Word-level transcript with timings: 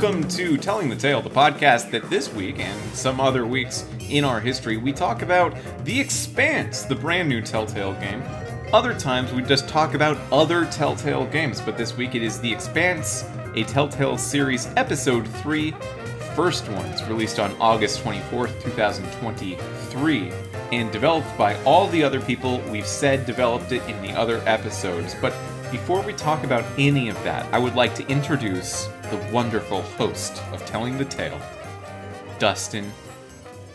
welcome 0.00 0.28
to 0.28 0.56
Telling 0.56 0.88
the 0.88 0.94
Tale, 0.94 1.20
the 1.20 1.28
podcast 1.28 1.90
that 1.90 2.08
this 2.08 2.32
week 2.32 2.60
and 2.60 2.94
some 2.94 3.20
other 3.20 3.44
weeks 3.44 3.84
in 4.08 4.22
our 4.22 4.38
history 4.38 4.76
we 4.76 4.92
talk 4.92 5.22
about 5.22 5.56
The 5.84 5.98
Expanse, 5.98 6.82
the 6.82 6.94
brand 6.94 7.28
new 7.28 7.42
Telltale 7.42 7.94
game. 7.94 8.22
Other 8.72 8.94
times 8.94 9.32
we 9.32 9.42
just 9.42 9.68
talk 9.68 9.94
about 9.94 10.16
other 10.30 10.66
Telltale 10.66 11.26
games, 11.26 11.60
but 11.60 11.76
this 11.76 11.96
week 11.96 12.14
it 12.14 12.22
is 12.22 12.38
The 12.38 12.52
Expanse, 12.52 13.24
a 13.56 13.64
Telltale 13.64 14.16
series, 14.16 14.68
episode 14.76 15.26
3, 15.26 15.72
first 16.36 16.68
ones, 16.68 17.02
released 17.08 17.40
on 17.40 17.50
August 17.60 18.04
24th, 18.04 18.62
2023, 18.62 20.32
and 20.70 20.92
developed 20.92 21.36
by 21.36 21.60
all 21.64 21.88
the 21.88 22.04
other 22.04 22.20
people 22.20 22.60
we've 22.70 22.86
said 22.86 23.26
developed 23.26 23.72
it 23.72 23.82
in 23.88 24.00
the 24.00 24.12
other 24.12 24.40
episodes. 24.46 25.16
But 25.20 25.34
before 25.72 26.02
we 26.02 26.12
talk 26.12 26.44
about 26.44 26.64
any 26.78 27.08
of 27.08 27.20
that, 27.24 27.52
I 27.52 27.58
would 27.58 27.74
like 27.74 27.96
to 27.96 28.06
introduce 28.06 28.88
the 29.10 29.32
wonderful 29.32 29.82
host 29.82 30.42
of 30.52 30.64
Telling 30.66 30.98
the 30.98 31.04
Tale, 31.04 31.40
Dustin 32.38 32.92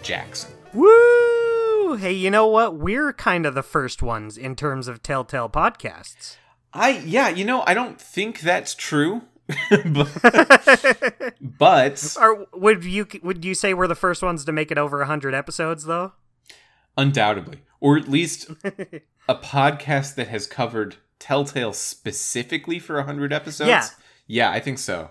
Jackson. 0.02 0.54
Woo! 0.74 1.96
Hey, 1.96 2.14
you 2.14 2.30
know 2.30 2.48
what? 2.48 2.76
We're 2.76 3.14
kind 3.14 3.46
of 3.46 3.56
the 3.56 3.64
first 3.64 4.02
ones 4.02 4.38
in 4.38 4.56
terms 4.56 4.88
of 4.88 5.02
Telltale 5.02 5.50
podcasts. 5.50 6.38
I 6.74 7.00
yeah, 7.06 7.30
you 7.30 7.46
know, 7.46 7.64
I 7.68 7.74
don't 7.74 8.00
think 8.00 8.42
that's 8.42 8.74
true. 8.76 9.24
but, 9.86 11.34
but 11.42 12.18
Or 12.20 12.48
would 12.54 12.86
you 12.86 13.08
would 13.22 13.44
you 13.44 13.54
say 13.54 13.74
we're 13.74 13.88
the 13.88 13.96
first 13.96 14.24
ones 14.24 14.46
to 14.46 14.52
make 14.52 14.72
it 14.72 14.78
over 14.78 15.00
100 15.00 15.34
episodes 15.34 15.86
though? 15.86 16.14
undoubtedly, 16.98 17.60
or 17.80 17.98
at 17.98 18.08
least 18.08 18.50
a 19.28 19.36
podcast 19.36 20.16
that 20.16 20.28
has 20.28 20.48
covered 20.48 20.98
Telltale 21.20 21.74
specifically 21.74 22.80
for 22.80 22.96
100 22.98 23.34
episodes. 23.34 23.70
Yeah. 23.70 23.88
Yeah, 24.26 24.52
I 24.52 24.60
think 24.60 24.80
so. 24.80 25.10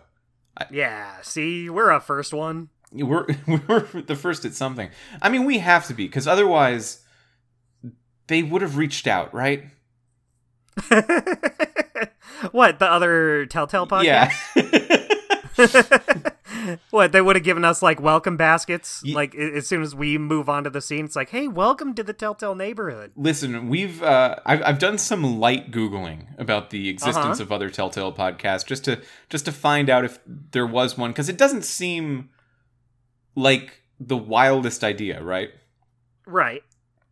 Yeah, 0.70 1.20
see, 1.22 1.70
we're 1.70 1.90
a 1.90 2.00
first 2.00 2.32
one. 2.32 2.68
We're 2.92 3.26
we're 3.46 4.02
the 4.02 4.14
first 4.14 4.44
at 4.44 4.52
something. 4.52 4.90
I 5.22 5.30
mean, 5.30 5.46
we 5.46 5.60
have 5.60 5.86
to 5.86 5.94
be 5.94 6.06
because 6.06 6.28
otherwise 6.28 7.02
they 8.26 8.42
would 8.42 8.60
have 8.60 8.76
reached 8.76 9.06
out, 9.06 9.32
right? 9.32 9.64
what, 12.50 12.78
the 12.78 12.90
other 12.90 13.46
Telltale 13.46 13.86
podcast? 13.86 14.32
Yeah. 15.56 16.30
What, 16.90 17.12
they 17.12 17.20
would 17.20 17.36
have 17.36 17.44
given 17.44 17.64
us 17.64 17.82
like 17.82 18.00
welcome 18.00 18.36
baskets 18.36 19.00
Ye- 19.04 19.14
like 19.14 19.34
as 19.34 19.66
soon 19.66 19.82
as 19.82 19.94
we 19.94 20.18
move 20.18 20.48
on 20.48 20.64
to 20.64 20.70
the 20.70 20.80
scene 20.80 21.04
it's 21.04 21.16
like, 21.16 21.30
"Hey, 21.30 21.48
welcome 21.48 21.94
to 21.94 22.02
the 22.02 22.12
Telltale 22.12 22.54
neighborhood." 22.54 23.12
Listen, 23.16 23.68
we've 23.68 24.02
uh, 24.02 24.36
I've 24.46 24.62
I've 24.62 24.78
done 24.78 24.98
some 24.98 25.38
light 25.40 25.70
googling 25.70 26.26
about 26.38 26.70
the 26.70 26.88
existence 26.88 27.40
Uh-huh. 27.40 27.42
of 27.42 27.52
other 27.52 27.70
Telltale 27.70 28.12
podcasts 28.12 28.66
just 28.66 28.84
to 28.84 29.00
just 29.28 29.44
to 29.46 29.52
find 29.52 29.88
out 29.90 30.04
if 30.04 30.18
there 30.26 30.66
was 30.66 30.96
one 30.98 31.10
because 31.10 31.28
it 31.28 31.38
doesn't 31.38 31.64
seem 31.64 32.30
like 33.34 33.82
the 33.98 34.16
wildest 34.16 34.82
idea, 34.84 35.22
right? 35.22 35.50
Right. 36.26 36.62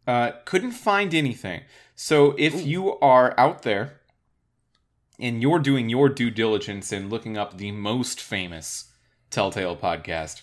Uh, 0.07 0.33
couldn't 0.45 0.73
find 0.73 1.15
anything. 1.15 1.63
So 1.95 2.35
if 2.39 2.65
you 2.67 2.99
are 3.01 3.35
out 3.39 3.63
there 3.63 4.01
and 5.19 5.43
you're 5.43 5.59
doing 5.59 5.89
your 5.89 6.09
due 6.09 6.31
diligence 6.31 6.93
and 6.93 7.11
looking 7.11 7.37
up 7.37 7.59
the 7.59 7.73
most 7.73 8.21
famous 8.21 8.90
Telltale 9.31 9.77
podcast, 9.77 10.43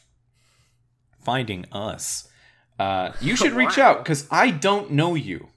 finding 1.24 1.66
us, 1.72 2.28
uh, 2.80 3.12
you 3.22 3.36
should 3.38 3.54
reach 3.54 3.78
Wow. 3.78 3.92
out 3.92 3.98
because 4.04 4.28
I 4.32 4.50
don't 4.52 4.92
know 4.92 5.16
you. 5.16 5.50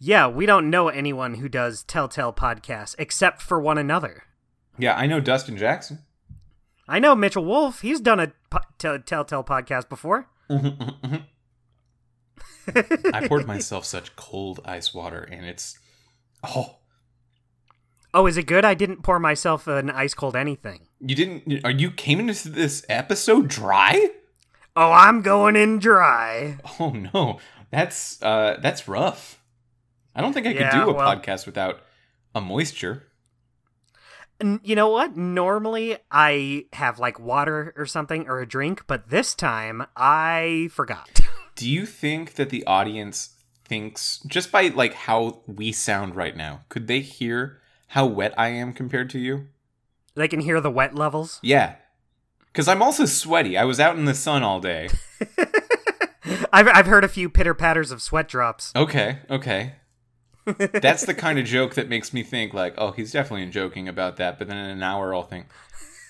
Yeah, 0.00 0.28
we 0.28 0.46
don't 0.46 0.70
know 0.70 0.88
anyone 0.88 1.34
who 1.34 1.48
does 1.48 1.82
Telltale 1.82 2.32
podcasts 2.32 2.94
except 2.98 3.42
for 3.42 3.58
one 3.60 3.78
another. 3.78 4.22
Yeah, 4.78 4.94
I 4.96 5.06
know 5.06 5.18
Dustin 5.20 5.56
Jackson. 5.56 5.98
I 6.86 6.98
know 7.00 7.14
Mitchell 7.16 7.44
Wolfe. 7.44 7.80
He's 7.80 8.00
done 8.00 8.20
a 8.20 8.32
po- 8.48 8.60
tell- 8.78 9.00
Telltale 9.00 9.42
podcast 9.44 9.88
before. 9.88 10.28
I 12.74 13.26
poured 13.26 13.46
myself 13.46 13.84
such 13.84 14.14
cold 14.16 14.60
ice 14.64 14.94
water, 14.94 15.20
and 15.30 15.44
it's 15.44 15.78
oh, 16.44 16.76
Oh, 18.14 18.26
is 18.26 18.36
it 18.38 18.46
good? 18.46 18.64
I 18.64 18.72
didn't 18.74 19.02
pour 19.02 19.18
myself 19.18 19.66
an 19.66 19.90
ice 19.90 20.14
cold 20.14 20.34
anything. 20.34 20.87
You 21.00 21.14
didn't? 21.14 21.64
Are 21.64 21.70
you 21.70 21.90
came 21.90 22.20
into 22.20 22.48
this 22.48 22.84
episode 22.88 23.48
dry? 23.48 24.10
Oh, 24.76 24.92
I'm 24.92 25.22
going 25.22 25.56
in 25.56 25.78
dry. 25.78 26.58
Oh 26.80 26.90
no, 26.90 27.40
that's 27.70 28.22
uh, 28.22 28.58
that's 28.62 28.86
rough. 28.88 29.40
I 30.14 30.20
don't 30.20 30.32
think 30.32 30.46
I 30.46 30.50
Yeah, 30.50 30.70
could 30.70 30.84
do 30.84 30.90
a 30.90 30.94
well- 30.94 31.16
podcast 31.16 31.46
without 31.46 31.80
a 32.34 32.40
moisture. 32.40 33.04
You 34.62 34.76
know 34.76 34.88
what? 34.88 35.16
Normally 35.16 35.96
I 36.12 36.66
have 36.72 37.00
like 37.00 37.18
water 37.18 37.74
or 37.76 37.86
something 37.86 38.28
or 38.28 38.38
a 38.40 38.46
drink, 38.46 38.84
but 38.86 39.10
this 39.10 39.34
time 39.34 39.84
I 39.96 40.68
forgot. 40.72 41.20
Do 41.56 41.68
you 41.68 41.84
think 41.86 42.34
that 42.34 42.50
the 42.50 42.64
audience 42.64 43.30
thinks 43.64 44.20
just 44.28 44.52
by 44.52 44.68
like 44.68 44.94
how 44.94 45.42
we 45.48 45.72
sound 45.72 46.14
right 46.14 46.36
now, 46.36 46.60
could 46.68 46.86
they 46.86 47.00
hear 47.00 47.60
how 47.88 48.06
wet 48.06 48.32
I 48.38 48.50
am 48.50 48.72
compared 48.72 49.10
to 49.10 49.18
you? 49.18 49.48
They 50.18 50.28
can 50.28 50.40
hear 50.40 50.60
the 50.60 50.70
wet 50.70 50.94
levels. 50.94 51.38
Yeah. 51.42 51.76
Cuz 52.52 52.68
I'm 52.68 52.82
also 52.82 53.04
sweaty. 53.04 53.56
I 53.56 53.64
was 53.64 53.80
out 53.80 53.96
in 53.96 54.04
the 54.04 54.14
sun 54.14 54.42
all 54.42 54.60
day. 54.60 54.88
I've 56.52 56.68
I've 56.68 56.86
heard 56.86 57.04
a 57.04 57.08
few 57.08 57.28
pitter 57.28 57.54
patters 57.54 57.90
of 57.90 58.02
sweat 58.02 58.28
drops. 58.28 58.72
Okay, 58.76 59.18
okay. 59.30 59.74
That's 60.72 61.04
the 61.04 61.14
kind 61.14 61.38
of 61.38 61.44
joke 61.44 61.74
that 61.74 61.88
makes 61.88 62.12
me 62.12 62.22
think 62.22 62.54
like, 62.54 62.74
oh, 62.78 62.92
he's 62.92 63.12
definitely 63.12 63.46
joking 63.46 63.88
about 63.88 64.16
that, 64.16 64.38
but 64.38 64.48
then 64.48 64.56
in 64.56 64.70
an 64.70 64.82
hour 64.82 65.14
I'll 65.14 65.22
think, 65.22 65.46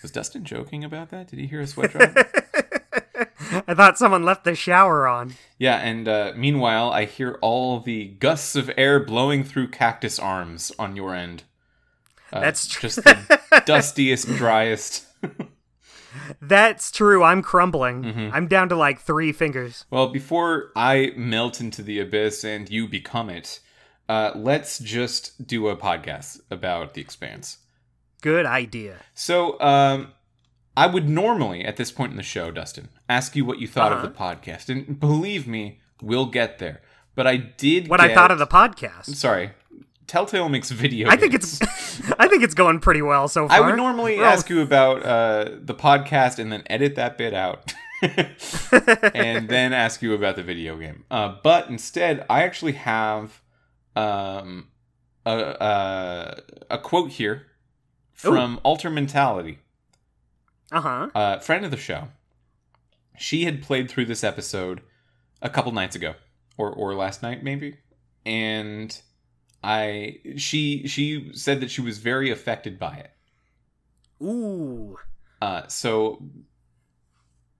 was 0.03 0.11
Dustin 0.11 0.45
joking 0.45 0.85
about 0.85 1.11
that? 1.11 1.29
Did 1.29 1.39
he 1.39 1.47
hear 1.47 1.61
a 1.61 1.67
sweat 1.67 1.93
drop? 1.93 2.11
I 3.67 3.75
thought 3.75 3.99
someone 3.99 4.25
left 4.25 4.45
the 4.45 4.55
shower 4.55 5.09
on. 5.09 5.35
Yeah, 5.59 5.77
and 5.77 6.07
uh, 6.07 6.33
meanwhile, 6.37 6.91
I 6.91 7.05
hear 7.05 7.39
all 7.41 7.81
the 7.81 8.07
gusts 8.07 8.55
of 8.55 8.71
air 8.77 9.01
blowing 9.01 9.43
through 9.43 9.69
cactus 9.69 10.19
arms 10.19 10.71
on 10.79 10.95
your 10.97 11.15
end. 11.15 11.45
Uh, 12.33 12.41
That's 12.41 12.67
true. 12.67 12.83
Just 12.89 13.05
the 13.05 13.63
dustiest, 13.67 14.27
driest. 14.29 15.07
That's 16.41 16.91
true. 16.91 17.23
I'm 17.23 17.43
crumbling. 17.43 18.03
Mm-hmm. 18.03 18.31
I'm 18.35 18.47
down 18.49 18.69
to 18.71 18.77
like 18.77 19.01
three 19.01 19.33
fingers. 19.33 19.85
Well, 19.91 20.09
before 20.09 20.71
I 20.77 21.13
melt 21.17 21.61
into 21.61 21.83
the 21.83 22.01
abyss 22.01 22.45
and 22.45 22.69
you 22.69 22.89
become 22.89 23.31
it, 23.31 23.61
uh, 24.09 24.33
let's 24.35 24.79
just 24.79 25.47
do 25.47 25.69
a 25.69 25.77
podcast 25.77 26.41
about 26.51 26.95
The 26.95 27.01
Expanse. 27.01 27.59
Good 28.23 28.47
idea. 28.47 28.97
So, 29.15 29.61
um, 29.61 30.13
I 30.77 30.87
would 30.87 31.09
normally, 31.09 31.65
at 31.65 31.77
this 31.77 31.91
point 31.93 32.13
in 32.13 32.17
the 32.17 32.23
show, 32.23 32.51
Dustin, 32.51 32.89
ask 33.09 33.35
you 33.37 33.45
what 33.45 33.59
you 33.59 33.67
thought 33.69 33.93
Uh-huh. 33.93 34.07
of 34.07 34.13
the 34.13 34.19
podcast. 34.19 34.69
And 34.69 34.99
believe 34.99 35.47
me, 35.47 35.81
we'll 36.03 36.27
get 36.27 36.59
there. 36.59 36.81
But 37.15 37.27
I 37.27 37.37
did 37.37 37.89
What 37.89 38.01
I 38.01 38.15
thought 38.15 38.31
of 38.31 38.39
the 38.39 38.47
podcast. 38.47 39.07
Sorry. 39.17 39.51
Telltale 40.09 40.49
makes 40.49 40.71
video 40.71 41.09
I 41.09 41.17
think 41.17 41.33
games. 41.33 41.61
it's 41.63 42.11
I 42.19 42.27
think 42.27 42.43
it's 42.43 42.55
going 42.55 42.81
pretty 42.81 43.03
well 43.03 43.29
so 43.29 43.47
far. 43.47 43.57
I 43.57 43.61
would 43.61 43.77
normally 43.77 44.19
We're 44.19 44.25
ask 44.25 44.49
you 44.51 44.61
about 44.63 45.05
uh, 45.05 45.51
the 45.61 45.75
podcast 45.75 46.39
and 46.41 46.51
then 46.51 46.65
edit 46.67 46.97
that 46.97 47.17
bit 47.19 47.35
out. 47.35 47.73
and 48.03 49.49
then 49.49 49.73
ask 49.73 50.03
you 50.03 50.15
about 50.15 50.37
the 50.37 50.43
video 50.43 50.77
game. 50.77 51.05
Uh, 51.11 51.37
but 51.43 51.69
instead, 51.69 52.25
I 52.31 52.43
actually 52.43 52.73
have 52.73 53.41
um, 53.97 54.69
a, 55.27 55.37
a, 55.39 56.43
a 56.71 56.79
quote 56.79 57.11
here 57.11 57.47
from 58.15 58.61
Alter 58.63 58.91
Mentality, 58.91 59.59
Uh-huh. 60.73 61.09
a 61.15 61.41
friend 61.41 61.65
of 61.65 61.71
the 61.71 61.77
show. 61.77 62.09
She 63.17 63.45
had 63.45 63.63
played 63.63 63.91
through 63.91 64.07
this 64.07 64.23
episode 64.25 64.81
a 65.43 65.51
couple 65.51 65.73
nights 65.73 65.97
ago, 65.97 66.15
or 66.57 66.71
or 66.71 66.95
last 66.95 67.21
night 67.23 67.43
maybe, 67.43 67.79
and 68.25 68.97
I 69.63 70.19
she 70.37 70.87
she 70.87 71.31
said 71.35 71.61
that 71.61 71.71
she 71.71 71.81
was 71.81 71.99
very 71.99 72.31
affected 72.31 72.79
by 72.79 72.97
it. 72.97 73.11
Ooh. 74.23 74.99
Uh, 75.41 75.67
so 75.69 76.23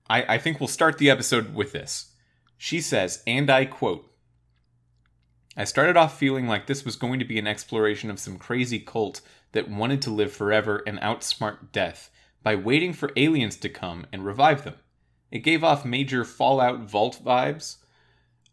I, 0.09 0.35
I 0.35 0.39
think 0.39 0.61
we'll 0.61 0.69
start 0.69 0.99
the 0.99 1.11
episode 1.11 1.55
with 1.55 1.73
this. 1.73 2.13
She 2.57 2.81
says, 2.81 3.23
and 3.27 3.51
I 3.51 3.65
quote 3.65 4.09
I 5.57 5.65
started 5.65 5.97
off 5.97 6.17
feeling 6.17 6.47
like 6.47 6.67
this 6.67 6.85
was 6.85 6.95
going 6.95 7.19
to 7.19 7.25
be 7.25 7.39
an 7.39 7.49
exploration 7.49 8.11
of 8.11 8.21
some 8.21 8.39
crazy 8.39 8.79
cult 8.79 9.21
that 9.53 9.69
wanted 9.69 10.01
to 10.03 10.11
live 10.11 10.33
forever 10.33 10.83
and 10.87 11.01
outsmart 11.01 11.73
death 11.73 12.11
by 12.45 12.55
waiting 12.55 12.93
for 12.93 13.11
aliens 13.17 13.57
to 13.57 13.69
come 13.69 14.07
and 14.13 14.25
revive 14.25 14.63
them. 14.63 14.77
It 15.33 15.41
gave 15.41 15.65
off 15.65 15.85
major 15.85 16.25
Fallout 16.25 16.89
Vault 16.89 17.21
vibes, 17.25 17.79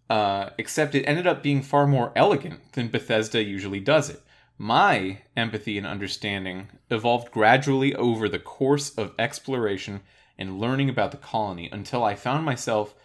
uh, 0.09 0.49
except 0.57 0.95
it 0.95 1.03
ended 1.05 1.27
up 1.27 1.41
being 1.41 1.61
far 1.61 1.87
more 1.87 2.11
elegant 2.15 2.73
than 2.73 2.89
Bethesda 2.89 3.43
usually 3.43 3.79
does 3.79 4.09
it. 4.09 4.21
My 4.57 5.19
empathy 5.35 5.77
and 5.77 5.85
understanding 5.85 6.69
evolved 6.89 7.31
gradually 7.31 7.93
over 7.95 8.29
the 8.29 8.39
course 8.39 8.95
of 8.97 9.13
exploration 9.19 10.01
and 10.37 10.59
learning 10.59 10.89
about 10.89 11.11
the 11.11 11.17
colony 11.17 11.69
until 11.71 12.03
I 12.03 12.15
found 12.15 12.45
myself 12.45 12.95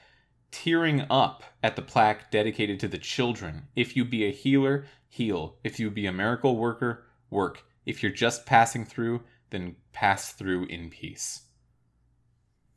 tearing 0.51 1.07
up 1.11 1.45
at 1.63 1.77
the 1.77 1.83
plaque 1.83 2.31
dedicated 2.31 2.79
to 2.81 2.89
the 2.89 2.99
children. 2.99 3.69
If 3.75 3.97
you 3.97 4.05
be 4.05 4.25
a 4.25 4.33
healer, 4.33 4.87
heal. 5.09 5.57
If 5.65 5.81
you 5.81 5.91
be 5.91 6.07
a 6.07 6.13
miracle 6.13 6.57
worker, 6.57 7.05
work. 7.31 7.65
If 7.87 8.03
you're 8.03 8.13
just 8.13 8.47
passing 8.47 8.85
through, 8.85 9.23
then 9.51 9.77
pass 9.93 10.33
through 10.33 10.67
in 10.67 10.91
peace. 10.91 11.43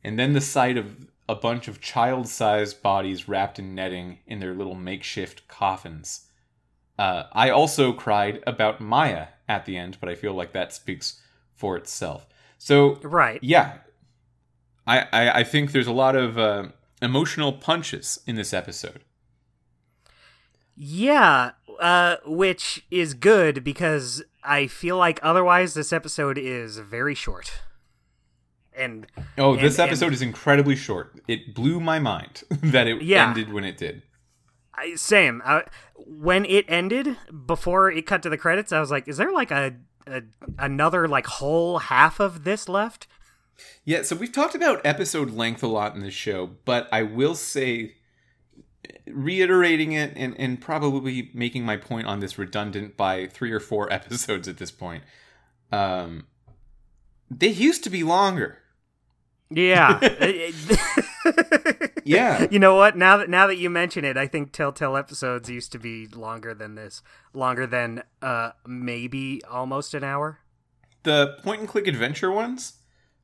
And 0.02 0.18
then 0.18 0.32
the 0.32 0.40
sight 0.40 0.76
of 0.76 1.08
a 1.28 1.34
bunch 1.34 1.68
of 1.68 1.80
child 1.80 2.28
sized 2.28 2.82
bodies 2.82 3.28
wrapped 3.28 3.58
in 3.58 3.74
netting 3.74 4.18
in 4.26 4.40
their 4.40 4.54
little 4.54 4.74
makeshift 4.74 5.46
coffins. 5.48 6.26
Uh, 6.98 7.24
I 7.32 7.50
also 7.50 7.92
cried 7.92 8.42
about 8.46 8.80
Maya 8.80 9.28
at 9.48 9.64
the 9.64 9.76
end, 9.76 9.98
but 10.00 10.08
I 10.08 10.14
feel 10.14 10.34
like 10.34 10.52
that 10.52 10.72
speaks 10.72 11.20
for 11.54 11.76
itself. 11.76 12.26
So, 12.58 12.96
Right. 13.02 13.38
yeah, 13.42 13.78
I, 14.86 15.00
I, 15.12 15.30
I 15.40 15.44
think 15.44 15.72
there's 15.72 15.86
a 15.86 15.92
lot 15.92 16.14
of 16.14 16.38
uh, 16.38 16.68
emotional 17.02 17.52
punches 17.52 18.20
in 18.26 18.36
this 18.36 18.52
episode. 18.52 19.00
Yeah, 20.76 21.52
uh, 21.80 22.16
which 22.26 22.84
is 22.90 23.14
good 23.14 23.64
because 23.64 24.22
I 24.42 24.66
feel 24.66 24.96
like 24.96 25.20
otherwise 25.22 25.74
this 25.74 25.92
episode 25.92 26.36
is 26.38 26.78
very 26.78 27.14
short. 27.14 27.60
And 28.76 29.06
Oh, 29.38 29.56
this 29.56 29.78
And- 29.78 29.88
episode 29.88 30.12
is 30.12 30.22
incredibly 30.22 30.76
short. 30.76 31.20
It 31.28 31.54
blew 31.54 31.80
my 31.80 31.98
mind 31.98 32.42
that 32.50 32.86
it 32.86 33.02
Yeah. 33.02 33.28
ended 33.28 33.52
when 33.52 33.64
it 33.64 33.76
did. 33.76 34.02
I, 34.76 34.96
same. 34.96 35.40
Uh, 35.44 35.60
when 35.96 36.44
it 36.44 36.64
ended, 36.68 37.16
before 37.46 37.90
it 37.92 38.06
cut 38.06 38.22
to 38.24 38.28
the 38.28 38.36
credits, 38.36 38.72
I 38.72 38.80
was 38.80 38.90
like, 38.90 39.06
"Is 39.06 39.18
there 39.18 39.30
like 39.30 39.52
a, 39.52 39.76
a 40.08 40.22
another 40.58 41.06
like 41.06 41.26
whole 41.26 41.78
half 41.78 42.18
of 42.18 42.42
this 42.42 42.68
left?" 42.68 43.06
Yeah, 43.84 44.02
so 44.02 44.16
we've 44.16 44.32
talked 44.32 44.56
about 44.56 44.84
episode 44.84 45.30
length 45.30 45.62
a 45.62 45.68
lot 45.68 45.94
in 45.94 46.00
this 46.00 46.12
show, 46.14 46.50
but 46.64 46.88
I 46.90 47.02
will 47.04 47.36
say, 47.36 47.94
reiterating 49.06 49.92
it 49.92 50.12
and, 50.16 50.34
and 50.40 50.60
probably 50.60 51.30
making 51.34 51.64
my 51.64 51.76
point 51.76 52.06
on 52.06 52.18
this 52.20 52.36
redundant 52.38 52.96
by 52.96 53.26
three 53.28 53.52
or 53.52 53.60
four 53.60 53.92
episodes 53.92 54.48
at 54.48 54.56
this 54.56 54.70
point, 54.72 55.04
um, 55.70 56.26
they 57.30 57.48
used 57.48 57.84
to 57.84 57.90
be 57.90 58.02
longer. 58.02 58.58
Yeah. 59.50 60.00
Yeah. 62.04 62.46
you 62.50 62.58
know 62.58 62.76
what? 62.76 62.96
Now 62.96 63.16
that 63.16 63.28
now 63.28 63.46
that 63.46 63.56
you 63.56 63.70
mention 63.70 64.04
it, 64.04 64.16
I 64.16 64.26
think 64.26 64.52
Telltale 64.52 64.96
episodes 64.96 65.48
used 65.48 65.72
to 65.72 65.78
be 65.78 66.06
longer 66.06 66.54
than 66.54 66.74
this. 66.74 67.02
Longer 67.32 67.66
than 67.66 68.02
uh 68.22 68.50
maybe 68.66 69.42
almost 69.50 69.94
an 69.94 70.04
hour. 70.04 70.38
The 71.02 71.38
point 71.42 71.60
and 71.60 71.68
click 71.68 71.86
adventure 71.86 72.30
ones, 72.30 72.74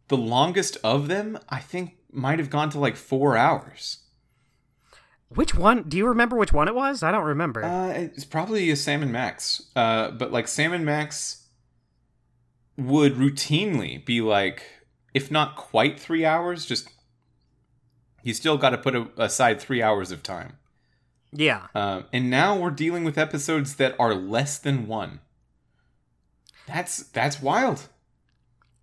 the 0.09 0.17
longest 0.17 0.77
of 0.83 1.09
them, 1.09 1.39
I 1.49 1.61
think, 1.61 1.97
might 2.13 2.39
have 2.39 2.51
gone 2.51 2.71
to 2.71 2.79
like 2.79 2.97
four 2.97 3.37
hours. 3.37 3.99
Which 5.29 5.55
one? 5.55 5.85
Do 5.85 5.97
you 5.97 6.09
remember 6.09 6.37
which 6.37 6.53
one 6.53 6.67
it 6.67 6.75
was? 6.75 7.03
I 7.03 7.13
don't 7.13 7.25
remember. 7.25 7.63
Uh, 7.63 7.89
it's 7.91 8.25
probably 8.25 8.69
a 8.71 8.77
Sam 8.77 9.11
& 9.11 9.13
Max. 9.13 9.63
Uh, 9.77 10.11
but 10.11 10.33
like 10.33 10.49
Sam 10.49 10.85
& 10.85 10.85
Max 10.85 11.47
would 12.77 13.15
routinely 13.15 14.05
be 14.05 14.21
like, 14.21 14.65
if 15.15 15.31
not 15.31 15.57
quite 15.57 15.99
three 15.99 16.25
hours, 16.25 16.67
just 16.67 16.89
you 18.23 18.35
still 18.35 18.57
got 18.59 18.71
to 18.71 18.79
put 18.79 18.95
a, 18.95 19.09
aside 19.17 19.61
three 19.61 19.83
hours 19.83 20.11
of 20.11 20.23
time. 20.23 20.59
yeah. 21.33 21.67
Um, 21.75 22.05
and 22.13 22.29
now 22.31 22.57
we're 22.59 22.71
dealing 22.71 23.05
with 23.05 23.17
episodes 23.19 23.77
that 23.77 23.95
are 23.99 24.15
less 24.15 24.59
than 24.59 24.87
one. 24.87 25.21
That's 26.67 27.03
that's 27.05 27.41
wild. 27.43 27.89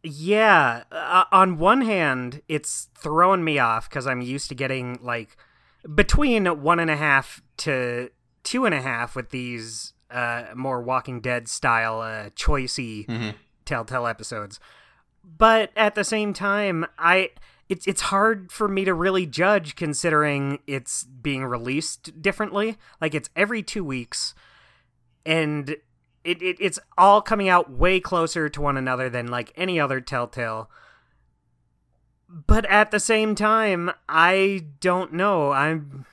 Yeah. 0.03 0.83
Uh, 0.91 1.25
on 1.31 1.57
one 1.57 1.81
hand, 1.81 2.41
it's 2.47 2.87
throwing 2.97 3.43
me 3.43 3.59
off 3.59 3.89
because 3.89 4.07
I'm 4.07 4.21
used 4.21 4.49
to 4.49 4.55
getting 4.55 4.99
like 5.01 5.35
between 5.95 6.45
one 6.61 6.79
and 6.79 6.89
a 6.91 6.95
half 6.95 7.41
to 7.57 8.09
two 8.43 8.65
and 8.65 8.73
a 8.73 8.81
half 8.81 9.15
with 9.15 9.29
these 9.31 9.93
uh, 10.09 10.45
more 10.55 10.81
Walking 10.81 11.19
Dead 11.21 11.47
style, 11.47 11.99
uh, 12.01 12.29
choicey 12.31 13.05
Mhm. 13.07 13.35
Telltale 13.65 14.07
episodes. 14.07 14.59
But 15.37 15.71
at 15.75 15.95
the 15.95 16.03
same 16.03 16.33
time, 16.33 16.85
I 16.97 17.31
it's 17.69 17.85
it's 17.87 18.01
hard 18.01 18.51
for 18.51 18.67
me 18.67 18.85
to 18.85 18.93
really 18.93 19.25
judge 19.25 19.75
considering 19.75 20.59
it's 20.67 21.03
being 21.03 21.43
released 21.43 22.21
differently. 22.21 22.77
Like 23.01 23.13
it's 23.13 23.29
every 23.35 23.61
two 23.61 23.83
weeks, 23.83 24.33
and 25.25 25.71
it, 26.23 26.41
it 26.41 26.57
it's 26.59 26.79
all 26.97 27.21
coming 27.21 27.49
out 27.49 27.71
way 27.71 27.99
closer 27.99 28.47
to 28.47 28.61
one 28.61 28.77
another 28.77 29.09
than 29.09 29.27
like 29.27 29.51
any 29.55 29.79
other 29.79 29.99
Telltale. 29.99 30.69
But 32.29 32.65
at 32.65 32.91
the 32.91 32.99
same 32.99 33.35
time, 33.35 33.91
I 34.07 34.65
don't 34.79 35.13
know. 35.13 35.51
I'm 35.51 36.05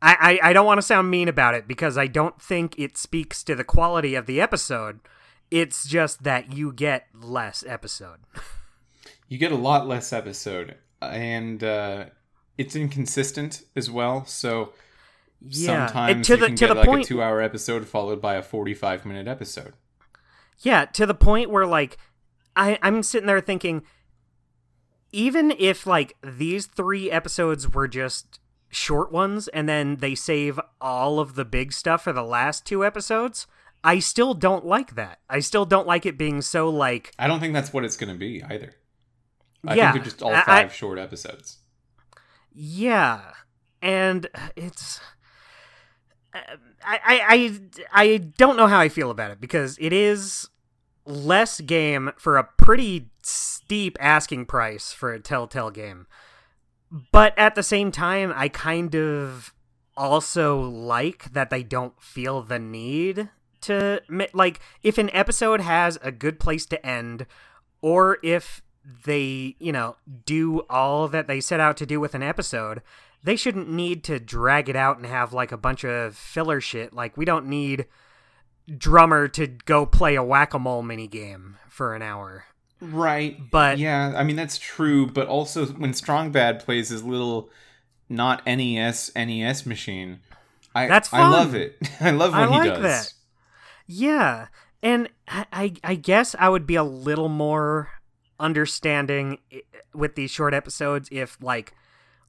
I, 0.00 0.38
I, 0.42 0.50
I 0.50 0.52
don't 0.52 0.66
want 0.66 0.78
to 0.78 0.82
sound 0.82 1.10
mean 1.10 1.28
about 1.28 1.54
it 1.54 1.68
because 1.68 1.96
I 1.96 2.08
don't 2.08 2.40
think 2.42 2.76
it 2.76 2.98
speaks 2.98 3.44
to 3.44 3.54
the 3.54 3.64
quality 3.64 4.16
of 4.16 4.26
the 4.26 4.40
episode. 4.40 4.98
It's 5.52 5.86
just 5.86 6.22
that 6.24 6.52
you 6.52 6.72
get 6.72 7.06
less 7.14 7.62
episode. 7.66 8.18
You 9.28 9.38
get 9.38 9.50
a 9.50 9.56
lot 9.56 9.88
less 9.88 10.12
episode, 10.12 10.74
and 11.00 11.64
uh, 11.64 12.04
it's 12.58 12.76
inconsistent 12.76 13.62
as 13.74 13.90
well. 13.90 14.26
So 14.26 14.74
Yeah, 15.40 15.86
sometimes 15.86 16.14
and 16.16 16.24
to 16.26 16.32
you 16.34 16.36
the 16.38 16.46
can 16.48 16.56
to 16.56 16.60
get 16.66 16.68
the 16.68 16.80
like 16.80 16.86
point. 16.86 17.04
a 17.06 17.08
two-hour 17.08 17.40
episode 17.40 17.88
followed 17.88 18.20
by 18.20 18.34
a 18.34 18.42
forty-five 18.42 19.06
minute 19.06 19.26
episode. 19.26 19.72
Yeah, 20.58 20.84
to 20.84 21.06
the 21.06 21.14
point 21.14 21.48
where 21.48 21.64
like 21.64 21.96
I 22.54 22.78
I'm 22.82 23.02
sitting 23.02 23.26
there 23.26 23.40
thinking 23.40 23.84
even 25.12 25.50
if 25.58 25.86
like 25.86 26.16
these 26.22 26.66
3 26.66 27.10
episodes 27.10 27.72
were 27.72 27.88
just 27.88 28.38
short 28.70 29.12
ones 29.12 29.48
and 29.48 29.66
then 29.68 29.96
they 29.96 30.14
save 30.14 30.58
all 30.80 31.20
of 31.20 31.34
the 31.36 31.44
big 31.44 31.72
stuff 31.72 32.04
for 32.04 32.12
the 32.12 32.22
last 32.22 32.64
two 32.66 32.84
episodes, 32.84 33.46
I 33.84 33.98
still 33.98 34.34
don't 34.34 34.64
like 34.64 34.94
that. 34.94 35.18
I 35.28 35.40
still 35.40 35.64
don't 35.66 35.86
like 35.86 36.06
it 36.06 36.16
being 36.16 36.40
so 36.42 36.68
like 36.68 37.12
I 37.18 37.26
don't 37.26 37.40
think 37.40 37.52
that's 37.54 37.72
what 37.72 37.84
it's 37.84 37.96
going 37.96 38.12
to 38.12 38.18
be 38.18 38.42
either. 38.42 38.74
I 39.66 39.74
Yeah, 39.74 39.92
think 39.92 40.04
they're 40.04 40.10
just 40.10 40.22
all 40.22 40.32
I- 40.34 40.40
I- 40.40 40.44
five 40.44 40.74
short 40.74 40.98
episodes. 40.98 41.58
Yeah, 42.54 43.22
and 43.80 44.28
it's 44.56 45.00
I, 46.34 46.48
I 46.84 47.20
I 47.28 47.60
I 48.04 48.16
don't 48.18 48.56
know 48.56 48.66
how 48.66 48.78
I 48.80 48.88
feel 48.88 49.10
about 49.10 49.30
it 49.30 49.40
because 49.40 49.76
it 49.80 49.92
is 49.92 50.48
less 51.04 51.60
game 51.60 52.12
for 52.16 52.36
a 52.36 52.44
pretty 52.44 53.10
steep 53.22 53.96
asking 54.00 54.46
price 54.46 54.92
for 54.92 55.12
a 55.12 55.20
Telltale 55.20 55.70
game, 55.70 56.06
but 57.10 57.36
at 57.38 57.54
the 57.54 57.62
same 57.62 57.90
time, 57.92 58.32
I 58.34 58.48
kind 58.48 58.94
of 58.94 59.52
also 59.96 60.60
like 60.60 61.32
that 61.32 61.50
they 61.50 61.62
don't 61.62 62.00
feel 62.02 62.42
the 62.42 62.58
need 62.58 63.28
to 63.62 64.02
like 64.32 64.60
if 64.82 64.98
an 64.98 65.10
episode 65.14 65.60
has 65.60 65.98
a 66.02 66.12
good 66.12 66.38
place 66.38 66.66
to 66.66 66.84
end 66.86 67.26
or 67.80 68.18
if 68.22 68.62
they, 69.04 69.56
you 69.58 69.72
know, 69.72 69.96
do 70.24 70.60
all 70.68 71.08
that 71.08 71.26
they 71.26 71.40
set 71.40 71.60
out 71.60 71.76
to 71.78 71.86
do 71.86 72.00
with 72.00 72.14
an 72.14 72.22
episode, 72.22 72.82
they 73.22 73.36
shouldn't 73.36 73.68
need 73.68 74.02
to 74.04 74.18
drag 74.18 74.68
it 74.68 74.76
out 74.76 74.96
and 74.96 75.06
have 75.06 75.32
like 75.32 75.52
a 75.52 75.56
bunch 75.56 75.84
of 75.84 76.16
filler 76.16 76.60
shit. 76.60 76.92
Like 76.92 77.16
we 77.16 77.24
don't 77.24 77.46
need 77.46 77.86
drummer 78.78 79.28
to 79.28 79.46
go 79.46 79.86
play 79.86 80.14
a 80.14 80.22
whack-a-mole 80.22 80.82
mini 80.82 81.06
game 81.06 81.56
for 81.68 81.94
an 81.94 82.02
hour. 82.02 82.44
Right. 82.80 83.38
But 83.50 83.78
Yeah, 83.78 84.14
I 84.16 84.24
mean 84.24 84.36
that's 84.36 84.58
true, 84.58 85.06
but 85.06 85.28
also 85.28 85.66
when 85.66 85.94
Strong 85.94 86.32
Bad 86.32 86.60
plays 86.60 86.88
his 86.88 87.04
little 87.04 87.48
not 88.08 88.44
NES 88.46 89.12
NES 89.14 89.66
machine, 89.66 90.20
I 90.74 90.86
That's 90.86 91.12
I 91.12 91.28
love 91.28 91.54
it. 91.54 91.76
I 92.00 92.10
love 92.10 92.34
I 92.34 92.40
when 92.40 92.52
he 92.52 92.58
like 92.70 92.80
does. 92.80 92.82
that. 92.82 93.12
Yeah, 93.86 94.48
and 94.82 95.08
I, 95.28 95.46
I 95.52 95.72
I 95.84 95.94
guess 95.94 96.34
I 96.38 96.48
would 96.48 96.66
be 96.66 96.76
a 96.76 96.84
little 96.84 97.28
more 97.28 97.90
understanding 98.40 99.38
eh, 99.50 99.60
with 99.94 100.14
these 100.14 100.30
short 100.30 100.54
episodes 100.54 101.08
if 101.12 101.38
like 101.40 101.72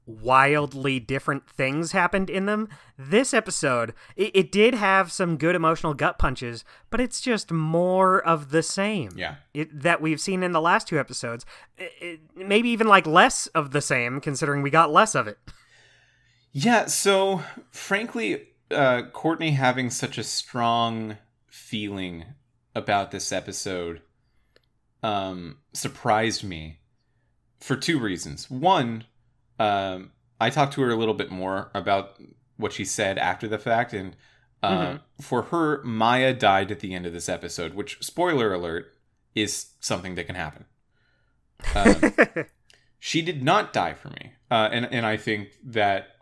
wildly 0.05 0.99
different 0.99 1.49
things 1.49 1.93
happened 1.93 2.29
in 2.29 2.45
them. 2.45 2.67
This 2.97 3.33
episode, 3.33 3.93
it, 4.15 4.31
it 4.35 4.51
did 4.51 4.73
have 4.73 5.11
some 5.11 5.37
good 5.37 5.55
emotional 5.55 5.93
gut 5.93 6.19
punches, 6.19 6.65
but 6.89 6.99
it's 6.99 7.21
just 7.21 7.51
more 7.51 8.21
of 8.21 8.49
the 8.49 8.61
same. 8.63 9.11
Yeah. 9.15 9.35
It, 9.53 9.81
that 9.81 10.01
we've 10.01 10.19
seen 10.19 10.43
in 10.43 10.51
the 10.51 10.61
last 10.61 10.87
two 10.87 10.99
episodes. 10.99 11.45
It- 11.77 12.19
maybe 12.35 12.69
even 12.69 12.87
like 12.87 13.07
less 13.07 13.47
of 13.47 13.71
the 13.71 13.81
same, 13.81 14.19
considering 14.19 14.61
we 14.61 14.69
got 14.69 14.91
less 14.91 15.15
of 15.15 15.27
it. 15.27 15.37
Yeah, 16.51 16.85
so 16.87 17.41
frankly, 17.71 18.49
uh, 18.71 19.03
Courtney 19.13 19.51
having 19.51 19.89
such 19.89 20.17
a 20.17 20.23
strong 20.23 21.17
feeling 21.53 22.25
about 22.73 23.11
this 23.11 23.31
episode 23.31 24.01
um, 25.03 25.57
surprised 25.71 26.43
me 26.43 26.79
for 27.59 27.75
two 27.75 27.99
reasons. 27.99 28.49
One, 28.49 29.03
um, 29.59 30.13
I 30.41 30.49
talked 30.49 30.73
to 30.73 30.81
her 30.81 30.89
a 30.89 30.95
little 30.95 31.13
bit 31.13 31.29
more 31.29 31.69
about 31.75 32.19
what 32.57 32.73
she 32.73 32.83
said 32.83 33.19
after 33.19 33.47
the 33.47 33.59
fact, 33.59 33.93
and 33.93 34.15
uh, 34.63 34.97
for 35.21 35.43
her, 35.43 35.83
Maya 35.83 36.33
died 36.33 36.71
at 36.71 36.79
the 36.79 36.95
end 36.95 37.05
of 37.05 37.13
this 37.13 37.29
episode, 37.29 37.75
which, 37.75 38.03
spoiler 38.03 38.51
alert, 38.51 38.91
is 39.35 39.73
something 39.79 40.15
that 40.15 40.25
can 40.25 40.35
happen. 40.35 40.65
Um, 41.75 42.45
she 42.99 43.21
did 43.21 43.43
not 43.43 43.73
die 43.73 43.93
for 43.93 44.09
me, 44.09 44.31
uh, 44.49 44.69
and 44.71 44.87
and 44.91 45.05
I 45.05 45.17
think 45.17 45.49
that 45.65 46.12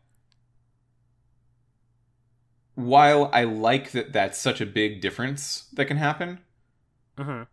while 2.85 3.29
I 3.33 3.43
like 3.43 3.91
that 3.91 4.13
that's 4.13 4.38
such 4.38 4.61
a 4.61 4.65
big 4.65 5.01
difference 5.01 5.67
that 5.73 5.85
can 5.85 5.97
happen, 5.97 6.39
hmm 7.17 7.43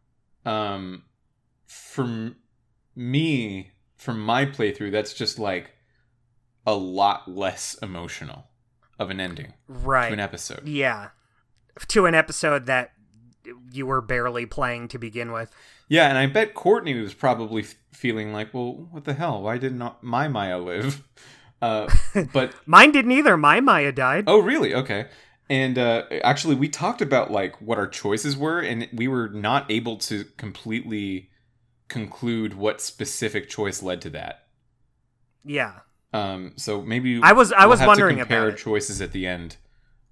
um, 0.45 1.03
for 1.67 2.33
me, 2.97 3.73
from 3.97 4.21
my 4.21 4.47
playthrough, 4.47 4.93
that's 4.93 5.13
just 5.13 5.39
like 5.39 5.73
a 6.67 6.75
lot 6.75 7.29
less 7.31 7.75
emotional 7.83 8.47
of 8.99 9.11
an 9.11 9.21
ending 9.21 9.53
right 9.69 10.09
to 10.09 10.15
an 10.15 10.21
episode. 10.21 10.67
Yeah. 10.67 11.11
To 11.89 12.07
an 12.07 12.15
episode 12.15 12.67
that 12.67 12.93
you 13.73 13.87
were 13.87 14.01
barely 14.01 14.47
playing 14.47 14.89
to 14.89 14.99
begin 14.99 15.33
with. 15.33 15.51
Yeah, 15.89 16.09
and 16.09 16.19
I 16.19 16.27
bet 16.27 16.55
Courtney 16.55 17.01
was 17.01 17.15
probably 17.15 17.63
f- 17.63 17.77
feeling 17.93 18.33
like, 18.33 18.53
well, 18.53 18.89
what 18.91 19.05
the 19.05 19.15
hell? 19.15 19.43
Why 19.43 19.59
did 19.59 19.75
not 19.75 20.03
my 20.03 20.29
Maya 20.29 20.59
live? 20.59 21.03
Uh, 21.61 21.89
but 22.33 22.55
Mine 22.67 22.93
didn't 22.93 23.13
either. 23.13 23.37
My 23.37 23.61
Maya 23.61 23.93
died. 23.93 24.25
oh, 24.27 24.39
really? 24.41 24.75
Okay. 24.75 25.07
And 25.51 25.79
uh, 25.79 26.05
actually, 26.23 26.55
we 26.57 26.69
talked 26.69 27.01
about 27.01 27.31
like 27.31 27.61
what 27.61 27.79
our 27.79 27.87
choices 27.89 28.37
were, 28.37 28.61
and 28.61 28.89
we 28.93 29.09
were 29.09 29.29
not 29.31 29.71
able 29.71 29.97
to 29.99 30.25
completely 30.37 31.31
conclude 31.89 32.55
what 32.55 32.81
specific 32.83 33.49
choice 33.49 33.83
led 33.83 34.03
to 34.03 34.11
that. 34.11 34.45
Yeah. 35.45 35.73
Um, 36.13 36.53
so 36.57 36.83
maybe 36.83 37.21
I 37.23 37.33
was 37.33 37.53
I 37.53 37.61
we'll 37.61 37.71
was 37.71 37.81
wondering 37.81 38.17
to 38.17 38.23
compare 38.23 38.49
about 38.49 38.59
it. 38.59 38.63
choices 38.63 39.01
at 39.01 39.13
the 39.13 39.27
end 39.27 39.57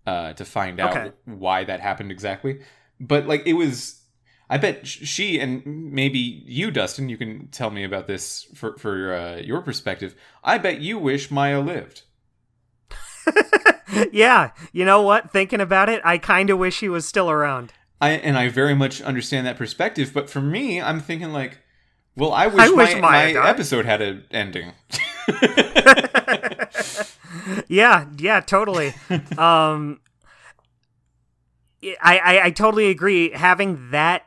uh, 0.07 0.33
to 0.35 0.45
find 0.45 0.81
out 0.81 0.97
Okay. 0.97 1.13
why 1.27 1.65
that 1.65 1.81
happened 1.81 2.11
exactly. 2.11 2.61
But 2.99 3.27
like 3.27 3.47
it 3.47 3.53
was, 3.55 4.01
I 4.49 4.59
bet 4.59 4.87
she 4.87 5.41
and 5.41 5.65
maybe 5.67 6.19
you, 6.19 6.71
Dustin, 6.71 7.09
you 7.09 7.17
can 7.17 7.49
tell 7.49 7.71
me 7.71 7.85
about 7.85 8.07
this 8.07 8.45
for 8.55 8.77
for 8.79 9.15
uh, 9.15 9.37
your 9.37 9.61
perspective. 9.61 10.15
I 10.45 10.59
bet 10.59 10.81
you 10.81 10.99
wish 10.99 11.31
Maya 11.31 11.61
lived. 11.61 12.03
yeah. 14.13 14.51
You 14.73 14.85
know 14.85 15.03
what? 15.03 15.33
Thinking 15.33 15.61
about 15.61 15.89
it, 15.89 16.01
I 16.05 16.19
kind 16.19 16.51
of 16.51 16.59
wish 16.59 16.81
he 16.81 16.89
was 16.89 17.07
still 17.07 17.31
around. 17.31 17.73
I 18.01 18.11
and 18.11 18.37
I 18.37 18.49
very 18.49 18.75
much 18.75 19.01
understand 19.01 19.47
that 19.47 19.57
perspective. 19.57 20.13
But 20.13 20.31
for 20.31 20.41
me, 20.41 20.81
I'm 20.81 21.01
thinking 21.01 21.33
like, 21.33 21.59
well, 22.15 22.33
I 22.33 22.47
wish, 22.47 22.61
I 22.61 22.71
wish 22.71 22.95
my, 22.95 23.01
Maya 23.01 23.35
my 23.35 23.49
episode 23.49 23.85
had 23.85 24.03
an 24.03 24.25
ending. 24.31 24.73
yeah, 27.69 28.07
yeah, 28.19 28.41
totally. 28.41 28.95
um, 29.39 30.01
I, 31.83 32.19
I 32.19 32.41
I 32.45 32.51
totally 32.51 32.89
agree. 32.89 33.31
Having 33.31 33.91
that, 33.93 34.26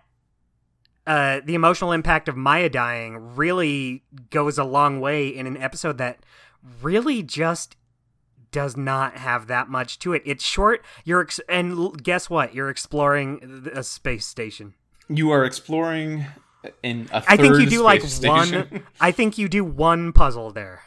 uh, 1.10 1.42
the 1.44 1.56
emotional 1.56 1.92
impact 1.92 2.30
of 2.30 2.38
Maya 2.38 2.70
dying 2.70 3.36
really 3.36 4.04
goes 4.30 4.58
a 4.58 4.64
long 4.64 5.00
way 5.02 5.28
in 5.28 5.48
an 5.48 5.58
episode 5.58 5.98
that 5.98 6.20
really 6.82 7.24
just 7.24 7.76
does 8.52 8.78
not 8.78 9.18
have 9.18 9.48
that 9.48 9.70
much 9.70 10.00
to 10.00 10.14
it. 10.14 10.22
It's 10.26 10.44
short. 10.44 10.84
You're 11.06 11.22
ex- 11.22 11.40
and 11.50 11.72
l- 11.72 11.90
guess 11.92 12.30
what? 12.30 12.54
You're 12.54 12.70
exploring 12.70 13.70
a 13.74 13.84
space 13.84 14.26
station. 14.26 14.74
you 15.08 15.32
are 15.32 15.46
exploring 15.46 16.26
in 16.84 17.08
a 17.12 17.24
I 17.28 17.38
think 17.38 17.58
you 17.60 17.66
do 17.68 17.82
like 17.82 18.02
station. 18.04 18.68
one. 18.70 18.84
I 19.02 19.12
think 19.12 19.38
you 19.38 19.48
do 19.50 19.64
one 19.64 20.14
puzzle 20.14 20.52
there. 20.52 20.82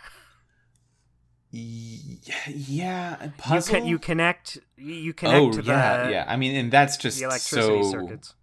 Yeah, 1.51 3.25
You, 3.25 3.33
puzzle. 3.39 3.85
you 3.85 3.99
connect. 3.99 4.59
You 4.77 5.13
connect 5.13 5.37
oh 5.37 5.53
to 5.53 5.63
yeah, 5.63 6.05
the, 6.07 6.11
yeah. 6.13 6.25
I 6.27 6.37
mean, 6.37 6.55
and 6.57 6.73
that's 6.73 6.97
just 6.97 7.19
the 7.19 7.25
electricity 7.27 7.83
so 7.83 7.91
circuits. 7.91 8.35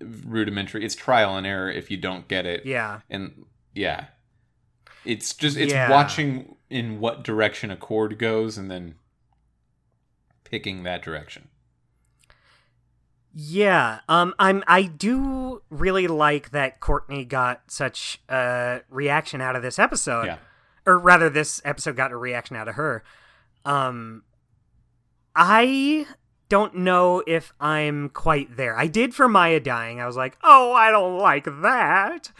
Rudimentary. 0.00 0.84
It's 0.84 0.94
trial 0.94 1.36
and 1.36 1.46
error 1.46 1.70
if 1.70 1.90
you 1.90 1.96
don't 1.96 2.26
get 2.28 2.46
it. 2.46 2.64
Yeah. 2.66 3.00
and 3.10 3.44
yeah, 3.74 4.06
it's 5.04 5.32
just 5.34 5.56
it's 5.56 5.72
Yeah. 5.72 5.90
watching 5.90 6.56
in 6.68 7.00
what 7.00 7.22
direction 7.24 7.70
a 7.70 7.76
chord 7.76 8.18
goes 8.18 8.58
and 8.58 8.70
then 8.70 8.94
picking 10.44 10.82
that 10.82 11.02
direction. 11.02 11.48
Yeah, 13.32 14.00
um, 14.08 14.34
I'm. 14.40 14.64
I 14.66 14.82
do 14.82 15.62
really 15.70 16.08
like 16.08 16.50
that 16.50 16.80
Courtney 16.80 17.24
got 17.24 17.62
such 17.70 18.20
a 18.28 18.80
reaction 18.90 19.40
out 19.40 19.54
of 19.54 19.62
this 19.62 19.78
episode, 19.78 20.26
Yeah. 20.26 20.38
or 20.84 20.98
rather, 20.98 21.30
this 21.30 21.62
episode 21.64 21.94
got 21.94 22.10
a 22.10 22.16
reaction 22.16 22.56
out 22.56 22.66
of 22.66 22.74
her. 22.74 23.04
Um, 23.64 24.24
I 25.36 26.06
don't 26.50 26.74
know 26.74 27.22
if 27.26 27.54
I'm 27.60 28.10
quite 28.10 28.56
there. 28.58 28.76
I 28.76 28.88
did 28.88 29.14
for 29.14 29.28
Maya 29.28 29.60
dying. 29.60 30.00
I 30.00 30.06
was 30.06 30.16
like, 30.16 30.36
oh, 30.44 30.72
I 30.74 30.90
don't 30.90 31.16
like 31.16 31.44
that. 31.62 32.32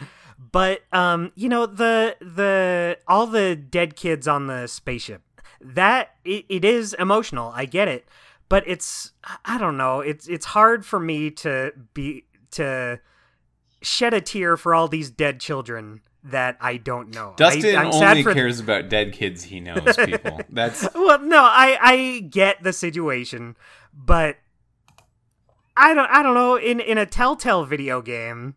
But 0.51 0.81
um, 0.91 1.31
you 1.35 1.49
know 1.49 1.65
the 1.65 2.17
the 2.19 2.97
all 3.07 3.25
the 3.25 3.55
dead 3.55 3.95
kids 3.95 4.27
on 4.27 4.45
the 4.47 4.67
spaceship. 4.67 5.21
That 5.61 6.15
it, 6.25 6.45
it 6.49 6.65
is 6.65 6.93
emotional. 6.99 7.51
I 7.55 7.65
get 7.65 7.87
it, 7.87 8.05
but 8.49 8.63
it's 8.67 9.13
I 9.45 9.57
don't 9.57 9.77
know. 9.77 10.01
It's 10.01 10.27
it's 10.27 10.45
hard 10.45 10.85
for 10.85 10.99
me 10.99 11.31
to 11.31 11.71
be 11.93 12.25
to 12.51 12.99
shed 13.81 14.13
a 14.13 14.21
tear 14.21 14.57
for 14.57 14.75
all 14.75 14.87
these 14.87 15.09
dead 15.09 15.39
children 15.39 16.01
that 16.23 16.57
I 16.59 16.77
don't 16.77 17.13
know. 17.13 17.33
Dustin 17.37 17.75
I, 17.75 17.89
only 17.89 18.23
cares 18.23 18.59
about 18.59 18.89
dead 18.89 19.13
kids 19.13 19.43
he 19.43 19.59
knows. 19.59 19.95
People, 19.95 20.39
that's 20.49 20.87
well, 20.93 21.19
no, 21.19 21.41
I 21.43 21.77
I 21.81 22.19
get 22.29 22.61
the 22.63 22.73
situation, 22.73 23.55
but 23.93 24.37
I 25.77 25.93
don't 25.93 26.09
I 26.09 26.23
don't 26.23 26.33
know. 26.33 26.55
In 26.57 26.79
in 26.79 26.97
a 26.97 27.05
Telltale 27.05 27.65
video 27.65 28.01
game, 28.01 28.55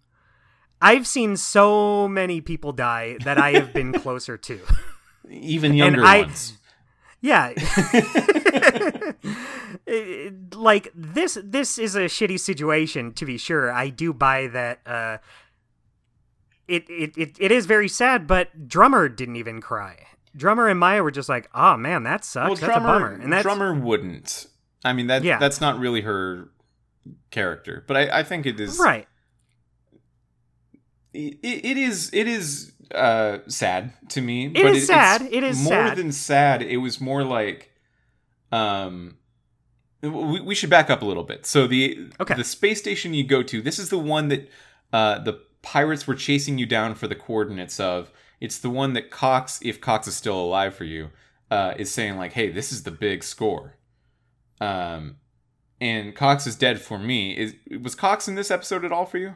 I've 0.80 1.06
seen 1.06 1.36
so 1.36 2.08
many 2.08 2.40
people 2.40 2.72
die 2.72 3.16
that 3.24 3.38
I 3.38 3.52
have 3.52 3.72
been 3.72 3.92
closer 4.00 4.36
to. 4.36 4.60
even 5.30 5.74
younger 5.74 6.04
I- 6.04 6.22
ones. 6.22 6.58
Yeah. 7.20 7.52
Like 10.54 10.90
this 10.94 11.38
this 11.42 11.78
is 11.78 11.94
a 11.94 12.02
shitty 12.04 12.40
situation 12.40 13.12
to 13.14 13.26
be 13.26 13.36
sure. 13.36 13.70
I 13.72 13.88
do 13.90 14.12
buy 14.12 14.46
that 14.48 14.80
uh 14.86 15.18
it, 16.66 16.88
it, 16.88 17.16
it, 17.18 17.36
it 17.38 17.52
is 17.52 17.66
very 17.66 17.88
sad, 17.88 18.26
but 18.26 18.66
Drummer 18.68 19.08
didn't 19.10 19.36
even 19.36 19.60
cry. 19.60 20.06
Drummer 20.34 20.68
and 20.68 20.80
Maya 20.80 21.02
were 21.02 21.10
just 21.10 21.28
like, 21.28 21.48
"Oh 21.54 21.76
man, 21.76 22.04
that 22.04 22.24
sucks. 22.24 22.48
Well, 22.48 22.54
that's 22.56 22.64
drummer, 22.66 22.88
a 22.88 22.92
bummer." 22.92 23.12
And 23.22 23.32
that's 23.32 23.42
drummer 23.42 23.74
wouldn't. 23.74 24.46
I 24.84 24.92
mean 24.92 25.06
that 25.08 25.24
Yeah. 25.24 25.38
that's 25.38 25.60
not 25.60 25.78
really 25.78 26.02
her 26.02 26.48
character, 27.30 27.84
but 27.86 27.96
I, 27.96 28.20
I 28.20 28.22
think 28.22 28.46
it 28.46 28.58
is 28.60 28.78
right. 28.78 29.06
it, 31.12 31.38
it 31.42 31.76
is 31.76 32.10
it 32.12 32.26
is 32.28 32.72
uh 32.94 33.38
sad 33.48 33.92
to 34.10 34.20
me 34.20 34.46
It 34.46 34.54
but 34.62 34.76
is 34.76 34.86
sad. 34.86 35.22
It 35.22 35.42
is 35.42 35.58
more 35.62 35.72
sad. 35.72 35.96
than 35.96 36.12
sad 36.12 36.62
it 36.62 36.76
was 36.78 37.00
more 37.00 37.24
like 37.24 37.70
um 38.52 39.16
we, 40.02 40.40
we 40.40 40.54
should 40.54 40.68
back 40.70 40.90
up 40.90 41.00
a 41.02 41.04
little 41.04 41.22
bit 41.24 41.46
so 41.46 41.66
the 41.66 42.08
Okay. 42.20 42.34
the 42.34 42.44
space 42.44 42.78
station 42.78 43.14
you 43.14 43.24
go 43.26 43.42
to 43.42 43.62
this 43.62 43.78
is 43.78 43.88
the 43.88 43.98
one 43.98 44.28
that 44.28 44.48
uh 44.92 45.18
the 45.20 45.40
pirates 45.62 46.06
were 46.06 46.14
chasing 46.14 46.58
you 46.58 46.66
down 46.66 46.94
for 46.94 47.08
the 47.08 47.14
coordinates 47.14 47.80
of 47.80 48.12
it's 48.40 48.58
the 48.58 48.68
one 48.70 48.92
that 48.92 49.10
cox 49.10 49.58
if 49.62 49.80
cox 49.80 50.06
is 50.06 50.14
still 50.14 50.38
alive 50.38 50.74
for 50.74 50.84
you 50.84 51.08
uh 51.50 51.72
is 51.78 51.90
saying 51.90 52.16
like 52.18 52.32
hey 52.34 52.50
this 52.50 52.70
is 52.70 52.82
the 52.82 52.90
big 52.90 53.24
score 53.24 53.76
um 54.60 55.16
and 55.80 56.14
cox 56.14 56.46
is 56.46 56.56
dead 56.56 56.80
for 56.80 56.98
me 56.98 57.32
is 57.36 57.54
was 57.82 57.94
cox 57.94 58.28
in 58.28 58.34
this 58.34 58.50
episode 58.50 58.84
at 58.84 58.92
all 58.92 59.04
for 59.06 59.18
you 59.18 59.34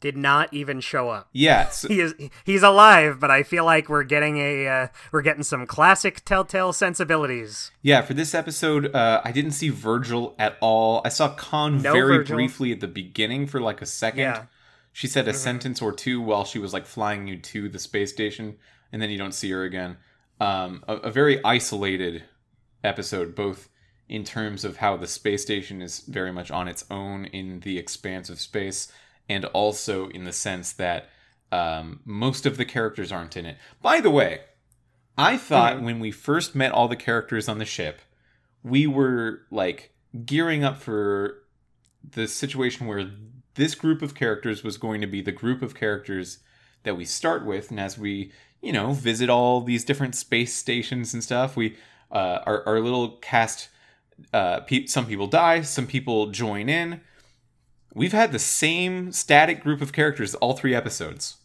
Did 0.00 0.16
not 0.16 0.54
even 0.54 0.80
show 0.80 1.10
up. 1.10 1.28
yeah 1.32 1.68
so, 1.70 1.88
He 1.88 2.00
is 2.00 2.14
he's 2.44 2.62
alive, 2.62 3.18
but 3.18 3.30
I 3.32 3.42
feel 3.42 3.64
like 3.64 3.88
we're 3.88 4.04
getting 4.04 4.38
a 4.38 4.66
uh, 4.68 4.88
we're 5.10 5.22
getting 5.22 5.42
some 5.42 5.66
classic 5.66 6.24
Telltale 6.24 6.72
sensibilities. 6.72 7.72
Yeah, 7.82 8.02
for 8.02 8.14
this 8.14 8.32
episode, 8.34 8.94
uh, 8.94 9.20
I 9.24 9.32
didn't 9.32 9.50
see 9.52 9.70
Virgil 9.70 10.36
at 10.38 10.56
all. 10.60 11.02
I 11.04 11.08
saw 11.08 11.34
Khan 11.34 11.82
No 11.82 11.92
very 11.92 12.18
Virgil. 12.18 12.36
briefly 12.36 12.70
at 12.72 12.78
the 12.80 12.86
beginning 12.86 13.48
for 13.48 13.60
like 13.60 13.82
a 13.82 13.86
second. 13.86 14.20
Yeah. 14.20 14.44
She 14.92 15.06
said 15.08 15.26
a 15.28 15.34
sentence 15.34 15.82
or 15.82 15.92
two 15.92 16.20
while 16.20 16.44
she 16.44 16.58
was 16.60 16.72
like 16.72 16.86
flying 16.86 17.26
you 17.28 17.36
to 17.36 17.68
the 17.68 17.78
space 17.80 18.12
station, 18.12 18.56
and 18.92 19.02
then 19.02 19.10
you 19.10 19.18
don't 19.18 19.34
see 19.34 19.50
her 19.50 19.64
again. 19.64 19.96
Um, 20.40 20.84
a, 20.88 20.94
a 20.96 21.10
very 21.10 21.44
isolated 21.44 22.22
episode, 22.84 23.34
both 23.34 23.68
in 24.08 24.24
terms 24.24 24.64
of 24.64 24.78
how 24.78 24.96
the 24.96 25.06
space 25.06 25.42
station 25.42 25.82
is 25.82 26.00
very 26.00 26.32
much 26.32 26.50
on 26.50 26.68
its 26.68 26.84
own 26.90 27.26
in 27.26 27.60
the 27.60 27.78
expanse 27.78 28.30
of 28.30 28.40
space, 28.40 28.90
and 29.28 29.44
also 29.46 30.08
in 30.08 30.24
the 30.24 30.32
sense 30.32 30.72
that 30.72 31.10
um, 31.52 32.00
most 32.04 32.46
of 32.46 32.56
the 32.56 32.64
characters 32.64 33.12
aren't 33.12 33.36
in 33.36 33.46
it. 33.46 33.56
By 33.82 34.00
the 34.00 34.10
way, 34.10 34.40
I 35.16 35.36
thought 35.36 35.82
when 35.82 36.00
we 36.00 36.10
first 36.10 36.54
met 36.54 36.72
all 36.72 36.88
the 36.88 36.96
characters 36.96 37.48
on 37.48 37.58
the 37.58 37.64
ship, 37.64 38.00
we 38.62 38.86
were 38.86 39.42
like 39.50 39.92
gearing 40.24 40.64
up 40.64 40.78
for 40.78 41.42
the 42.10 42.28
situation 42.28 42.86
where 42.86 43.10
this 43.54 43.74
group 43.74 44.02
of 44.02 44.14
characters 44.14 44.62
was 44.62 44.78
going 44.78 45.00
to 45.00 45.06
be 45.06 45.20
the 45.20 45.32
group 45.32 45.62
of 45.62 45.74
characters 45.74 46.38
that 46.84 46.96
we 46.96 47.04
start 47.04 47.44
with, 47.44 47.70
and 47.70 47.80
as 47.80 47.98
we, 47.98 48.32
you 48.62 48.72
know, 48.72 48.92
visit 48.92 49.28
all 49.28 49.60
these 49.60 49.84
different 49.84 50.14
space 50.14 50.54
stations 50.54 51.12
and 51.12 51.22
stuff, 51.22 51.56
we 51.56 51.76
uh, 52.10 52.38
our 52.46 52.66
our 52.66 52.80
little 52.80 53.16
cast. 53.18 53.68
Uh, 54.32 54.60
pe- 54.60 54.86
some 54.86 55.06
people 55.06 55.26
die, 55.26 55.62
some 55.62 55.86
people 55.86 56.26
join 56.28 56.68
in. 56.68 57.00
We've 57.94 58.12
had 58.12 58.32
the 58.32 58.38
same 58.38 59.12
static 59.12 59.62
group 59.62 59.80
of 59.80 59.92
characters 59.92 60.34
all 60.36 60.54
three 60.54 60.74
episodes. 60.74 61.36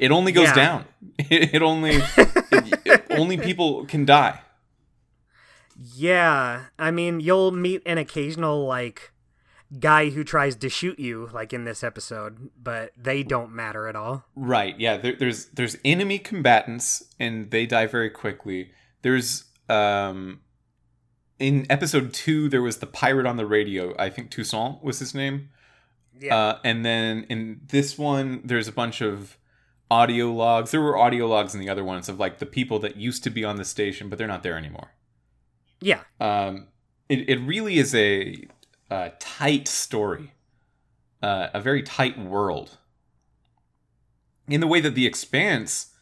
It 0.00 0.10
only 0.10 0.32
goes 0.32 0.48
Yeah. 0.48 0.54
down. 0.54 0.84
It, 1.30 1.54
it 1.54 1.62
only 1.62 2.00
it- 2.16 3.06
only 3.10 3.36
people 3.38 3.84
can 3.86 4.04
die. 4.04 4.40
Yeah, 5.96 6.66
I 6.78 6.90
mean, 6.90 7.20
you'll 7.20 7.50
meet 7.50 7.82
an 7.84 7.98
occasional 7.98 8.64
like 8.66 9.12
guy 9.80 10.10
who 10.10 10.22
tries 10.22 10.54
to 10.56 10.68
shoot 10.68 10.98
you, 11.00 11.28
like 11.32 11.52
in 11.52 11.64
this 11.64 11.82
episode, 11.82 12.50
but 12.60 12.92
they 12.96 13.22
don't 13.24 13.52
matter 13.52 13.88
at 13.88 13.96
all. 13.96 14.24
Right. 14.36 14.78
Yeah. 14.78 14.96
There, 14.98 15.16
there's 15.18 15.46
there's 15.46 15.76
enemy 15.84 16.18
combatants, 16.18 17.02
and 17.18 17.50
they 17.50 17.66
die 17.66 17.86
very 17.86 18.10
quickly. 18.10 18.70
There's 19.02 19.44
um, 19.68 20.40
in 21.38 21.66
episode 21.68 22.12
two, 22.12 22.48
there 22.48 22.62
was 22.62 22.78
the 22.78 22.86
pirate 22.86 23.26
on 23.26 23.36
the 23.36 23.46
radio. 23.46 23.94
I 23.98 24.10
think 24.10 24.30
Toussaint 24.30 24.82
was 24.82 24.98
his 24.98 25.14
name. 25.14 25.50
Yeah. 26.20 26.36
Uh, 26.36 26.58
and 26.64 26.84
then 26.84 27.24
in 27.28 27.60
this 27.68 27.98
one, 27.98 28.40
there's 28.44 28.68
a 28.68 28.72
bunch 28.72 29.00
of 29.00 29.36
audio 29.90 30.30
logs. 30.32 30.70
There 30.70 30.80
were 30.80 30.96
audio 30.96 31.26
logs 31.26 31.54
in 31.54 31.60
the 31.60 31.68
other 31.68 31.84
ones 31.84 32.08
of 32.08 32.18
like 32.18 32.38
the 32.38 32.46
people 32.46 32.78
that 32.80 32.96
used 32.96 33.24
to 33.24 33.30
be 33.30 33.44
on 33.44 33.56
the 33.56 33.64
station, 33.64 34.08
but 34.08 34.18
they're 34.18 34.28
not 34.28 34.42
there 34.42 34.56
anymore. 34.56 34.92
yeah. 35.80 36.00
Um, 36.20 36.68
it, 37.08 37.28
it 37.28 37.36
really 37.40 37.78
is 37.78 37.94
a, 37.94 38.46
a 38.90 39.12
tight 39.18 39.68
story, 39.68 40.32
uh, 41.22 41.48
a 41.52 41.60
very 41.60 41.82
tight 41.82 42.18
world. 42.18 42.78
In 44.48 44.60
the 44.60 44.66
way 44.66 44.80
that 44.80 44.94
The 44.94 45.06
Expanse, 45.06 45.94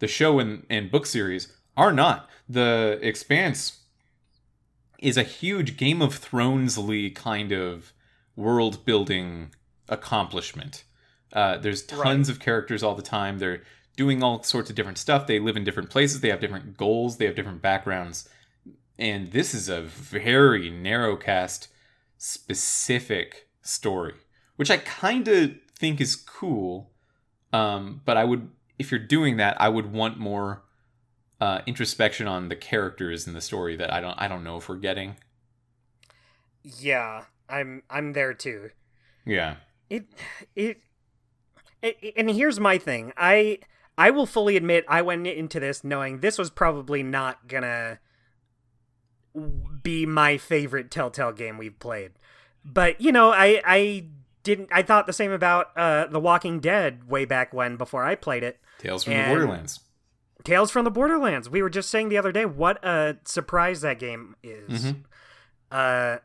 the 0.00 0.08
show 0.08 0.38
and, 0.38 0.66
and 0.68 0.90
book 0.90 1.06
series, 1.06 1.56
are 1.76 1.92
not. 1.92 2.28
The 2.48 2.98
Expanse 3.02 3.79
is 5.00 5.16
a 5.16 5.22
huge 5.22 5.76
Game 5.76 6.00
of 6.00 6.14
Thrones-ly 6.14 7.10
kind 7.14 7.52
of 7.52 7.92
world 8.36 8.84
building 8.84 9.50
accomplishment. 9.88 10.84
Uh, 11.32 11.56
there's 11.56 11.82
tons 11.82 12.28
of 12.28 12.38
characters 12.38 12.82
all 12.82 12.94
the 12.94 13.02
time. 13.02 13.38
They're 13.38 13.62
doing 13.96 14.22
all 14.22 14.42
sorts 14.42 14.70
of 14.70 14.76
different 14.76 14.98
stuff. 14.98 15.26
They 15.26 15.38
live 15.38 15.56
in 15.56 15.64
different 15.64 15.90
places. 15.90 16.20
They 16.20 16.30
have 16.30 16.40
different 16.40 16.76
goals. 16.76 17.16
They 17.16 17.26
have 17.26 17.34
different 17.34 17.62
backgrounds. 17.62 18.28
And 18.98 19.32
this 19.32 19.54
is 19.54 19.68
a 19.68 19.80
very 19.80 20.70
narrow 20.70 21.16
cast, 21.16 21.68
specific 22.18 23.48
story, 23.62 24.14
which 24.56 24.70
I 24.70 24.76
kind 24.76 25.26
of 25.28 25.52
think 25.74 26.00
is 26.00 26.14
cool. 26.14 26.90
Um, 27.52 28.02
but 28.04 28.16
I 28.16 28.24
would, 28.24 28.50
if 28.78 28.90
you're 28.90 29.00
doing 29.00 29.38
that, 29.38 29.60
I 29.60 29.68
would 29.70 29.92
want 29.92 30.18
more 30.18 30.62
uh, 31.40 31.60
introspection 31.66 32.26
on 32.28 32.48
the 32.48 32.56
characters 32.56 33.26
in 33.26 33.32
the 33.34 33.40
story 33.40 33.76
that 33.76 33.92
I 33.92 34.00
don't, 34.00 34.14
I 34.18 34.28
don't 34.28 34.44
know 34.44 34.56
if 34.58 34.68
we're 34.68 34.76
getting. 34.76 35.16
Yeah. 36.62 37.24
I'm 37.48 37.82
I'm 37.90 38.12
there 38.12 38.32
too. 38.34 38.70
Yeah. 39.26 39.56
It, 39.88 40.04
it 40.54 40.78
it 41.82 41.96
and 42.16 42.30
here's 42.30 42.60
my 42.60 42.78
thing. 42.78 43.12
I 43.16 43.58
I 43.98 44.10
will 44.10 44.26
fully 44.26 44.56
admit 44.56 44.84
I 44.88 45.02
went 45.02 45.26
into 45.26 45.58
this 45.58 45.82
knowing 45.82 46.20
this 46.20 46.38
was 46.38 46.48
probably 46.50 47.02
not 47.02 47.48
gonna 47.48 47.98
be 49.82 50.06
my 50.06 50.36
favorite 50.36 50.90
Telltale 50.90 51.32
game 51.32 51.58
we've 51.58 51.78
played. 51.78 52.12
But 52.64 53.00
you 53.00 53.10
know, 53.12 53.32
I 53.32 53.60
I 53.64 54.06
didn't 54.42 54.68
I 54.72 54.82
thought 54.82 55.06
the 55.08 55.12
same 55.12 55.32
about 55.32 55.76
uh 55.76 56.06
The 56.06 56.20
Walking 56.20 56.60
Dead 56.60 57.08
way 57.08 57.24
back 57.24 57.52
when 57.52 57.76
before 57.76 58.04
I 58.04 58.14
played 58.14 58.42
it. 58.44 58.60
Tales 58.78 59.04
from 59.04 59.14
And- 59.14 59.30
the 59.30 59.34
Borderlands. 59.34 59.80
Tales 60.44 60.70
from 60.70 60.84
the 60.84 60.90
Borderlands. 60.90 61.48
We 61.48 61.62
were 61.62 61.70
just 61.70 61.90
saying 61.90 62.08
the 62.08 62.18
other 62.18 62.32
day 62.32 62.44
what 62.44 62.82
a 62.84 63.16
surprise 63.24 63.80
that 63.82 63.98
game 63.98 64.36
is. 64.42 64.84
Mhm. 64.84 65.04
Uh 65.70 66.18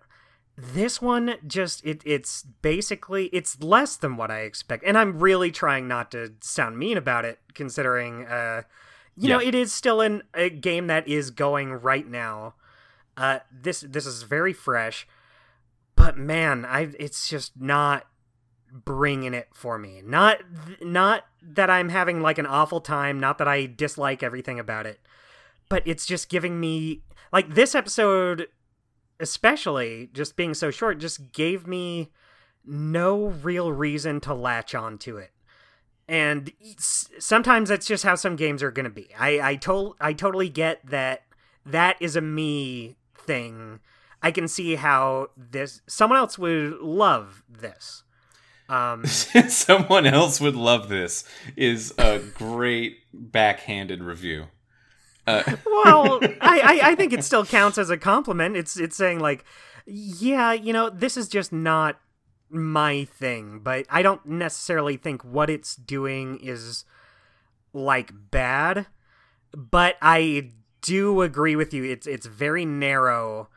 this 0.57 1.01
one 1.01 1.36
just 1.45 1.86
it 1.86 2.01
it's 2.05 2.43
basically 2.62 3.25
it's 3.27 3.62
less 3.62 3.98
than 3.98 4.15
what 4.15 4.31
I 4.31 4.39
expect. 4.41 4.84
And 4.86 4.98
I'm 4.98 5.19
really 5.19 5.51
trying 5.51 5.88
not 5.88 6.12
to 6.12 6.34
sound 6.41 6.77
mean 6.77 6.98
about 6.98 7.25
it 7.25 7.39
considering 7.53 8.25
uh 8.25 8.63
you 9.17 9.29
know 9.29 9.39
it 9.39 9.53
is 9.55 9.72
still 9.74 10.01
in 10.01 10.24
a 10.34 10.50
game 10.50 10.88
that 10.88 11.07
is 11.07 11.29
going 11.31 11.74
right 11.74 12.07
now. 12.07 12.55
Uh 13.17 13.39
this 13.51 13.81
this 13.81 14.05
is 14.05 14.24
very 14.24 14.53
fresh. 14.53 15.07
But 15.95 16.17
man, 16.17 16.65
I 16.65 16.93
it's 17.00 17.29
just 17.29 17.60
not 17.60 18.07
bringing 18.83 19.33
it 19.33 19.47
for 19.53 19.77
me. 19.77 20.01
Not 20.03 20.39
not 20.81 21.25
that 21.41 21.69
I'm 21.69 21.89
having 21.89 22.21
like 22.21 22.38
an 22.38 22.45
awful 22.45 22.81
time, 22.81 23.19
not 23.19 23.38
that 23.38 23.47
I 23.47 23.65
dislike 23.65 24.23
everything 24.23 24.59
about 24.59 24.85
it, 24.85 24.99
but 25.69 25.83
it's 25.85 26.05
just 26.05 26.29
giving 26.29 26.59
me 26.59 27.01
like 27.31 27.53
this 27.53 27.75
episode 27.75 28.47
especially 29.19 30.09
just 30.13 30.35
being 30.35 30.53
so 30.53 30.69
short 30.69 30.99
just 30.99 31.31
gave 31.31 31.65
me 31.65 32.11
no 32.65 33.27
real 33.27 33.71
reason 33.71 34.19
to 34.19 34.33
latch 34.33 34.75
on 34.75 34.97
to 34.97 35.17
it. 35.17 35.31
And 36.07 36.51
sometimes 36.77 37.69
that's 37.69 37.88
just 37.88 38.03
how 38.03 38.15
some 38.15 38.35
games 38.35 38.61
are 38.61 38.71
going 38.71 38.83
to 38.83 38.89
be. 38.89 39.07
I 39.17 39.51
I 39.51 39.55
tol- 39.55 39.95
I 39.99 40.13
totally 40.13 40.49
get 40.49 40.85
that 40.85 41.23
that 41.65 41.97
is 41.99 42.15
a 42.15 42.21
me 42.21 42.97
thing. 43.15 43.79
I 44.21 44.31
can 44.31 44.47
see 44.47 44.75
how 44.75 45.29
this 45.35 45.81
someone 45.88 46.19
else 46.19 46.38
would 46.38 46.79
love 46.79 47.43
this. 47.49 48.03
Um 48.69 49.06
Someone 49.06 50.06
else 50.06 50.41
would 50.41 50.56
love 50.56 50.89
this. 50.89 51.23
Is 51.56 51.93
a 51.97 52.19
great 52.19 52.99
backhanded 53.13 54.04
review. 54.04 54.47
Uh, 55.28 55.43
well, 55.65 56.19
I, 56.41 56.60
I 56.60 56.80
I 56.91 56.95
think 56.95 57.13
it 57.13 57.23
still 57.23 57.45
counts 57.45 57.78
as 57.78 57.89
a 57.89 57.97
compliment. 57.97 58.56
It's 58.56 58.78
it's 58.78 58.95
saying 58.95 59.19
like, 59.19 59.43
yeah, 59.86 60.54
you 60.54 60.73
know, 60.73 60.89
this 60.89 61.17
is 61.17 61.28
just 61.28 61.51
not 61.51 61.99
my 62.49 63.06
thing, 63.06 63.60
but 63.63 63.86
I 63.89 64.01
don't 64.01 64.25
necessarily 64.25 64.97
think 64.97 65.23
what 65.23 65.49
it's 65.49 65.75
doing 65.75 66.39
is 66.41 66.86
like 67.73 68.12
bad. 68.32 68.88
But 69.56 69.95
I 70.01 70.51
do 70.82 71.21
agree 71.21 71.56
with 71.56 71.73
you. 71.73 71.84
It's 71.84 72.08
it's 72.08 72.25
very 72.25 72.65
narrow. 72.65 73.49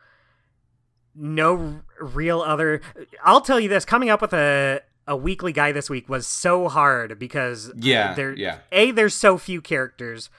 No 1.15 1.57
r- 1.57 2.05
real 2.07 2.41
other. 2.41 2.81
I'll 3.23 3.41
tell 3.41 3.59
you 3.59 3.69
this: 3.69 3.85
coming 3.85 4.09
up 4.09 4.21
with 4.21 4.33
a 4.33 4.81
a 5.09 5.17
weekly 5.17 5.51
guy 5.51 5.73
this 5.73 5.89
week 5.89 6.07
was 6.07 6.25
so 6.25 6.69
hard 6.69 7.19
because 7.19 7.71
yeah, 7.75 8.13
there 8.13 8.33
yeah. 8.33 8.59
a 8.71 8.91
there's 8.91 9.15
so 9.15 9.37
few 9.37 9.59
characters 9.59 10.29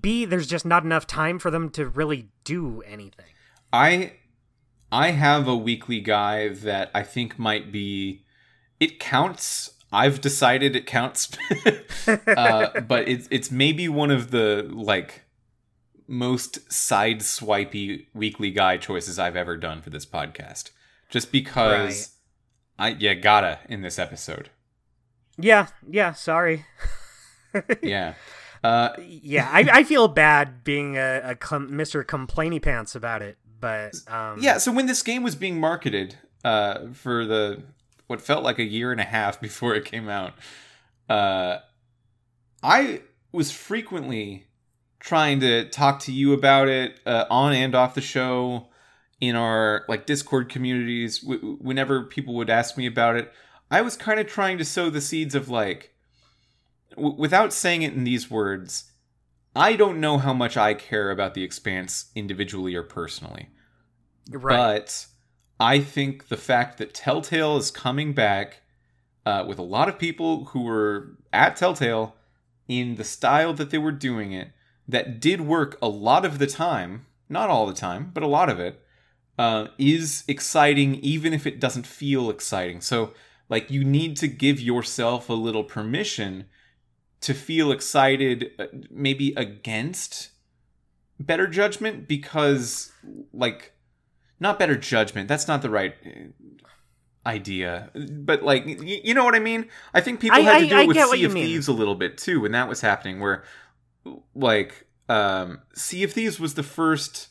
b 0.00 0.24
there's 0.24 0.46
just 0.46 0.64
not 0.64 0.84
enough 0.84 1.06
time 1.06 1.38
for 1.38 1.50
them 1.50 1.68
to 1.68 1.86
really 1.88 2.28
do 2.44 2.80
anything 2.82 3.26
I 3.72 4.12
I 4.90 5.12
have 5.12 5.48
a 5.48 5.56
weekly 5.56 6.00
guy 6.00 6.48
that 6.48 6.90
I 6.94 7.02
think 7.02 7.38
might 7.38 7.72
be 7.72 8.24
it 8.78 9.00
counts. 9.00 9.70
I've 9.90 10.20
decided 10.20 10.76
it 10.76 10.86
counts. 10.86 11.30
uh, 12.06 12.80
but 12.80 13.08
it's 13.08 13.26
it's 13.30 13.50
maybe 13.50 13.88
one 13.88 14.10
of 14.10 14.30
the 14.30 14.68
like 14.70 15.22
most 16.06 16.70
side 16.70 17.22
swipey 17.22 18.08
weekly 18.12 18.50
guy 18.50 18.76
choices 18.76 19.18
I've 19.18 19.36
ever 19.36 19.56
done 19.56 19.80
for 19.80 19.90
this 19.90 20.04
podcast. 20.04 20.70
Just 21.08 21.32
because 21.32 22.11
I 22.82 22.96
yeah, 22.98 23.14
gotta 23.14 23.60
in 23.68 23.82
this 23.82 23.98
episode. 23.98 24.50
yeah 25.38 25.68
yeah 25.88 26.12
sorry 26.12 26.64
Yeah. 27.82 28.14
Uh 28.64 28.90
yeah 29.00 29.48
I, 29.52 29.60
I 29.80 29.84
feel 29.84 30.08
bad 30.08 30.62
being 30.64 30.96
a, 30.96 31.20
a 31.24 31.34
com- 31.34 31.70
mr 31.70 32.04
complainy 32.04 32.60
pants 32.62 32.94
about 32.94 33.22
it 33.22 33.36
but 33.60 33.94
um 34.08 34.38
Yeah, 34.40 34.58
so 34.58 34.72
when 34.72 34.86
this 34.86 35.02
game 35.02 35.22
was 35.22 35.34
being 35.36 35.58
marketed 35.60 36.16
uh, 36.44 36.88
for 36.92 37.24
the 37.24 37.62
what 38.08 38.20
felt 38.20 38.42
like 38.44 38.58
a 38.58 38.64
year 38.64 38.90
and 38.92 39.00
a 39.00 39.04
half 39.04 39.40
before 39.48 39.74
it 39.74 39.84
came 39.84 40.08
out, 40.08 40.34
uh, 41.08 41.58
I 42.62 43.02
was 43.30 43.50
frequently 43.52 44.46
trying 45.00 45.40
to 45.40 45.68
talk 45.70 46.00
to 46.00 46.12
you 46.12 46.32
about 46.32 46.68
it 46.68 46.98
uh, 47.06 47.24
on 47.30 47.52
and 47.52 47.74
off 47.74 47.94
the 47.94 48.00
show 48.00 48.66
in 49.22 49.36
our 49.36 49.84
like 49.88 50.04
Discord 50.04 50.48
communities. 50.48 51.20
W- 51.20 51.56
whenever 51.60 52.02
people 52.02 52.34
would 52.34 52.50
ask 52.50 52.76
me 52.76 52.86
about 52.86 53.16
it, 53.16 53.32
I 53.70 53.80
was 53.80 53.96
kind 53.96 54.18
of 54.18 54.26
trying 54.26 54.58
to 54.58 54.64
sow 54.64 54.90
the 54.90 55.00
seeds 55.00 55.36
of 55.36 55.48
like, 55.48 55.94
w- 56.90 57.14
without 57.16 57.52
saying 57.52 57.82
it 57.82 57.94
in 57.94 58.02
these 58.02 58.28
words. 58.28 58.90
I 59.54 59.76
don't 59.76 60.00
know 60.00 60.18
how 60.18 60.34
much 60.34 60.56
I 60.56 60.74
care 60.74 61.10
about 61.10 61.34
the 61.34 61.44
expanse 61.44 62.10
individually 62.16 62.74
or 62.74 62.82
personally. 62.82 63.50
right 64.28 64.56
But 64.56 65.06
I 65.60 65.78
think 65.78 66.26
the 66.26 66.36
fact 66.36 66.78
that 66.78 66.92
Telltale 66.92 67.56
is 67.58 67.70
coming 67.70 68.14
back 68.14 68.62
uh, 69.24 69.44
with 69.46 69.60
a 69.60 69.62
lot 69.62 69.88
of 69.88 70.00
people 70.00 70.46
who 70.46 70.62
were 70.62 71.16
at 71.32 71.54
Telltale 71.54 72.16
in 72.66 72.96
the 72.96 73.04
style 73.04 73.54
that 73.54 73.70
they 73.70 73.78
were 73.78 73.92
doing 73.92 74.32
it, 74.32 74.48
that 74.88 75.20
did 75.20 75.42
work 75.42 75.78
a 75.80 75.88
lot 75.88 76.24
of 76.24 76.40
the 76.40 76.46
time, 76.48 77.06
not 77.28 77.50
all 77.50 77.66
the 77.66 77.72
time, 77.72 78.10
but 78.12 78.24
a 78.24 78.26
lot 78.26 78.48
of 78.48 78.58
it, 78.58 78.81
uh, 79.38 79.68
is 79.78 80.24
exciting 80.28 80.96
even 80.96 81.32
if 81.32 81.46
it 81.46 81.60
doesn't 81.60 81.86
feel 81.86 82.30
exciting. 82.30 82.80
So, 82.80 83.14
like, 83.48 83.70
you 83.70 83.84
need 83.84 84.16
to 84.18 84.28
give 84.28 84.60
yourself 84.60 85.28
a 85.28 85.34
little 85.34 85.64
permission 85.64 86.46
to 87.20 87.34
feel 87.34 87.70
excited, 87.72 88.50
uh, 88.58 88.66
maybe 88.90 89.32
against 89.36 90.30
better 91.20 91.46
judgment, 91.46 92.08
because, 92.08 92.92
like, 93.32 93.72
not 94.40 94.58
better 94.58 94.76
judgment. 94.76 95.28
That's 95.28 95.46
not 95.46 95.62
the 95.62 95.70
right 95.70 95.94
uh, 96.04 96.68
idea. 97.24 97.90
But 97.94 98.42
like, 98.42 98.64
you 98.66 99.14
know 99.14 99.24
what 99.24 99.36
I 99.36 99.38
mean? 99.38 99.68
I 99.94 100.00
think 100.00 100.18
people 100.18 100.38
I- 100.38 100.40
had 100.40 100.58
to 100.60 100.68
do 100.68 100.76
I 100.76 100.82
it 100.82 100.88
with 100.88 100.96
Sea 101.10 101.24
of 101.24 101.32
mean. 101.32 101.44
Thieves 101.46 101.68
a 101.68 101.72
little 101.72 101.94
bit 101.94 102.18
too, 102.18 102.40
when 102.40 102.52
that 102.52 102.68
was 102.68 102.80
happening. 102.80 103.20
Where, 103.20 103.44
like, 104.34 104.86
um, 105.08 105.60
Sea 105.74 106.02
of 106.02 106.12
Thieves 106.12 106.40
was 106.40 106.54
the 106.54 106.64
first 106.64 107.28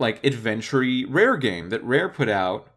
like 0.00 0.24
adventure 0.24 0.84
rare 1.08 1.36
game 1.36 1.68
that 1.70 1.84
Rare 1.84 2.08
put 2.08 2.28
out 2.28 2.68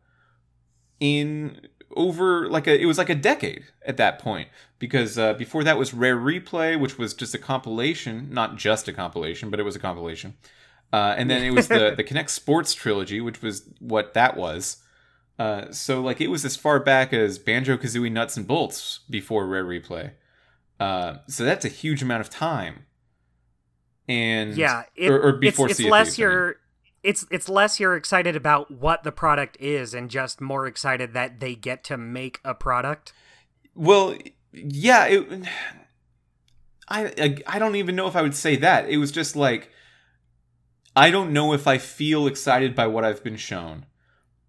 in 0.99 1.67
over 1.95 2.47
like 2.49 2.67
a 2.67 2.79
it 2.79 2.85
was 2.85 2.97
like 2.97 3.09
a 3.09 3.15
decade 3.15 3.63
at 3.85 3.97
that 3.97 4.19
point 4.19 4.49
because 4.79 5.17
uh, 5.17 5.33
before 5.33 5.63
that 5.63 5.77
was 5.77 5.93
Rare 5.93 6.17
Replay, 6.17 6.79
which 6.79 6.97
was 6.97 7.13
just 7.13 7.33
a 7.33 7.37
compilation, 7.37 8.29
not 8.31 8.57
just 8.57 8.87
a 8.87 8.93
compilation, 8.93 9.49
but 9.49 9.59
it 9.59 9.63
was 9.63 9.75
a 9.75 9.79
compilation. 9.79 10.35
Uh, 10.91 11.15
and 11.17 11.29
then 11.29 11.43
it 11.43 11.51
was 11.51 11.67
the 11.69 11.93
the 11.97 12.03
Kinect 12.03 12.29
Sports 12.29 12.73
trilogy, 12.73 13.21
which 13.21 13.41
was 13.41 13.69
what 13.79 14.13
that 14.13 14.35
was. 14.37 14.77
Uh, 15.39 15.71
so 15.71 16.01
like 16.01 16.21
it 16.21 16.27
was 16.27 16.45
as 16.45 16.55
far 16.55 16.79
back 16.79 17.13
as 17.13 17.39
Banjo 17.39 17.77
Kazooie 17.77 18.11
Nuts 18.11 18.37
and 18.37 18.47
Bolts 18.47 18.99
before 19.09 19.47
Rare 19.47 19.65
Replay. 19.65 20.11
Uh, 20.79 21.17
so 21.27 21.43
that's 21.43 21.65
a 21.65 21.69
huge 21.69 22.03
amount 22.03 22.21
of 22.21 22.29
time. 22.29 22.85
And 24.07 24.55
yeah, 24.57 24.83
it, 24.95 25.09
or, 25.09 25.21
or 25.21 25.33
before 25.33 25.69
it's, 25.69 25.79
it's 25.79 25.89
less 25.89 26.07
Thieves, 26.15 26.19
I 26.19 26.23
mean. 26.23 26.31
you're 26.31 26.55
it's 27.03 27.25
it's 27.29 27.49
less 27.49 27.79
you're 27.79 27.95
excited 27.95 28.35
about 28.35 28.71
what 28.71 29.03
the 29.03 29.11
product 29.11 29.57
is 29.59 29.93
and 29.93 30.09
just 30.09 30.41
more 30.41 30.65
excited 30.65 31.13
that 31.13 31.39
they 31.39 31.55
get 31.55 31.83
to 31.85 31.97
make 31.97 32.39
a 32.43 32.53
product. 32.53 33.13
Well, 33.75 34.17
yeah, 34.53 35.05
it, 35.05 35.47
I, 36.87 37.37
I 37.47 37.59
don't 37.59 37.75
even 37.75 37.95
know 37.95 38.07
if 38.07 38.15
I 38.15 38.21
would 38.21 38.35
say 38.35 38.55
that. 38.57 38.87
It 38.87 38.97
was 38.97 39.11
just 39.11 39.35
like 39.35 39.69
I 40.95 41.09
don't 41.09 41.33
know 41.33 41.53
if 41.53 41.67
I 41.67 41.77
feel 41.77 42.27
excited 42.27 42.75
by 42.75 42.87
what 42.87 43.03
I've 43.03 43.23
been 43.23 43.37
shown, 43.37 43.85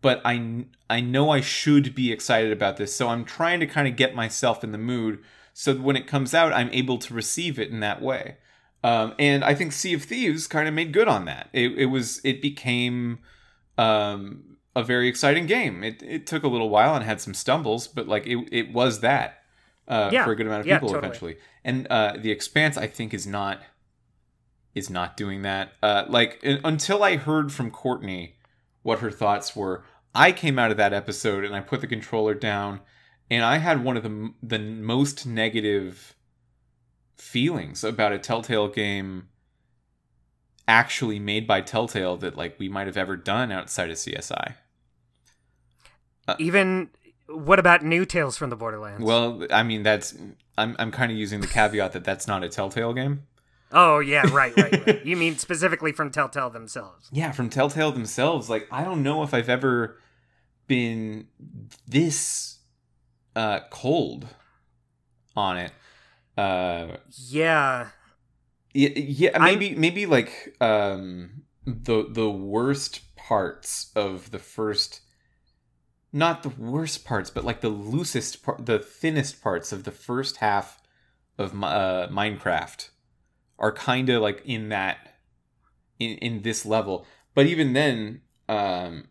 but 0.00 0.20
I 0.24 0.66
I 0.88 1.00
know 1.00 1.30
I 1.30 1.40
should 1.40 1.94
be 1.94 2.12
excited 2.12 2.52
about 2.52 2.76
this. 2.76 2.94
So 2.94 3.08
I'm 3.08 3.24
trying 3.24 3.60
to 3.60 3.66
kind 3.66 3.88
of 3.88 3.96
get 3.96 4.14
myself 4.14 4.62
in 4.62 4.72
the 4.72 4.78
mood 4.78 5.20
so 5.52 5.72
that 5.72 5.82
when 5.82 5.96
it 5.96 6.06
comes 6.06 6.34
out, 6.34 6.52
I'm 6.52 6.70
able 6.70 6.98
to 6.98 7.14
receive 7.14 7.58
it 7.58 7.70
in 7.70 7.80
that 7.80 8.02
way. 8.02 8.36
Um, 8.84 9.14
and 9.18 9.42
I 9.42 9.54
think 9.54 9.72
Sea 9.72 9.94
of 9.94 10.02
Thieves 10.04 10.46
kind 10.46 10.68
of 10.68 10.74
made 10.74 10.92
good 10.92 11.08
on 11.08 11.24
that. 11.24 11.48
It, 11.52 11.72
it 11.78 11.86
was 11.86 12.20
it 12.22 12.40
became 12.42 13.18
um, 13.78 14.56
a 14.76 14.82
very 14.84 15.08
exciting 15.08 15.46
game. 15.46 15.82
It, 15.82 16.02
it 16.02 16.26
took 16.26 16.42
a 16.42 16.48
little 16.48 16.68
while 16.68 16.94
and 16.94 17.04
had 17.04 17.20
some 17.20 17.34
stumbles, 17.34 17.88
but 17.88 18.06
like 18.06 18.26
it, 18.26 18.46
it 18.52 18.72
was 18.72 19.00
that 19.00 19.42
uh, 19.88 20.10
Yeah. 20.12 20.24
for 20.24 20.32
a 20.32 20.36
good 20.36 20.46
amount 20.46 20.60
of 20.60 20.66
Yeah, 20.66 20.76
people 20.76 20.90
totally. 20.90 21.06
eventually. 21.08 21.36
And 21.64 21.86
uh, 21.88 22.16
the 22.18 22.30
Expanse, 22.30 22.76
I 22.76 22.86
think, 22.86 23.14
is 23.14 23.26
not 23.26 23.62
is 24.74 24.90
not 24.90 25.16
doing 25.16 25.42
that. 25.42 25.72
Uh, 25.82 26.04
like 26.08 26.40
un- 26.44 26.60
until 26.64 27.02
I 27.02 27.16
heard 27.16 27.52
from 27.52 27.70
Courtney 27.70 28.36
what 28.82 28.98
her 28.98 29.10
thoughts 29.10 29.54
were, 29.56 29.84
I 30.14 30.32
came 30.32 30.58
out 30.58 30.70
of 30.70 30.76
that 30.76 30.92
episode 30.92 31.44
and 31.44 31.54
I 31.54 31.60
put 31.60 31.80
the 31.80 31.86
controller 31.86 32.34
down, 32.34 32.80
and 33.30 33.44
I 33.44 33.58
had 33.58 33.82
one 33.84 33.96
of 33.96 34.02
the 34.02 34.34
the 34.42 34.58
most 34.58 35.26
negative 35.26 36.13
feelings 37.16 37.84
about 37.84 38.12
a 38.12 38.18
Telltale 38.18 38.68
game 38.68 39.28
actually 40.66 41.18
made 41.18 41.46
by 41.46 41.60
Telltale 41.60 42.16
that 42.18 42.36
like 42.36 42.58
we 42.58 42.68
might 42.68 42.86
have 42.86 42.96
ever 42.96 43.16
done 43.16 43.52
outside 43.52 43.90
of 43.90 43.96
CSI. 43.96 44.54
Even 46.38 46.88
what 47.28 47.58
about 47.58 47.84
new 47.84 48.04
Tales 48.04 48.36
from 48.36 48.50
the 48.50 48.56
Borderlands? 48.56 49.04
Well, 49.04 49.46
I 49.50 49.62
mean 49.62 49.82
that's 49.82 50.14
I'm 50.56 50.76
I'm 50.78 50.90
kind 50.90 51.12
of 51.12 51.18
using 51.18 51.40
the 51.40 51.46
caveat 51.46 51.92
that 51.92 52.04
that's 52.04 52.26
not 52.26 52.42
a 52.42 52.48
Telltale 52.48 52.94
game. 52.94 53.26
oh 53.72 53.98
yeah, 53.98 54.28
right, 54.32 54.56
right, 54.56 54.86
right. 54.86 55.06
you 55.06 55.16
mean 55.16 55.36
specifically 55.36 55.92
from 55.92 56.10
Telltale 56.10 56.50
themselves? 56.50 57.08
Yeah, 57.12 57.32
from 57.32 57.50
Telltale 57.50 57.92
themselves. 57.92 58.48
Like 58.48 58.66
I 58.70 58.84
don't 58.84 59.02
know 59.02 59.22
if 59.22 59.34
I've 59.34 59.48
ever 59.48 59.98
been 60.66 61.26
this 61.86 62.58
uh 63.36 63.60
cold 63.70 64.26
on 65.36 65.58
it. 65.58 65.72
Uh 66.36 66.96
Yeah, 67.10 67.90
yeah, 68.72 68.88
yeah 68.94 69.30
I'm- 69.34 69.42
maybe 69.58 69.74
maybe 69.74 70.06
like 70.06 70.56
um 70.60 71.42
the 71.64 72.06
the 72.10 72.28
worst 72.30 73.14
parts 73.16 73.90
of 73.96 74.30
the 74.30 74.38
first 74.38 75.00
not 76.12 76.42
the 76.42 76.48
worst 76.50 77.04
parts 77.04 77.30
but 77.30 77.44
like 77.44 77.60
the 77.60 77.68
loosest 77.68 78.42
part 78.42 78.66
the 78.66 78.78
thinnest 78.78 79.42
parts 79.42 79.72
of 79.72 79.84
the 79.84 79.90
first 79.90 80.36
half 80.38 80.80
of 81.38 81.52
uh, 81.62 82.06
minecraft 82.10 82.90
are 83.58 83.72
kind 83.72 84.08
of 84.08 84.22
like 84.22 84.42
in 84.44 84.68
that 84.68 85.14
in 85.98 86.18
in 86.18 86.42
this 86.42 86.64
level. 86.66 87.06
But 87.34 87.46
even 87.46 87.72
then 87.72 88.20
um 88.48 89.08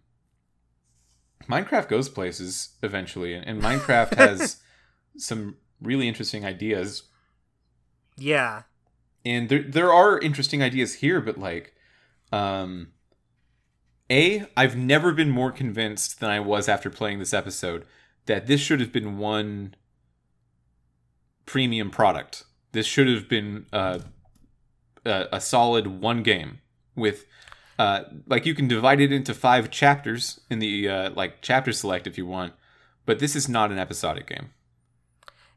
minecraft 1.49 1.89
goes 1.89 2.07
places 2.09 2.75
eventually 2.83 3.33
and, 3.33 3.45
and 3.45 3.61
minecraft 3.61 4.15
has 4.17 4.61
some 5.17 5.57
really 5.81 6.07
interesting 6.07 6.45
ideas 6.45 7.03
yeah, 8.17 8.63
and 9.25 9.49
there 9.49 9.63
there 9.63 9.93
are 9.93 10.19
interesting 10.19 10.61
ideas 10.61 10.95
here 10.95 11.21
but 11.21 11.37
like 11.37 11.73
um 12.31 12.87
a 14.09 14.45
i've 14.57 14.75
never 14.75 15.13
been 15.13 15.29
more 15.29 15.51
convinced 15.51 16.19
than 16.19 16.29
i 16.29 16.39
was 16.39 16.67
after 16.67 16.89
playing 16.89 17.19
this 17.19 17.33
episode 17.33 17.85
that 18.25 18.47
this 18.47 18.61
should 18.61 18.79
have 18.79 18.91
been 18.91 19.17
one 19.17 19.75
premium 21.45 21.89
product. 21.89 22.43
This 22.71 22.85
should 22.85 23.07
have 23.07 23.27
been 23.27 23.65
uh, 23.71 23.99
a, 25.05 25.27
a 25.33 25.41
solid 25.41 25.87
one 25.87 26.23
game 26.23 26.59
with 26.95 27.25
uh, 27.77 28.03
like 28.27 28.45
you 28.45 28.53
can 28.55 28.67
divide 28.67 29.01
it 29.01 29.11
into 29.11 29.33
five 29.33 29.69
chapters 29.69 30.39
in 30.49 30.59
the 30.59 30.87
uh, 30.87 31.09
like 31.11 31.41
chapter 31.41 31.71
select 31.71 32.07
if 32.07 32.17
you 32.17 32.25
want 32.25 32.53
but 33.05 33.17
this 33.19 33.35
is 33.35 33.49
not 33.49 33.71
an 33.71 33.79
episodic 33.79 34.27
game 34.27 34.51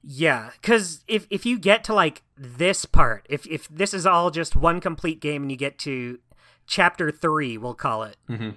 yeah. 0.08 0.50
Because 0.60 1.04
if 1.08 1.26
if 1.30 1.44
you 1.44 1.58
get 1.58 1.82
to 1.84 1.94
like 1.94 2.22
this 2.38 2.84
part, 2.84 3.26
if 3.28 3.44
if 3.48 3.68
this 3.68 3.92
is 3.92 4.06
all 4.06 4.30
just 4.30 4.54
one 4.54 4.80
complete 4.80 5.20
game 5.20 5.42
and 5.42 5.50
you 5.50 5.56
get 5.56 5.78
to 5.80 6.20
chapter 6.66 7.10
three, 7.10 7.58
we'll 7.58 7.74
call 7.74 8.04
it, 8.04 8.16
mm-hmm. 8.28 8.50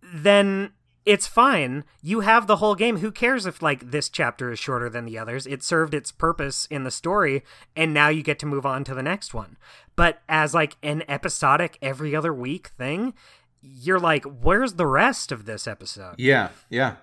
then 0.00 0.70
it's 1.04 1.26
fine. 1.26 1.82
You 2.00 2.20
have 2.20 2.46
the 2.46 2.56
whole 2.56 2.76
game. 2.76 2.98
Who 2.98 3.10
cares 3.10 3.46
if 3.46 3.60
like 3.60 3.90
this 3.90 4.08
chapter 4.08 4.52
is 4.52 4.60
shorter 4.60 4.88
than 4.88 5.04
the 5.04 5.18
others? 5.18 5.44
It 5.44 5.64
served 5.64 5.92
its 5.92 6.12
purpose 6.12 6.66
in 6.66 6.84
the 6.84 6.92
story, 6.92 7.42
and 7.74 7.92
now 7.92 8.08
you 8.08 8.22
get 8.22 8.38
to 8.38 8.46
move 8.46 8.64
on 8.64 8.84
to 8.84 8.94
the 8.94 9.02
next 9.02 9.34
one. 9.34 9.56
But 9.96 10.22
as 10.28 10.54
like 10.54 10.76
an 10.84 11.02
episodic 11.08 11.78
every 11.82 12.14
other 12.14 12.32
week 12.32 12.68
thing, 12.68 13.14
you're 13.60 13.98
like, 13.98 14.24
where's 14.24 14.74
the 14.74 14.86
rest 14.86 15.32
of 15.32 15.46
this 15.46 15.66
episode? 15.66 16.14
Yeah, 16.18 16.50
yeah. 16.70 16.96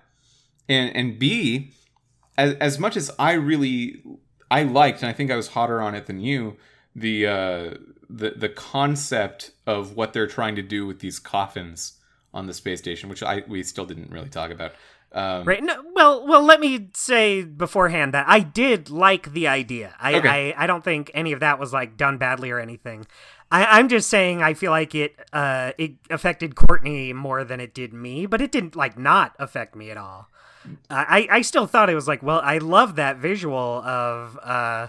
And 0.70 0.96
and 0.96 1.18
B, 1.18 1.72
as 2.36 2.54
as 2.54 2.78
much 2.78 2.96
as 2.96 3.10
I 3.18 3.32
really 3.32 4.02
I 4.50 4.64
liked, 4.64 5.02
and 5.02 5.08
I 5.08 5.12
think 5.12 5.30
I 5.30 5.36
was 5.36 5.48
hotter 5.48 5.80
on 5.80 5.94
it 5.94 6.06
than 6.06 6.20
you, 6.20 6.56
the 6.94 7.26
uh 7.26 7.74
the 8.08 8.30
the 8.36 8.48
concept 8.48 9.52
of 9.66 9.96
what 9.96 10.12
they're 10.12 10.26
trying 10.26 10.56
to 10.56 10.62
do 10.62 10.86
with 10.86 11.00
these 11.00 11.18
coffins 11.18 11.98
on 12.32 12.46
the 12.46 12.54
space 12.54 12.78
station, 12.78 13.08
which 13.08 13.22
I 13.22 13.42
we 13.46 13.62
still 13.62 13.86
didn't 13.86 14.10
really 14.10 14.28
talk 14.28 14.50
about. 14.50 14.72
Um, 15.12 15.44
Right. 15.44 15.62
No, 15.62 15.82
well, 15.92 16.24
well. 16.24 16.42
Let 16.42 16.60
me 16.60 16.88
say 16.94 17.42
beforehand 17.42 18.14
that 18.14 18.28
I 18.28 18.40
did 18.40 18.90
like 18.90 19.32
the 19.32 19.48
idea. 19.48 19.96
I, 20.00 20.14
Okay. 20.14 20.54
I, 20.56 20.64
I 20.64 20.66
don't 20.68 20.84
think 20.84 21.10
any 21.14 21.32
of 21.32 21.40
that 21.40 21.58
was 21.58 21.72
like 21.72 21.96
done 21.96 22.16
badly 22.16 22.50
or 22.52 22.60
anything. 22.60 23.06
I, 23.50 23.78
I'm 23.78 23.88
just 23.88 24.08
saying 24.08 24.40
I 24.40 24.54
feel 24.54 24.70
like 24.70 24.94
it, 24.94 25.16
uh, 25.32 25.72
it 25.76 25.94
affected 26.08 26.54
Courtney 26.54 27.12
more 27.12 27.42
than 27.42 27.58
it 27.58 27.74
did 27.74 27.92
me, 27.92 28.26
but 28.26 28.40
it 28.40 28.52
didn't 28.52 28.76
like 28.76 28.96
not 28.96 29.34
affect 29.40 29.74
me 29.74 29.90
at 29.90 29.96
all. 29.96 30.28
I, 30.90 31.26
I 31.30 31.42
still 31.42 31.66
thought 31.66 31.88
it 31.90 31.94
was 31.94 32.06
like, 32.08 32.22
well, 32.22 32.40
I 32.42 32.58
love 32.58 32.96
that 32.96 33.16
visual 33.18 33.56
of, 33.82 34.38
uh, 34.42 34.88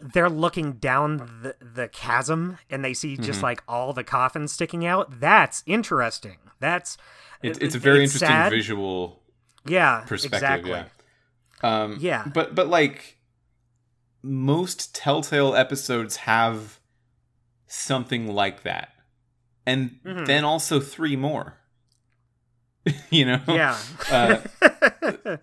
they're 0.00 0.28
looking 0.30 0.72
down 0.74 1.16
the, 1.42 1.56
the 1.60 1.88
chasm 1.88 2.58
and 2.68 2.84
they 2.84 2.92
see 2.92 3.14
Mm-hmm. 3.14 3.22
just 3.22 3.42
like 3.42 3.62
all 3.68 3.92
the 3.92 4.04
coffins 4.04 4.52
sticking 4.52 4.84
out. 4.84 5.20
That's 5.20 5.62
interesting. 5.66 6.36
That's 6.60 6.98
It's, 7.42 7.58
it's 7.58 7.74
a 7.74 7.78
very 7.78 8.00
interesting 8.02 8.28
sad. 8.28 8.50
visual 8.50 9.22
yeah 9.66 10.04
perspective. 10.06 10.36
exactly. 10.66 10.70
Yeah. 10.70 10.84
Um, 11.82 11.96
Yeah. 12.00 12.26
But 12.32 12.54
but 12.54 12.68
like 12.68 13.16
most 14.22 14.94
Telltale 14.94 15.54
episodes 15.54 16.16
have 16.16 16.78
something 17.66 18.26
like 18.32 18.62
that, 18.64 18.90
and 19.64 19.98
Mhm. 20.04 20.26
then 20.26 20.44
also 20.44 20.80
three 20.80 21.16
more. 21.16 21.58
you 23.10 23.24
know. 23.24 23.40
Yeah. 23.48 23.78
Uh, 24.10 25.36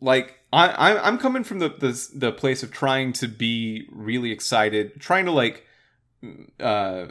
like 0.00 0.38
I, 0.52 0.68
I 0.68 1.06
I'm 1.06 1.18
coming 1.18 1.44
from 1.44 1.58
the, 1.58 1.68
the 1.68 2.08
the 2.14 2.32
place 2.32 2.62
of 2.62 2.72
trying 2.72 3.12
to 3.14 3.28
be 3.28 3.86
really 3.90 4.32
excited, 4.32 5.00
trying 5.00 5.26
to 5.26 5.32
like, 5.32 5.66
uh, 6.60 7.06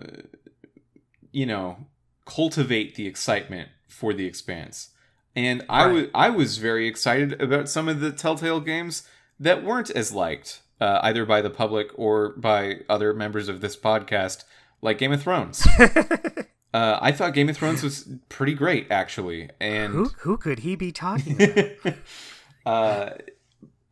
you 1.31 1.45
know, 1.45 1.87
cultivate 2.25 2.95
the 2.95 3.07
excitement 3.07 3.69
for 3.87 4.13
the 4.13 4.25
expanse. 4.25 4.89
And 5.35 5.63
I 5.69 5.85
was 5.87 6.07
I 6.15 6.29
was 6.29 6.57
very 6.57 6.87
excited 6.87 7.39
about 7.41 7.69
some 7.69 7.87
of 7.87 7.99
the 7.99 8.11
Telltale 8.11 8.59
games 8.59 9.07
that 9.39 9.63
weren't 9.63 9.91
as 9.91 10.11
liked 10.11 10.61
uh, 10.81 10.99
either 11.03 11.25
by 11.25 11.41
the 11.41 11.49
public 11.49 11.89
or 11.95 12.29
by 12.37 12.77
other 12.89 13.13
members 13.13 13.49
of 13.49 13.61
this 13.61 13.75
podcast, 13.75 14.43
like 14.81 14.97
Game 14.97 15.11
of 15.11 15.21
Thrones. 15.21 15.67
uh, 16.73 16.99
I 17.01 17.11
thought 17.11 17.33
Game 17.33 17.49
of 17.49 17.57
Thrones 17.57 17.81
was 17.83 18.07
pretty 18.29 18.53
great, 18.53 18.87
actually, 18.91 19.49
and 19.59 19.93
who 19.93 20.05
who 20.19 20.37
could 20.37 20.59
he 20.59 20.75
be 20.75 20.91
talking 20.91 21.41
about? 21.41 21.93
uh, 22.65 23.09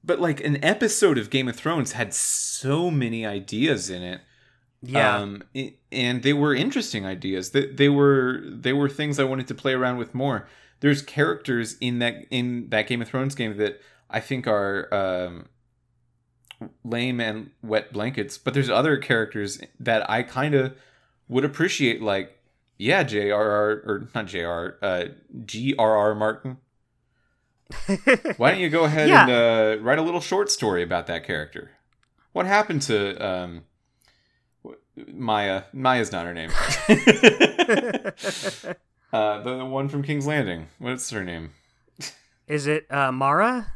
but 0.03 0.19
like 0.19 0.43
an 0.43 0.63
episode 0.63 1.17
of 1.17 1.29
Game 1.29 1.47
of 1.47 1.55
Thrones 1.55 1.93
had 1.93 2.13
so 2.13 2.91
many 2.91 3.25
ideas 3.25 3.89
in 3.89 4.03
it. 4.03 4.21
yeah. 4.83 5.17
Um, 5.17 5.43
i- 5.55 5.73
and 5.91 6.21
they 6.23 6.33
were 6.33 6.53
interesting 6.53 7.05
ideas. 7.05 7.51
They, 7.51 7.67
they 7.67 7.89
were 7.89 8.41
they 8.45 8.73
were 8.73 8.89
things 8.89 9.17
I 9.19 9.23
wanted 9.23 9.47
to 9.47 9.55
play 9.55 9.73
around 9.73 9.97
with 9.97 10.13
more. 10.13 10.47
there's 10.81 11.01
characters 11.01 11.77
in 11.79 11.99
that 11.99 12.25
in 12.29 12.69
that 12.69 12.85
Game 12.87 13.01
of 13.01 13.07
Thrones 13.07 13.33
game 13.35 13.55
that 13.57 13.79
I 14.09 14.19
think 14.19 14.45
are 14.45 14.93
um, 14.93 15.45
lame 16.83 17.19
and 17.19 17.51
wet 17.63 17.91
blankets, 17.93 18.37
but 18.37 18.53
there's 18.53 18.69
other 18.69 18.97
characters 18.97 19.59
that 19.79 20.07
I 20.09 20.21
kind 20.23 20.53
of 20.53 20.75
would 21.27 21.43
appreciate, 21.45 22.01
like 22.01 22.34
yeah, 22.77 23.03
J.R.R. 23.03 23.69
or 23.85 24.09
not 24.13 24.25
J.R. 24.27 24.77
Uh, 24.81 25.05
G.R.R. 25.45 26.15
Martin. 26.15 26.57
Why 28.37 28.51
don't 28.51 28.59
you 28.59 28.69
go 28.69 28.83
ahead 28.83 29.09
Yeah. 29.09 29.23
and 29.23 29.31
uh, 29.79 29.83
write 29.83 29.97
a 29.97 30.01
little 30.03 30.21
short 30.21 30.51
story 30.51 30.83
about 30.83 31.07
that 31.07 31.23
character? 31.25 31.71
What 32.33 32.45
happened 32.45 32.81
to 32.83 33.15
um, 33.25 33.63
Maya? 34.95 35.63
Maya's 35.73 36.11
not 36.11 36.25
her 36.25 36.33
name. 36.33 36.51
uh, 39.13 39.41
the, 39.41 39.57
the 39.57 39.65
one 39.65 39.89
from 39.89 40.03
King's 40.03 40.27
Landing. 40.27 40.67
What's 40.79 41.09
her 41.11 41.23
name? 41.23 41.51
Is 42.47 42.67
it 42.67 42.85
uh, 42.91 43.11
Mara? 43.11 43.73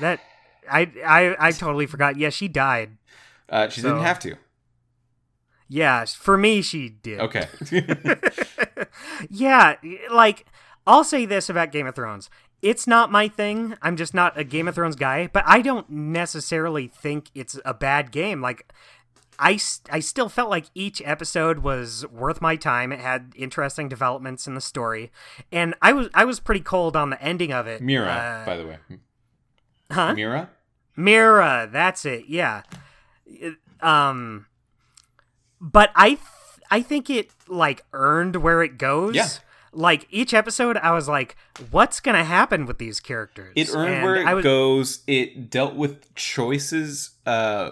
That 0.00 0.20
I 0.70 0.90
I 1.04 1.48
I 1.48 1.52
totally 1.52 1.86
forgot. 1.86 2.16
Yeah, 2.16 2.30
she 2.30 2.48
died. 2.48 2.96
Uh, 3.48 3.68
she 3.68 3.82
didn't 3.82 4.00
have 4.00 4.18
to. 4.20 4.36
Yeah, 5.68 6.04
for 6.04 6.36
me 6.36 6.62
she 6.62 6.88
did. 6.90 7.20
Okay. 7.20 7.46
yeah, 9.30 9.76
like 10.10 10.46
I'll 10.86 11.04
say 11.04 11.26
this 11.26 11.48
about 11.48 11.72
Game 11.72 11.86
of 11.86 11.94
Thrones. 11.94 12.28
It's 12.60 12.86
not 12.86 13.10
my 13.10 13.26
thing. 13.28 13.76
I'm 13.82 13.96
just 13.96 14.14
not 14.14 14.38
a 14.38 14.44
Game 14.44 14.68
of 14.68 14.74
Thrones 14.76 14.94
guy, 14.96 15.28
but 15.32 15.42
I 15.46 15.62
don't 15.62 15.88
necessarily 15.90 16.86
think 16.88 17.30
it's 17.34 17.58
a 17.64 17.74
bad 17.74 18.12
game. 18.12 18.40
Like 18.40 18.72
I, 19.38 19.58
I 19.90 19.98
still 20.00 20.28
felt 20.28 20.50
like 20.50 20.66
each 20.74 21.02
episode 21.04 21.60
was 21.60 22.06
worth 22.08 22.40
my 22.40 22.54
time. 22.54 22.92
It 22.92 23.00
had 23.00 23.32
interesting 23.34 23.88
developments 23.88 24.46
in 24.46 24.54
the 24.54 24.60
story, 24.60 25.10
and 25.50 25.74
I 25.82 25.92
was 25.92 26.08
I 26.14 26.24
was 26.24 26.38
pretty 26.38 26.60
cold 26.60 26.96
on 26.96 27.10
the 27.10 27.20
ending 27.20 27.52
of 27.52 27.66
it. 27.66 27.82
Mira, 27.82 28.06
Uh, 28.06 28.44
by 28.46 28.56
the 28.56 28.66
way. 28.66 28.78
huh? 29.90 30.14
Mira? 30.14 30.50
Mira, 30.94 31.68
that's 31.72 32.04
it. 32.04 32.26
Yeah. 32.28 32.62
Um 33.80 34.46
but 35.62 35.90
I 35.94 36.08
th- 36.08 36.20
I 36.70 36.82
think 36.82 37.08
it 37.08 37.30
like 37.48 37.84
earned 37.94 38.36
where 38.36 38.62
it 38.62 38.76
goes. 38.76 39.14
Yeah. 39.14 39.28
Like 39.74 40.06
each 40.10 40.34
episode 40.34 40.76
I 40.76 40.92
was 40.92 41.08
like 41.08 41.34
what's 41.70 41.98
going 42.00 42.16
to 42.16 42.24
happen 42.24 42.66
with 42.66 42.76
these 42.78 43.00
characters? 43.00 43.52
It 43.56 43.70
earned 43.74 43.94
And 43.94 44.04
where 44.04 44.16
it 44.16 44.34
was, 44.34 44.44
goes. 44.44 45.02
It 45.06 45.48
dealt 45.48 45.74
with 45.76 46.14
choices. 46.14 47.12
Uh, 47.24 47.70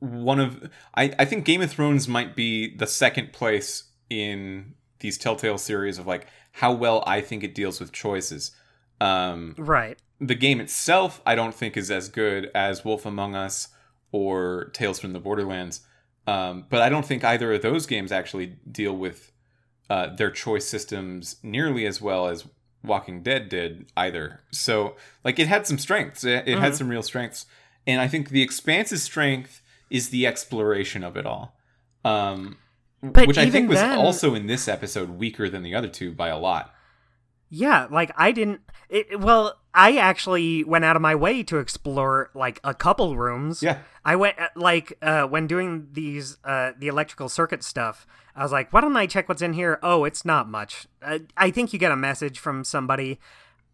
one 0.00 0.40
of 0.40 0.70
I, 0.94 1.12
I 1.18 1.24
think 1.24 1.44
Game 1.44 1.60
of 1.62 1.70
Thrones 1.70 2.08
might 2.08 2.34
be 2.34 2.74
the 2.74 2.86
second 2.86 3.32
place 3.32 3.84
in 4.10 4.74
these 5.00 5.18
Telltale 5.18 5.58
series 5.58 5.98
of 5.98 6.06
like 6.06 6.26
how 6.52 6.72
well 6.72 7.04
I 7.06 7.20
think 7.20 7.44
it 7.44 7.54
deals 7.54 7.78
with 7.78 7.92
choices. 7.92 8.52
Um, 9.00 9.54
Right. 9.58 9.98
the 10.20 10.34
game 10.34 10.58
itself, 10.60 11.20
I 11.26 11.34
don't 11.34 11.54
think 11.54 11.76
is 11.76 11.90
as 11.90 12.08
good 12.08 12.50
as 12.54 12.84
Wolf 12.84 13.04
Among 13.04 13.34
Us 13.36 13.68
or 14.10 14.70
Tales 14.72 14.98
from 14.98 15.12
the 15.12 15.20
Borderlands. 15.20 15.80
Um, 16.26 16.66
but 16.68 16.82
I 16.82 16.88
don't 16.88 17.06
think 17.06 17.22
either 17.24 17.52
of 17.52 17.62
those 17.62 17.86
games 17.86 18.10
actually 18.12 18.56
deal 18.70 18.96
with 18.96 19.32
uh, 19.88 20.14
their 20.16 20.30
choice 20.30 20.66
systems 20.68 21.36
nearly 21.42 21.86
as 21.86 22.00
well 22.00 22.26
as 22.26 22.46
Walking 22.82 23.22
Dead 23.22 23.48
did 23.48 23.90
either. 23.96 24.40
So, 24.50 24.96
like, 25.24 25.38
it 25.38 25.46
had 25.46 25.66
some 25.66 25.78
strengths. 25.78 26.24
It, 26.24 26.48
it 26.48 26.58
had 26.58 26.72
Mhm. 26.72 26.76
some 26.76 26.88
real 26.88 27.02
strengths, 27.02 27.46
and 27.86 28.00
I 28.00 28.08
think 28.08 28.30
the 28.30 28.42
Expanse's 28.42 29.02
strength 29.04 29.62
is 29.90 30.08
the 30.10 30.26
exploration 30.26 31.04
of 31.04 31.16
it 31.16 31.26
all. 31.26 31.56
Um, 32.04 32.56
But 33.02 33.28
which 33.28 33.38
I 33.38 33.48
think 33.50 33.68
was 33.68 33.78
then- 33.78 33.98
also 33.98 34.34
in 34.34 34.46
this 34.46 34.66
episode 34.66 35.10
weaker 35.10 35.48
than 35.48 35.62
the 35.62 35.74
other 35.76 35.88
two 35.88 36.10
by 36.12 36.28
a 36.28 36.38
lot. 36.38 36.72
Yeah, 37.48 37.86
like 37.90 38.10
I 38.16 38.32
didn't 38.32 38.62
it, 38.88 39.20
well, 39.20 39.54
I 39.76 39.98
actually 39.98 40.64
went 40.64 40.86
out 40.86 40.96
of 40.96 41.02
my 41.02 41.14
way 41.14 41.42
to 41.44 41.58
explore 41.58 42.30
like 42.34 42.58
a 42.64 42.72
couple 42.72 43.14
rooms. 43.16 43.62
Yeah. 43.62 43.80
I 44.06 44.16
went 44.16 44.38
uh, 44.38 44.48
like 44.56 44.96
uh, 45.02 45.24
when 45.24 45.46
doing 45.46 45.88
these 45.92 46.38
uh, 46.44 46.72
the 46.78 46.88
electrical 46.88 47.28
circuit 47.28 47.62
stuff. 47.62 48.06
I 48.34 48.42
was 48.42 48.52
like, 48.52 48.72
why 48.72 48.80
don't 48.80 48.96
I 48.96 49.06
check 49.06 49.28
what's 49.28 49.42
in 49.42 49.52
here? 49.52 49.78
Oh, 49.82 50.04
it's 50.04 50.24
not 50.24 50.48
much. 50.48 50.86
Uh, 51.02 51.20
I 51.36 51.50
think 51.50 51.74
you 51.74 51.78
get 51.78 51.92
a 51.92 51.96
message 51.96 52.38
from 52.38 52.64
somebody. 52.64 53.20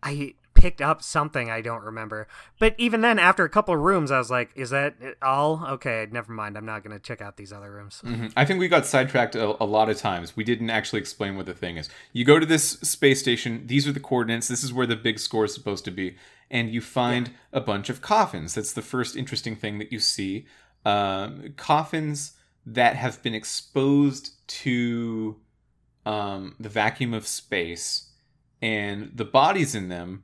I 0.02 0.34
picked 0.62 0.80
up 0.80 1.02
something 1.02 1.50
I 1.50 1.60
don't 1.60 1.82
remember. 1.82 2.28
But 2.60 2.76
even 2.78 3.00
then, 3.00 3.18
after 3.18 3.44
a 3.44 3.48
couple 3.48 3.74
of 3.74 3.80
rooms, 3.80 4.12
I 4.12 4.18
was 4.18 4.30
like, 4.30 4.50
is 4.54 4.70
that 4.70 4.94
all? 5.20 5.66
Okay, 5.70 6.06
never 6.12 6.32
mind. 6.32 6.56
I'm 6.56 6.64
not 6.64 6.84
gonna 6.84 7.00
check 7.00 7.20
out 7.20 7.36
these 7.36 7.52
other 7.52 7.72
rooms. 7.72 8.00
Mhm. 8.04 8.32
I 8.36 8.44
think 8.44 8.60
we 8.60 8.68
got 8.68 8.86
sidetracked 8.86 9.34
a, 9.34 9.60
a 9.60 9.66
lot 9.66 9.88
of 9.90 9.96
times. 9.96 10.36
We 10.36 10.44
didn't 10.44 10.70
actually 10.70 11.00
explain 11.00 11.36
what 11.36 11.46
the 11.46 11.52
thing 11.52 11.78
is. 11.78 11.88
You 12.12 12.24
go 12.24 12.38
to 12.38 12.46
this 12.46 12.78
space 12.80 13.18
station, 13.18 13.66
these 13.66 13.88
are 13.88 13.92
the 13.92 13.98
coordinates, 13.98 14.46
this 14.46 14.62
is 14.62 14.72
where 14.72 14.86
the 14.86 14.94
big 14.94 15.18
score 15.18 15.44
is 15.46 15.52
supposed 15.52 15.84
to 15.86 15.90
be, 15.90 16.14
and 16.48 16.70
you 16.70 16.80
find 16.80 17.32
a 17.52 17.60
bunch 17.60 17.90
of 17.90 18.00
coffins. 18.00 18.54
That's 18.54 18.72
the 18.72 18.82
first 18.82 19.16
interesting 19.16 19.56
thing 19.56 19.78
that 19.80 19.90
you 19.90 19.98
see. 19.98 20.46
Um, 20.84 21.54
coffins 21.56 22.34
that 22.64 22.94
have 22.94 23.20
been 23.24 23.34
exposed 23.34 24.46
to 24.62 25.40
um, 26.06 26.54
the 26.60 26.68
vacuum 26.68 27.12
of 27.14 27.26
space, 27.26 28.10
and 28.60 29.10
the 29.12 29.24
bodies 29.24 29.74
in 29.74 29.88
them, 29.88 30.22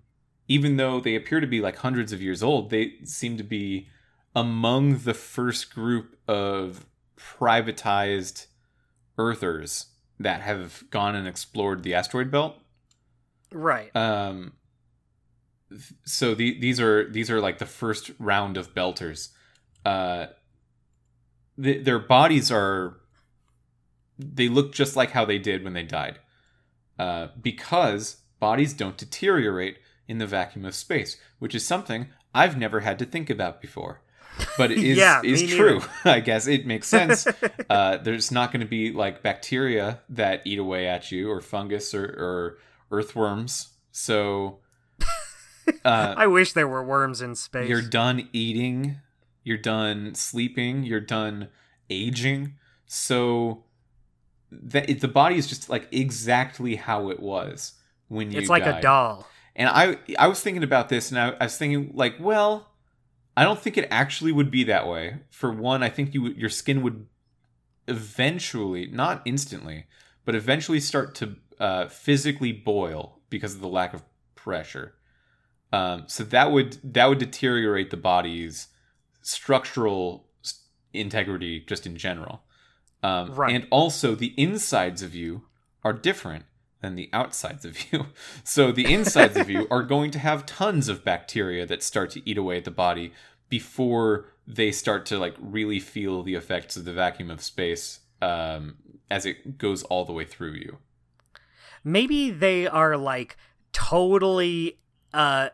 even 0.48 0.78
though 0.78 0.98
they 0.98 1.14
appear 1.14 1.40
to 1.40 1.46
be 1.46 1.61
like 1.61 1.76
hundreds 1.76 2.12
of 2.12 2.22
years 2.22 2.42
old, 2.42 2.70
they 2.70 2.94
seem 3.04 3.37
to 3.37 3.44
be 3.44 3.88
among 4.34 4.98
the 4.98 5.14
first 5.14 5.74
group 5.74 6.16
of 6.26 6.87
privatized 7.16 8.46
earthers 9.18 9.87
that 10.18 10.40
have 10.40 10.84
gone 10.90 11.14
and 11.14 11.28
explored 11.28 11.82
the 11.82 11.94
asteroid 11.94 12.30
belt. 12.30 12.56
Right. 13.52 13.94
um 13.94 14.52
so 16.04 16.34
the, 16.34 16.58
these 16.58 16.80
are 16.80 17.11
these 17.11 17.30
are 17.30 17.40
like 17.40 17.58
the 17.58 17.66
first 17.66 18.11
round 18.18 18.56
of 18.56 18.74
belters. 18.74 19.30
Uh 19.84 20.26
th- 21.62 21.84
their 21.84 21.98
bodies 21.98 22.50
are 22.50 22.96
they 24.18 24.48
look 24.48 24.72
just 24.72 24.96
like 24.96 25.11
how 25.11 25.24
they 25.24 25.38
did 25.38 25.62
when 25.64 25.72
they 25.74 25.82
died. 25.82 26.18
Uh 26.98 27.28
because 27.40 28.18
bodies 28.40 28.72
don't 28.72 28.96
deteriorate 28.96 29.78
in 30.09 30.18
the 30.18 30.27
vacuum 30.27 30.64
of 30.64 30.75
space 30.75 31.16
which 31.38 31.55
is 31.55 31.64
something 31.64 32.09
i've 32.35 32.57
never 32.57 32.81
had 32.81 32.99
to 32.99 33.05
think 33.05 33.31
about 33.31 33.61
before. 33.61 34.01
But 34.57 34.71
it 34.71 34.79
is 34.85 34.99
Yeah, 34.99 35.21
is 35.25 35.42
true 35.53 35.81
i 36.05 36.21
guess. 36.21 36.47
It 36.47 36.66
makes 36.66 36.88
sense. 36.88 37.27
Uh, 37.71 37.99
there's 37.99 38.33
not 38.33 38.51
going 38.51 38.61
to 38.61 38.66
be 38.66 38.92
like 38.92 39.23
bacteria 39.23 40.01
that 40.09 40.40
eat 40.47 40.59
away 40.59 40.88
at 40.88 41.12
you 41.12 41.31
or 41.31 41.42
fungus 41.42 41.92
or, 41.92 42.05
or 42.05 42.59
earthworms. 42.90 43.75
So 43.92 44.61
uh, 45.85 46.14
I 46.16 46.27
wish 46.29 46.55
there 46.55 46.66
were 46.66 46.83
worms 46.83 47.21
in 47.21 47.35
space. 47.35 47.68
you're 47.68 47.83
done 47.83 48.31
eating 48.33 49.01
you're 49.44 49.59
done 49.59 50.14
sleeping 50.14 50.83
you're 50.83 50.99
done 50.99 51.49
aging. 51.90 52.55
So 52.87 53.64
that 54.51 54.88
it, 54.88 55.03
the 55.03 55.09
body 55.09 55.37
is 55.37 55.47
just 55.47 55.68
like 55.68 55.87
exactly 55.92 56.77
how 56.77 57.11
it 57.11 57.21
was 57.21 57.75
when 58.09 58.31
you 58.31 58.38
it's 58.38 58.49
like 58.49 58.64
a 58.64 58.81
doll. 58.81 59.27
And 59.59 59.68
I 59.68 59.99
I 60.18 60.29
was 60.29 60.40
thinking 60.40 60.62
about 60.62 60.88
this 60.88 61.11
and 61.11 61.18
I, 61.18 61.31
I 61.40 61.44
was 61.44 61.59
thinking 61.59 61.90
like, 61.92 62.14
well, 62.21 62.71
I 63.37 63.42
don't 63.44 63.59
think 63.59 63.77
it 63.77 63.88
actually 63.90 64.33
would 64.33 64.51
be 64.51 64.64
that 64.64 64.88
way. 64.88 65.18
For 65.31 65.53
one, 65.53 65.83
I 65.83 65.90
think 65.90 66.14
you 66.14 66.29
your 66.29 66.49
skin 66.49 66.81
would 66.83 67.07
eventually, 67.88 68.87
not 68.87 69.21
instantly, 69.25 69.87
but 70.25 70.35
eventually 70.37 70.79
start 70.79 71.14
to 71.16 71.37
uh, 71.59 71.88
physically 71.88 72.53
boil 72.53 73.21
because 73.31 73.55
of 73.55 73.61
the 73.61 73.68
lack 73.68 73.92
of 73.92 74.05
pressure. 74.37 74.94
Um, 75.73 76.05
so 76.07 76.23
that 76.25 76.53
would 76.53 76.79
that 76.85 77.07
would 77.07 77.18
deteriorate 77.18 77.90
the 77.90 77.97
body's 77.97 78.68
structural 79.23 80.29
integrity 80.92 81.64
just 81.66 81.85
in 81.85 81.97
general. 81.97 82.42
Um, 83.03 83.35
Right. 83.35 83.55
And 83.55 83.66
also, 83.71 84.14
the 84.14 84.35
insides 84.37 85.03
of 85.03 85.14
you 85.14 85.42
are 85.83 85.92
different 85.92 86.44
than 86.81 86.95
the 86.95 87.11
outsides 87.12 87.64
of 87.64 87.93
you. 87.93 88.07
So 88.45 88.73
the 88.73 88.93
insides 88.93 89.37
of 89.37 89.51
you 89.51 89.67
are 89.71 89.83
going 89.83 90.11
to 90.12 90.19
have 90.19 90.47
tons 90.47 90.88
of 90.88 91.05
bacteria 91.05 91.67
that 91.67 91.83
start 91.83 92.11
to 92.12 92.29
eat 92.29 92.38
away 92.38 92.59
at 92.59 92.64
the 92.64 92.71
body 92.71 93.12
before 93.49 94.27
they 94.47 94.71
start 94.73 95.05
to 95.07 95.19
like 95.19 95.35
really 95.41 95.81
feel 95.81 96.23
the 96.23 96.35
effects 96.35 96.77
of 96.77 96.85
the 96.85 96.93
vacuum 96.93 97.31
of 97.31 97.43
space 97.43 98.01
um, 98.23 98.77
as 99.11 99.27
it 99.27 99.59
goes 99.59 99.83
all 99.85 100.05
the 100.05 100.12
way 100.12 100.25
through 100.25 100.53
you. 100.53 100.79
maybe 101.85 102.31
they 102.31 102.67
are 102.67 102.97
like 102.97 103.37
totally 103.73 104.79
uh 105.14 105.49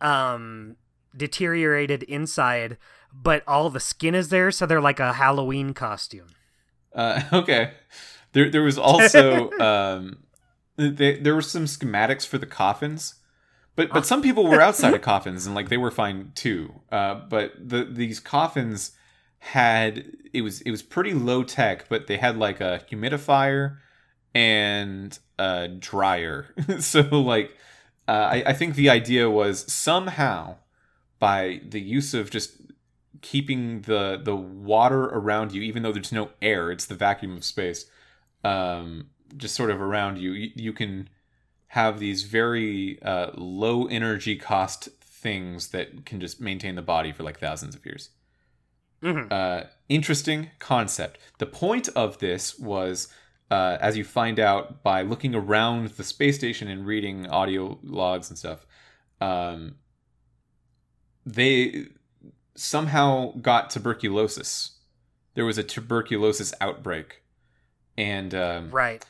um 0.00 0.76
deteriorated 1.16 2.02
inside 2.04 2.76
but 3.12 3.42
all 3.46 3.70
the 3.70 3.80
skin 3.80 4.14
is 4.14 4.28
there 4.28 4.50
so 4.50 4.66
they're 4.66 4.80
like 4.80 5.00
a 5.00 5.14
halloween 5.14 5.72
costume 5.72 6.28
Uh, 6.94 7.22
okay. 7.32 7.72
There, 8.32 8.50
there 8.50 8.62
was 8.62 8.78
also 8.78 9.50
um, 9.60 10.18
th- 10.78 11.22
there 11.22 11.34
were 11.34 11.42
some 11.42 11.64
schematics 11.64 12.26
for 12.26 12.38
the 12.38 12.46
coffins, 12.46 13.14
but 13.74 13.90
but 13.90 14.06
some 14.06 14.22
people 14.22 14.46
were 14.46 14.60
outside 14.60 14.94
of 14.94 15.02
coffins 15.12 15.46
and 15.46 15.54
like 15.54 15.68
they 15.68 15.76
were 15.76 15.90
fine 15.90 16.32
too. 16.34 16.80
Uh, 16.90 17.14
but 17.28 17.52
the 17.58 17.84
these 17.84 18.20
coffins 18.20 18.92
had 19.38 20.04
it 20.32 20.42
was 20.42 20.60
it 20.62 20.70
was 20.70 20.82
pretty 20.82 21.14
low 21.14 21.42
tech, 21.42 21.88
but 21.88 22.06
they 22.06 22.16
had 22.16 22.36
like 22.36 22.60
a 22.60 22.82
humidifier 22.90 23.78
and 24.34 25.18
a 25.38 25.68
dryer. 25.68 26.54
so 26.80 27.00
like, 27.00 27.56
uh, 28.08 28.28
I, 28.32 28.42
I 28.46 28.52
think 28.52 28.74
the 28.74 28.90
idea 28.90 29.30
was 29.30 29.70
somehow 29.72 30.56
by 31.18 31.60
the 31.66 31.80
use 31.80 32.12
of 32.12 32.30
just 32.30 32.60
keeping 33.22 33.82
the 33.82 34.20
the 34.22 34.36
water 34.36 35.04
around 35.04 35.52
you, 35.52 35.62
even 35.62 35.82
though 35.82 35.92
there's 35.92 36.12
no 36.12 36.30
air, 36.42 36.70
it's 36.70 36.86
the 36.86 36.94
vacuum 36.94 37.36
of 37.36 37.44
space, 37.44 37.86
um, 38.46 39.08
just 39.36 39.54
sort 39.54 39.70
of 39.70 39.80
around 39.80 40.18
you. 40.18 40.32
You, 40.32 40.50
you 40.54 40.72
can 40.72 41.08
have 41.68 41.98
these 41.98 42.22
very 42.22 43.02
uh, 43.02 43.30
low 43.34 43.86
energy 43.86 44.36
cost 44.36 44.88
things 45.00 45.68
that 45.68 46.06
can 46.06 46.20
just 46.20 46.40
maintain 46.40 46.76
the 46.76 46.82
body 46.82 47.12
for 47.12 47.22
like 47.22 47.38
thousands 47.40 47.74
of 47.74 47.84
years. 47.84 48.10
Mhm. 49.02 49.30
Uh, 49.30 49.64
interesting 49.88 50.50
concept. 50.58 51.18
The 51.38 51.46
point 51.46 51.88
of 51.88 52.18
this 52.18 52.58
was, 52.58 53.08
uh, 53.50 53.76
as 53.80 53.96
you 53.96 54.04
find 54.04 54.38
out 54.38 54.82
by 54.82 55.02
looking 55.02 55.34
around 55.34 55.88
the 55.90 56.04
space 56.04 56.36
station 56.36 56.68
and 56.68 56.86
reading 56.86 57.26
audio 57.26 57.78
logs 57.82 58.30
and 58.30 58.38
stuff, 58.38 58.66
um, 59.20 59.76
they 61.24 61.86
somehow 62.54 63.32
got 63.42 63.70
tuberculosis. 63.70 64.78
There 65.34 65.44
was 65.44 65.58
a 65.58 65.62
tuberculosis 65.62 66.54
outbreak, 66.60 67.22
and 67.96 68.34
um, 68.34 68.70
Right. 68.70 69.04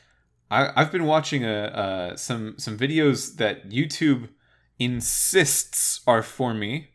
I, 0.49 0.71
I've 0.75 0.91
been 0.91 1.05
watching 1.05 1.43
a, 1.43 1.63
uh, 1.65 2.15
some 2.15 2.55
some 2.57 2.77
videos 2.77 3.35
that 3.37 3.69
YouTube 3.69 4.29
insists 4.79 6.01
are 6.07 6.23
for 6.23 6.53
me, 6.53 6.89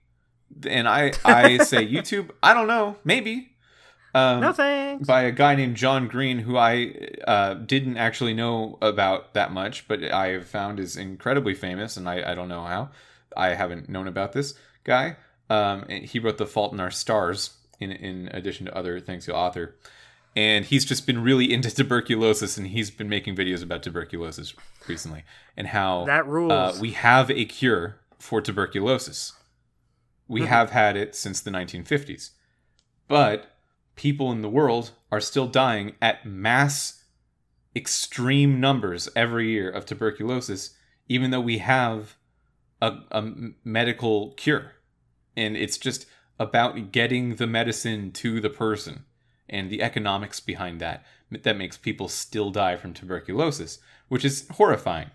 and 0.67 0.89
I 0.89 1.13
I 1.25 1.59
say 1.71 1.87
YouTube. 1.87 2.31
I 2.43 2.55
don't 2.55 2.67
know, 2.67 2.97
maybe. 3.05 3.49
Um, 4.15 4.41
No 4.41 4.53
thanks. 4.53 5.07
by 5.07 5.23
a 5.23 5.33
guy 5.33 5.55
named 5.55 5.77
John 5.77 6.07
Green, 6.07 6.39
who 6.41 6.57
I 6.59 6.95
uh, 7.27 7.55
didn't 7.55 7.97
actually 7.97 8.35
know 8.35 8.77
about 8.83 9.33
that 9.35 9.53
much, 9.53 9.89
but 9.89 10.05
I 10.05 10.29
have 10.29 10.47
found 10.47 10.79
is 10.81 10.97
incredibly 10.97 11.55
famous, 11.55 11.97
and 11.97 12.07
I, 12.09 12.33
I 12.33 12.35
don't 12.35 12.49
know 12.49 12.65
how. 12.65 12.91
I 13.37 13.55
haven't 13.55 13.89
known 13.89 14.09
about 14.09 14.33
this 14.33 14.55
guy. 14.85 15.17
Um, 15.49 15.89
he 15.89 16.19
wrote 16.19 16.37
The 16.37 16.47
Fault 16.47 16.73
in 16.75 16.81
Our 16.81 16.91
Stars, 16.91 17.57
in 17.81 17.91
in 17.93 18.29
addition 18.33 18.67
to 18.67 18.77
other 18.77 19.01
things 19.01 19.25
he 19.27 19.33
author. 19.33 19.77
And 20.35 20.65
he's 20.65 20.85
just 20.85 21.07
been 21.07 21.23
really 21.23 21.53
into 21.53 21.71
tuberculosis, 21.75 22.57
and 22.57 22.69
he's 22.69 22.91
been 22.91 23.09
making 23.09 23.37
videos 23.37 23.63
about 23.63 23.83
tuberculosis 23.83 24.55
recently, 24.89 25.25
and 25.57 25.69
how 25.69 26.05
That 26.07 26.27
rules. 26.27 26.53
uh, 26.53 26.79
we 26.81 26.93
have 26.93 27.31
a 27.31 27.45
cure 27.45 28.01
for 28.19 28.41
tuberculosis. 28.41 29.33
We 30.29 30.43
Mhm. 30.43 30.47
have 30.47 30.71
had 30.71 30.97
it 30.97 31.15
since 31.15 31.41
the 31.41 31.51
1950s. 31.51 32.31
But 33.09 33.57
people 33.97 34.33
in 34.33 34.41
the 34.41 34.49
world 34.49 34.93
are 35.11 35.21
still 35.21 35.47
dying 35.47 35.97
at 36.01 36.25
mass, 36.25 37.05
extreme 37.77 38.59
numbers 38.61 39.09
every 39.15 39.51
year 39.51 39.69
of 39.71 39.85
tuberculosis, 39.85 40.75
even 41.09 41.31
though 41.31 41.41
we 41.41 41.59
have 41.59 42.17
a 42.81 43.23
medical 43.65 44.33
cure. 44.33 44.73
And 45.37 45.57
it's 45.57 45.79
just 45.79 46.07
about 46.39 46.91
getting 46.91 47.37
the 47.37 47.47
medicine 47.47 48.11
to 48.13 48.41
the 48.41 48.51
person 48.51 49.05
and 49.53 49.71
the 49.71 49.83
economics 49.83 50.41
behind 50.41 50.81
that 50.81 51.05
that 51.31 51.57
makes 51.57 51.77
people 51.77 52.09
still 52.09 52.51
die 52.51 52.77
from 52.77 52.93
tuberculosis, 52.93 53.79
which 54.09 54.25
is 54.25 54.47
horrifying. 54.53 55.11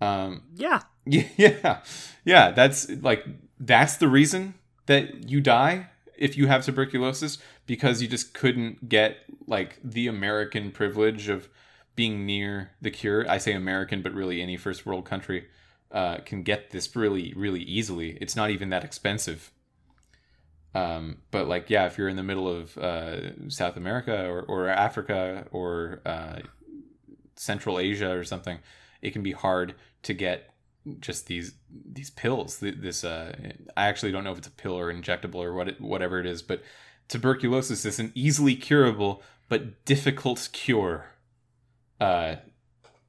Um, 0.00 0.42
yeah. 0.54 0.80
yeah, 1.04 1.80
yeah. 2.24 2.50
That's 2.52 2.88
like 2.88 3.24
that's 3.58 3.96
the 3.96 4.08
reason 4.08 4.54
that 4.86 5.28
you 5.28 5.40
die 5.40 5.88
if 6.16 6.36
you 6.36 6.46
have 6.46 6.64
tuberculosis 6.64 7.38
because 7.66 8.00
you 8.00 8.08
just 8.08 8.34
couldn't 8.34 8.88
get 8.88 9.18
like 9.46 9.78
the 9.82 10.06
American 10.06 10.70
privilege 10.70 11.28
of 11.28 11.48
being 11.96 12.24
near 12.24 12.70
the 12.80 12.90
cure. 12.90 13.28
I 13.28 13.38
say 13.38 13.52
American, 13.52 14.02
but 14.02 14.12
really 14.12 14.40
any 14.40 14.56
first 14.56 14.86
world 14.86 15.04
country 15.04 15.46
uh, 15.90 16.18
can 16.18 16.42
get 16.42 16.70
this 16.70 16.94
really, 16.96 17.32
really 17.36 17.62
easily. 17.62 18.16
It's 18.20 18.36
not 18.36 18.50
even 18.50 18.70
that 18.70 18.84
expensive. 18.84 19.50
Um, 20.74 21.18
but 21.30 21.48
like, 21.48 21.68
yeah, 21.68 21.86
if 21.86 21.98
you're 21.98 22.08
in 22.08 22.16
the 22.16 22.22
middle 22.22 22.48
of 22.48 22.78
uh, 22.78 23.48
South 23.48 23.76
America 23.76 24.26
or, 24.26 24.42
or 24.42 24.68
Africa 24.68 25.46
or 25.50 26.00
uh, 26.06 26.40
Central 27.36 27.78
Asia 27.78 28.10
or 28.10 28.24
something, 28.24 28.58
it 29.02 29.12
can 29.12 29.22
be 29.22 29.32
hard 29.32 29.74
to 30.04 30.14
get 30.14 30.50
just 31.00 31.26
these 31.26 31.54
these 31.70 32.10
pills. 32.10 32.58
This 32.58 33.04
uh, 33.04 33.36
I 33.76 33.86
actually 33.86 34.12
don't 34.12 34.24
know 34.24 34.32
if 34.32 34.38
it's 34.38 34.48
a 34.48 34.52
pill 34.52 34.78
or 34.78 34.92
injectable 34.92 35.36
or 35.36 35.54
what 35.54 35.68
it, 35.68 35.80
whatever 35.80 36.18
it 36.18 36.26
is, 36.26 36.42
but 36.42 36.62
tuberculosis 37.08 37.84
is 37.84 37.98
an 37.98 38.10
easily 38.14 38.56
curable 38.56 39.22
but 39.48 39.84
difficult 39.84 40.48
cure 40.52 41.10
uh, 42.00 42.36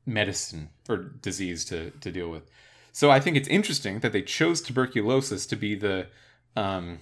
medicine 0.06 0.70
or 0.90 0.98
disease 0.98 1.66
to 1.66 1.92
to 1.92 2.12
deal 2.12 2.30
with. 2.30 2.44
So 2.92 3.10
I 3.10 3.20
think 3.20 3.38
it's 3.38 3.48
interesting 3.48 4.00
that 4.02 4.12
they 4.12 4.22
chose 4.22 4.62
tuberculosis 4.62 5.48
to 5.48 5.56
be 5.56 5.74
the 5.74 6.08
um, 6.56 7.00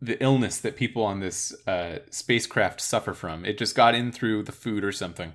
the 0.00 0.22
illness 0.22 0.58
that 0.58 0.76
people 0.76 1.02
on 1.04 1.20
this 1.20 1.54
uh, 1.66 1.98
spacecraft 2.10 2.80
suffer 2.80 3.14
from. 3.14 3.44
It 3.44 3.58
just 3.58 3.74
got 3.74 3.94
in 3.94 4.12
through 4.12 4.44
the 4.44 4.52
food 4.52 4.84
or 4.84 4.92
something 4.92 5.34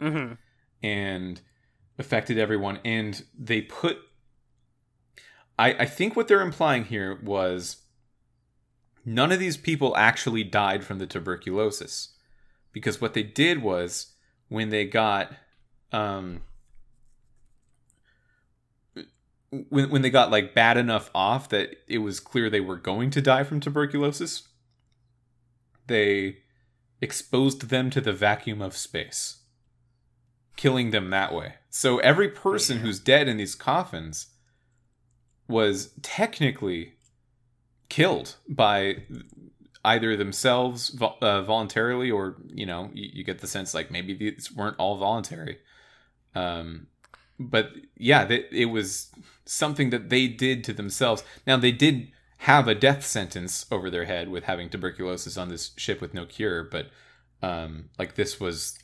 hmm 0.00 0.32
and 0.82 1.40
affected 1.98 2.38
everyone. 2.38 2.80
And 2.84 3.24
they 3.38 3.62
put. 3.62 3.98
I, 5.58 5.74
I 5.74 5.86
think 5.86 6.16
what 6.16 6.28
they're 6.28 6.40
implying 6.40 6.84
here 6.84 7.18
was 7.22 7.82
none 9.04 9.30
of 9.30 9.38
these 9.38 9.56
people 9.56 9.96
actually 9.96 10.44
died 10.44 10.84
from 10.84 10.98
the 10.98 11.06
tuberculosis. 11.06 12.14
Because 12.72 13.00
what 13.00 13.14
they 13.14 13.22
did 13.22 13.62
was 13.62 14.12
when 14.48 14.70
they 14.70 14.84
got. 14.84 15.32
Um, 15.92 16.40
when, 19.68 19.90
when 19.90 20.02
they 20.02 20.10
got 20.10 20.30
like 20.30 20.54
bad 20.54 20.76
enough 20.76 21.10
off 21.14 21.48
that 21.50 21.76
it 21.86 21.98
was 21.98 22.20
clear 22.20 22.48
they 22.48 22.60
were 22.60 22.76
going 22.78 23.10
to 23.10 23.20
die 23.20 23.44
from 23.44 23.60
tuberculosis, 23.60 24.48
they 25.86 26.38
exposed 27.00 27.68
them 27.68 27.90
to 27.90 28.00
the 28.00 28.12
vacuum 28.12 28.62
of 28.62 28.76
space, 28.76 29.42
killing 30.56 30.90
them 30.90 31.10
that 31.10 31.34
way. 31.34 31.54
So 31.68 31.98
every 31.98 32.28
person 32.28 32.78
Yeah. 32.78 32.82
who's 32.84 33.00
dead 33.00 33.28
in 33.28 33.36
these 33.36 33.54
coffins 33.54 34.28
was 35.48 35.92
technically 36.02 36.94
killed 37.88 38.36
by 38.48 39.02
either 39.84 40.16
themselves 40.16 40.96
uh, 41.20 41.42
voluntarily 41.42 42.10
or 42.10 42.36
you 42.48 42.64
know 42.64 42.88
you, 42.94 43.10
you 43.12 43.24
get 43.24 43.40
the 43.40 43.46
sense 43.46 43.74
like 43.74 43.90
maybe 43.90 44.14
these 44.14 44.50
weren't 44.54 44.76
all 44.78 44.96
voluntary 44.96 45.58
um 46.34 46.86
but 47.38 47.68
yeah 47.98 48.26
it 48.30 48.66
was 48.70 49.10
something 49.44 49.90
that 49.90 50.08
they 50.08 50.26
did 50.28 50.62
to 50.64 50.72
themselves 50.72 51.24
now 51.46 51.56
they 51.56 51.72
did 51.72 52.08
have 52.38 52.66
a 52.66 52.74
death 52.74 53.04
sentence 53.04 53.66
over 53.70 53.88
their 53.90 54.04
head 54.04 54.28
with 54.28 54.44
having 54.44 54.68
tuberculosis 54.68 55.36
on 55.36 55.48
this 55.48 55.72
ship 55.76 56.00
with 56.00 56.14
no 56.14 56.24
cure 56.26 56.62
but 56.64 56.86
um 57.42 57.88
like 57.98 58.14
this 58.14 58.38
was 58.40 58.78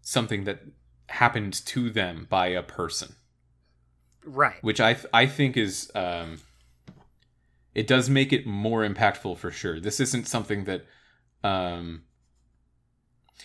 something 0.00 0.44
that 0.44 0.60
happened 1.08 1.52
to 1.66 1.90
them 1.90 2.26
by 2.28 2.48
a 2.48 2.62
person 2.62 3.14
Right. 4.24 4.62
which 4.62 4.80
I 4.80 4.92
th- 4.94 5.06
I 5.12 5.26
think 5.26 5.56
is 5.56 5.90
um, 5.94 6.38
it 7.74 7.86
does 7.86 8.10
make 8.10 8.32
it 8.32 8.46
more 8.46 8.86
impactful 8.86 9.38
for 9.38 9.50
sure. 9.50 9.80
This 9.80 10.00
isn't 10.00 10.26
something 10.28 10.64
that 10.64 10.84
um, 11.42 12.02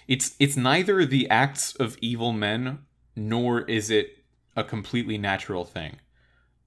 it's 0.07 0.35
it's 0.39 0.57
neither 0.57 1.05
the 1.05 1.29
acts 1.29 1.73
of 1.75 1.97
evil 2.01 2.33
men 2.33 2.79
nor 3.15 3.61
is 3.61 3.89
it 3.89 4.22
a 4.55 4.63
completely 4.63 5.17
natural 5.17 5.65
thing. 5.65 5.99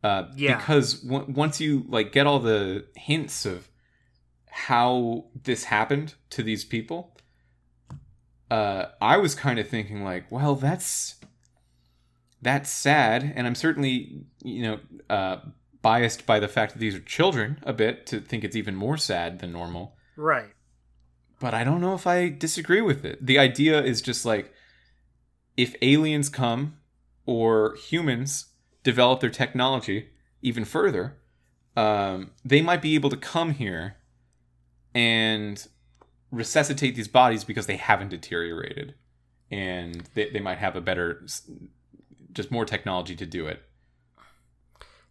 Uh, 0.03 0.25
Yeah. 0.37 0.57
Because 0.59 1.01
w- 1.03 1.33
once 1.33 1.61
you 1.61 1.85
like 1.89 2.13
get 2.13 2.27
all 2.27 2.39
the 2.39 2.87
hints 2.97 3.47
of 3.47 3.69
how 4.51 5.27
this 5.45 5.65
happened 5.65 6.15
to 6.31 6.43
these 6.43 6.65
people, 6.65 7.17
uh, 8.51 8.87
I 9.01 9.17
was 9.17 9.35
kind 9.35 9.59
of 9.59 9.69
thinking 9.69 10.03
like, 10.05 10.31
well, 10.31 10.55
that's 10.55 11.17
that's 12.43 12.71
sad, 12.71 13.33
and 13.35 13.47
I'm 13.47 13.55
certainly 13.55 14.25
you 14.43 14.63
know 14.63 14.81
uh, 15.11 15.39
biased 15.83 16.27
by 16.27 16.39
the 16.39 16.49
fact 16.49 16.73
that 16.75 16.79
these 16.79 16.95
are 16.95 17.01
children 17.01 17.59
a 17.63 17.73
bit 17.73 18.07
to 18.07 18.21
think 18.21 18.45
it's 18.45 18.57
even 18.57 18.77
more 18.77 18.97
sad 18.97 19.41
than 19.41 19.53
normal. 19.53 19.97
Right. 20.17 20.51
But 21.41 21.55
I 21.55 21.65
don't 21.65 21.81
know 21.81 21.95
if 21.95 22.07
I 22.07 22.29
disagree 22.29 22.81
with 22.81 23.05
it. 23.05 23.25
The 23.25 23.39
idea 23.39 23.83
is 23.83 24.01
just 24.01 24.25
like 24.25 24.53
if 25.57 25.75
aliens 25.83 26.29
come 26.29 26.77
or 27.27 27.75
humans 27.77 28.47
develop 28.83 29.21
their 29.21 29.31
technology 29.31 30.09
even 30.43 30.65
further, 30.65 31.19
um, 31.77 32.31
they 32.45 32.63
might 32.63 32.81
be 32.81 32.95
able 32.95 33.11
to 33.11 33.17
come 33.17 33.51
here 33.53 33.97
and 34.95 35.67
resuscitate 36.31 36.95
these 36.97 37.09
bodies 37.09 37.45
because 37.45 37.67
they 37.67 37.77
haven't 37.77 38.09
deteriorated. 38.09 38.95
And 39.51 40.09
they, 40.15 40.31
they 40.31 40.41
might 40.41 40.59
have 40.59 40.75
a 40.77 40.81
better, 40.81 41.25
just 42.33 42.51
more 42.51 42.65
technology 42.65 43.15
to 43.17 43.27
do 43.27 43.47
it. 43.47 43.63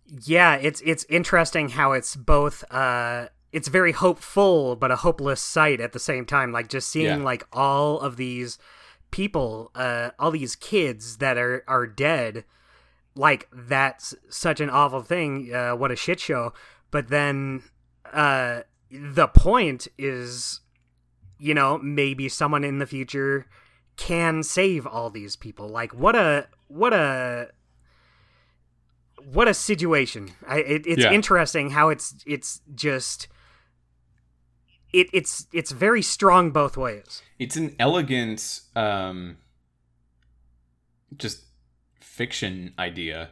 Yeah, 0.07 0.55
it's 0.55 0.81
it's 0.81 1.05
interesting 1.09 1.69
how 1.69 1.93
it's 1.93 2.15
both 2.15 2.63
uh 2.71 3.27
it's 3.51 3.69
very 3.69 3.91
hopeful 3.91 4.75
but 4.75 4.91
a 4.91 4.97
hopeless 4.97 5.41
sight 5.41 5.79
at 5.79 5.93
the 5.93 5.99
same 5.99 6.25
time 6.25 6.51
like 6.51 6.67
just 6.67 6.89
seeing 6.89 7.19
Yeah. 7.19 7.23
like 7.23 7.47
all 7.53 7.99
of 7.99 8.17
these 8.17 8.59
people, 9.15 9.71
uh, 9.75 10.09
all 10.19 10.31
these 10.31 10.55
kids 10.57 11.17
that 11.17 11.37
are 11.37 11.63
are 11.67 11.87
dead, 11.87 12.43
like 13.15 13.47
that's 13.53 14.13
such 14.29 14.59
an 14.59 14.69
awful 14.69 15.01
thing. 15.01 15.53
Uh, 15.53 15.71
what 15.75 15.89
a 15.91 15.95
shit 15.95 16.19
show. 16.19 16.53
But 16.91 17.07
then, 17.07 17.63
uh, 18.11 18.61
the 18.91 19.27
point 19.27 19.87
is, 19.97 20.59
you 21.39 21.53
know, 21.53 21.77
maybe 21.77 22.27
someone 22.29 22.63
in 22.65 22.79
the 22.79 22.85
future 22.85 23.45
can 23.95 24.43
save 24.43 24.85
all 24.85 25.09
these 25.09 25.37
people. 25.37 25.69
Like 25.69 25.93
what 25.93 26.15
a 26.15 26.47
what 26.67 26.93
a 26.93 27.49
what 29.33 29.47
a 29.47 29.53
situation. 29.53 30.31
I, 30.47 30.57
it, 30.59 30.85
it's 30.85 31.03
Yeah. 31.03 31.11
interesting 31.13 31.69
how 31.71 31.89
it's 31.89 32.15
it's 32.25 32.61
just 32.75 33.27
it, 34.99 35.07
it's 35.13 35.47
it's 35.51 35.71
very 35.71 36.01
strong 36.01 36.51
both 36.51 36.75
ways. 36.77 37.21
it's 37.37 37.55
an 37.55 37.75
elegant 37.79 38.61
um 38.75 39.37
just 41.17 41.45
fiction 41.99 42.73
idea 42.79 43.29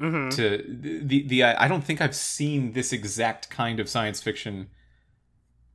hmm 0.00 0.28
to 0.30 0.64
the 0.68 1.26
the 1.26 1.44
I 1.44 1.68
don't 1.68 1.84
think 1.84 2.00
I've 2.00 2.16
seen 2.16 2.72
this 2.72 2.92
exact 2.92 3.50
kind 3.50 3.78
of 3.80 3.88
science 3.88 4.22
fiction 4.22 4.68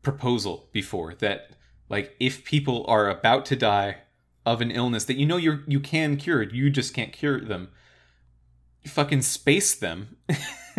proposal 0.01 0.69
before 0.71 1.13
that 1.15 1.51
like 1.89 2.15
if 2.19 2.43
people 2.43 2.85
are 2.87 3.07
about 3.09 3.45
to 3.45 3.55
die 3.55 3.97
of 4.45 4.61
an 4.61 4.71
illness 4.71 5.05
that 5.05 5.17
you 5.17 5.25
know 5.25 5.37
you're 5.37 5.63
you 5.67 5.79
can 5.79 6.17
cure 6.17 6.41
it 6.41 6.51
you 6.53 6.69
just 6.69 6.93
can't 6.93 7.13
cure 7.13 7.39
them 7.39 7.69
fucking 8.87 9.21
space 9.21 9.73
them 9.75 10.15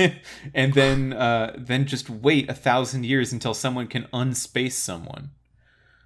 and 0.54 0.74
then 0.74 1.12
uh 1.12 1.54
then 1.58 1.86
just 1.86 2.08
wait 2.08 2.48
a 2.48 2.54
thousand 2.54 3.04
years 3.04 3.32
until 3.32 3.54
someone 3.54 3.86
can 3.86 4.06
unspace 4.12 4.76
someone 4.78 5.30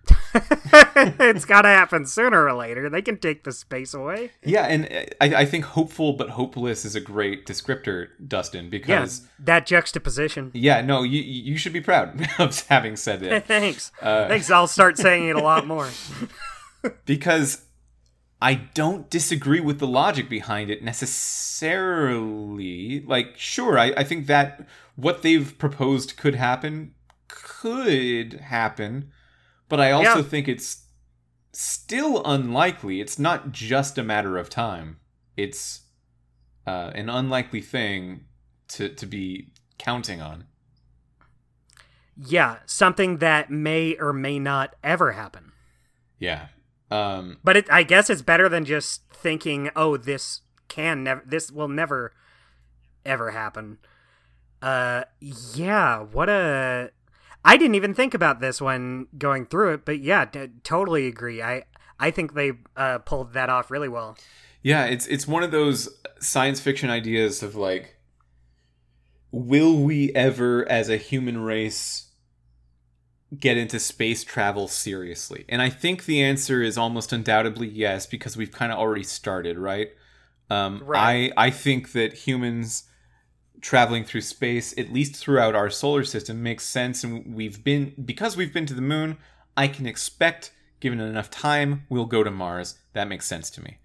it's 0.34 1.44
got 1.44 1.62
to 1.62 1.68
happen 1.68 2.06
sooner 2.06 2.44
or 2.44 2.52
later. 2.54 2.88
They 2.88 3.02
can 3.02 3.18
take 3.18 3.44
the 3.44 3.52
space 3.52 3.94
away. 3.94 4.30
Yeah, 4.44 4.64
and 4.66 4.86
uh, 4.86 5.04
I, 5.20 5.42
I 5.42 5.44
think 5.44 5.64
hopeful 5.64 6.14
but 6.14 6.30
hopeless 6.30 6.84
is 6.84 6.94
a 6.94 7.00
great 7.00 7.46
descriptor, 7.46 8.08
Dustin, 8.26 8.64
Yeah, 8.64 8.70
because 8.70 9.22
that 9.38 9.66
juxtaposition. 9.66 10.50
yeah, 10.54 10.80
no, 10.80 11.02
you 11.02 11.20
you 11.20 11.56
should 11.56 11.72
be 11.72 11.80
proud 11.80 12.28
of 12.38 12.66
having 12.68 12.96
said 12.96 13.20
that 13.20 13.46
Thanks. 13.46 13.92
Uh, 14.00 14.26
Thanks. 14.28 14.50
I'll 14.50 14.66
start 14.66 14.96
saying 14.98 15.28
it 15.28 15.36
a 15.36 15.40
lot 15.42 15.66
more. 15.66 15.88
because 17.04 17.62
I 18.42 18.54
don't 18.54 19.10
disagree 19.10 19.60
with 19.60 19.80
the 19.80 19.86
logic 19.86 20.28
behind 20.30 20.70
it 20.70 20.82
necessarily. 20.82 23.00
Like, 23.00 23.36
sure, 23.36 23.78
I, 23.78 23.92
I 23.96 24.04
think 24.04 24.26
that 24.26 24.66
what 24.96 25.22
they've 25.22 25.56
proposed 25.58 26.16
could 26.16 26.34
happen, 26.34 26.94
could 27.28 28.34
happen, 28.34 29.10
but 29.68 29.80
I 29.80 29.90
also 29.92 30.16
Yeah. 30.18 30.22
think 30.22 30.48
it's 30.48 30.86
still 31.52 32.22
unlikely. 32.24 33.00
It's 33.00 33.18
not 33.18 33.52
just 33.52 33.98
a 33.98 34.02
matter 34.02 34.36
of 34.38 34.48
time. 34.48 34.98
It's 35.36 35.82
uh, 36.66 36.90
an 36.94 37.08
unlikely 37.10 37.60
thing 37.62 38.24
to 38.68 38.88
to 38.90 39.06
be 39.06 39.52
counting 39.78 40.20
on. 40.20 40.44
Yeah, 42.16 42.58
something 42.66 43.18
that 43.18 43.50
may 43.50 43.96
or 43.98 44.12
may 44.12 44.38
not 44.38 44.76
ever 44.84 45.12
happen. 45.12 45.52
Yeah. 46.18 46.48
Um, 46.90 47.38
But 47.44 47.56
it, 47.56 47.70
I 47.70 47.82
guess 47.82 48.10
it's 48.10 48.22
better 48.22 48.48
than 48.48 48.64
just 48.64 49.02
thinking, 49.12 49.70
"Oh, 49.76 49.96
this 49.96 50.40
can 50.68 51.04
never, 51.04 51.22
this 51.24 51.50
will 51.50 51.68
never, 51.68 52.12
ever 53.04 53.30
happen." 53.30 53.78
Uh, 54.60 55.04
yeah. 55.20 56.00
What 56.00 56.28
a. 56.28 56.90
I 57.44 57.56
didn't 57.56 57.76
even 57.76 57.94
think 57.94 58.12
about 58.12 58.40
this 58.40 58.60
when 58.60 59.06
going 59.16 59.46
through 59.46 59.74
it, 59.74 59.84
but 59.84 60.00
yeah, 60.00 60.26
t- 60.26 60.48
totally 60.62 61.06
agree. 61.06 61.40
I 61.40 61.64
I 61.98 62.10
think 62.10 62.34
they 62.34 62.52
uh, 62.76 62.98
pulled 62.98 63.32
that 63.34 63.48
off 63.48 63.70
really 63.70 63.88
well. 63.88 64.16
Yeah, 64.62 64.86
it's 64.86 65.06
it's 65.06 65.28
one 65.28 65.42
of 65.42 65.50
those 65.50 65.88
science 66.20 66.60
fiction 66.60 66.90
ideas 66.90 67.42
of 67.42 67.54
like 67.54 67.96
will 69.32 69.78
we 69.78 70.12
ever 70.14 70.68
as 70.68 70.88
a 70.88 70.96
human 70.96 71.38
race 71.38 72.09
get 73.38 73.56
into 73.56 73.78
space 73.78 74.24
travel 74.24 74.66
seriously? 74.68 75.44
And 75.48 75.62
I 75.62 75.68
think 75.70 76.04
the 76.04 76.22
answer 76.22 76.62
is 76.62 76.76
almost 76.76 77.12
undoubtedly 77.12 77.68
yes 77.68 78.06
because 78.06 78.36
we've 78.36 78.52
kind 78.52 78.72
of 78.72 78.78
already 78.78 79.04
started, 79.04 79.58
right? 79.58 79.90
Um 80.48 80.82
Right. 80.84 81.32
I 81.36 81.46
I 81.46 81.50
think 81.50 81.92
that 81.92 82.12
humans 82.12 82.84
traveling 83.60 84.04
through 84.04 84.22
space 84.22 84.76
at 84.78 84.90
least 84.92 85.14
throughout 85.16 85.54
our 85.54 85.68
solar 85.68 86.02
system 86.02 86.42
makes 86.42 86.64
sense 86.66 87.04
and 87.04 87.34
we've 87.34 87.62
been 87.62 87.92
because 88.04 88.36
we've 88.36 88.54
been 88.54 88.66
to 88.66 88.74
the 88.74 88.80
moon, 88.82 89.18
I 89.56 89.68
can 89.68 89.86
expect 89.86 90.52
given 90.80 90.98
enough 90.98 91.30
time 91.30 91.84
we'll 91.90 92.06
go 92.06 92.24
to 92.24 92.30
Mars. 92.30 92.78
That 92.94 93.06
makes 93.06 93.26
sense 93.26 93.50
to 93.50 93.62
me. 93.62 93.78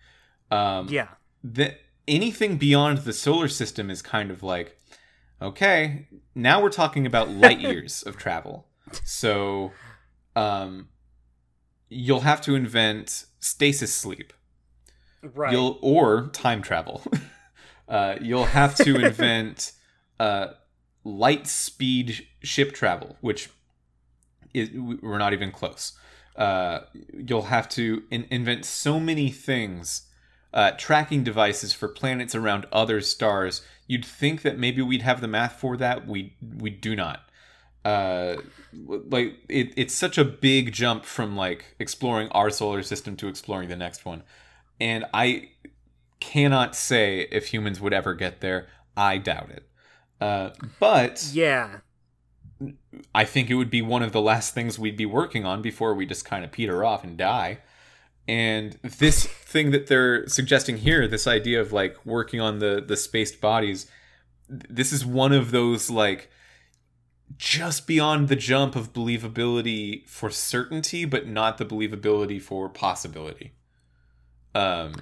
Um, 0.49 0.87
Yeah. 0.89 1.09
that 1.43 1.81
anything 2.07 2.57
beyond 2.57 2.99
the 2.99 3.11
solar 3.13 3.47
system 3.49 3.89
is 3.89 4.01
kind 4.01 4.31
of 4.31 4.41
like 4.43 4.77
okay 5.41 6.07
now 6.35 6.61
we're 6.61 6.69
talking 6.69 7.05
about 7.05 7.29
light 7.29 7.59
years 7.71 8.03
of 8.03 8.15
travel 8.17 8.67
so 9.03 9.71
um 10.35 10.87
you'll 11.89 12.21
have 12.21 12.41
to 12.41 12.55
invent 12.55 13.25
stasis 13.39 13.93
sleep 13.93 14.33
Right. 15.21 15.51
you'll 15.51 15.79
or 15.81 16.27
time 16.33 16.61
travel 16.61 17.01
uh 17.89 18.15
you'll 18.21 18.45
have 18.45 18.75
to 18.75 18.95
invent 19.05 19.71
uh 20.19 20.47
light 21.03 21.47
speed 21.47 22.27
ship 22.43 22.73
travel 22.73 23.17
which 23.21 23.49
is 24.53 24.69
we're 24.71 25.17
not 25.17 25.33
even 25.33 25.51
close 25.51 25.97
uh 26.35 26.81
you'll 27.13 27.43
have 27.43 27.67
to 27.69 28.03
in- 28.11 28.27
invent 28.29 28.65
so 28.65 28.99
many 28.99 29.29
things 29.29 30.07
uh, 30.53 30.71
tracking 30.77 31.21
devices 31.21 31.73
for 31.73 31.89
planets 31.89 32.33
around 32.33 32.65
other 32.71 33.01
stars. 33.01 33.61
You'd 33.87 34.05
think 34.05 34.41
that 34.43 34.57
maybe 34.57 34.81
we'd 34.81 35.01
have 35.01 35.19
the 35.19 35.27
math 35.27 35.59
for 35.59 35.75
that. 35.75 36.07
We 36.07 36.37
we 36.41 36.69
do 36.69 36.95
not. 36.95 37.29
Uh, 37.85 38.41
like 38.73 39.35
it, 39.47 39.71
it's 39.77 39.93
such 39.93 40.17
a 40.17 40.25
big 40.25 40.73
jump 40.73 41.05
from 41.05 41.35
like 41.37 41.75
exploring 41.79 42.27
our 42.29 42.49
solar 42.49 42.83
system 42.83 43.15
to 43.15 43.27
exploring 43.27 43.69
the 43.69 43.75
next 43.75 44.03
one, 44.03 44.23
and 44.81 45.05
I 45.13 45.49
cannot 46.19 46.75
say 46.75 47.27
if 47.31 47.47
humans 47.47 47.79
would 47.79 47.93
ever 47.93 48.13
get 48.13 48.41
there. 48.41 48.67
I 48.97 49.19
doubt 49.19 49.51
it. 49.51 49.69
Uh, 50.19 50.49
but 50.79 51.29
yeah. 51.31 51.79
I 53.13 53.25
think 53.25 53.49
it 53.49 53.55
would 53.55 53.69
be 53.69 53.81
one 53.81 54.01
of 54.01 54.13
the 54.13 54.21
last 54.21 54.53
things 54.53 54.79
we'd 54.79 54.97
be 54.97 55.05
working 55.05 55.45
on 55.45 55.61
before 55.61 55.93
we 55.93 56.05
just 56.05 56.25
kind 56.25 56.45
of 56.45 56.51
peter 56.51 56.83
off 56.83 57.03
and 57.03 57.17
die. 57.17 57.59
And 58.27 58.79
this 58.81 59.25
thing 59.25 59.71
that 59.71 59.87
they're 59.87 60.27
suggesting 60.27 60.77
here, 60.77 61.07
this 61.07 61.27
idea 61.27 61.61
of 61.61 61.71
like 61.71 62.03
working 62.05 62.41
on 62.41 62.59
the 62.59 62.83
the 62.85 62.97
spaced 62.97 63.39
bodies, 63.39 63.85
this 64.49 64.91
is 64.91 65.05
one 65.05 65.31
of 65.31 65.51
those 65.51 65.89
like 65.89 66.31
just 67.37 67.87
beyond 67.87 68.27
the 68.27 68.35
jump 68.35 68.75
of 68.75 68.93
believability 68.93 70.07
for 70.07 70.29
certainty, 70.29 71.05
but 71.05 71.27
not 71.27 71.57
the 71.57 71.65
believability 71.65 72.41
for 72.41 72.69
possibility. 72.69 73.53
Um, 74.53 74.93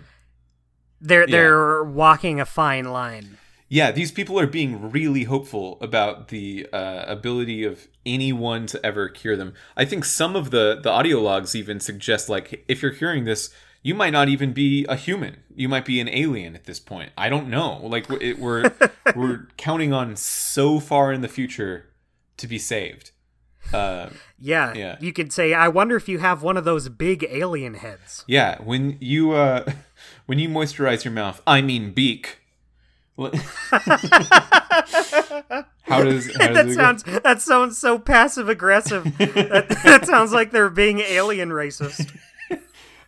They're 1.02 1.28
they're 1.28 1.84
walking 1.84 2.40
a 2.40 2.46
fine 2.46 2.86
line. 2.86 3.38
yeah, 3.70 3.92
these 3.92 4.12
people 4.12 4.40
are 4.40 4.48
being 4.48 4.90
really 4.92 5.24
hopeful 5.24 5.78
about 5.82 6.30
the 6.30 6.68
uh, 6.74 7.04
ability 7.08 7.64
of 7.64 7.88
anyone 8.06 8.66
to 8.68 8.84
ever 8.86 9.10
cure 9.10 9.36
them. 9.36 9.54
I 9.78 9.86
think 9.86 10.06
some 10.06 10.36
of 10.36 10.50
the 10.52 10.80
the 10.82 10.90
audio 10.90 11.20
logs 11.20 11.56
even 11.56 11.80
suggest 11.80 12.30
like 12.30 12.66
if 12.68 12.82
you're 12.82 12.94
hearing 12.94 13.26
this, 13.26 13.54
you 13.84 13.94
might 13.94 14.12
not 14.14 14.30
even 14.30 14.54
be 14.54 14.86
a 14.90 14.96
human. 14.96 15.38
You 15.56 15.70
might 15.70 15.86
be 15.86 16.00
an 16.00 16.10
alien 16.10 16.56
at 16.56 16.64
this 16.64 16.80
point. 16.80 17.12
I 17.18 17.30
don't 17.30 17.50
know. 17.50 17.80
Like 17.86 18.10
it, 18.10 18.40
we're, 18.40 18.72
we're 19.16 19.48
counting 19.58 19.92
on 19.94 20.16
so 20.16 20.80
far 20.80 21.12
in 21.12 21.22
the 21.22 21.28
future 21.28 21.86
to 22.38 22.48
be 22.48 22.58
saved. 22.58 23.12
Uh, 23.72 24.10
Yeah. 24.40 24.74
Yeah. 24.74 24.98
You 25.00 25.14
could 25.14 25.32
say, 25.32 25.54
I 25.54 25.68
wonder 25.70 25.96
if 25.96 26.08
you 26.10 26.20
have 26.20 26.44
one 26.44 26.58
of 26.58 26.66
those 26.66 26.90
big 26.90 27.26
alien 27.30 27.76
heads. 27.76 28.24
yeah, 28.28 28.62
when 28.62 28.98
you 29.00 29.32
uh, 29.32 29.72
when 30.26 30.38
you 30.40 30.50
moisturize 30.50 31.04
your 31.06 31.14
mouth, 31.14 31.42
I 31.48 31.62
mean 31.62 31.92
beak. 31.94 32.40
How 35.86 36.02
does 36.04 36.32
how 36.36 36.48
does 36.48 36.56
that 36.56 36.66
it 36.66 36.68
go? 36.68 36.74
sounds 36.74 37.04
that 37.04 37.42
sounds 37.42 37.78
so 37.78 38.00
passive 38.00 38.50
aggressive. 38.50 39.04
that, 39.18 39.68
that 39.84 40.06
sounds 40.06 40.32
like 40.32 40.52
they're 40.52 40.70
being 40.70 41.00
alien 41.00 41.50
racist. 41.50 42.10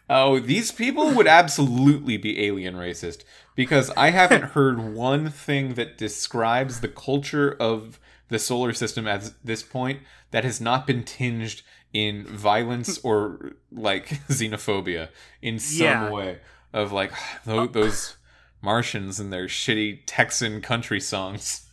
Oh, 0.10 0.40
these 0.40 0.72
people 0.72 1.12
would 1.14 1.28
absolutely 1.28 2.18
be 2.18 2.46
alien 2.46 2.76
racist 2.76 3.24
because 3.56 3.90
I 3.98 4.12
haven't 4.12 4.44
heard 4.54 4.94
one 4.94 5.30
thing 5.30 5.74
that 5.76 5.98
describes 5.98 6.82
the 6.82 6.88
culture 6.88 7.56
of 7.60 8.00
the 8.30 8.38
solar 8.40 8.74
system 8.74 9.08
at 9.08 9.32
this 9.44 9.64
point 9.64 10.00
that 10.32 10.44
has 10.44 10.60
not 10.62 10.86
been 10.88 11.04
tinged 11.04 11.62
in 11.94 12.24
violence 12.26 12.98
or 13.04 13.54
like 13.72 14.08
xenophobia 14.28 15.10
in 15.42 15.58
some 15.60 15.86
Yeah. 15.86 16.10
way 16.12 16.40
of 16.74 16.92
like 16.92 17.12
tho- 17.46 17.68
those 17.68 18.18
Martians 18.62 19.20
and 19.20 19.32
their 19.32 19.46
shitty 19.48 20.02
Texan 20.06 20.60
country 20.62 21.00
songs. 21.00 21.68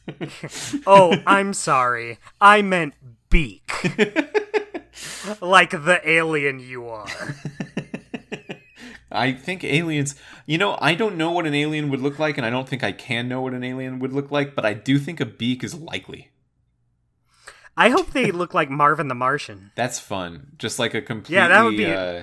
Oh, 0.87 1.17
I'm 1.27 1.55
sorry. 1.55 2.19
I 2.41 2.61
meant 2.61 2.95
beak. 3.31 3.71
like 5.41 5.71
the 5.71 6.01
alien 6.05 6.61
you 6.61 6.89
are. 6.89 7.07
I 9.15 9.33
think 9.33 9.63
aliens. 9.65 10.15
You 10.47 10.59
know, 10.59 10.77
I 10.81 10.95
don't 10.95 11.17
know 11.17 11.31
what 11.31 11.47
an 11.47 11.55
alien 11.55 11.89
would 11.91 12.01
look 12.01 12.19
like, 12.19 12.37
and 12.39 12.47
I 12.47 12.51
don't 12.51 12.69
think 12.69 12.83
I 12.83 12.93
can 12.93 13.29
know 13.29 13.41
what 13.43 13.55
an 13.55 13.65
alien 13.65 13.99
would 14.01 14.13
look 14.13 14.31
like. 14.31 14.55
But 14.55 14.65
I 14.67 14.75
do 14.75 14.99
think 14.99 15.21
a 15.21 15.27
beak 15.27 15.63
is 15.63 15.75
likely. 15.75 16.31
I 17.77 17.89
hope 17.89 18.11
they 18.11 18.31
look 18.33 18.53
like 18.53 18.69
Marvin 18.71 19.09
the 19.09 19.15
Martian. 19.15 19.71
That's 19.77 19.99
fun. 19.99 20.49
Just 20.59 20.79
like 20.79 20.93
a 20.95 21.01
completely. 21.01 21.37
Yeah, 21.37 21.49
that 21.49 21.63
would 21.63 21.77
be- 21.77 21.87
Uh, 21.87 22.23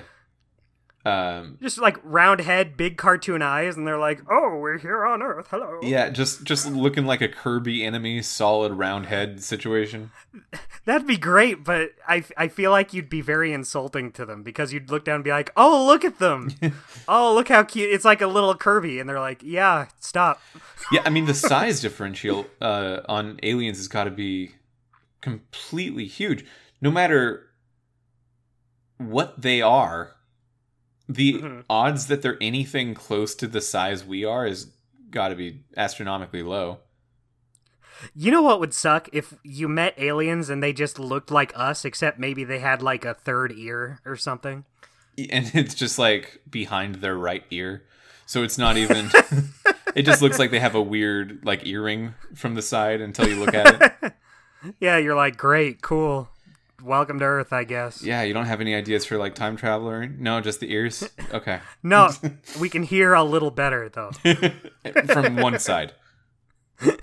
um, 1.06 1.56
Just 1.62 1.78
like 1.78 1.98
round 2.04 2.42
head, 2.42 2.76
big 2.76 2.98
cartoon 2.98 3.40
eyes, 3.40 3.74
and 3.74 3.86
they're 3.86 3.98
like, 3.98 4.20
"Oh, 4.30 4.58
we're 4.58 4.76
here 4.76 5.06
on 5.06 5.22
Earth. 5.22 5.46
Hello." 5.50 5.78
yeah, 5.82 6.10
just 6.10 6.44
just 6.44 6.70
looking 6.70 7.06
like 7.06 7.22
a 7.22 7.28
Kirby 7.28 7.82
enemy, 7.82 8.20
solid 8.20 8.72
round 8.72 9.06
head 9.06 9.42
situation. 9.42 10.10
That'd 10.84 11.06
be 11.06 11.16
great, 11.16 11.64
but 11.64 11.92
I, 12.06 12.24
I 12.36 12.48
feel 12.48 12.70
like 12.70 12.92
you'd 12.92 13.08
be 13.08 13.22
very 13.22 13.50
insulting 13.52 14.12
to 14.12 14.26
them 14.26 14.42
because 14.42 14.74
you'd 14.74 14.90
look 14.90 15.06
down 15.06 15.16
and 15.16 15.24
be 15.24 15.30
like, 15.30 15.50
"Oh, 15.56 15.86
look 15.86 16.04
at 16.04 16.18
them! 16.18 16.50
oh, 17.08 17.32
look 17.34 17.48
how 17.48 17.62
cute! 17.62 17.90
It's 17.90 18.04
like 18.04 18.20
a 18.20 18.26
little 18.26 18.54
Kirby," 18.54 19.00
and 19.00 19.08
they're 19.08 19.20
like, 19.20 19.42
"Yeah, 19.42 19.86
stop." 20.00 20.38
Yeah, 20.92 21.00
I 21.06 21.08
mean 21.08 21.24
the 21.24 21.34
size 21.50 21.80
differential 21.80 22.46
uh, 22.60 23.00
on 23.08 23.40
aliens 23.42 23.78
has 23.78 23.88
got 23.88 24.04
to 24.04 24.10
be 24.10 24.56
completely 25.22 26.04
huge. 26.04 26.44
No 26.82 26.90
matter 26.90 27.46
what 28.98 29.40
they 29.40 29.62
are, 29.62 30.16
the 31.14 31.34
Mhm. 31.34 31.64
odds 31.68 32.06
that 32.06 32.22
they're 32.22 32.38
anything 32.40 32.94
close 32.94 33.34
to 33.36 33.46
the 33.48 33.60
size 33.60 34.04
we 34.04 34.24
are 34.24 34.46
is 34.46 34.72
got 35.10 35.28
to 35.28 35.34
be 35.34 35.62
astronomically 35.76 36.42
low. 36.42 36.78
You 38.14 38.30
know 38.30 38.42
what 38.42 38.60
would 38.60 38.72
suck 38.72 39.08
if 39.12 39.34
you 39.42 39.68
met 39.68 39.94
aliens 39.98 40.48
and 40.48 40.62
they 40.62 40.72
just 40.72 40.98
looked 40.98 41.30
like 41.30 41.52
us, 41.54 41.84
except 41.84 42.18
maybe 42.18 42.44
they 42.44 42.60
had 42.60 42.80
like 42.80 43.04
a 43.04 43.12
third 43.14 43.52
ear 43.52 44.00
or 44.06 44.16
something. 44.16 44.64
And 45.30 45.50
it's 45.54 45.74
just 45.74 45.98
like 45.98 46.40
behind 46.48 46.96
their 46.96 47.16
right 47.16 47.44
ear. 47.50 47.82
So 48.24 48.42
it's 48.42 48.56
not 48.56 48.76
even 48.78 49.10
it 49.94 50.02
just 50.04 50.22
looks 50.22 50.38
like 50.38 50.50
they 50.50 50.60
have 50.60 50.74
a 50.76 50.80
weird 50.80 51.40
like 51.44 51.66
earring 51.66 52.14
from 52.34 52.54
the 52.54 52.62
side 52.62 53.00
until 53.00 53.28
you 53.28 53.36
look 53.36 53.54
at 53.54 53.82
it. 54.02 54.12
Yeah, 54.78 54.98
you're 54.98 55.14
like, 55.14 55.38
great, 55.38 55.80
cool. 55.80 56.28
Welcome 56.82 57.18
to 57.18 57.24
Earth, 57.24 57.52
I 57.52 57.64
guess. 57.64 58.02
Yeah, 58.02 58.22
you 58.22 58.32
don't 58.32 58.46
have 58.46 58.60
any 58.60 58.74
ideas 58.74 59.04
for 59.04 59.18
like 59.18 59.34
time 59.34 59.56
traveler? 59.56 60.06
No, 60.06 60.40
just 60.40 60.60
the 60.60 60.72
ears. 60.72 61.08
Okay. 61.32 61.60
No, 61.84 62.10
we 62.60 62.68
can 62.68 62.82
hear 62.82 63.14
a 63.14 63.22
little 63.22 63.52
better 63.52 63.88
though. 63.88 64.10
from 65.06 65.36
one 65.36 65.60
side. 65.60 65.92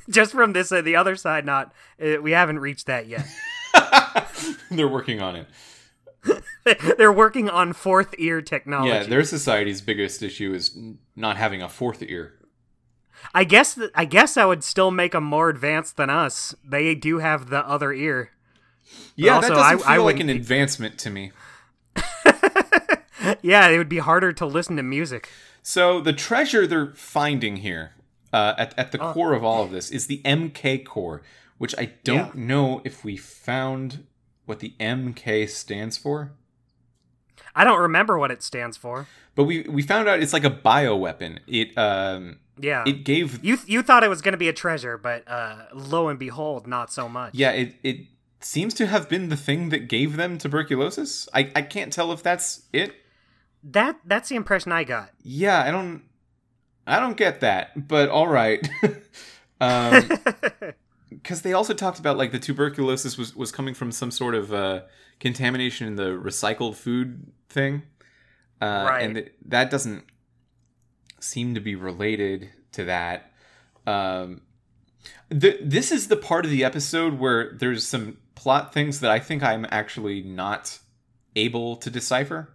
Just 0.10 0.34
from 0.34 0.52
this 0.52 0.70
uh, 0.70 0.82
the 0.82 0.98
other 0.98 1.16
side, 1.16 1.46
not 1.46 1.74
uh, 2.02 2.22
we 2.22 2.32
haven't 2.32 2.60
reached 2.60 2.88
that 2.88 3.08
yet. 3.08 3.26
They're 4.70 4.88
working 4.88 5.22
on 5.22 5.38
it. 5.38 5.48
They're 6.98 7.14
working 7.14 7.50
on 7.50 7.72
fourth 7.72 8.16
ear 8.18 8.42
technology. 8.42 8.90
Yeah, 8.90 9.04
their 9.04 9.24
society's 9.24 9.80
biggest 9.80 10.22
issue 10.22 10.54
is 10.54 10.78
not 11.16 11.38
having 11.38 11.62
a 11.62 11.70
fourth 11.70 12.04
ear. 12.04 12.34
I 13.34 13.46
guess 13.46 13.74
that 13.76 13.92
I 13.96 14.04
guess 14.04 14.36
I 14.36 14.46
would 14.46 14.64
still 14.64 14.92
make 14.92 15.14
them 15.14 15.24
more 15.24 15.50
advanced 15.50 15.96
than 15.96 16.10
us. 16.10 16.54
They 16.66 16.96
do 16.96 17.20
have 17.20 17.50
the 17.50 17.66
other 17.66 17.94
ear. 17.94 18.32
Yeah, 19.16 19.36
also, 19.36 19.50
that 19.50 19.56
doesn't 19.56 19.74
I- 19.90 19.94
feel 19.96 20.04
I 20.04 20.06
like 20.06 20.20
an 20.20 20.30
advancement 20.30 20.98
to 21.00 21.10
me. 21.10 21.32
Yeah, 23.42 23.68
it 23.68 23.78
would 23.78 23.90
be 23.90 23.98
harder 23.98 24.32
to 24.34 24.46
listen 24.46 24.78
to 24.78 24.84
music. 24.84 25.30
So 25.62 26.00
the 26.00 26.14
treasure 26.14 26.66
they're 26.66 26.94
finding 26.96 27.58
here, 27.58 27.92
uh, 28.32 28.54
at 28.58 28.74
at 28.78 28.92
the 28.94 29.00
Oh. 29.02 29.12
core 29.12 29.34
of 29.34 29.44
all 29.44 29.64
of 29.64 29.72
this, 29.72 29.92
is 29.92 30.08
the 30.08 30.22
MK 30.24 30.86
core, 30.86 31.22
which 31.58 31.76
I 31.78 31.92
don't 32.06 32.36
know 32.36 32.82
if 32.86 33.04
we 33.04 33.18
found 33.18 34.06
what 34.46 34.60
the 34.60 34.74
MK 34.80 35.46
stands 35.50 35.98
for. 35.98 36.32
I 37.54 37.64
don't 37.66 37.80
remember 37.82 38.18
what 38.18 38.32
it 38.32 38.42
stands 38.44 38.78
for. 38.78 39.08
But 39.36 39.44
we 39.44 39.64
we 39.64 39.82
found 39.82 40.08
out 40.08 40.22
it's 40.22 40.34
like 40.34 40.46
a 40.46 40.52
bioweapon. 40.52 41.40
It 41.48 41.78
um 41.78 42.40
Yeah. 42.58 42.84
it 42.88 43.04
gave 43.04 43.44
you 43.44 43.58
you 43.66 43.82
thought 43.82 44.04
it 44.04 44.10
was 44.10 44.22
going 44.22 44.34
to 44.34 44.38
be 44.38 44.48
a 44.48 44.54
treasure, 44.54 44.98
but 44.98 45.28
uh, 45.28 45.66
lo 45.74 46.08
and 46.08 46.18
behold, 46.20 46.66
not 46.66 46.94
so 46.94 47.10
much. 47.10 47.34
yeah 47.34 47.52
it 47.52 47.76
it 47.84 47.98
seems 48.40 48.74
to 48.76 48.86
have 48.88 49.10
been 49.10 49.30
the 49.30 49.38
thing 49.38 49.70
that 49.70 49.88
gave 49.88 50.16
them 50.18 50.38
tuberculosis. 50.38 51.28
I 51.34 51.52
I 51.56 51.62
can't 51.62 51.92
tell 51.92 52.12
if 52.12 52.22
that's 52.24 52.64
it. 52.74 52.94
That 53.64 53.98
that's 54.06 54.30
the 54.30 54.36
impression 54.36 54.72
I 54.72 54.84
got. 54.84 55.10
Yeah, 55.24 55.62
I 55.64 55.72
don't 55.72 56.04
I 56.86 57.00
don't 57.00 57.18
get 57.18 57.42
that, 57.42 57.88
but 57.88 58.10
all 58.10 58.28
right. 58.28 58.68
um 59.62 60.10
because 61.10 61.42
they 61.42 61.54
also 61.54 61.74
talked 61.74 62.00
about 62.00 62.18
like 62.18 62.32
the 62.32 62.40
tuberculosis 62.40 63.18
was 63.18 63.36
was 63.36 63.52
coming 63.52 63.74
from 63.74 63.92
some 63.92 64.12
sort 64.12 64.36
of 64.36 64.54
uh 64.54 64.82
contamination 65.20 65.88
in 65.88 65.96
the 65.96 66.10
recycled 66.12 66.76
food 66.76 67.32
thing. 67.50 67.82
Uh 68.62 68.86
Right. 68.90 69.04
and 69.04 69.16
th- 69.16 69.32
that 69.48 69.70
doesn't 69.72 70.04
seem 71.20 71.56
to 71.56 71.60
be 71.60 71.76
related 71.76 72.50
to 72.74 72.84
that. 72.86 73.32
Um 73.88 74.42
th- 75.32 75.60
this 75.64 75.92
is 75.92 76.08
the 76.08 76.18
part 76.18 76.46
of 76.46 76.52
the 76.52 76.64
episode 76.64 77.18
where 77.20 77.54
there's 77.54 77.86
some 77.86 78.18
plot 78.38 78.74
things 78.74 79.00
that 79.02 79.12
I 79.12 79.20
think 79.20 79.42
I'm 79.44 79.66
actually 79.70 80.22
not 80.22 80.80
able 81.36 81.76
to 81.78 81.90
decipher. 81.90 82.54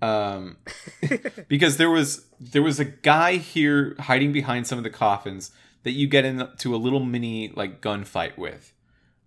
Um 0.00 0.56
because 1.48 1.76
there 1.76 1.90
was 1.90 2.26
there 2.52 2.62
was 2.62 2.78
a 2.78 2.84
guy 2.84 3.36
here 3.36 3.96
hiding 3.98 4.32
behind 4.32 4.66
some 4.66 4.78
of 4.78 4.84
the 4.84 4.90
coffins 5.04 5.50
that 5.82 5.90
you 5.92 6.06
get 6.06 6.24
into 6.24 6.74
a 6.74 6.78
little 6.84 7.00
mini 7.00 7.52
like 7.54 7.80
gunfight 7.80 8.36
with. 8.38 8.72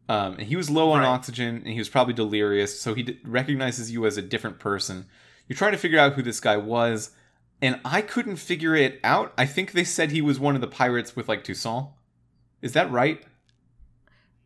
Um, 0.10 0.34
and 0.34 0.44
he 0.44 0.56
was 0.56 0.70
low 0.70 0.92
on 0.92 1.00
Right. 1.02 1.08
oxygen 1.08 1.56
and 1.58 1.68
he 1.68 1.78
was 1.78 1.88
probably 1.90 2.14
delirious, 2.14 2.80
so 2.82 2.94
he 2.94 3.04
d- 3.04 3.20
recognizes 3.24 3.92
you 3.92 4.06
as 4.06 4.18
a 4.18 4.22
different 4.22 4.60
person. 4.60 5.06
You're 5.48 5.56
trying 5.58 5.72
to 5.72 5.78
figure 5.78 6.00
out 6.00 6.14
who 6.14 6.22
this 6.22 6.40
guy 6.42 6.58
was, 6.58 7.12
and 7.62 7.80
I 7.86 8.02
couldn't 8.02 8.36
figure 8.38 8.76
it 8.76 9.00
out. 9.04 9.32
I 9.38 9.46
think 9.46 9.72
they 9.72 9.86
said 9.86 10.12
he 10.12 10.22
was 10.22 10.38
one 10.40 10.56
of 10.56 10.62
the 10.62 10.68
pirates 10.68 11.16
with 11.16 11.30
like 11.30 11.44
Toussaint. 11.46 11.88
Is 12.62 12.74
that 12.74 12.92
right? 12.92 13.24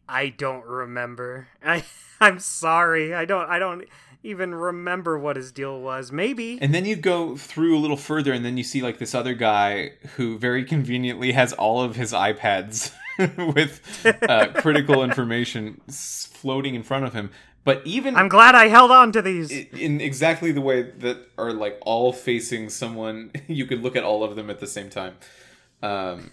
I 0.08 0.30
don't 0.30 0.66
remember. 0.66 1.48
I 1.66 1.84
I'm 2.20 2.40
sorry. 2.40 3.14
I 3.14 3.26
don't 3.26 3.50
I 3.50 3.60
don't 3.60 3.86
even 4.24 4.56
remember 4.56 5.18
what 5.20 5.36
his 5.36 5.52
deal 5.52 5.80
was. 5.80 6.12
Maybe. 6.12 6.58
And 6.62 6.74
then 6.74 6.86
you 6.86 6.96
go 6.96 7.38
through 7.38 7.78
a 7.78 7.80
little 7.80 7.98
further, 7.98 8.34
and 8.34 8.44
then 8.44 8.58
you 8.58 8.64
see 8.64 8.82
like 8.82 8.98
this 8.98 9.14
other 9.14 9.34
guy 9.34 9.92
who 10.16 10.38
very 10.38 10.66
conveniently 10.66 11.32
has 11.34 11.54
all 11.54 11.82
of 11.82 11.96
his 11.96 12.12
iPads 12.12 12.92
with 13.56 13.82
uh, 14.28 14.48
critical 14.56 15.04
information 15.04 15.82
floating 15.90 16.76
in 16.76 16.84
front 16.84 17.06
of 17.06 17.14
him. 17.14 17.30
But 17.64 17.82
even 17.86 18.16
I'm 18.16 18.28
glad 18.28 18.54
I 18.54 18.68
held 18.68 18.92
on 18.92 19.12
to 19.14 19.22
these. 19.24 19.52
in 19.52 20.00
exactly 20.00 20.52
the 20.52 20.62
way 20.62 20.84
that 20.84 21.18
are 21.38 21.52
like 21.52 21.80
all 21.82 22.14
facing 22.14 22.70
someone, 22.70 23.32
you 23.48 23.66
could 23.66 23.82
look 23.82 23.96
at 23.96 24.04
all 24.04 24.24
of 24.24 24.36
them 24.36 24.50
at 24.50 24.60
the 24.60 24.68
same 24.68 24.90
time. 24.90 25.16
Um, 25.82 26.32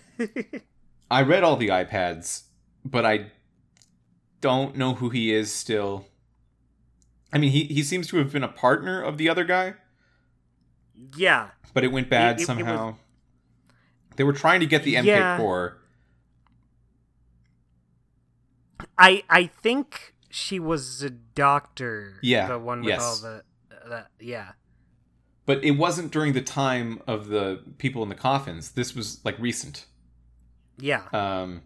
I 1.11 1.23
read 1.23 1.43
all 1.43 1.57
the 1.57 1.69
iPads, 1.69 2.43
but 2.85 3.07
I 3.07 3.31
don't 4.43 4.77
know 4.77 4.93
who 4.95 5.09
he 5.09 5.33
is 5.33 5.51
still. 5.51 6.05
I 7.33 7.39
mean, 7.39 7.51
he, 7.53 7.65
he 7.65 7.83
seems 7.83 8.07
to 8.09 8.19
have 8.19 8.31
been 8.33 8.45
a 8.45 8.49
partner 8.49 9.01
of 9.03 9.17
the 9.17 9.31
other 9.31 9.45
guy. 9.45 9.75
yeah. 11.17 11.49
but 11.73 11.83
it 11.85 11.89
went 11.93 12.11
bad 12.11 12.33
It- 12.37 12.41
it- 12.41 12.43
it 12.43 12.47
somehow. 12.47 12.97
They 14.17 14.25
were 14.25 14.35
trying 14.35 14.61
to 14.61 14.67
get 14.67 14.83
the 14.85 14.97
MK 14.97 15.07
Yeah. 15.07 15.39
I 18.99 19.25
I 19.31 19.47
think 19.47 20.15
she 20.31 20.59
was 20.61 21.03
a 21.03 21.11
doctor. 21.11 22.15
Yeah, 22.23 22.49
The 22.49 22.59
one 22.59 22.81
with 22.81 22.89
yes. 22.91 23.03
all 23.03 23.17
the 23.17 23.43
that 23.89 24.09
yeah. 24.21 24.53
but 25.47 25.63
it 25.65 25.73
wasn't 25.73 26.13
during 26.13 26.35
the 26.35 26.41
time 26.43 27.01
of 27.07 27.29
the 27.29 27.63
people 27.79 28.03
in 28.03 28.09
the 28.09 28.15
coffins. 28.15 28.73
This 28.73 28.95
was 28.95 29.21
like 29.25 29.39
recent. 29.39 29.87
Yeah. 30.79 31.03
Um, 31.13 31.63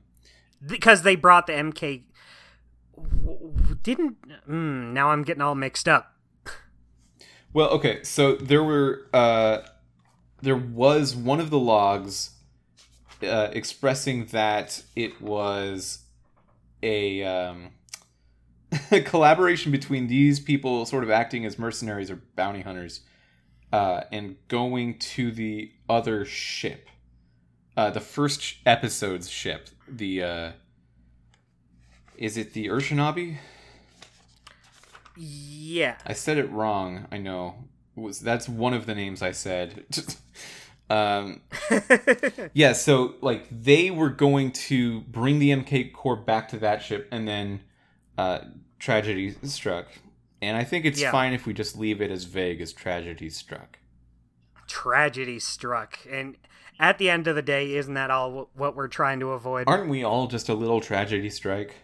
because 0.65 1.03
they 1.03 1.17
brought 1.17 1.47
the 1.47 1.53
MK. 1.55 2.05
Didn't 3.83 4.17
mm, 4.49 4.93
now 4.93 5.11
I'm 5.11 5.23
getting 5.23 5.43
all 5.43 5.55
mixed 5.55 5.89
up. 5.89 6.15
well, 7.53 7.69
okay, 7.71 8.03
so 8.03 8.35
there 8.37 8.63
were 8.63 9.07
uh, 9.13 9.59
there 10.43 10.57
was 10.57 11.15
one 11.15 11.41
of 11.41 11.51
the 11.51 11.59
logs 11.59 12.31
uh, 13.23 13.49
expressing 13.53 14.27
that 14.27 14.83
it 14.95 15.21
was 15.21 16.05
a 16.83 17.23
um, 17.25 17.71
a 18.91 19.01
collaboration 19.05 19.73
between 19.73 20.07
these 20.07 20.41
people, 20.41 20.85
sort 20.87 21.05
of 21.05 21.11
acting 21.11 21.45
as 21.45 21.59
mercenaries 21.59 22.11
or 22.11 22.21
bounty 22.35 22.63
hunters, 22.63 23.01
uh, 23.73 24.03
and 24.13 24.37
going 24.49 24.99
to 24.99 25.31
the 25.31 25.73
other 25.89 26.25
ship. 26.25 26.89
Uh, 27.77 27.91
the 27.91 28.01
first 28.01 28.57
episode's 28.65 29.29
ship. 29.29 29.69
The 29.89 30.23
uh, 30.23 30.53
is 32.19 32.37
it 32.37 32.53
the 32.53 32.67
Urshinabi? 32.69 33.37
Yeah. 35.17 35.97
I 36.07 36.13
said 36.13 36.39
it 36.39 36.51
wrong. 36.51 37.07
I 37.11 37.19
know. 37.19 37.55
It 37.97 38.01
was 38.01 38.21
that's 38.21 38.49
one 38.49 38.75
of 38.75 38.87
the 38.87 38.95
names 38.95 39.23
I 39.23 39.33
said. 39.33 39.85
um, 40.91 41.41
yeah. 42.53 42.73
So 42.73 43.15
like 43.23 43.47
they 43.51 43.91
were 43.91 44.11
going 44.11 44.53
to 44.53 45.01
bring 45.03 45.39
the 45.39 45.51
MK 45.51 45.93
core 45.95 46.17
back 46.17 46.49
to 46.51 46.59
that 46.59 46.83
ship, 46.83 47.09
and 47.11 47.27
then 47.27 47.61
uh, 48.19 48.41
tragedy 48.79 49.35
struck. 49.45 49.87
And 50.43 50.57
I 50.57 50.65
think 50.65 50.85
it's 50.85 51.01
Yeah. 51.01 51.13
fine 51.13 51.33
if 51.33 51.47
we 51.47 51.55
just 51.55 51.79
leave 51.79 52.03
it 52.03 52.11
as 52.11 52.25
vague 52.25 52.61
as 52.61 52.73
tragedy 52.73 53.31
struck. 53.31 53.79
tragedy 54.69 55.39
struck. 55.39 55.99
And 56.11 56.37
at 56.79 56.99
the 56.99 57.09
end 57.09 57.27
of 57.27 57.37
the 57.37 57.43
day, 57.43 57.75
isn't 57.77 57.95
that 57.95 58.11
all 58.11 58.51
what 58.53 58.77
we're 58.77 58.89
trying 58.89 59.21
to 59.21 59.31
avoid? 59.31 59.65
Aren't 59.67 59.89
we 59.89 60.05
all 60.05 60.27
just 60.27 60.51
a 60.51 60.55
little 60.55 60.83
tragedy 60.83 61.31
strike? 61.31 61.77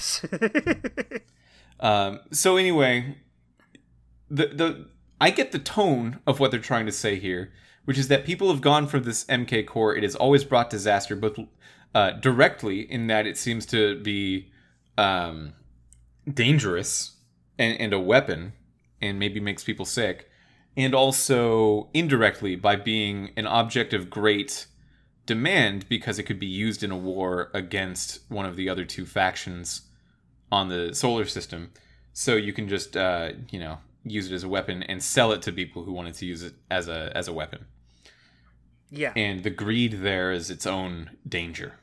um, 1.80 2.20
so 2.30 2.56
anyway, 2.56 3.16
the 4.30 4.46
the 4.46 4.88
I 5.20 5.30
get 5.30 5.52
the 5.52 5.58
tone 5.58 6.20
of 6.26 6.40
what 6.40 6.50
they're 6.50 6.60
trying 6.60 6.86
to 6.86 6.92
say 6.92 7.16
here, 7.16 7.52
which 7.84 7.98
is 7.98 8.08
that 8.08 8.24
people 8.24 8.50
have 8.50 8.60
gone 8.60 8.86
from 8.86 9.02
this 9.02 9.24
MK 9.24 9.66
core. 9.66 9.94
It 9.94 10.02
has 10.02 10.14
always 10.14 10.44
brought 10.44 10.70
disaster, 10.70 11.14
both 11.14 11.38
uh, 11.94 12.12
directly 12.12 12.80
in 12.80 13.06
that 13.08 13.26
it 13.26 13.36
seems 13.36 13.66
to 13.66 14.00
be 14.00 14.50
um, 14.96 15.52
dangerous 16.32 17.16
and, 17.58 17.78
and 17.78 17.92
a 17.92 18.00
weapon, 18.00 18.54
and 19.02 19.18
maybe 19.18 19.40
makes 19.40 19.64
people 19.64 19.84
sick, 19.84 20.30
and 20.76 20.94
also 20.94 21.90
indirectly 21.92 22.56
by 22.56 22.76
being 22.76 23.30
an 23.36 23.46
object 23.46 23.92
of 23.92 24.08
great 24.08 24.66
demand 25.26 25.88
because 25.88 26.18
it 26.18 26.24
could 26.24 26.40
be 26.40 26.46
used 26.46 26.82
in 26.82 26.90
a 26.90 26.96
war 26.96 27.50
against 27.52 28.20
one 28.28 28.46
of 28.46 28.56
the 28.56 28.68
other 28.68 28.84
two 28.84 29.04
factions 29.04 29.82
on 30.50 30.68
the 30.68 30.94
solar 30.94 31.24
system. 31.24 31.72
So 32.12 32.34
you 32.36 32.52
can 32.52 32.68
just 32.68 32.96
uh, 32.96 33.30
you 33.50 33.58
know 33.60 33.78
use 34.04 34.30
it 34.30 34.34
as 34.34 34.44
a 34.44 34.48
weapon 34.48 34.82
and 34.82 35.02
sell 35.02 35.32
it 35.32 35.42
to 35.42 35.52
people 35.52 35.84
who 35.84 35.92
wanted 35.92 36.14
to 36.14 36.26
use 36.26 36.42
it 36.42 36.54
as 36.70 36.88
a 36.88 37.12
as 37.14 37.28
a 37.28 37.32
weapon. 37.32 37.66
Yeah. 38.90 39.12
And 39.14 39.44
the 39.44 39.50
greed 39.50 40.00
there 40.02 40.32
is 40.32 40.50
its 40.50 40.66
own 40.66 41.10
danger. 41.28 41.78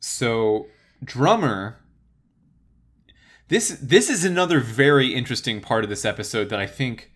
So 0.00 0.66
drummer 1.04 1.78
this 3.52 3.78
this 3.82 4.08
is 4.08 4.24
another 4.24 4.60
very 4.60 5.14
interesting 5.14 5.60
part 5.60 5.84
of 5.84 5.90
this 5.90 6.06
episode 6.06 6.48
that 6.48 6.58
I 6.58 6.66
think 6.66 7.12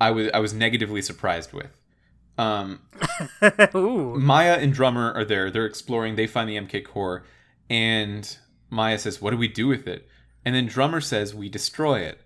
I 0.00 0.12
was 0.12 0.30
I 0.32 0.38
was 0.38 0.54
negatively 0.54 1.02
surprised 1.02 1.52
with. 1.52 1.76
Um, 2.38 2.80
Maya 3.74 4.58
and 4.60 4.72
Drummer 4.72 5.12
are 5.12 5.24
there. 5.24 5.50
They're 5.50 5.66
exploring. 5.66 6.14
They 6.14 6.28
find 6.28 6.48
the 6.48 6.56
MK 6.56 6.84
core, 6.84 7.24
and 7.68 8.38
Maya 8.72 8.98
says, 8.98 9.20
"What 9.20 9.30
do 9.30 9.36
we 9.36 9.48
do 9.48 9.68
with 9.68 9.86
it?" 9.86 10.08
And 10.44 10.54
then 10.54 10.66
Drummer 10.66 11.00
says, 11.00 11.34
"We 11.34 11.48
destroy 11.48 12.00
it." 12.00 12.22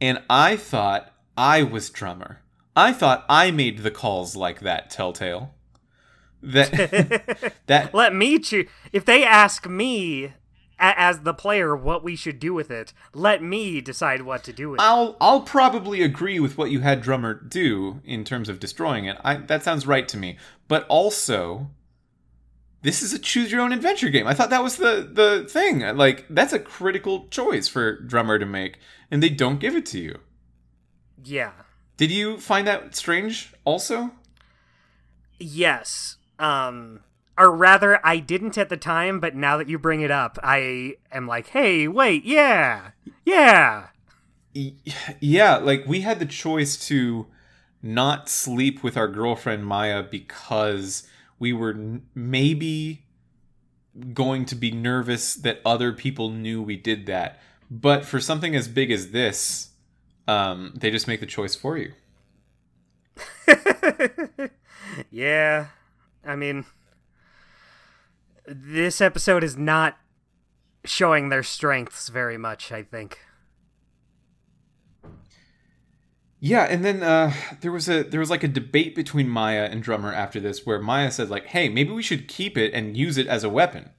And 0.00 0.22
I 0.30 0.56
thought 0.56 1.12
I 1.36 1.62
was 1.62 1.90
Drummer. 1.90 2.42
I 2.76 2.92
thought 2.92 3.26
I 3.28 3.50
made 3.50 3.78
the 3.78 3.90
calls 3.90 4.36
like 4.36 4.60
that. 4.60 4.90
Telltale. 4.90 5.54
That 6.40 7.52
that 7.66 7.92
let 7.92 8.14
me 8.14 8.38
choose. 8.38 8.68
If 8.92 9.04
they 9.04 9.24
ask 9.24 9.66
me 9.68 10.32
as 10.78 11.20
the 11.20 11.34
player 11.34 11.76
what 11.76 12.04
we 12.04 12.14
should 12.14 12.38
do 12.38 12.54
with 12.54 12.70
it. 12.70 12.92
Let 13.12 13.42
me 13.42 13.80
decide 13.80 14.22
what 14.22 14.44
to 14.44 14.52
do 14.52 14.70
with 14.70 14.80
I'll, 14.80 15.10
it. 15.10 15.16
I'll 15.20 15.32
I'll 15.32 15.40
probably 15.40 16.02
agree 16.02 16.38
with 16.38 16.56
what 16.56 16.70
you 16.70 16.80
had 16.80 17.02
Drummer 17.02 17.34
do 17.34 18.00
in 18.04 18.24
terms 18.24 18.48
of 18.48 18.60
destroying 18.60 19.04
it. 19.06 19.18
I, 19.24 19.34
that 19.36 19.64
sounds 19.64 19.86
right 19.86 20.06
to 20.08 20.16
me. 20.16 20.38
But 20.68 20.86
also, 20.88 21.70
this 22.82 23.02
is 23.02 23.12
a 23.12 23.18
choose 23.18 23.50
your 23.50 23.60
own 23.60 23.72
adventure 23.72 24.08
game. 24.08 24.26
I 24.26 24.34
thought 24.34 24.50
that 24.50 24.62
was 24.62 24.76
the 24.76 25.08
the 25.10 25.48
thing. 25.48 25.80
Like 25.96 26.26
that's 26.30 26.52
a 26.52 26.58
critical 26.58 27.26
choice 27.28 27.68
for 27.68 28.00
Drummer 28.00 28.38
to 28.38 28.46
make, 28.46 28.78
and 29.10 29.22
they 29.22 29.28
don't 29.28 29.60
give 29.60 29.74
it 29.74 29.86
to 29.86 29.98
you. 29.98 30.18
Yeah. 31.24 31.52
Did 31.96 32.10
you 32.10 32.38
find 32.38 32.66
that 32.66 32.94
strange 32.94 33.52
also? 33.64 34.12
Yes. 35.38 36.16
Um 36.38 37.00
or 37.36 37.54
rather 37.54 38.04
I 38.04 38.18
didn't 38.18 38.58
at 38.58 38.68
the 38.68 38.76
time, 38.76 39.20
but 39.20 39.34
now 39.34 39.56
that 39.56 39.68
you 39.68 39.78
bring 39.78 40.00
it 40.00 40.10
up, 40.10 40.38
I 40.42 40.94
am 41.12 41.26
like, 41.26 41.48
"Hey, 41.48 41.86
wait, 41.86 42.24
yeah. 42.24 42.90
Yeah." 43.24 43.88
Yeah, 45.20 45.56
like 45.56 45.84
we 45.86 46.00
had 46.00 46.18
the 46.18 46.26
choice 46.26 46.76
to 46.88 47.26
not 47.80 48.28
sleep 48.28 48.82
with 48.82 48.96
our 48.96 49.06
girlfriend 49.06 49.64
Maya 49.64 50.02
because 50.02 51.06
we 51.38 51.52
were 51.52 52.00
maybe 52.14 53.04
going 54.12 54.44
to 54.46 54.54
be 54.54 54.70
nervous 54.70 55.34
that 55.34 55.60
other 55.64 55.92
people 55.92 56.30
knew 56.30 56.62
we 56.62 56.76
did 56.76 57.06
that. 57.06 57.40
But 57.70 58.04
for 58.04 58.20
something 58.20 58.54
as 58.54 58.68
big 58.68 58.90
as 58.90 59.10
this, 59.10 59.70
um, 60.26 60.72
they 60.76 60.90
just 60.90 61.08
make 61.08 61.20
the 61.20 61.26
choice 61.26 61.54
for 61.54 61.76
you. 61.76 61.92
yeah. 65.10 65.68
I 66.24 66.36
mean, 66.36 66.64
this 68.46 69.00
episode 69.00 69.44
is 69.44 69.56
not 69.56 69.98
showing 70.84 71.28
their 71.28 71.42
strengths 71.42 72.08
very 72.08 72.38
much, 72.38 72.72
I 72.72 72.82
think. 72.82 73.18
Yeah, 76.40 76.64
and 76.64 76.84
then 76.84 77.02
uh, 77.02 77.32
there 77.60 77.72
was 77.72 77.88
a 77.88 78.04
there 78.04 78.20
was 78.20 78.30
like 78.30 78.44
a 78.44 78.48
debate 78.48 78.94
between 78.94 79.28
Maya 79.28 79.64
and 79.64 79.82
Drummer 79.82 80.12
after 80.12 80.38
this, 80.38 80.64
where 80.64 80.80
Maya 80.80 81.10
said 81.10 81.30
like, 81.30 81.46
"Hey, 81.46 81.68
maybe 81.68 81.90
we 81.90 82.02
should 82.02 82.28
keep 82.28 82.56
it 82.56 82.72
and 82.72 82.96
use 82.96 83.18
it 83.18 83.26
as 83.26 83.42
a 83.42 83.48
weapon 83.48 83.90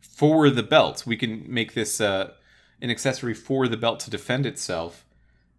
for 0.00 0.48
the 0.48 0.62
belt. 0.62 1.04
We 1.06 1.16
can 1.16 1.44
make 1.52 1.74
this 1.74 2.00
uh, 2.00 2.32
an 2.80 2.90
accessory 2.90 3.34
for 3.34 3.66
the 3.66 3.76
belt 3.76 3.98
to 4.00 4.10
defend 4.10 4.46
itself." 4.46 5.04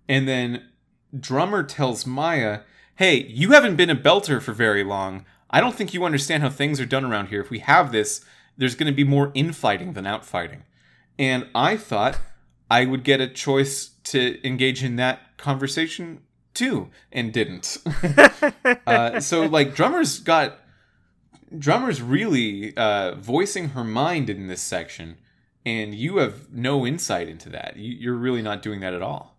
And 0.07 0.27
then 0.27 0.69
Drummer 1.17 1.61
tells 1.61 2.05
Maya, 2.05 2.61
"Hey, 2.95 3.25
you 3.27 3.51
haven't 3.51 3.75
been 3.75 3.89
a 3.89 3.95
belter 3.95 4.41
for 4.41 4.53
very 4.53 4.83
long. 4.83 5.25
I 5.49 5.59
don't 5.59 5.75
think 5.75 5.93
you 5.93 6.05
understand 6.05 6.41
how 6.41 6.49
things 6.49 6.79
are 6.79 6.85
done 6.85 7.03
around 7.03 7.27
here. 7.27 7.41
If 7.41 7.49
we 7.49 7.59
have 7.59 7.91
this, 7.91 8.23
there's 8.57 8.75
going 8.75 8.91
to 8.91 8.95
be 8.95 9.03
more 9.03 9.31
infighting 9.33 9.93
than 9.93 10.05
outfighting. 10.05 10.61
And 11.19 11.47
I 11.53 11.75
thought 11.77 12.17
I 12.71 12.85
would 12.85 13.03
get 13.03 13.21
a 13.21 13.27
choice 13.27 13.91
to 14.05 14.45
engage 14.47 14.83
in 14.83 14.95
that 14.95 15.32
conversation 15.43 16.21
too, 16.53 16.89
and 17.11 17.31
didn't. 17.31 17.77
uh, 18.87 19.19
so, 19.19 19.43
like, 19.43 19.75
drummers 19.75 20.19
got 20.19 20.59
drummers 21.57 22.01
really 22.01 22.75
uh, 22.75 23.15
voicing 23.15 23.69
her 23.69 23.83
mind 23.83 24.29
in 24.29 24.47
this 24.47 24.61
section, 24.61 25.17
and 25.65 25.93
you 25.93 26.17
have 26.17 26.51
no 26.51 26.85
insight 26.85 27.27
into 27.27 27.49
that. 27.49 27.73
You're 27.77 28.15
really 28.15 28.41
not 28.41 28.61
doing 28.61 28.79
that 28.79 28.93
at 28.93 29.01
all. 29.01 29.37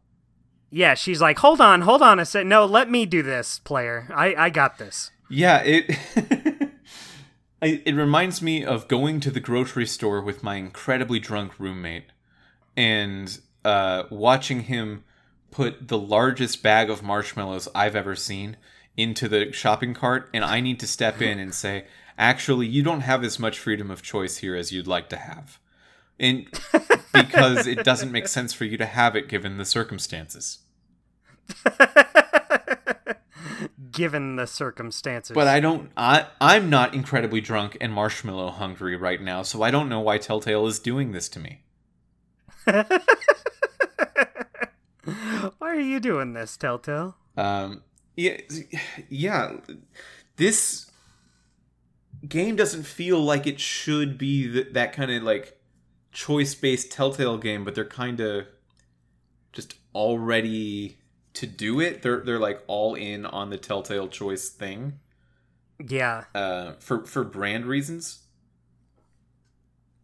Yeah, 0.70 0.94
she's 0.94 1.20
like, 1.20 1.38
hold 1.38 1.61
on, 1.61 1.82
hold 1.82 2.02
on 2.02 2.18
a 2.18 2.24
sec. 2.24 2.46
No, 2.46 2.64
let 2.64 2.90
me 2.90 3.07
do 3.07 3.22
this, 3.22 3.61
player. 3.61 4.09
I, 4.14 4.34
I 4.34 4.50
got 4.50 4.78
this. 4.78 5.11
Yeah, 5.30 5.62
it 5.62 5.98
it 7.62 7.94
reminds 7.94 8.42
me 8.42 8.64
of 8.64 8.88
going 8.88 9.20
to 9.20 9.30
the 9.30 9.40
grocery 9.40 9.86
store 9.86 10.20
with 10.20 10.42
my 10.42 10.57
incredibly 10.57 11.18
drunk 11.18 11.59
roommate 11.59 12.07
and 12.76 13.38
uh, 13.64 14.05
watching 14.11 14.62
him 14.62 15.05
put 15.55 15.86
the 15.86 15.96
largest 15.96 16.64
bag 16.64 16.90
of 16.90 17.00
marshmallows 17.00 17.68
I've 17.76 17.94
ever 17.94 18.16
seen 18.16 18.57
into 18.96 19.28
the 19.28 19.52
shopping 19.52 19.94
cart, 19.94 20.28
and 20.34 20.44
I 20.44 20.59
need 20.59 20.80
to 20.80 20.86
step 20.88 21.22
in 21.22 21.38
and 21.38 21.55
say, 21.55 21.86
actually, 22.18 22.66
you 22.66 22.82
don't 22.82 23.02
have 23.02 23.22
as 23.22 23.38
much 23.38 23.61
freedom 23.61 23.88
of 23.88 24.02
choice 24.02 24.38
here 24.38 24.57
as 24.57 24.72
you'd 24.72 24.88
like 24.88 25.09
to 25.11 25.16
have. 25.16 25.61
And 26.18 26.48
because 27.14 27.68
it 27.68 27.84
doesn't 27.84 28.11
make 28.11 28.26
sense 28.26 28.52
for 28.52 28.64
you 28.64 28.76
to 28.78 28.86
have 28.86 29.14
it 29.14 29.28
given 29.28 29.59
the 29.59 29.64
circumstances. 29.64 30.59
given 33.92 34.34
the 34.34 34.48
circumstances. 34.48 35.34
But 35.34 35.46
I 35.46 35.61
don't. 35.61 35.90
I 35.96 36.26
I'm 36.40 36.68
not 36.68 36.94
incredibly 36.94 37.40
drunk 37.40 37.76
and 37.80 37.92
marshmallow 37.92 38.50
hungry 38.50 38.96
right 38.96 39.22
now, 39.22 39.42
so 39.42 39.62
I 39.62 39.70
don't 39.70 39.88
know 39.88 40.00
why 40.00 40.18
Telltale 40.18 40.66
is 40.66 40.80
doing 40.80 41.12
this 41.12 41.28
to 41.30 41.38
me. 41.38 41.62
why 45.59 45.68
are 45.68 45.80
you 45.80 46.00
doing 46.00 46.32
this, 46.32 46.57
Telltale? 46.57 47.16
Um. 47.36 47.82
Yeah. 48.16 48.38
Yeah. 49.09 49.57
This 50.36 50.90
game 52.28 52.57
doesn't 52.57 52.84
feel 52.84 53.20
like 53.20 53.46
it 53.46 53.61
should 53.61 54.18
be 54.18 54.50
th- 54.50 54.72
that 54.72 54.92
kind 54.92 55.11
of 55.11 55.22
like 55.22 55.59
choice 56.12 56.55
based 56.55 56.90
Telltale 56.90 57.38
game, 57.38 57.64
but 57.64 57.74
they're 57.74 57.84
kind 57.84 58.20
of 58.20 58.46
just 59.52 59.74
already 59.94 60.98
to 61.34 61.46
do 61.46 61.80
it. 61.80 62.02
They're 62.02 62.20
they're 62.20 62.38
like 62.38 62.62
all 62.66 62.94
in 62.94 63.26
on 63.26 63.50
the 63.50 63.59
Telltale 63.59 64.09
choice 64.09 64.48
thing. 64.48 65.00
Yeah. 65.86 66.24
Uh, 66.34 66.74
for 66.78 67.05
for 67.05 67.24
brand 67.24 67.66
reasons. 67.66 68.20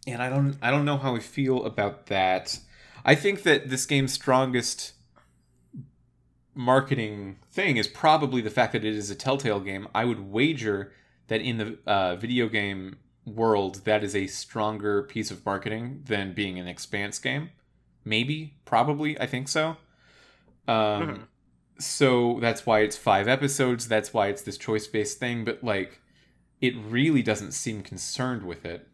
And 0.07 0.23
I 0.23 0.29
don't 0.29 0.57
I 0.61 0.71
don't 0.71 0.85
know 0.85 0.99
how 0.99 1.17
I 1.17 1.21
feel 1.21 1.65
about 1.65 2.07
that. 2.07 2.59
I 3.05 3.15
think 3.15 3.43
that 3.45 3.71
this 3.71 3.87
game's 3.87 4.13
strongest 4.13 4.93
marketing 6.55 7.39
thing 7.53 7.77
is 7.77 7.89
probably 7.89 8.41
the 8.41 8.51
fact 8.51 8.73
that 8.73 8.85
it 8.85 8.95
is 8.95 9.11
a 9.11 9.15
Telltale 9.15 9.61
game. 9.61 9.89
I 9.95 10.05
would 10.05 10.21
wager 10.31 10.93
that 11.29 11.41
in 11.41 11.59
the 11.59 11.79
uh, 11.87 12.17
video 12.17 12.49
game 12.49 12.99
world, 13.25 13.85
that 13.85 14.03
is 14.03 14.15
a 14.17 14.27
stronger 14.27 15.03
piece 15.03 15.31
of 15.31 15.45
marketing 15.47 16.03
than 16.07 16.33
being 16.33 16.59
an 16.59 16.67
Expanse 16.67 17.19
game. 17.19 17.51
Maybe, 18.05 18.55
probably, 18.65 19.19
I 19.21 19.27
think 19.27 19.49
so. 19.49 19.77
Um, 20.67 20.77
mm-hmm. 20.77 21.23
So 21.79 22.39
that's 22.41 22.67
why 22.67 22.81
it's 22.81 22.97
five 22.97 23.29
episodes. 23.29 23.89
That's 23.89 24.13
why 24.13 24.29
it's 24.29 24.43
this 24.43 24.59
choice 24.59 24.87
based 24.87 25.19
thing. 25.19 25.45
But 25.45 25.65
like, 25.65 26.01
it 26.61 26.75
really 26.77 27.23
doesn't 27.23 27.53
seem 27.53 27.83
concerned 27.83 28.43
with 28.43 28.65
it. 28.65 28.87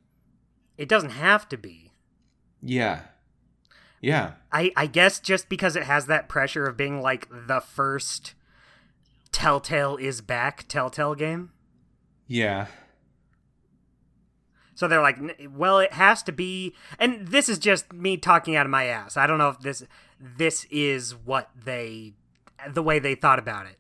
It 0.79 0.89
doesn't 0.89 1.11
have 1.11 1.49
to 1.49 1.57
be. 1.57 1.93
Yeah. 2.63 3.01
Yeah. 4.01 4.33
I, 4.53 4.73
I 4.77 4.87
guess 4.87 5.21
just 5.21 5.49
because 5.49 5.77
it 5.77 5.85
has 5.85 6.07
that 6.07 6.29
pressure 6.29 6.67
of 6.67 6.77
being 6.77 7.01
like 7.01 7.29
the 7.31 7.61
first 7.61 8.35
Telltale 9.33 9.97
is 9.97 10.21
back 10.21 10.67
Telltale 10.69 11.15
game. 11.15 11.51
Yeah. 12.27 12.67
So 14.75 14.87
they're 14.87 15.03
like, 15.03 15.19
well, 15.51 15.79
it 15.79 15.95
has 15.95 16.23
to 16.25 16.33
be, 16.33 16.75
and 16.99 17.29
this 17.29 17.49
is 17.49 17.59
just 17.59 17.93
me 17.93 18.19
talking 18.19 18.57
out 18.57 18.67
of 18.67 18.71
my 18.71 18.85
ass. 18.85 19.17
I 19.17 19.27
don't 19.27 19.39
know 19.39 19.49
if 19.49 19.61
this 19.61 19.83
this 20.19 20.67
is 20.71 21.15
what 21.15 21.51
they, 21.65 22.13
the 22.69 22.83
way 22.83 22.99
they 22.99 23.15
thought 23.15 23.39
about 23.39 23.67
it, 23.67 23.79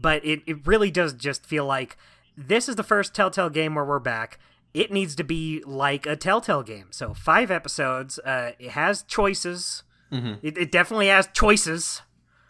but 0.00 0.24
it 0.24 0.42
it 0.46 0.66
really 0.66 0.90
does 0.90 1.12
just 1.12 1.46
feel 1.46 1.64
like 1.64 1.96
this 2.36 2.68
is 2.68 2.76
the 2.76 2.82
first 2.82 3.14
Telltale 3.14 3.50
game 3.50 3.74
where 3.74 3.84
we're 3.84 4.00
back. 4.00 4.38
It 4.74 4.90
needs 4.90 5.14
to 5.16 5.24
be 5.24 5.62
like 5.66 6.06
a 6.06 6.16
Telltale 6.16 6.62
game. 6.62 6.86
So 6.90 7.12
five 7.14 7.50
episodes. 7.50 8.18
Uh, 8.18 8.52
it 8.58 8.70
has 8.70 9.02
choices. 9.02 9.82
hmm 10.10 10.34
It, 10.42 10.56
it 10.56 10.72
definitely 10.72 11.08
has 11.08 11.28
choices. 11.34 12.02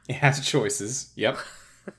It 0.08 0.16
has 0.16 0.44
choices. 0.46 1.12
Yep. 1.16 1.38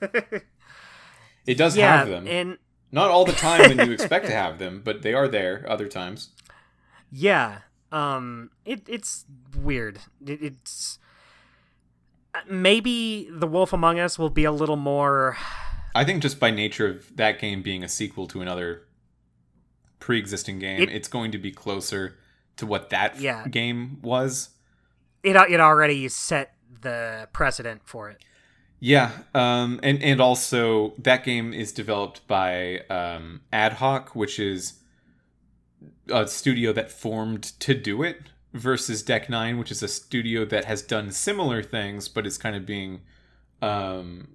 it 1.46 1.54
does 1.56 1.76
yeah, 1.76 1.98
have 1.98 2.08
them. 2.08 2.26
and 2.26 2.58
Not 2.92 3.10
all 3.10 3.24
the 3.24 3.32
time 3.32 3.76
when 3.76 3.86
you 3.86 3.92
expect 3.98 4.26
to 4.26 4.32
have 4.32 4.58
them, 4.58 4.82
but 4.84 5.02
they 5.02 5.12
are 5.14 5.28
there 5.28 5.64
other 5.68 5.88
times. 5.88 6.30
Yeah. 7.10 7.58
Um 7.92 8.50
it 8.64 8.82
it's 8.88 9.24
weird. 9.56 9.98
It, 10.26 10.42
it's 10.42 10.98
uh, 12.34 12.40
maybe 12.48 13.28
The 13.30 13.46
Wolf 13.46 13.72
Among 13.72 14.00
Us 14.00 14.18
will 14.18 14.30
be 14.30 14.44
a 14.44 14.52
little 14.52 14.76
more 14.76 15.36
I 15.94 16.04
think 16.04 16.22
just 16.22 16.40
by 16.40 16.50
nature 16.50 16.88
of 16.88 17.14
that 17.16 17.38
game 17.38 17.62
being 17.62 17.84
a 17.84 17.88
sequel 17.88 18.26
to 18.28 18.40
another 18.40 18.82
pre-existing 20.04 20.58
game, 20.58 20.82
It- 20.82 20.90
it's 20.90 21.08
going 21.08 21.30
to 21.32 21.38
be 21.38 21.50
closer 21.50 22.18
to 22.56 22.66
what 22.66 22.90
that 22.90 23.18
Yeah. 23.18 23.46
game 23.48 24.00
was. 24.02 24.50
it 25.22 25.34
it 25.36 25.58
already 25.60 26.06
set 26.08 26.54
the 26.82 27.26
precedent 27.32 27.80
for 27.86 28.10
it. 28.10 28.22
Yeah, 28.80 29.10
um, 29.34 29.80
and 29.82 30.02
and 30.02 30.20
also 30.20 30.92
that 30.98 31.24
game 31.24 31.54
is 31.54 31.72
developed 31.72 32.26
by 32.26 32.80
um, 32.90 33.40
Ad 33.50 33.74
Hoc, 33.74 34.14
which 34.14 34.38
is 34.38 34.74
a 36.10 36.26
studio 36.28 36.74
that 36.74 36.90
formed 36.90 37.44
to 37.60 37.72
do 37.72 38.02
it, 38.02 38.20
versus 38.52 39.02
Deck 39.02 39.30
Nine, 39.30 39.56
which 39.58 39.70
is 39.70 39.82
a 39.82 39.88
studio 39.88 40.44
that 40.44 40.66
has 40.66 40.82
done 40.82 41.10
similar 41.12 41.62
things, 41.62 42.08
but 42.10 42.26
is 42.26 42.36
kind 42.36 42.54
of 42.54 42.66
being 42.66 43.00
um, 43.62 44.28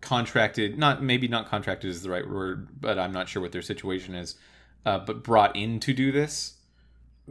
contracted. 0.00 0.78
Not 0.78 1.02
maybe 1.02 1.28
not 1.28 1.48
contracted 1.50 1.90
is 1.90 2.02
the 2.02 2.08
right 2.10 2.26
word, 2.28 2.68
but 2.80 2.98
I'm 2.98 3.12
not 3.12 3.28
sure 3.28 3.42
what 3.42 3.52
their 3.52 3.60
situation 3.62 4.14
is. 4.14 4.36
Uh, 4.84 4.98
but 4.98 5.22
brought 5.22 5.54
in 5.54 5.78
to 5.80 5.92
do 5.92 6.10
this. 6.10 6.58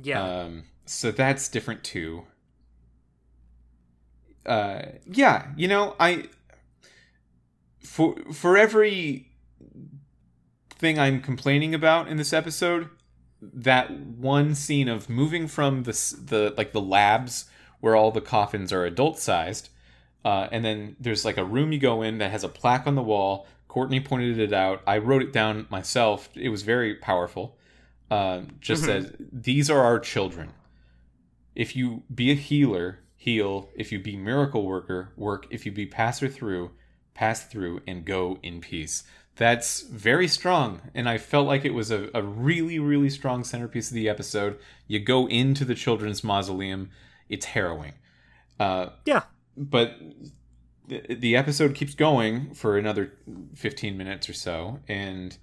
Yeah. 0.02 0.24
Um, 0.24 0.64
so 0.86 1.12
that's 1.12 1.49
different 1.49 1.84
too. 1.84 2.24
Uh, 4.45 4.84
yeah, 5.06 5.47
you 5.56 5.68
know, 5.68 5.95
I 5.99 6.30
for 7.84 8.16
for 8.34 8.58
every 8.58 9.32
thing 10.70 10.97
I'm 10.97 11.22
complaining 11.22 11.76
about 11.76 12.08
in 12.08 12.18
this 12.18 12.34
episode, 12.34 12.89
that 13.41 13.91
one 13.91 14.56
scene 14.56 14.88
of 14.88 15.10
moving 15.10 15.47
from 15.47 15.84
the 15.84 15.91
the 16.26 16.54
like 16.58 16.72
the 16.72 16.82
labs 16.82 17.45
where 17.80 17.95
all 17.95 18.12
the 18.12 18.22
coffins 18.22 18.72
are 18.74 18.86
adult 18.86 19.20
sized, 19.20 19.70
uh, 20.24 20.47
and 20.52 20.64
then 20.64 20.95
there's 20.99 21.26
like 21.26 21.38
a 21.38 21.45
room 21.45 21.72
you 21.72 21.80
go 21.80 22.02
in 22.02 22.18
that 22.20 22.32
has 22.32 22.43
a 22.43 22.49
plaque 22.49 22.88
on 22.88 22.95
the 22.95 23.04
wall. 23.04 23.47
Courtney 23.72 24.01
pointed 24.01 24.38
it 24.38 24.51
out. 24.51 24.82
I 24.86 24.97
wrote 24.97 25.22
it 25.22 25.32
down 25.32 25.65
myself. 25.69 26.28
It 26.36 26.49
was 26.49 26.61
very 26.63 26.93
powerful. 26.95 27.57
Uh, 28.09 28.41
just 28.59 28.84
Mhm. 28.84 28.86
says 28.86 29.13
these 29.32 29.69
are 29.69 29.80
our 29.80 29.97
children. 29.97 30.49
If 31.55 31.74
you 31.74 32.03
be 32.13 32.32
a 32.32 32.36
healer, 32.36 32.99
heal. 33.15 33.69
If 33.78 33.93
you 33.93 33.99
be 33.99 34.17
miracle 34.17 34.65
worker, 34.65 35.13
work. 35.15 35.47
If 35.51 35.65
you 35.65 35.72
be 35.72 35.86
passer 35.86 36.28
through, 36.28 36.72
pass 37.13 37.45
through 37.45 37.80
and 37.88 38.03
go 38.03 38.39
in 38.43 38.59
peace. 38.59 39.05
That's 39.38 39.84
very 39.84 40.28
strong, 40.28 40.82
and 40.93 41.07
I 41.07 41.17
felt 41.17 41.47
like 41.47 41.63
it 41.63 41.74
was 41.74 41.91
a, 41.91 42.09
a 42.13 42.22
really, 42.22 42.78
really 42.78 43.09
strong 43.09 43.45
centerpiece 43.45 43.88
of 43.89 43.95
the 43.95 44.09
episode. 44.09 44.59
You 44.86 44.99
go 44.99 45.30
into 45.30 45.63
the 45.63 45.76
children's 45.76 46.26
mausoleum, 46.26 46.89
it's 47.30 47.45
harrowing. 47.45 47.93
Uh, 48.59 48.89
yeah. 49.05 49.24
but 49.55 49.95
the, 50.92 51.16
the 51.16 51.36
episode 51.36 51.74
keeps 51.74 51.96
going 51.96 52.54
for 52.54 52.78
another 52.78 53.14
15 53.56 53.98
minutes 53.98 54.30
or 54.30 54.34
so, 54.34 54.80
and 54.88 55.38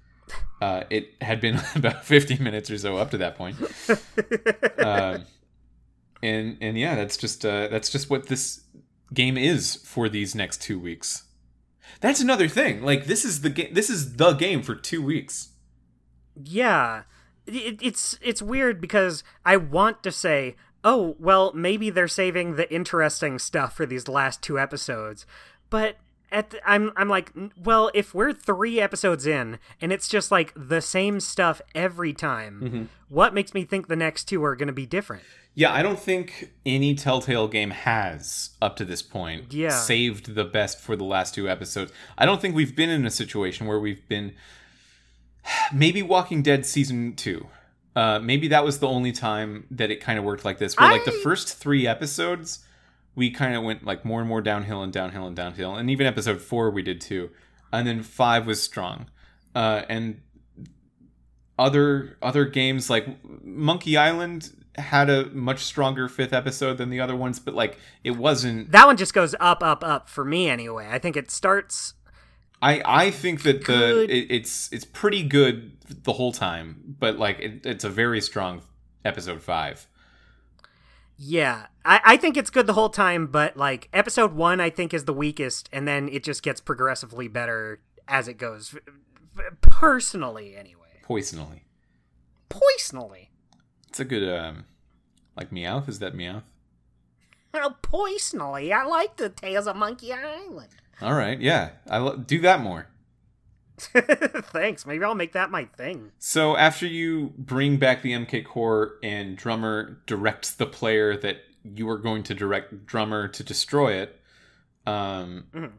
uh, 0.60 0.84
it 0.90 1.14
had 1.22 1.40
been 1.40 1.58
about 1.74 2.04
15 2.04 2.42
minutes 2.42 2.70
or 2.70 2.76
so 2.78 2.98
up 2.98 3.10
to 3.10 3.18
that 3.18 3.36
point. 3.36 3.56
Um, 4.78 5.24
and 6.22 6.56
and 6.60 6.78
yeah, 6.78 6.94
that's 6.94 7.16
just 7.16 7.44
uh, 7.44 7.66
that's 7.68 7.90
just 7.90 8.08
what 8.08 8.28
this 8.28 8.64
game 9.12 9.36
is 9.36 9.76
for 9.84 10.08
these 10.08 10.34
next 10.34 10.62
two 10.62 10.78
weeks. 10.78 11.24
That's 12.00 12.20
another 12.20 12.48
thing. 12.48 12.82
Like 12.82 13.06
this 13.06 13.24
is 13.24 13.40
the 13.40 13.50
game. 13.50 13.74
This 13.74 13.90
is 13.90 14.16
the 14.16 14.32
game 14.32 14.62
for 14.62 14.76
two 14.76 15.02
weeks. 15.02 15.50
Yeah, 16.42 17.02
it, 17.46 17.80
it's 17.82 18.18
it's 18.22 18.40
weird 18.40 18.80
because 18.80 19.24
I 19.44 19.56
want 19.56 20.02
to 20.04 20.12
say, 20.12 20.56
oh 20.84 21.16
well, 21.18 21.52
maybe 21.54 21.90
they're 21.90 22.08
saving 22.08 22.56
the 22.56 22.72
interesting 22.72 23.38
stuff 23.38 23.76
for 23.76 23.86
these 23.86 24.08
last 24.08 24.42
two 24.42 24.58
episodes, 24.58 25.26
but 25.70 25.96
at 26.30 26.50
the, 26.50 26.70
I'm 26.70 26.92
I'm 26.96 27.08
like, 27.08 27.32
well, 27.62 27.90
if 27.94 28.14
we're 28.14 28.32
three 28.32 28.80
episodes 28.80 29.26
in 29.26 29.58
and 29.80 29.92
it's 29.92 30.08
just 30.08 30.30
like 30.30 30.52
the 30.56 30.80
same 30.80 31.20
stuff 31.20 31.60
every 31.74 32.12
time, 32.12 32.60
mm-hmm. 32.62 32.82
what 33.08 33.34
makes 33.34 33.54
me 33.54 33.64
think 33.64 33.88
the 33.88 33.96
next 33.96 34.24
two 34.24 34.44
are 34.44 34.56
going 34.56 34.66
to 34.68 34.72
be 34.72 34.86
different? 34.86 35.22
Yeah, 35.54 35.72
I 35.72 35.82
don't 35.82 35.98
think 35.98 36.52
any 36.64 36.94
Telltale 36.94 37.48
game 37.48 37.70
has 37.70 38.50
up 38.62 38.76
to 38.76 38.84
this 38.84 39.02
point 39.02 39.52
Yeah. 39.52 39.70
saved 39.70 40.34
the 40.34 40.44
best 40.44 40.78
for 40.78 40.94
the 40.94 41.04
last 41.04 41.34
two 41.34 41.48
episodes. 41.48 41.92
I 42.16 42.26
don't 42.26 42.40
think 42.40 42.54
we've 42.54 42.76
been 42.76 42.90
in 42.90 43.04
a 43.04 43.10
situation 43.10 43.66
where 43.66 43.80
we've 43.80 44.06
been 44.08 44.34
maybe 45.72 46.02
Walking 46.02 46.42
Dead 46.42 46.64
season 46.64 47.14
two. 47.16 47.48
Uh, 47.98 48.20
maybe 48.20 48.46
that 48.46 48.64
was 48.64 48.78
the 48.78 48.86
only 48.86 49.10
time 49.10 49.66
that 49.72 49.90
it 49.90 50.00
kind 50.00 50.20
of 50.20 50.24
worked 50.24 50.44
like 50.44 50.58
this. 50.58 50.76
Where 50.76 50.88
like 50.88 51.04
the 51.04 51.10
first 51.10 51.56
three 51.56 51.84
episodes, 51.84 52.64
we 53.16 53.28
kind 53.28 53.56
of 53.56 53.64
went 53.64 53.84
like 53.84 54.04
more 54.04 54.20
and 54.20 54.28
more 54.28 54.40
downhill 54.40 54.84
and 54.84 54.92
downhill 54.92 55.26
and 55.26 55.34
downhill, 55.34 55.74
and 55.74 55.90
even 55.90 56.06
episode 56.06 56.40
four 56.40 56.70
we 56.70 56.80
did 56.80 57.00
too, 57.00 57.30
and 57.72 57.88
then 57.88 58.04
five 58.04 58.46
was 58.46 58.62
strong, 58.62 59.06
uh, 59.56 59.82
and 59.88 60.20
other 61.58 62.16
other 62.22 62.44
games 62.44 62.88
like 62.88 63.04
Monkey 63.44 63.96
Island 63.96 64.52
had 64.76 65.10
a 65.10 65.26
much 65.30 65.64
stronger 65.64 66.08
fifth 66.08 66.32
episode 66.32 66.78
than 66.78 66.90
the 66.90 67.00
other 67.00 67.16
ones, 67.16 67.40
but 67.40 67.54
like 67.54 67.78
it 68.04 68.12
wasn't. 68.12 68.70
That 68.70 68.86
one 68.86 68.96
just 68.96 69.12
goes 69.12 69.34
up, 69.40 69.60
up, 69.64 69.82
up 69.82 70.08
for 70.08 70.24
me 70.24 70.48
anyway. 70.48 70.86
I 70.88 71.00
think 71.00 71.16
it 71.16 71.32
starts. 71.32 71.94
I 72.60 72.82
I 72.84 73.10
think 73.10 73.42
that 73.42 73.64
the 73.64 74.02
it, 74.04 74.26
it's 74.30 74.72
it's 74.72 74.84
pretty 74.84 75.22
good 75.22 75.72
the 76.04 76.12
whole 76.14 76.32
time, 76.32 76.96
but 76.98 77.18
like 77.18 77.38
it, 77.40 77.64
it's 77.64 77.84
a 77.84 77.90
very 77.90 78.20
strong 78.20 78.62
episode 79.04 79.42
five. 79.42 79.86
Yeah, 81.16 81.66
I, 81.84 82.00
I 82.04 82.16
think 82.16 82.36
it's 82.36 82.50
good 82.50 82.66
the 82.66 82.74
whole 82.74 82.90
time, 82.90 83.26
but 83.26 83.56
like 83.56 83.88
episode 83.92 84.34
one, 84.34 84.60
I 84.60 84.70
think 84.70 84.94
is 84.94 85.04
the 85.04 85.12
weakest, 85.12 85.68
and 85.72 85.86
then 85.86 86.08
it 86.08 86.22
just 86.22 86.42
gets 86.42 86.60
progressively 86.60 87.26
better 87.28 87.80
as 88.06 88.28
it 88.28 88.34
goes. 88.34 88.76
Personally, 89.60 90.56
anyway. 90.56 91.00
Poisonally, 91.04 91.60
Poisonally. 92.50 93.28
it's 93.88 94.00
a 94.00 94.04
good 94.04 94.28
um 94.28 94.64
like 95.36 95.50
Meowth. 95.50 95.88
Is 95.88 95.98
that 96.00 96.14
Meowth? 96.14 96.42
Oh, 97.54 97.76
poisonally. 97.82 98.72
I 98.72 98.84
like 98.84 99.16
the 99.16 99.28
Tales 99.30 99.66
of 99.66 99.76
Monkey 99.76 100.12
Island. 100.12 100.68
All 101.00 101.14
right, 101.14 101.40
yeah, 101.40 101.70
I 101.88 101.98
lo- 101.98 102.16
do 102.16 102.40
that 102.40 102.60
more. 102.60 102.88
Thanks. 103.78 104.84
Maybe 104.84 105.04
I'll 105.04 105.14
make 105.14 105.32
that 105.34 105.50
my 105.50 105.64
thing. 105.66 106.10
So 106.18 106.56
after 106.56 106.86
you 106.86 107.32
bring 107.38 107.76
back 107.76 108.02
the 108.02 108.12
MK 108.12 108.44
core 108.44 108.94
and 109.02 109.36
Drummer 109.36 110.00
directs 110.06 110.52
the 110.52 110.66
player 110.66 111.16
that 111.16 111.42
you 111.62 111.88
are 111.88 111.98
going 111.98 112.24
to 112.24 112.34
direct 112.34 112.86
Drummer 112.86 113.28
to 113.28 113.44
destroy 113.44 113.92
it, 113.94 114.20
um, 114.86 115.44
Mhm. 115.54 115.72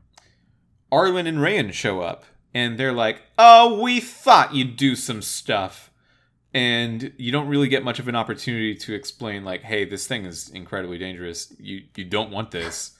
Arlen 0.91 1.27
and 1.27 1.39
Rayan 1.39 1.73
show 1.73 1.99
up 2.01 2.23
and 2.53 2.79
they're 2.79 2.93
like, 2.93 3.21
"Oh, 3.37 3.81
we 3.81 3.99
thought 3.99 4.55
you'd 4.55 4.75
do 4.77 4.95
some 4.95 5.21
stuff," 5.21 5.91
and 6.53 7.11
you 7.17 7.31
don't 7.31 7.47
really 7.47 7.67
get 7.67 7.83
much 7.83 7.99
of 7.99 8.07
an 8.07 8.15
opportunity 8.15 8.73
to 8.75 8.93
explain, 8.95 9.43
like, 9.43 9.61
"Hey, 9.63 9.83
this 9.85 10.07
thing 10.07 10.25
is 10.25 10.49
incredibly 10.49 10.97
dangerous. 10.97 11.53
You 11.59 11.83
you 11.95 12.05
don't 12.05 12.31
want 12.31 12.51
this." 12.51 12.97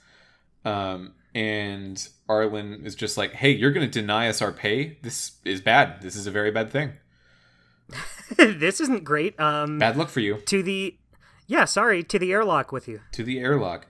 Um, 0.66 1.14
and 1.36 2.08
Arlen 2.28 2.82
is 2.86 2.96
just 2.96 3.18
like, 3.18 3.34
"Hey, 3.34 3.52
you're 3.52 3.72
going 3.72 3.86
to 3.90 3.92
deny 4.00 4.28
us 4.30 4.42
our 4.42 4.52
pay. 4.52 4.98
This 5.02 5.34
is 5.46 5.62
bad. 5.62 6.02
This 6.02 6.16
is 6.16 6.28
a 6.28 6.32
very 6.32 6.52
bad 6.52 6.70
thing." 6.72 6.94
this 8.38 8.80
isn't 8.80 9.04
great. 9.04 9.40
Um, 9.40 9.80
Bad 9.80 9.98
luck 9.98 10.10
for 10.10 10.20
you. 10.20 10.38
to 10.46 10.62
the. 10.64 10.96
Yeah, 11.48 11.66
sorry, 11.66 12.04
to 12.04 12.20
the 12.20 12.32
airlock 12.32 12.72
with 12.72 12.88
you. 12.88 13.02
To 13.14 13.24
the 13.24 13.40
airlock. 13.40 13.88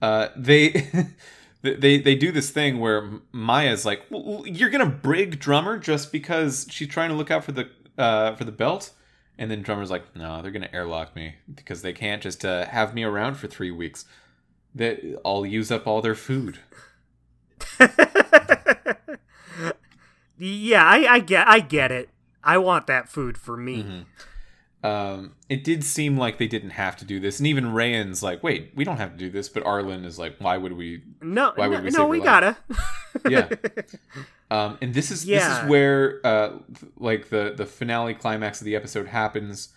Uh, 0.00 0.28
they 0.36 0.88
they 1.62 1.98
they 1.98 2.14
do 2.14 2.30
this 2.32 2.50
thing 2.50 2.78
where 2.78 3.08
Maya's 3.32 3.84
like, 3.84 4.02
well, 4.10 4.44
"You're 4.46 4.70
gonna 4.70 4.86
brig 4.86 5.40
Drummer 5.40 5.78
just 5.78 6.12
because 6.12 6.66
she's 6.70 6.88
trying 6.88 7.10
to 7.10 7.16
look 7.16 7.30
out 7.30 7.44
for 7.44 7.52
the 7.52 7.68
uh, 7.98 8.36
for 8.36 8.44
the 8.44 8.52
belt," 8.52 8.92
and 9.38 9.50
then 9.50 9.62
Drummer's 9.62 9.90
like, 9.90 10.14
"No, 10.14 10.40
they're 10.40 10.52
gonna 10.52 10.70
airlock 10.72 11.16
me 11.16 11.34
because 11.52 11.82
they 11.82 11.92
can't 11.92 12.22
just 12.22 12.44
uh, 12.44 12.66
have 12.66 12.94
me 12.94 13.02
around 13.02 13.34
for 13.34 13.48
three 13.48 13.72
weeks. 13.72 14.04
That 14.74 15.20
I'll 15.24 15.46
use 15.46 15.70
up 15.70 15.86
all 15.86 16.00
their 16.00 16.14
food." 16.14 16.58
Yeah, 20.40 20.84
I, 20.84 21.06
I 21.06 21.18
get 21.18 21.46
I 21.46 21.60
get 21.60 21.92
it. 21.92 22.08
I 22.42 22.56
want 22.56 22.86
that 22.86 23.10
food 23.10 23.36
for 23.36 23.58
me. 23.58 23.82
Mm-hmm. 23.82 24.86
Um, 24.86 25.34
it 25.50 25.62
did 25.62 25.84
seem 25.84 26.16
like 26.16 26.38
they 26.38 26.46
didn't 26.46 26.70
have 26.70 26.96
to 26.96 27.04
do 27.04 27.20
this, 27.20 27.38
and 27.38 27.46
even 27.46 27.66
Rayan's 27.66 28.22
like, 28.22 28.42
"Wait, 28.42 28.72
we 28.74 28.82
don't 28.82 28.96
have 28.96 29.12
to 29.12 29.18
do 29.18 29.28
this," 29.28 29.50
but 29.50 29.66
Arlen 29.66 30.06
is 30.06 30.18
like, 30.18 30.36
"Why 30.38 30.56
would 30.56 30.72
we?" 30.72 31.02
No, 31.20 31.52
Why 31.54 31.68
would 31.68 31.80
no, 31.80 31.84
we 31.84 31.90
no, 31.90 32.06
we 32.06 32.20
gotta. 32.20 32.56
Yeah. 33.28 33.48
Um, 34.52 34.78
and 34.80 34.94
this 34.94 35.10
is 35.10 35.26
this 35.26 35.44
is 35.44 35.68
where 35.68 36.20
uh, 36.24 36.58
like 36.96 37.28
the 37.28 37.52
the 37.54 37.66
finale 37.66 38.14
climax 38.14 38.62
of 38.62 38.64
the 38.64 38.74
episode 38.74 39.08
happens. 39.08 39.74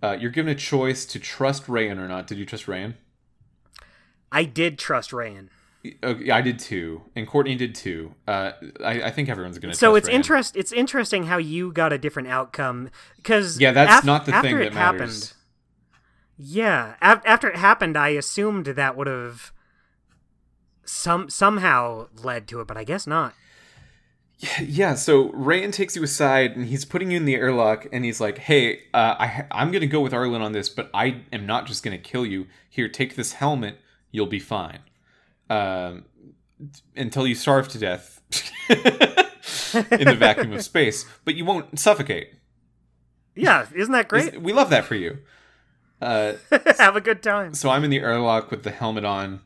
Uh, 0.00 0.16
you're 0.20 0.30
given 0.30 0.52
a 0.52 0.54
choice 0.54 1.04
to 1.06 1.18
trust 1.18 1.66
Rayan 1.66 1.98
or 1.98 2.06
not. 2.06 2.26
Did 2.26 2.38
you 2.38 2.46
trust 2.46 2.66
Rayan? 2.66 2.94
I 4.34 4.44
did 4.44 4.78
trust 4.78 5.12
Rayan. 5.12 5.48
Okay, 6.02 6.30
I 6.30 6.40
did 6.40 6.58
too, 6.58 7.02
and 7.14 7.26
Courtney 7.26 7.56
did 7.56 7.74
too. 7.74 8.14
Uh, 8.26 8.52
I, 8.82 9.02
I 9.02 9.10
think 9.10 9.28
everyone's 9.28 9.58
gonna. 9.58 9.74
So 9.74 9.92
trust 9.92 10.06
it's 10.06 10.14
interest. 10.14 10.56
It's 10.56 10.72
interesting 10.72 11.24
how 11.24 11.36
you 11.38 11.72
got 11.72 11.92
a 11.92 11.98
different 11.98 12.28
outcome 12.28 12.90
because 13.16 13.60
Yeah, 13.60 13.72
that's 13.72 13.98
af- 14.00 14.04
not 14.04 14.24
the 14.26 14.34
after 14.34 14.48
thing 14.48 14.56
it 14.60 14.64
that 14.64 14.72
happened. 14.72 15.00
matters. 15.00 15.34
Yeah, 16.38 16.94
af- 17.02 17.22
after 17.26 17.48
it 17.48 17.56
happened, 17.56 17.96
I 17.98 18.08
assumed 18.08 18.66
that 18.66 18.96
would 18.96 19.06
have 19.06 19.52
some 20.84 21.28
somehow 21.30 22.08
led 22.22 22.48
to 22.48 22.60
it, 22.60 22.66
but 22.66 22.76
I 22.76 22.84
guess 22.84 23.06
not. 23.06 23.34
Yeah, 24.60 24.94
so 24.94 25.30
Rayan 25.30 25.72
takes 25.72 25.94
you 25.96 26.02
aside 26.02 26.56
and 26.56 26.66
he's 26.66 26.84
putting 26.84 27.10
you 27.10 27.16
in 27.16 27.24
the 27.24 27.34
airlock 27.36 27.86
and 27.92 28.04
he's 28.04 28.20
like, 28.20 28.38
"Hey, 28.38 28.80
uh, 28.92 29.14
I 29.18 29.44
I'm 29.50 29.70
gonna 29.70 29.86
go 29.86 30.00
with 30.00 30.12
Arlen 30.12 30.42
on 30.42 30.52
this, 30.52 30.68
but 30.68 30.90
I 30.92 31.22
am 31.32 31.46
not 31.46 31.66
just 31.66 31.82
gonna 31.82 31.98
kill 31.98 32.26
you. 32.26 32.46
Here, 32.68 32.88
take 32.88 33.14
this 33.16 33.34
helmet. 33.34 33.78
You'll 34.14 34.26
be 34.26 34.38
fine. 34.38 34.78
Um, 35.50 36.04
until 36.94 37.26
you 37.26 37.34
starve 37.34 37.66
to 37.70 37.78
death 37.78 38.20
in 38.70 40.06
the 40.06 40.16
vacuum 40.16 40.52
of 40.52 40.62
space, 40.62 41.04
but 41.24 41.34
you 41.34 41.44
won't 41.44 41.80
suffocate. 41.80 42.28
Yeah, 43.34 43.66
isn't 43.74 43.92
that 43.92 44.06
great? 44.06 44.40
We 44.40 44.52
love 44.52 44.70
that 44.70 44.84
for 44.84 44.94
you." 44.94 45.18
Uh, 46.00 46.34
Have 46.78 46.94
a 46.94 47.00
good 47.00 47.24
time. 47.24 47.54
so 47.54 47.70
I'm 47.70 47.82
in 47.82 47.90
the 47.90 47.98
airlock 47.98 48.52
with 48.52 48.62
the 48.62 48.70
helmet 48.70 49.04
on, 49.04 49.40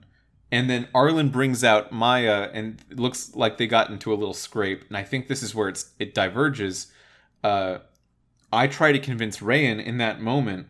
and 0.53 0.69
then 0.69 0.89
Arlen 0.95 1.31
brings 1.31 1.65
out 1.65 1.91
Maya, 1.91 2.51
and 2.53 2.83
it 2.91 3.01
looks 3.01 3.35
like 3.35 3.57
they 3.57 3.67
got 3.67 3.89
into 3.89 4.13
a 4.13 4.17
little 4.17 4.35
scrape. 4.35 4.85
And 4.87 4.99
I 4.99 5.03
think 5.03 5.29
this 5.29 5.43
is 5.43 5.55
where 5.55 5.71
it's 5.71 5.93
it 5.99 6.13
diverges. 6.13 6.89
Uh, 7.43 7.79
I 8.53 8.67
try 8.67 8.93
to 8.93 8.99
convince 8.99 9.39
Rayan 9.39 9.83
in 9.83 9.97
that 9.97 10.21
moment 10.21 10.67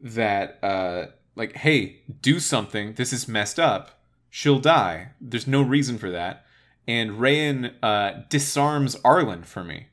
that, 0.00 0.58
uh, 0.62 1.06
like, 1.36 1.56
hey, 1.58 2.00
do 2.22 2.40
something. 2.40 2.94
This 2.94 3.12
is 3.12 3.28
messed 3.28 3.60
up. 3.60 4.00
She'll 4.30 4.58
die. 4.58 5.10
There's 5.20 5.46
no 5.46 5.62
reason 5.62 5.98
for 5.98 6.10
that. 6.10 6.44
And 6.88 7.12
Rayan 7.12 7.74
uh, 7.82 8.22
disarms 8.28 8.96
Arlen 9.04 9.44
for 9.44 9.62
me. 9.62 9.88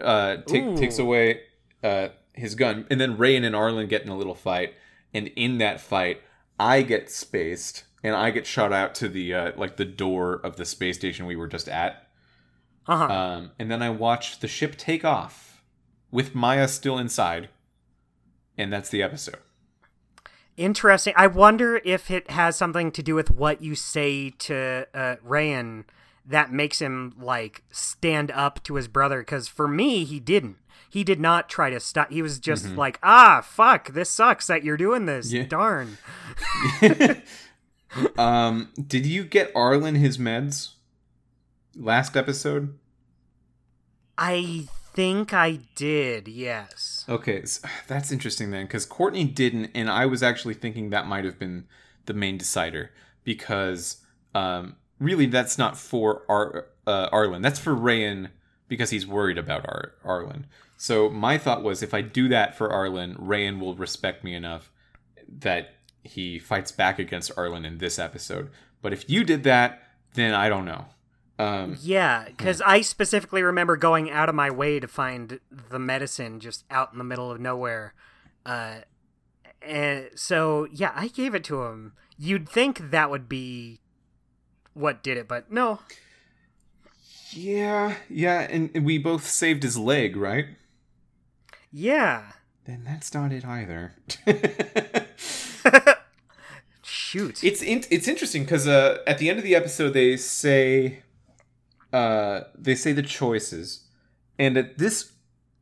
Uh, 0.00 0.38
take, 0.46 0.76
takes 0.76 0.98
away 0.98 1.42
uh, 1.84 2.08
his 2.32 2.54
gun, 2.54 2.86
and 2.90 3.00
then 3.00 3.16
Rayan 3.16 3.44
and 3.44 3.54
Arlen 3.54 3.86
get 3.86 4.02
in 4.02 4.08
a 4.08 4.16
little 4.16 4.34
fight. 4.34 4.74
And 5.14 5.28
in 5.28 5.58
that 5.58 5.80
fight, 5.80 6.22
I 6.58 6.82
get 6.82 7.10
spaced, 7.10 7.84
and 8.02 8.14
I 8.14 8.30
get 8.30 8.46
shot 8.46 8.72
out 8.72 8.94
to 8.96 9.08
the 9.08 9.34
uh, 9.34 9.52
like 9.56 9.76
the 9.76 9.84
door 9.84 10.34
of 10.34 10.56
the 10.56 10.64
space 10.64 10.96
station 10.96 11.26
we 11.26 11.36
were 11.36 11.48
just 11.48 11.68
at. 11.68 12.08
Uh 12.86 12.96
huh. 12.96 13.14
Um, 13.14 13.50
and 13.58 13.70
then 13.70 13.82
I 13.82 13.90
watch 13.90 14.40
the 14.40 14.48
ship 14.48 14.76
take 14.76 15.04
off 15.04 15.62
with 16.10 16.34
Maya 16.34 16.68
still 16.68 16.98
inside, 16.98 17.48
and 18.56 18.72
that's 18.72 18.90
the 18.90 19.02
episode. 19.02 19.38
Interesting. 20.56 21.12
I 21.16 21.26
wonder 21.26 21.80
if 21.84 22.10
it 22.10 22.30
has 22.30 22.56
something 22.56 22.90
to 22.92 23.02
do 23.02 23.14
with 23.14 23.30
what 23.30 23.60
you 23.62 23.74
say 23.74 24.30
to 24.30 24.86
uh, 24.94 25.16
Rayan 25.26 25.84
that 26.24 26.52
makes 26.52 26.80
him 26.80 27.14
like 27.20 27.62
stand 27.70 28.30
up 28.30 28.62
to 28.64 28.74
his 28.74 28.88
brother. 28.88 29.20
Because 29.20 29.48
for 29.48 29.68
me, 29.68 30.04
he 30.04 30.18
didn't. 30.18 30.56
He 30.88 31.04
did 31.04 31.20
not 31.20 31.48
try 31.48 31.68
to 31.70 31.78
stop. 31.78 32.10
He 32.10 32.22
was 32.22 32.38
just 32.38 32.74
like, 32.74 32.98
"Ah, 33.02 33.42
fuck! 33.44 33.92
This 33.92 34.08
sucks 34.08 34.46
that 34.46 34.64
you're 34.64 34.78
doing 34.78 35.04
this. 35.04 35.30
Yeah. 35.30 35.42
Darn." 35.44 35.98
um, 38.18 38.72
did 38.86 39.04
you 39.04 39.24
get 39.24 39.52
Arlen 39.54 39.96
his 39.96 40.16
meds 40.16 40.70
last 41.74 42.16
episode? 42.16 42.78
I 44.16 44.68
think 44.96 45.32
I 45.32 45.60
did. 45.76 46.26
Yes. 46.26 47.04
Okay, 47.08 47.42
s 47.42 47.60
that's 47.86 48.10
interesting 48.10 48.50
then, 48.50 48.64
because 48.64 48.84
Courtney 48.84 49.24
didn't, 49.24 49.70
and 49.74 49.88
I 49.88 50.06
was 50.06 50.22
actually 50.22 50.54
thinking 50.54 50.90
that 50.90 51.06
might 51.06 51.24
have 51.24 51.38
been 51.38 51.66
the 52.06 52.14
main 52.14 52.38
decider 52.38 52.90
because 53.22 53.98
um, 54.34 54.76
really 54.98 55.26
that's 55.26 55.58
not 55.58 55.76
for 55.76 56.22
Ar- 56.28 56.66
uh, 56.86 57.08
Arlen. 57.12 57.42
That's 57.42 57.58
for 57.58 57.74
Rayan 57.74 58.30
because 58.68 58.90
he's 58.90 59.06
worried 59.06 59.38
about 59.38 59.68
Ar- 59.68 59.92
Arlen. 60.04 60.46
So 60.76 61.08
my 61.08 61.38
thought 61.38 61.62
was 61.62 61.82
if 61.82 61.94
I 61.94 62.00
do 62.00 62.28
that 62.28 62.56
for 62.56 62.70
Arlen, 62.70 63.14
Rayan 63.16 63.60
will 63.60 63.74
respect 63.74 64.24
me 64.24 64.34
enough 64.34 64.70
that 65.28 65.74
he 66.02 66.38
fights 66.38 66.72
back 66.72 66.98
against 66.98 67.32
Arlen 67.36 67.64
in 67.64 67.78
this 67.78 67.98
episode. 67.98 68.50
But 68.82 68.92
if 68.92 69.08
you 69.10 69.24
did 69.24 69.42
that, 69.44 69.82
then 70.14 70.34
I 70.34 70.48
don't 70.48 70.64
know. 70.64 70.86
Um, 71.38 71.76
Yeah, 71.80 72.24
because 72.26 72.60
I 72.62 72.80
specifically 72.80 73.42
remember 73.42 73.76
going 73.76 74.10
out 74.10 74.28
of 74.28 74.34
my 74.34 74.50
way 74.50 74.80
to 74.80 74.88
find 74.88 75.38
the 75.70 75.78
medicine 75.78 76.40
just 76.40 76.64
out 76.70 76.92
in 76.92 76.98
the 76.98 77.04
middle 77.04 77.30
of 77.30 77.40
nowhere. 77.40 77.94
Uh, 78.44 78.76
and 79.60 80.08
so, 80.14 80.66
yeah, 80.72 80.92
I 80.94 81.08
gave 81.08 81.34
it 81.34 81.44
to 81.44 81.64
him. 81.64 81.92
You'd 82.18 82.48
think 82.48 82.90
that 82.90 83.10
would 83.10 83.28
be 83.28 83.80
what 84.72 85.02
did 85.02 85.18
it, 85.18 85.28
but 85.28 85.50
no. 85.50 85.80
yeah, 87.30 87.96
yeah, 88.08 88.46
and, 88.50 88.70
and 88.74 88.86
we 88.86 88.98
both 88.98 89.26
saved 89.26 89.62
his 89.62 89.76
leg, 89.76 90.16
right? 90.16 90.46
Yeah. 91.72 92.32
Then 92.64 92.84
that's 92.84 93.12
not 93.12 93.32
it 93.32 93.44
either. 93.44 93.94
Shoot. 96.82 97.42
it's 97.44 97.62
in, 97.62 97.84
it's 97.90 98.08
interesting 98.08 98.44
because 98.44 98.66
uh, 98.66 98.98
at 99.06 99.18
the 99.18 99.28
end 99.28 99.38
of 99.38 99.44
the 99.44 99.54
episode 99.54 99.90
they 99.90 100.16
say 100.16 101.02
uh, 101.92 102.40
they 102.56 102.74
say 102.74 102.92
the 102.92 103.02
choices, 103.02 103.84
and 104.38 104.56
at 104.56 104.78
this 104.78 105.12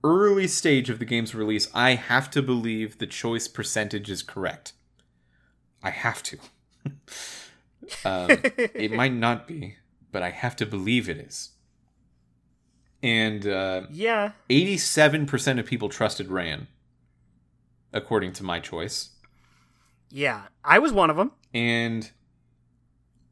early 0.03 0.47
stage 0.47 0.91
of 0.91 0.99
the 0.99 1.05
game's 1.05 1.35
release, 1.35 1.69
I 1.75 1.95
have 1.95 2.31
to 2.33 2.43
believe 2.43 2.99
the 2.99 3.07
choice 3.07 3.49
percentage 3.49 4.11
is 4.11 4.23
correct. 4.23 4.75
I 5.83 5.91
have 5.91 6.23
to. 6.25 6.39
um, 8.05 8.29
it 8.31 8.93
might 8.95 9.13
not 9.13 9.49
be, 9.49 9.77
but 10.13 10.23
I 10.23 10.31
have 10.31 10.57
to 10.57 10.67
believe 10.67 11.09
it 11.09 11.17
is. 11.17 11.51
And 13.03 13.47
uh, 13.47 13.83
yeah. 13.91 14.33
87% 14.49 15.59
of 15.59 15.67
people 15.67 15.89
trusted 15.89 16.29
Rayan, 16.29 16.67
according 17.93 18.33
to 18.35 18.43
my 18.43 18.61
choice. 18.61 19.11
Yeah. 20.11 20.43
I 20.65 20.79
was 20.79 20.93
one 20.93 21.11
of 21.11 21.17
them. 21.17 21.33
And 21.53 22.11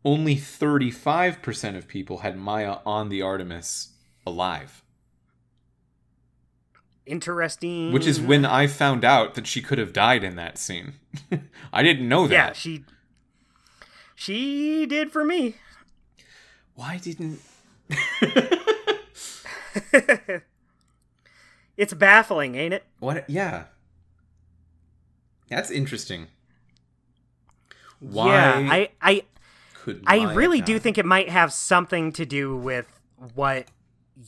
only 0.05 0.37
35% 0.37 1.77
of 1.77 1.89
people 1.89 2.19
had 2.19 2.37
Maya 2.37 2.79
on 2.85 3.09
the 3.09 3.23
Artemis 3.23 3.93
alive. 4.27 4.83
Interesting. 7.05 7.93
Which 7.93 8.07
is 8.07 8.21
when 8.21 8.45
I 8.45 8.67
found 8.67 9.05
out 9.05 9.35
that 9.35 9.47
she 9.47 9.61
could 9.61 9.79
have 9.79 9.93
died 9.93 10.23
in 10.23 10.37
that 10.37 10.59
scene. 10.59 10.95
I 11.73 11.83
didn't 11.83 12.09
know 12.09 12.29
that. 12.29 12.35
Yeah, 12.35 12.53
she. 12.53 12.85
She 14.15 14.87
did 14.87 15.11
for 15.11 15.25
me. 15.25 15.57
Why 16.75 16.99
didn't. 16.99 17.41
it's 21.77 21.95
baffling, 21.95 22.55
ain't 22.55 22.75
it? 22.75 22.85
What? 23.01 23.29
Yeah. 23.29 23.65
That's 25.49 25.71
interesting. 25.71 26.29
Why 27.99 28.29
Yeah, 28.29 28.69
I, 28.71 28.89
I, 29.01 29.23
could 29.83 30.05
I 30.07 30.33
really 30.35 30.61
do 30.61 30.79
think 30.79 30.99
it 30.99 31.05
might 31.07 31.29
have 31.29 31.53
something 31.53 32.13
to 32.13 32.25
do 32.25 32.57
with 32.57 32.87
what 33.35 33.67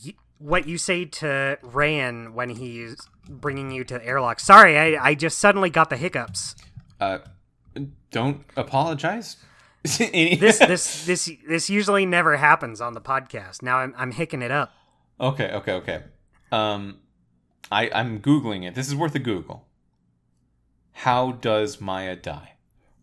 y- 0.04 0.14
what 0.38 0.66
you 0.66 0.78
say 0.78 1.04
to 1.04 1.58
Rayan 1.62 2.32
when 2.34 2.50
he's 2.50 2.96
bringing 3.28 3.70
you 3.70 3.84
to 3.84 3.94
the 3.94 4.04
airlock. 4.06 4.40
Sorry, 4.40 4.78
I, 4.78 5.10
I 5.10 5.14
just 5.14 5.38
suddenly 5.38 5.70
got 5.70 5.90
the 5.90 5.96
hiccups. 5.96 6.54
Uh, 7.00 7.18
don't 8.10 8.44
apologize. 8.56 9.36
This 9.84 10.58
this 10.58 11.04
this 11.04 11.30
this 11.46 11.68
usually 11.68 12.06
never 12.06 12.38
happens 12.38 12.80
on 12.80 12.94
the 12.94 13.00
podcast. 13.02 13.60
Now 13.62 13.76
I'm 13.78 13.94
I'm 13.98 14.12
hicking 14.12 14.40
it 14.40 14.50
up. 14.50 14.72
Okay, 15.20 15.50
okay, 15.52 15.72
okay. 15.72 16.02
Um, 16.50 17.00
I 17.70 17.90
I'm 17.94 18.20
googling 18.20 18.66
it. 18.66 18.74
This 18.74 18.88
is 18.88 18.94
worth 18.94 19.14
a 19.14 19.18
Google. 19.18 19.66
How 20.92 21.32
does 21.32 21.82
Maya 21.82 22.16
die? 22.16 22.53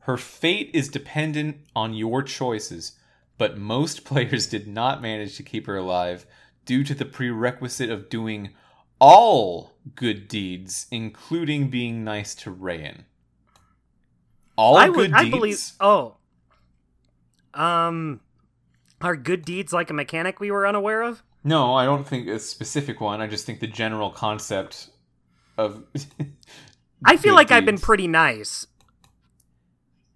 Her 0.01 0.17
fate 0.17 0.71
is 0.73 0.89
dependent 0.89 1.57
on 1.75 1.93
your 1.93 2.23
choices, 2.23 2.93
but 3.37 3.57
most 3.57 4.03
players 4.05 4.47
did 4.47 4.67
not 4.67 5.01
manage 5.01 5.37
to 5.37 5.43
keep 5.43 5.67
her 5.67 5.77
alive 5.77 6.25
due 6.65 6.83
to 6.83 6.93
the 6.93 7.05
prerequisite 7.05 7.89
of 7.89 8.09
doing 8.09 8.51
all 8.99 9.73
good 9.95 10.27
deeds, 10.27 10.85
including 10.91 11.69
being 11.69 12.03
nice 12.03 12.35
to 12.35 12.51
Rayan. 12.53 13.05
All 14.55 14.77
I 14.77 14.87
good 14.87 14.97
would 14.97 15.13
I 15.13 15.23
deeds. 15.23 15.31
believe. 15.31 15.71
Oh, 15.79 16.15
um, 17.53 18.21
are 19.01 19.15
good 19.15 19.43
deeds 19.43 19.73
like 19.73 19.89
a 19.89 19.93
mechanic 19.93 20.39
we 20.39 20.51
were 20.51 20.67
unaware 20.67 21.01
of? 21.01 21.23
No, 21.43 21.73
I 21.73 21.85
don't 21.85 22.07
think 22.07 22.27
a 22.27 22.39
specific 22.39 23.01
one. 23.01 23.21
I 23.21 23.27
just 23.27 23.45
think 23.45 23.59
the 23.59 23.67
general 23.67 24.11
concept 24.11 24.89
of. 25.57 25.83
I 27.05 27.17
feel 27.17 27.31
good 27.31 27.37
like 27.37 27.51
I've 27.51 27.65
been 27.65 27.79
pretty 27.79 28.07
nice. 28.07 28.67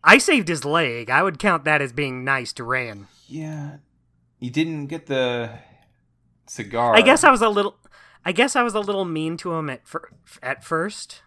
I 0.05 0.19
saved 0.19 0.47
his 0.47 0.63
leg. 0.63 1.09
I 1.09 1.23
would 1.23 1.39
count 1.39 1.65
that 1.65 1.81
as 1.81 1.91
being 1.91 2.23
nice 2.23 2.53
to 2.53 2.63
Rayan. 2.63 3.07
Yeah, 3.27 3.77
you 4.39 4.51
didn't 4.51 4.85
get 4.87 5.07
the 5.07 5.49
cigar. 6.45 6.95
I 6.95 7.01
guess 7.01 7.23
I 7.23 7.31
was 7.31 7.41
a 7.41 7.49
little. 7.49 7.75
I 8.23 8.31
guess 8.31 8.55
I 8.55 8.61
was 8.63 8.75
a 8.75 8.79
little 8.79 9.03
mean 9.05 9.35
to 9.37 9.53
him 9.53 9.69
at 9.69 9.87
fir- 9.87 10.09
at 10.43 10.63
first. 10.63 11.23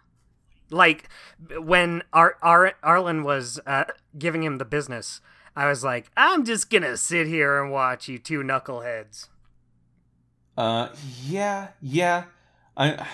Like 0.71 1.09
when 1.59 2.03
Ar- 2.13 2.37
Ar- 2.41 2.75
Arlen 2.83 3.25
was 3.25 3.59
uh, 3.67 3.85
giving 4.17 4.45
him 4.45 4.59
the 4.59 4.65
business, 4.65 5.21
I 5.57 5.69
was 5.69 5.83
like, 5.83 6.11
"I'm 6.17 6.45
just 6.45 6.71
gonna 6.71 6.97
sit 6.97 7.27
here 7.27 7.61
and 7.61 7.73
watch 7.73 8.09
you 8.09 8.19
two 8.19 8.41
knuckleheads." 8.43 9.29
Uh, 10.57 10.89
yeah, 11.25 11.69
yeah. 11.83 12.25
I. 12.77 13.07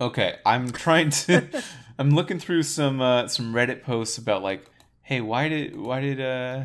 Okay, 0.00 0.36
I'm 0.46 0.70
trying 0.70 1.10
to. 1.10 1.62
I'm 1.98 2.10
looking 2.10 2.38
through 2.38 2.62
some 2.62 3.00
uh, 3.00 3.26
some 3.26 3.52
Reddit 3.52 3.82
posts 3.82 4.18
about 4.18 4.42
like, 4.42 4.70
hey, 5.02 5.20
why 5.20 5.48
did 5.48 5.76
why 5.76 6.00
did 6.00 6.20
uh, 6.20 6.64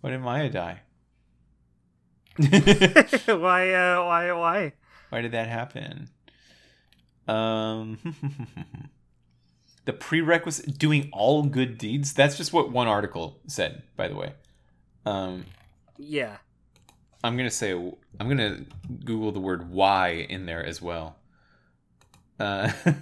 why 0.00 0.10
did 0.10 0.20
Maya 0.20 0.48
die? 0.48 0.80
why? 2.38 3.72
Uh, 3.72 4.04
why? 4.04 4.32
Why? 4.32 4.72
Why 5.10 5.20
did 5.20 5.32
that 5.32 5.48
happen? 5.48 6.08
Um, 7.26 7.98
the 9.84 9.92
prerequisite 9.92 10.78
doing 10.78 11.10
all 11.12 11.42
good 11.42 11.76
deeds. 11.76 12.14
That's 12.14 12.38
just 12.38 12.52
what 12.54 12.72
one 12.72 12.88
article 12.88 13.40
said, 13.46 13.82
by 13.96 14.08
the 14.08 14.14
way. 14.16 14.32
Um, 15.04 15.44
Yeah. 15.98 16.38
I'm 17.22 17.36
gonna 17.36 17.50
say 17.50 17.72
I'm 17.72 18.28
gonna 18.28 18.64
Google 19.04 19.32
the 19.32 19.40
word 19.40 19.70
"why" 19.70 20.10
in 20.10 20.46
there 20.46 20.64
as 20.64 20.80
well. 20.80 21.17
Uh, 22.38 22.72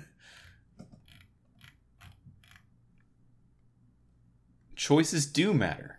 choices 4.76 5.26
do 5.26 5.52
matter. 5.52 5.98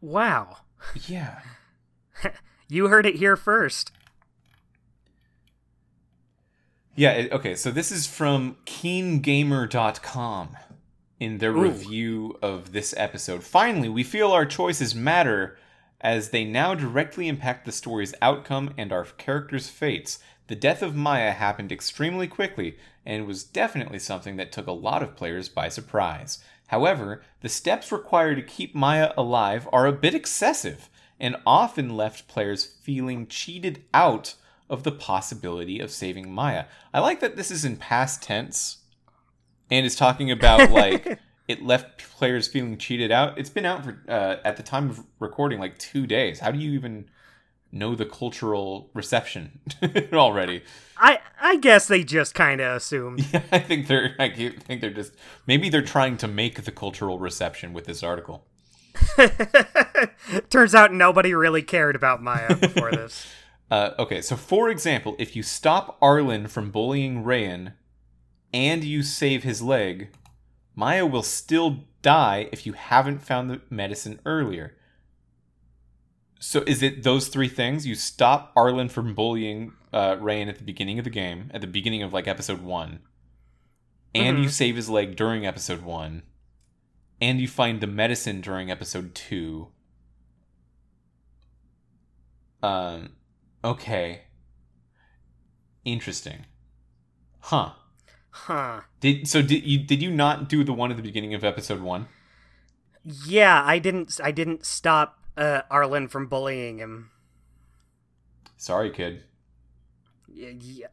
Wow. 0.00 0.58
Yeah. 1.06 1.40
You 2.68 2.88
heard 2.88 3.06
it 3.06 3.16
here 3.16 3.36
first. 3.36 3.92
Yeah, 6.96 7.12
it, 7.12 7.32
okay, 7.32 7.54
so 7.54 7.70
this 7.70 7.92
is 7.92 8.06
from 8.06 8.56
keengamer.com 8.66 10.56
in 11.20 11.38
their 11.38 11.52
Ooh. 11.52 11.62
review 11.62 12.38
of 12.40 12.72
this 12.72 12.94
episode. 12.96 13.42
Finally, 13.44 13.88
we 13.88 14.02
feel 14.02 14.30
our 14.30 14.46
choices 14.46 14.94
matter 14.94 15.58
as 16.00 16.30
they 16.30 16.44
now 16.44 16.74
directly 16.74 17.28
impact 17.28 17.64
the 17.64 17.72
story's 17.72 18.14
outcome 18.22 18.72
and 18.76 18.92
our 18.92 19.04
characters' 19.04 19.68
fates. 19.68 20.18
The 20.46 20.56
death 20.56 20.82
of 20.82 20.94
Maya 20.94 21.32
happened 21.32 21.72
extremely 21.72 22.26
quickly 22.26 22.76
and 23.06 23.26
was 23.26 23.44
definitely 23.44 23.98
something 23.98 24.36
that 24.36 24.52
took 24.52 24.66
a 24.66 24.72
lot 24.72 25.02
of 25.02 25.16
players 25.16 25.48
by 25.48 25.68
surprise. 25.68 26.38
However, 26.68 27.22
the 27.40 27.48
steps 27.48 27.90
required 27.90 28.36
to 28.36 28.42
keep 28.42 28.74
Maya 28.74 29.12
alive 29.16 29.68
are 29.72 29.86
a 29.86 29.92
bit 29.92 30.14
excessive 30.14 30.88
and 31.18 31.36
often 31.46 31.96
left 31.96 32.28
players 32.28 32.64
feeling 32.64 33.26
cheated 33.26 33.84
out 33.94 34.34
of 34.68 34.82
the 34.82 34.92
possibility 34.92 35.80
of 35.80 35.90
saving 35.90 36.30
Maya. 36.30 36.64
I 36.92 37.00
like 37.00 37.20
that 37.20 37.36
this 37.36 37.50
is 37.50 37.64
in 37.64 37.76
past 37.76 38.22
tense 38.22 38.78
and 39.70 39.86
is 39.86 39.96
talking 39.96 40.30
about 40.30 40.70
like 40.72 41.18
it 41.48 41.62
left 41.62 41.98
players 42.16 42.48
feeling 42.48 42.78
cheated 42.78 43.12
out. 43.12 43.38
It's 43.38 43.50
been 43.50 43.66
out 43.66 43.84
for 43.84 44.00
uh, 44.08 44.36
at 44.44 44.56
the 44.56 44.62
time 44.62 44.90
of 44.90 45.04
recording 45.20 45.60
like 45.60 45.78
2 45.78 46.06
days. 46.06 46.40
How 46.40 46.50
do 46.50 46.58
you 46.58 46.72
even 46.72 47.06
know 47.74 47.94
the 47.94 48.06
cultural 48.06 48.90
reception 48.94 49.60
already? 50.12 50.62
I 50.96 51.18
I 51.40 51.56
guess 51.56 51.88
they 51.88 52.04
just 52.04 52.34
kind 52.34 52.60
of 52.60 52.76
assumed. 52.76 53.26
Yeah, 53.32 53.42
I 53.52 53.58
think 53.58 53.88
they're 53.88 54.14
I 54.18 54.30
think 54.30 54.80
they're 54.80 54.90
just 54.90 55.14
maybe 55.46 55.68
they're 55.68 55.82
trying 55.82 56.16
to 56.18 56.28
make 56.28 56.64
the 56.64 56.72
cultural 56.72 57.18
reception 57.18 57.72
with 57.72 57.84
this 57.84 58.02
article. 58.02 58.46
Turns 60.50 60.74
out 60.74 60.92
nobody 60.92 61.34
really 61.34 61.62
cared 61.62 61.96
about 61.96 62.22
Maya 62.22 62.54
before 62.56 62.92
this. 62.92 63.26
Uh, 63.70 63.90
okay, 63.98 64.20
so 64.20 64.36
for 64.36 64.70
example, 64.70 65.16
if 65.18 65.34
you 65.34 65.42
stop 65.42 65.98
Arlen 66.00 66.46
from 66.46 66.70
bullying 66.70 67.24
Rayan 67.24 67.72
and 68.52 68.84
you 68.84 69.02
save 69.02 69.42
his 69.42 69.62
leg, 69.62 70.10
Maya 70.76 71.06
will 71.06 71.22
still 71.22 71.84
die 72.02 72.48
if 72.52 72.66
you 72.66 72.74
haven't 72.74 73.20
found 73.20 73.50
the 73.50 73.62
medicine 73.70 74.20
earlier. 74.24 74.76
So 76.46 76.62
is 76.66 76.82
it 76.82 77.02
those 77.04 77.28
three 77.28 77.48
things? 77.48 77.86
You 77.86 77.94
stop 77.94 78.52
Arlen 78.54 78.90
from 78.90 79.14
bullying 79.14 79.72
uh, 79.94 80.16
Rayan 80.16 80.48
at 80.48 80.58
the 80.58 80.62
beginning 80.64 80.98
of 80.98 81.04
the 81.04 81.10
game, 81.10 81.50
at 81.54 81.62
the 81.62 81.66
beginning 81.66 82.02
of 82.02 82.12
like 82.12 82.28
episode 82.28 82.60
one, 82.62 83.00
and 84.14 84.38
you 84.38 84.44
Mhm. 84.48 84.50
save 84.52 84.76
his 84.76 84.90
leg 84.90 85.16
during 85.16 85.46
episode 85.46 85.80
one, 85.82 86.22
and 87.20 87.40
you 87.40 87.48
find 87.48 87.80
the 87.80 87.86
medicine 87.86 88.42
during 88.42 88.70
episode 88.70 89.14
two. 89.14 89.68
Um, 92.62 93.16
okay. 93.64 94.22
Interesting. 95.84 96.44
Huh. 97.40 97.72
Huh. 98.30 98.82
Did 99.00 99.26
so 99.28 99.40
did 99.42 99.64
you 99.64 99.78
did 99.78 100.02
you 100.02 100.10
not 100.10 100.48
do 100.48 100.62
the 100.62 100.72
one 100.74 100.90
at 100.90 100.96
the 100.98 101.02
beginning 101.02 101.32
of 101.34 101.42
episode 101.44 101.80
1? 101.80 102.06
Yeah, 103.26 103.62
I 103.64 103.78
didn't 103.78 104.20
I 104.22 104.30
didn't 104.30 104.66
stop 104.66 105.23
uh, 105.36 105.62
Arlen 105.70 106.08
from 106.08 106.26
bullying 106.26 106.78
him. 106.78 107.10
Sorry, 108.56 108.90
kid. 108.90 109.24
Y- 110.28 110.56
Yeah, 110.60 110.86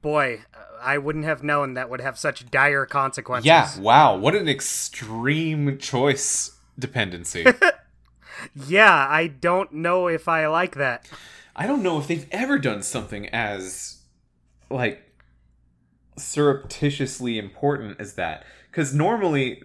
boy, 0.00 0.42
I 0.80 0.98
wouldn't 0.98 1.24
have 1.24 1.42
known 1.42 1.74
that 1.74 1.90
would 1.90 2.00
have 2.00 2.18
such 2.18 2.50
dire 2.50 2.86
consequences. 2.86 3.46
Yeah, 3.46 3.78
wow, 3.80 4.16
what 4.16 4.34
an 4.34 4.48
extreme 4.48 5.78
choice 5.78 6.56
dependency. 6.78 7.46
Yeah, 8.54 9.06
I 9.08 9.28
don't 9.28 9.72
know 9.72 10.08
if 10.08 10.28
I 10.28 10.46
like 10.46 10.74
that. 10.74 11.08
I 11.54 11.66
don't 11.66 11.82
know 11.82 11.98
if 11.98 12.06
they've 12.06 12.28
ever 12.30 12.58
done 12.58 12.82
something 12.82 13.28
as 13.30 14.02
like 14.70 15.02
surreptitiously 16.18 17.38
important 17.38 18.00
as 18.00 18.14
that 18.14 18.44
cuz 18.72 18.94
normally 18.94 19.62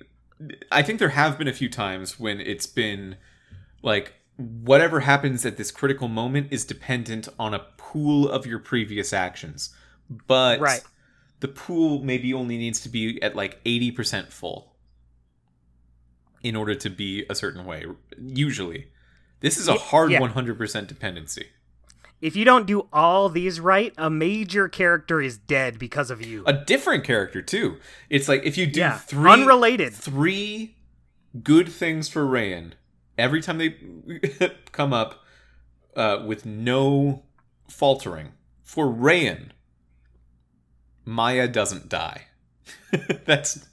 I 0.72 0.82
think 0.84 1.00
there 1.00 1.10
have 1.10 1.38
been 1.38 1.48
a 1.48 1.54
few 1.54 1.70
times 1.70 2.20
when 2.20 2.40
it's 2.42 2.66
been 2.66 3.18
like 3.84 4.14
whatever 4.64 5.02
happens 5.02 5.46
at 5.46 5.58
this 5.58 5.72
critical 5.72 6.08
moment 6.08 6.48
is 6.52 6.66
dependent 6.66 7.28
on 7.40 7.54
a 7.54 7.60
pool 7.78 8.30
of 8.30 8.46
your 8.46 8.60
previous 8.60 9.14
actions. 9.14 9.74
But 10.28 10.60
Right. 10.60 10.82
the 11.40 11.48
pool 11.48 12.04
maybe 12.04 12.34
only 12.34 12.58
needs 12.58 12.80
to 12.82 12.90
be 12.90 13.22
at 13.22 13.36
like 13.36 13.60
80% 13.66 14.32
full 14.32 14.76
in 16.44 16.56
order 16.56 16.76
to 16.76 16.90
be 16.90 17.26
a 17.30 17.36
certain 17.36 17.66
way 17.66 17.86
usually. 18.20 18.88
This 19.42 19.58
is 19.58 19.68
a 19.68 19.74
hard 19.74 20.12
yeah. 20.12 20.20
100% 20.20 20.88
dependency. 20.88 21.48
If 22.22 22.36
you 22.36 22.46
don't 22.46 22.68
do 22.68 22.88
all 22.94 23.30
these 23.30 23.60
right, 23.60 23.94
a 23.98 24.10
major 24.10 24.68
character 24.70 25.20
is 25.22 25.38
dead 25.40 25.80
because 25.80 26.12
of 26.12 26.24
you. 26.24 26.44
a 26.46 26.54
different 26.54 27.04
character 27.04 27.42
too. 27.42 27.78
It's 28.10 28.28
like 28.28 28.44
if 28.44 28.58
you 28.58 28.68
do 28.68 28.80
Yeah, 28.80 28.98
three 29.00 29.32
unrelated. 29.32 29.94
three 29.94 30.76
good 31.44 31.68
things 31.70 32.08
for 32.10 32.24
Rayan 32.26 32.74
every 33.22 33.42
time 33.42 33.58
they 33.58 33.76
come 34.72 34.94
up 34.94 35.24
uh, 35.96 36.24
with 36.26 36.46
no 36.46 37.24
faltering 37.68 38.34
for 38.62 38.88
Rayan, 38.88 39.50
Maya 41.06 41.48
doesn't 41.48 41.90
die. 41.90 42.28
That's 43.26 43.68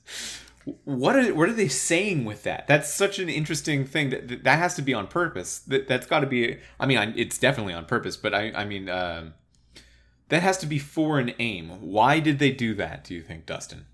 what 0.85 1.17
are 1.17 1.35
what 1.35 1.49
are 1.49 1.55
they 1.55 1.69
saying 1.69 2.25
with 2.25 2.43
that? 2.43 2.67
That's 2.67 2.93
such 2.93 3.19
an 3.19 3.29
interesting 3.29 3.87
thing 3.87 4.11
that 4.11 4.45
that, 4.45 4.59
has 4.59 4.75
to 4.77 4.83
be 4.83 4.93
on 4.93 5.07
purpose. 5.07 5.61
That 5.61 5.89
that's 5.89 6.07
got 6.07 6.21
to 6.21 6.27
be. 6.27 6.59
I 6.79 6.87
mean, 6.87 7.15
it's 7.17 7.39
definitely 7.39 7.75
on 7.75 7.87
purpose, 7.87 8.17
but 8.17 8.35
I 8.35 8.53
I 8.55 8.65
mean. 8.65 8.89
Um, 8.89 9.35
that 10.29 10.43
has 10.43 10.59
to 10.59 10.67
be 10.67 10.79
for 10.79 11.19
an 11.19 11.33
aim. 11.39 11.81
Why 11.81 12.21
did 12.21 12.39
they 12.39 12.53
do 12.53 12.75
that, 12.75 13.05
do 13.05 13.15
you 13.15 13.23
think, 13.23 13.47
Dustin? 13.47 13.87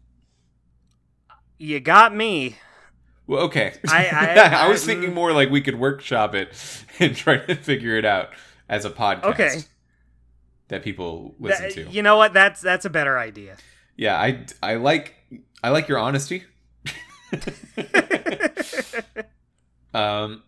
You 1.59 1.81
got 1.81 2.15
me. 2.15 2.57
Well, 3.27 3.45
okay. 3.45 3.75
I- 3.89 4.37
I- 4.65 4.69
was 4.69 4.85
thinking 4.85 5.15
more 5.15 5.33
like 5.33 5.51
we 5.51 5.61
could 5.61 5.79
workshop 5.79 6.35
it 6.35 6.53
and 6.99 7.15
try 7.17 7.39
to 7.39 7.55
figure 7.55 7.97
it 7.97 8.05
out 8.05 8.31
as 8.69 8.85
a 8.85 8.91
podcast 8.91 9.25
Okay. 9.25 9.59
that 10.69 10.83
people 10.83 11.35
listen 11.39 11.71
Th- 11.71 11.87
to. 11.87 11.93
You 11.93 12.03
know 12.03 12.17
what? 12.17 12.33
That's 12.33 12.61
that's 12.61 12.85
a 12.85 12.91
better 12.91 13.19
idea. 13.19 13.57
Yeah, 13.97 14.17
I, 14.21 14.45
I 14.63 14.75
like 14.77 15.15
I 15.63 15.71
like 15.71 15.89
your 15.89 15.99
honesty. 15.99 16.45
um, 19.95 20.43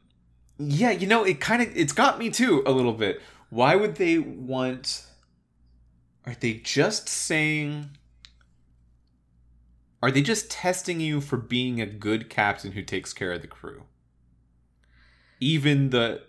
yeah, 0.58 0.90
you 0.90 1.06
know, 1.06 1.24
it 1.24 1.40
kind 1.40 1.62
of 1.62 1.76
it's 1.76 1.92
got 1.92 2.18
me 2.18 2.30
too 2.30 2.62
a 2.66 2.72
little 2.72 2.92
bit. 2.92 3.20
Why 3.50 3.76
would 3.76 3.96
they 3.96 4.18
want? 4.18 5.04
Are 6.26 6.34
they 6.38 6.54
just 6.54 7.08
saying? 7.08 7.90
Are 10.02 10.10
they 10.10 10.22
just 10.22 10.50
testing 10.50 11.00
you 11.00 11.20
for 11.20 11.36
being 11.36 11.80
a 11.80 11.86
good 11.86 12.28
captain 12.28 12.72
who 12.72 12.82
takes 12.82 13.12
care 13.12 13.32
of 13.32 13.42
the 13.42 13.48
crew? 13.48 13.84
even 15.40 15.90
the 15.90 16.22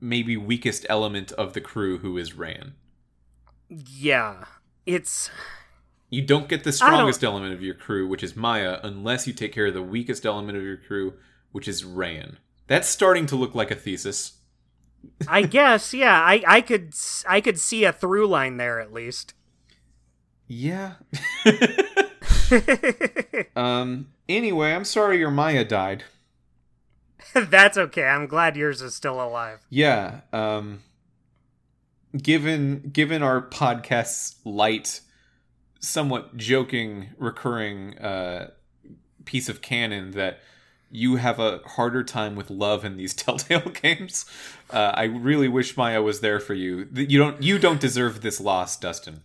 maybe 0.00 0.36
weakest 0.36 0.86
element 0.88 1.32
of 1.32 1.52
the 1.52 1.60
crew 1.60 1.98
who 1.98 2.16
is 2.16 2.32
Rayan. 2.32 2.72
Yeah. 3.68 4.44
It's 4.84 5.30
You 6.10 6.22
don't 6.22 6.48
get 6.48 6.64
the 6.64 6.72
strongest 6.72 7.22
element 7.22 7.54
of 7.54 7.62
your 7.62 7.74
crew, 7.74 8.08
which 8.08 8.22
is 8.22 8.36
Maya, 8.36 8.80
unless 8.82 9.26
you 9.26 9.32
take 9.32 9.52
care 9.52 9.66
of 9.66 9.74
the 9.74 9.82
weakest 9.82 10.26
element 10.26 10.58
of 10.58 10.64
your 10.64 10.76
crew, 10.76 11.14
which 11.52 11.68
is 11.68 11.84
Rayan. 11.84 12.36
That's 12.66 12.88
starting 12.88 13.26
to 13.26 13.36
look 13.36 13.54
like 13.54 13.70
a 13.70 13.76
thesis. 13.76 14.38
I 15.26 15.42
guess, 15.42 15.92
yeah, 15.92 16.20
I 16.20 16.42
I 16.46 16.60
could 16.60 16.94
I 17.28 17.40
could 17.40 17.58
see 17.58 17.84
a 17.84 17.92
through 17.92 18.28
line 18.28 18.56
there 18.56 18.80
at 18.80 18.92
least. 18.92 19.34
Yeah. 20.46 20.94
um. 23.56 24.08
Anyway, 24.28 24.72
I'm 24.72 24.84
sorry 24.84 25.18
your 25.18 25.30
Maya 25.30 25.64
died. 25.64 26.04
That's 27.34 27.76
okay. 27.76 28.04
I'm 28.04 28.26
glad 28.26 28.56
yours 28.56 28.82
is 28.82 28.94
still 28.94 29.22
alive. 29.22 29.60
Yeah. 29.70 30.20
Um. 30.32 30.82
Given 32.16 32.90
given 32.92 33.22
our 33.22 33.40
podcast's 33.40 34.36
light, 34.44 35.00
somewhat 35.80 36.36
joking, 36.36 37.08
recurring 37.18 37.98
uh, 37.98 38.50
piece 39.24 39.48
of 39.48 39.62
canon 39.62 40.12
that 40.12 40.40
you 40.90 41.16
have 41.16 41.40
a 41.40 41.60
harder 41.64 42.04
time 42.04 42.36
with 42.36 42.50
love 42.50 42.84
in 42.84 42.98
these 42.98 43.14
Telltale 43.14 43.70
games, 43.70 44.26
uh, 44.70 44.92
I 44.94 45.04
really 45.04 45.48
wish 45.48 45.76
Maya 45.76 46.02
was 46.02 46.20
there 46.20 46.38
for 46.38 46.54
you. 46.54 46.86
You 46.92 47.18
don't 47.18 47.42
you 47.42 47.58
don't 47.58 47.80
deserve 47.80 48.20
this 48.20 48.40
loss, 48.40 48.76
Dustin. 48.76 49.22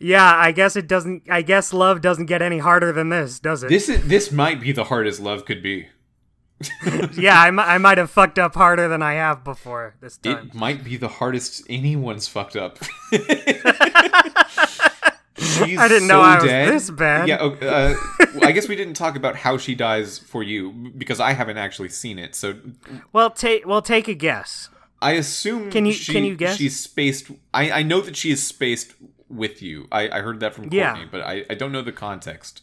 Yeah, 0.00 0.32
I 0.36 0.52
guess 0.52 0.76
it 0.76 0.86
doesn't 0.86 1.24
I 1.28 1.42
guess 1.42 1.72
love 1.72 2.00
doesn't 2.00 2.26
get 2.26 2.40
any 2.42 2.58
harder 2.58 2.92
than 2.92 3.08
this, 3.08 3.40
does 3.40 3.62
it? 3.64 3.68
This 3.68 3.88
is 3.88 4.06
this 4.06 4.30
might 4.30 4.60
be 4.60 4.72
the 4.72 4.84
hardest 4.84 5.20
love 5.20 5.44
could 5.44 5.62
be. 5.62 5.88
yeah, 7.16 7.40
I, 7.40 7.48
I 7.74 7.78
might 7.78 7.98
have 7.98 8.10
fucked 8.10 8.36
up 8.38 8.54
harder 8.56 8.88
than 8.88 9.00
I 9.02 9.14
have 9.14 9.44
before 9.44 9.94
this 10.00 10.16
time. 10.18 10.48
It 10.48 10.54
might 10.54 10.82
be 10.82 10.96
the 10.96 11.06
hardest 11.08 11.62
anyone's 11.68 12.26
fucked 12.26 12.56
up. 12.56 12.78
She's 15.38 15.78
I 15.78 15.86
didn't 15.86 16.08
so 16.08 16.14
know 16.14 16.20
I 16.20 16.34
was 16.36 16.44
dead. 16.44 16.72
this 16.72 16.90
bad. 16.90 17.28
Yeah, 17.28 17.36
uh, 17.36 17.94
I 18.42 18.50
guess 18.50 18.66
we 18.68 18.74
didn't 18.74 18.94
talk 18.94 19.14
about 19.16 19.36
how 19.36 19.56
she 19.56 19.76
dies 19.76 20.18
for 20.18 20.42
you 20.42 20.90
because 20.96 21.20
I 21.20 21.32
haven't 21.32 21.58
actually 21.58 21.90
seen 21.90 22.18
it. 22.18 22.34
So 22.34 22.56
Well, 23.12 23.30
take 23.30 23.64
well 23.66 23.80
take 23.82 24.08
a 24.08 24.14
guess. 24.14 24.68
I 25.00 25.12
assume 25.12 25.70
Can 25.70 25.86
you- 25.86 25.92
she- 25.92 26.12
can 26.12 26.24
you 26.24 26.34
guess? 26.34 26.56
she's 26.56 26.78
spaced. 26.80 27.30
I, 27.54 27.70
I 27.70 27.82
know 27.84 28.00
that 28.00 28.16
she 28.16 28.32
is 28.32 28.44
spaced 28.44 28.94
with 29.28 29.62
you. 29.62 29.86
I, 29.92 30.08
I 30.10 30.20
heard 30.20 30.40
that 30.40 30.54
from 30.54 30.64
Courtney, 30.64 30.78
Yeah. 30.78 31.04
but 31.10 31.20
I, 31.22 31.44
I 31.50 31.54
don't 31.54 31.72
know 31.72 31.82
the 31.82 31.92
context. 31.92 32.62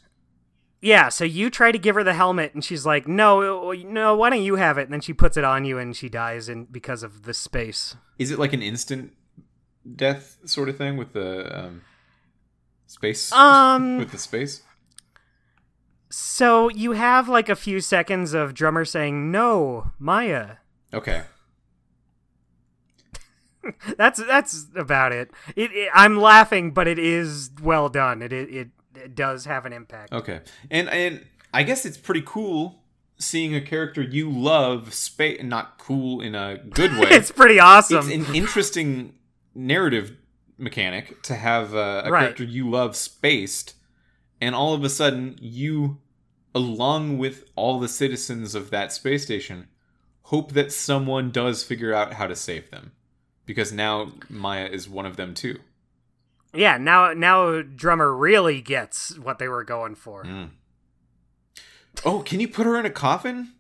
Yeah, 0.82 1.09
so 1.09 1.24
you 1.24 1.49
try 1.49 1.72
to 1.72 1.78
give 1.80 1.95
her 1.95 2.03
the 2.03 2.13
helmet, 2.13 2.53
and 2.53 2.63
she's 2.63 2.86
like, 2.86 3.07
"No, 3.07 3.72
no, 3.72 4.16
why 4.16 4.30
don't 4.30 4.43
you 4.43 4.55
have 4.57 4.78
it?" 4.78 4.84
And 4.84 4.93
then 4.93 5.01
she 5.01 5.13
puts 5.13 5.36
it 5.38 5.43
on 5.43 5.66
you, 5.66 5.80
and 5.80 5.95
she 5.95 6.09
dies 6.09 6.47
in 6.49 6.66
because 6.66 7.01
of 7.01 7.24
the 7.24 7.34
space. 7.34 7.95
Is 8.20 8.30
it 8.30 8.38
like 8.38 8.53
an 8.53 8.61
instant 8.61 9.13
death 9.95 10.38
sort 10.45 10.70
of 10.70 10.78
thing 10.78 10.95
with 10.97 11.13
the 11.13 11.59
um, 11.66 11.82
space? 12.86 13.32
Um, 13.32 13.97
with 13.99 14.11
the 14.11 14.18
space? 14.20 14.61
so 16.11 16.70
you 16.70 16.91
have 16.91 17.28
like 17.28 17.49
a 17.49 17.55
few 17.55 17.80
seconds 17.82 18.34
of 18.34 18.53
drummer 18.53 18.86
saying, 18.86 19.32
"No, 19.32 19.91
Maya." 19.97 20.57
Okay. 20.93 21.24
That's 23.97 24.24
that's 24.26 24.68
about 24.76 25.11
it. 25.11 25.32
It, 25.55 25.72
it. 25.72 25.89
I'm 25.93 26.18
laughing, 26.18 26.72
but 26.72 26.88
it 26.88 26.99
is 26.99 27.49
well 27.61 27.89
done. 27.89 28.22
It 28.22 28.32
it, 28.34 28.49
it, 28.53 28.68
it 28.95 29.16
does 29.16 29.45
have 29.45 29.66
an 29.66 29.74
impact. 29.74 30.13
Okay, 30.13 30.41
and 30.70 30.89
and 30.89 31.26
I 31.53 31.63
guess 31.63 31.86
it's 31.86 31.97
pretty 31.97 32.24
cool 32.26 32.82
seeing 33.18 33.55
a 33.55 33.61
character 33.61 34.01
you 34.01 34.30
love 34.30 34.93
space 34.93 35.41
not 35.43 35.78
cool 35.78 36.20
in 36.22 36.36
a 36.36 36.57
good 36.57 36.91
way. 36.99 37.07
it's 37.09 37.32
pretty 37.32 37.59
awesome. 37.59 38.09
It's 38.11 38.28
an 38.30 38.36
interesting 38.36 39.16
narrative 39.55 40.16
mechanic 40.57 41.22
to 41.24 41.36
have 41.36 41.74
a, 41.74 42.03
a 42.05 42.11
Right. 42.11 42.22
character 42.22 42.43
you 42.43 42.70
love 42.70 42.95
spaced, 42.95 43.76
and 44.41 44.53
all 44.53 44.74
of 44.74 44.84
a 44.84 44.89
sudden 44.89 45.38
you, 45.41 45.99
along 46.53 47.18
with 47.18 47.45
all 47.55 47.80
the 47.80 47.88
citizens 47.89 48.53
of 48.55 48.70
that 48.70 48.91
space 48.91 49.24
station, 49.24 49.68
hope 50.24 50.51
that 50.53 50.72
someone 50.72 51.32
does 51.32 51.63
figure 51.63 51.93
out 51.93 52.13
how 52.13 52.28
to 52.28 52.36
save 52.36 52.70
them, 52.72 52.91
because 53.46 53.72
now 53.72 54.12
Maya 54.30 54.66
is 54.66 54.88
one 54.89 55.06
of 55.06 55.16
them 55.18 55.34
too. 55.34 55.60
yeah, 56.54 56.78
now 56.78 57.14
now 57.14 57.62
drummer 57.62 58.16
really 58.16 58.62
gets 58.62 59.18
what 59.20 59.39
they 59.39 59.48
were 59.48 59.64
going 59.64 59.96
for. 59.96 60.24
Mm. 60.24 60.50
Oh, 62.06 62.20
can 62.22 62.39
you 62.39 62.48
put 62.48 62.66
her 62.66 62.78
in 62.80 62.86
a 62.86 62.89
coffin? 62.89 63.52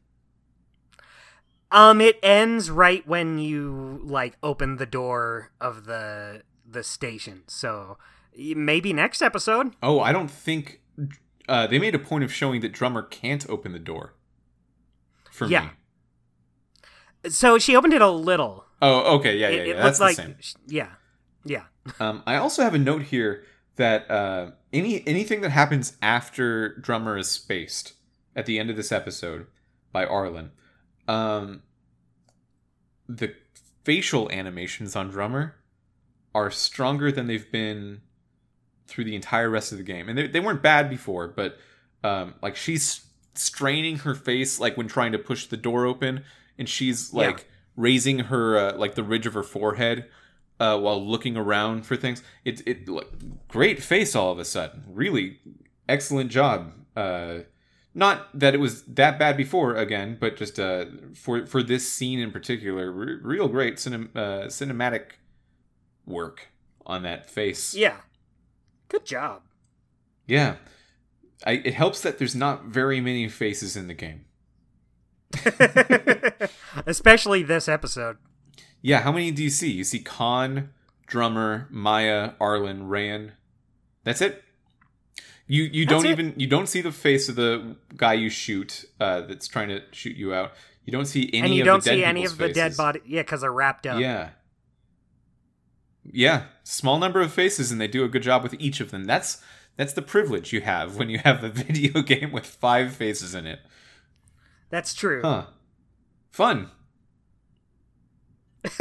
Um, 1.71 1.99
it 1.99 2.19
ends 2.23 2.69
right 2.69 3.05
when 3.07 3.37
you 3.39 3.99
like 4.03 4.37
open 4.43 4.77
the 4.77 4.85
door 4.85 5.51
of 5.59 5.85
the 5.85 6.43
the 6.65 6.83
station. 6.83 7.43
So 7.47 7.97
maybe 8.37 8.93
next 8.93 9.21
episode. 9.21 9.75
Oh, 9.83 9.99
I 9.99 10.11
don't 10.11 10.29
think 10.31 10.81
uh, 11.49 11.67
they 11.67 11.79
made 11.79 11.95
a 11.95 11.99
point 11.99 12.23
of 12.23 12.31
showing 12.33 12.61
that 12.61 12.71
drummer 12.71 13.01
can't 13.01 13.47
open 13.49 13.71
the 13.71 13.79
door. 13.79 14.13
For 15.31 15.47
Yeah. 15.47 15.69
me. 17.23 17.29
So 17.29 17.57
she 17.57 17.75
opened 17.75 17.93
it 17.93 18.01
a 18.01 18.09
little. 18.09 18.64
Oh, 18.81 19.15
okay, 19.17 19.37
yeah, 19.37 19.49
yeah, 19.49 19.57
it 19.61 19.67
yeah. 19.67 19.73
it 19.73 19.77
That's 19.77 19.99
looked 19.99 20.17
the 20.17 20.23
like 20.23 20.37
same. 20.43 20.59
yeah, 20.67 20.89
yeah. 21.43 21.63
Um, 21.99 22.23
I 22.25 22.37
also 22.37 22.63
have 22.63 22.73
a 22.73 22.79
note 22.79 23.03
here 23.03 23.43
that 23.75 24.09
uh, 24.09 24.51
any 24.73 25.07
anything 25.07 25.41
that 25.41 25.51
happens 25.51 25.95
after 26.01 26.75
drummer 26.77 27.15
is 27.17 27.29
spaced 27.29 27.93
at 28.35 28.47
the 28.47 28.57
end 28.57 28.71
of 28.71 28.75
this 28.75 28.91
episode 28.91 29.45
by 29.91 30.03
Arlen, 30.05 30.51
um, 31.07 31.61
the 33.07 33.35
facial 33.83 34.31
animations 34.31 34.95
on 34.95 35.09
drummer 35.09 35.55
are 36.33 36.49
stronger 36.49 37.11
than 37.11 37.27
they've 37.27 37.51
been 37.51 38.01
through 38.87 39.03
the 39.03 39.15
entire 39.15 39.49
rest 39.49 39.71
of 39.71 39.77
the 39.77 39.83
game, 39.83 40.09
and 40.09 40.17
they 40.17 40.27
they 40.27 40.39
weren't 40.39 40.63
bad 40.63 40.89
before, 40.89 41.27
but 41.27 41.57
um, 42.03 42.33
like 42.41 42.55
she's 42.55 43.05
straining 43.35 43.99
her 43.99 44.15
face 44.15 44.59
like 44.59 44.75
when 44.75 44.87
trying 44.87 45.11
to 45.11 45.19
push 45.19 45.45
the 45.45 45.57
door 45.57 45.85
open, 45.85 46.23
and 46.57 46.67
she's 46.67 47.13
Yeah. 47.13 47.27
Raising 47.75 48.19
her 48.19 48.57
uh, 48.57 48.77
like 48.77 48.95
the 48.95 49.03
ridge 49.03 49.25
of 49.25 49.33
her 49.33 49.43
forehead 49.43 50.05
uh, 50.59 50.77
while 50.79 51.03
looking 51.05 51.37
around 51.37 51.85
for 51.85 51.95
things. 51.95 52.23
It 52.43 52.61
it 52.65 52.87
like, 52.87 53.07
great 53.47 53.81
face 53.81 54.15
all 54.15 54.31
of 54.31 54.39
a 54.39 54.45
sudden. 54.45 54.83
Really 54.87 55.39
excellent 55.87 56.31
job. 56.31 56.73
Uh, 56.95 57.39
not 57.93 58.37
that 58.37 58.53
it 58.53 58.59
was 58.59 58.83
that 58.83 59.17
bad 59.17 59.37
before 59.37 59.75
again, 59.75 60.17
but 60.19 60.35
just 60.35 60.59
uh, 60.59 60.85
for 61.13 61.45
for 61.45 61.63
this 61.63 61.91
scene 61.91 62.19
in 62.19 62.31
particular, 62.31 62.91
re- 62.91 63.19
real 63.21 63.47
great 63.47 63.77
cinem- 63.77 64.15
uh, 64.15 64.47
cinematic 64.47 65.11
work 66.05 66.49
on 66.85 67.03
that 67.03 67.29
face. 67.29 67.73
Yeah. 67.73 67.97
Good 68.89 69.05
job. 69.05 69.41
Yeah. 70.27 70.55
I, 71.45 71.53
it 71.53 71.73
helps 71.73 72.01
that 72.01 72.17
there's 72.17 72.35
not 72.35 72.65
very 72.65 73.01
many 73.01 73.27
faces 73.27 73.75
in 73.75 73.87
the 73.87 73.93
game. 73.93 74.25
Especially 76.85 77.43
this 77.43 77.67
episode. 77.67 78.17
Yeah, 78.81 79.01
how 79.01 79.11
many 79.11 79.31
do 79.31 79.43
you 79.43 79.49
see? 79.49 79.71
You 79.71 79.83
see 79.83 79.99
Khan, 79.99 80.69
Drummer, 81.07 81.67
Maya, 81.71 82.31
Arlen, 82.39 82.87
Rayan. 82.87 83.31
That's 84.03 84.21
it. 84.21 84.43
You 85.47 85.63
you 85.63 85.85
That's 85.85 86.03
don't 86.03 86.05
it. 86.05 86.11
even 86.11 86.33
you 86.37 86.47
don't 86.47 86.67
see 86.67 86.81
the 86.81 86.91
face 86.91 87.29
of 87.29 87.35
the 87.35 87.75
guy 87.95 88.13
you 88.13 88.29
shoot 88.29 88.85
uh, 88.99 89.21
that's 89.21 89.47
trying 89.47 89.69
to 89.69 89.81
shoot 89.91 90.15
you 90.15 90.33
out. 90.33 90.53
You 90.85 90.91
don't 90.91 91.05
see 91.05 91.29
any 91.33 91.47
and 91.47 91.53
you 91.53 91.63
don't 91.63 91.83
dead 91.83 91.95
see 91.95 92.03
any 92.03 92.25
of 92.25 92.37
the 92.37 92.47
dead 92.47 92.63
faces. 92.71 92.77
body. 92.77 93.01
Yeah, 93.05 93.21
because 93.21 93.41
they're 93.41 93.51
wrapped 93.51 93.85
up. 93.85 93.99
Yeah. 93.99 94.29
Yeah, 96.11 96.45
small 96.63 96.99
number 96.99 97.21
of 97.21 97.33
faces 97.33 97.71
and 97.71 97.81
they 97.81 97.87
do 97.87 98.03
a 98.03 98.07
good 98.07 98.21
job 98.21 98.43
with 98.43 98.55
each 98.59 98.79
of 98.79 98.91
them. 98.91 99.05
That's 99.05 99.41
that's 99.75 99.93
the 99.93 100.01
privilege 100.03 100.53
you 100.53 100.61
have 100.61 100.97
when 100.97 101.09
you 101.09 101.19
have 101.19 101.43
a 101.43 101.49
video 101.63 102.01
game 102.01 102.31
with 102.31 102.45
five 102.45 102.93
faces 102.93 103.33
in 103.35 103.45
it. 103.47 103.59
That's 104.75 104.93
true. 104.93 105.21
Huh. 105.23 105.45
Fun. 106.33 106.69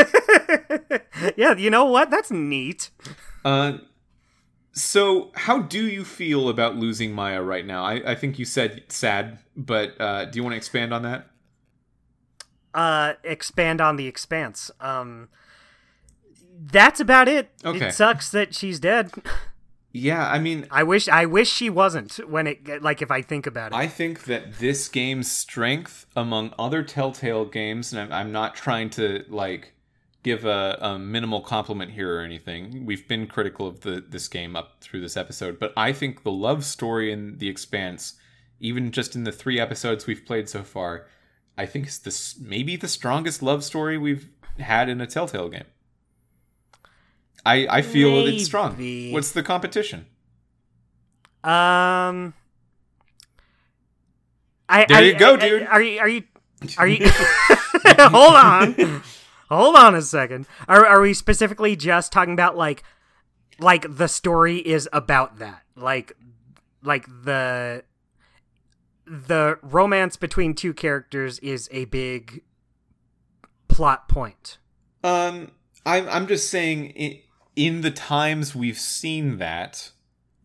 yeah, 1.37 1.55
you 1.57 1.71
know 1.71 1.85
what? 1.85 2.11
That's 2.11 2.33
neat. 2.33 2.91
Uh, 3.45 3.75
so 4.73 5.31
how 5.37 5.61
do 5.63 5.87
you 5.87 6.05
feel 6.05 6.49
about 6.49 6.75
losing 6.75 7.13
Maya 7.13 7.41
right 7.43 7.65
now? 7.65 7.85
I, 7.85 8.03
I 8.13 8.15
think 8.17 8.41
you 8.41 8.45
said 8.45 8.83
sad, 8.89 9.39
but 9.57 9.95
uh, 10.01 10.25
do 10.25 10.37
you 10.37 10.43
want 10.43 10.55
to 10.55 10.57
expand 10.57 10.93
on 10.93 11.03
that? 11.03 11.31
uh 12.75 13.13
expand 13.23 13.81
on 13.81 13.95
the 13.95 14.09
expanse 14.09 14.69
um 14.81 15.29
that's 16.61 16.99
about 16.99 17.29
it 17.29 17.53
Okay. 17.65 17.87
it 17.87 17.93
sucks 17.93 18.33
that 18.33 18.53
she's 18.53 18.81
dead 18.81 19.13
Yeah, 19.97 20.29
I 20.29 20.41
mean, 20.41 20.67
i 20.73 20.83
wish 20.83 21.09
i 21.09 21.25
wish 21.25 21.49
she 21.49 21.71
wasn't 21.71 22.17
when 22.29 22.49
it 22.49 22.83
like 22.83 23.01
if 23.01 23.13
i 23.13 23.23
think 23.23 23.47
about 23.47 23.73
it 23.73 23.77
I 23.77 23.87
think 23.87 24.25
that 24.25 24.59
this 24.59 24.89
game's 24.89 25.31
strength 25.31 26.07
among 26.17 26.53
other 26.59 26.83
Telltale 26.83 27.45
games, 27.45 27.93
and 27.93 28.03
I'm, 28.03 28.13
I'm 28.13 28.33
not 28.33 28.57
trying 28.57 28.91
to 28.91 29.25
like 29.29 29.73
give 30.25 30.45
a, 30.45 30.79
a 30.81 30.99
minimal 30.99 31.43
compliment 31.43 31.93
here 31.93 32.17
or 32.17 32.23
anything. 32.23 32.85
We've 32.85 33.07
been 33.07 33.29
critical 33.29 33.69
of 33.69 33.81
the 33.83 34.05
this 34.07 34.27
game 34.27 34.57
up 34.57 34.81
through 34.81 35.01
this 35.01 35.17
episode, 35.17 35.61
but 35.61 35.73
I 35.77 35.93
think 35.93 36.25
the 36.25 36.33
love 36.33 36.65
story 36.65 37.13
in 37.13 37.39
The 37.39 37.49
Expanse, 37.49 38.15
even 38.59 38.91
just 38.91 39.15
in 39.15 39.23
the 39.23 39.33
three 39.33 39.61
episodes 39.61 40.07
we've 40.07 40.25
played 40.27 40.49
so 40.49 40.63
far, 40.65 41.07
I 41.57 41.67
think 41.67 41.87
it's 41.87 41.99
this 41.99 42.37
maybe 42.41 42.75
the 42.75 42.89
strongest 42.89 43.43
love 43.43 43.63
story 43.63 43.97
we've 43.97 44.29
had 44.59 44.89
in 44.89 45.01
a 45.01 45.07
Telltale 45.07 45.51
game. 45.51 45.67
I 47.47 47.67
I 47.69 47.83
feel 47.83 48.27
it's 48.27 48.45
strong. 48.45 48.77
What's 49.13 49.33
the 49.33 49.43
competition? 49.43 50.07
Um. 51.43 52.35
I, 54.69 54.87
There 54.89 54.97
I- 54.99 55.01
you 55.03 55.15
go, 55.19 55.35
I- 55.35 55.37
dude. 55.37 55.63
Are 55.67 55.83
you? 55.83 55.99
Are 56.01 56.09
you? 56.09 56.23
Are 56.79 56.87
you? 56.87 57.07
hold 57.99 58.35
on. 58.35 59.03
Hold 59.51 59.77
on 59.77 59.95
a 59.95 60.03
second. 60.03 60.47
Are 60.69 60.87
are 60.87 61.01
we 61.01 61.13
specifically 61.13 61.77
just 61.77 62.11
talking 62.13 62.33
about 62.33 62.57
like, 62.57 62.83
like 63.59 63.85
the 63.97 64.09
story 64.09 64.57
is 64.59 64.89
about 64.93 65.39
that, 65.39 65.63
like, 65.77 66.17
like 66.83 67.05
the 67.07 67.85
the 69.07 69.59
romance 69.63 70.17
between 70.17 70.55
two 70.55 70.73
characters 70.73 71.39
is 71.41 71.69
a 71.71 71.85
big 71.85 72.41
plot 73.69 74.09
point. 74.09 74.57
Um, 75.05 75.51
I'm 75.85 76.09
I'm 76.09 76.27
just 76.27 76.49
saying 76.51 76.87
in, 76.91 77.19
in 77.57 77.81
the 77.83 77.91
times 77.91 78.55
we've 78.55 78.79
seen 78.79 79.39
that, 79.39 79.91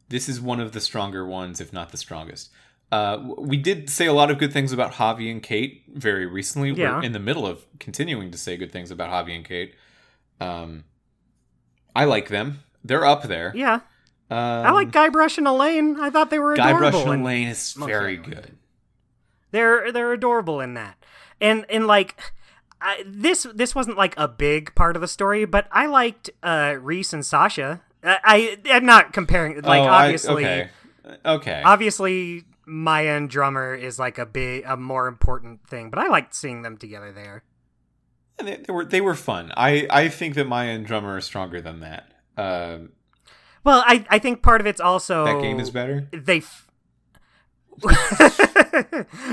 this 0.09 0.27
is 0.29 0.39
one 0.41 0.59
of 0.59 0.71
the 0.71 0.79
stronger 0.81 1.25
ones, 1.25 1.59
if 1.61 1.71
not 1.73 1.89
the 1.91 1.97
strongest. 1.97 2.49
Uh, 2.91 3.33
we 3.37 3.55
did 3.57 3.89
say 3.89 4.07
a 4.07 4.13
lot 4.13 4.31
of 4.31 4.39
good 4.39 4.51
things 4.51 4.71
about 4.73 4.93
Javi 4.93 5.29
and 5.31 5.43
Kate 5.43 5.83
very 5.93 6.25
recently. 6.25 6.71
Yeah. 6.71 6.97
We're 6.97 7.03
in 7.03 7.11
the 7.11 7.19
middle 7.19 7.45
of 7.45 7.65
continuing 7.79 8.31
to 8.31 8.37
say 8.37 8.57
good 8.57 8.71
things 8.71 8.89
about 8.89 9.09
Javi 9.11 9.35
and 9.35 9.45
Kate. 9.45 9.75
Um, 10.41 10.85
I 11.95 12.05
like 12.05 12.29
them. 12.29 12.59
They're 12.83 13.05
up 13.05 13.23
there. 13.23 13.51
Yeah, 13.55 13.81
Um, 14.31 14.37
I 14.39 14.71
like 14.71 14.89
Guybrush 14.91 15.37
and 15.37 15.47
Elaine. 15.47 15.99
I 15.99 16.09
thought 16.09 16.29
they 16.31 16.39
were 16.39 16.55
Guybrush 16.55 16.87
adorable. 16.89 17.11
and 17.11 17.21
Elaine 17.23 17.47
is 17.49 17.73
very 17.73 18.17
good. 18.17 18.55
They're 19.51 19.91
they're 19.91 20.13
adorable 20.13 20.61
in 20.61 20.75
that, 20.75 20.95
and 21.41 21.65
and 21.69 21.87
like 21.87 22.15
I, 22.81 23.03
this 23.05 23.45
this 23.53 23.75
wasn't 23.75 23.97
like 23.97 24.13
a 24.17 24.27
big 24.27 24.73
part 24.75 24.95
of 24.95 25.01
the 25.01 25.07
story, 25.07 25.45
but 25.45 25.67
I 25.71 25.85
liked 25.87 26.29
uh, 26.43 26.75
Reese 26.79 27.11
and 27.13 27.25
Sasha. 27.25 27.81
I, 28.03 28.57
I 28.65 28.75
I'm 28.75 28.85
not 28.85 29.11
comparing 29.13 29.55
like 29.61 29.81
Oh, 29.81 29.85
I- 29.85 30.03
obviously 30.05 30.45
okay. 30.45 30.69
Okay. 31.25 31.61
obviously 31.65 32.45
Maya 32.65 33.17
and 33.17 33.29
Drummer 33.29 33.73
is 33.75 33.99
like 33.99 34.17
a 34.17 34.25
big 34.25 34.63
a 34.65 34.77
more 34.77 35.07
important 35.07 35.67
thing, 35.67 35.89
but 35.89 35.99
I 35.99 36.07
liked 36.07 36.33
seeing 36.33 36.61
them 36.61 36.77
together 36.77 37.11
there. 37.11 37.43
they, 38.37 38.57
they 38.57 38.71
were 38.73 38.85
they 38.85 39.01
were 39.01 39.15
fun. 39.15 39.51
I 39.57 39.85
I 39.89 40.07
think 40.07 40.35
that 40.35 40.47
Maya 40.47 40.69
and 40.69 40.85
Drummer 40.85 41.15
are 41.17 41.21
stronger 41.21 41.59
than 41.61 41.81
that. 41.81 42.13
Um, 42.37 42.91
Well, 43.65 43.83
I 43.85 44.05
I 44.09 44.19
think 44.19 44.41
part 44.41 44.61
of 44.61 44.67
it's 44.67 44.79
also 44.79 45.25
that 45.25 45.41
game 45.41 45.59
is 45.59 45.69
better. 45.71 46.07
they 46.13 46.37
f- 46.37 46.67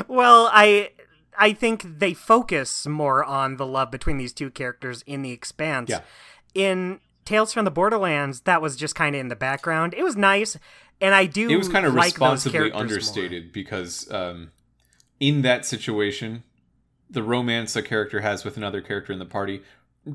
well 0.09 0.49
i 0.53 0.89
i 1.39 1.53
think 1.53 1.99
they 1.99 2.15
focus 2.15 2.87
more 2.87 3.25
on 3.25 3.57
the 3.57 3.67
love 3.67 3.91
between 3.91 4.19
these 4.19 4.33
two 4.33 4.51
characters 4.51 5.03
in 5.07 5.23
the 5.23 5.31
expanse 5.33 5.91
Yeah. 5.91 6.01
in 6.55 7.01
tales 7.25 7.53
from 7.53 7.65
the 7.65 7.71
borderlands 7.71 8.41
that 8.43 8.63
was 8.63 8.77
just 8.77 8.95
kind 8.95 9.15
of 9.17 9.21
in 9.21 9.29
the 9.29 9.37
background 9.37 9.95
it 9.97 10.03
was 10.03 10.17
nice 10.17 10.57
and 11.01 11.15
i 11.15 11.27
do 11.27 11.49
it 11.51 11.57
was 11.57 11.69
kind 11.69 11.87
of 11.87 11.95
like 11.95 12.07
responsibly 12.13 12.53
characters 12.59 12.75
more. 12.75 12.81
understated 12.83 13.53
because 13.53 14.11
um, 14.13 14.51
in 15.21 15.41
that 15.43 15.65
situation, 15.65 16.43
the 17.09 17.23
romance 17.23 17.75
a 17.75 17.83
character 17.83 18.21
has 18.21 18.45
with 18.45 18.57
another 18.59 18.83
character 18.83 19.13
in 19.15 19.19
the 19.19 19.25
party 19.25 19.63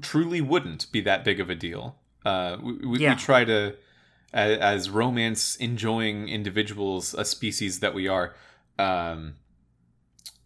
truly 0.01 0.41
wouldn't 0.41 0.91
be 0.91 1.01
that 1.01 1.23
big 1.23 1.39
of 1.39 1.49
a 1.49 1.55
deal. 1.55 1.95
Uh, 2.23 2.57
we, 2.61 2.73
we, 2.85 2.99
Yeah. 2.99 3.15
we 3.15 3.19
try 3.19 3.43
to, 3.45 3.75
as, 4.31 4.57
as 4.59 4.89
romance 4.91 5.55
enjoying 5.55 6.29
individuals, 6.29 7.15
a 7.15 7.25
species 7.25 7.79
that 7.79 7.95
we 7.95 8.07
are, 8.07 8.35
um, 8.77 9.35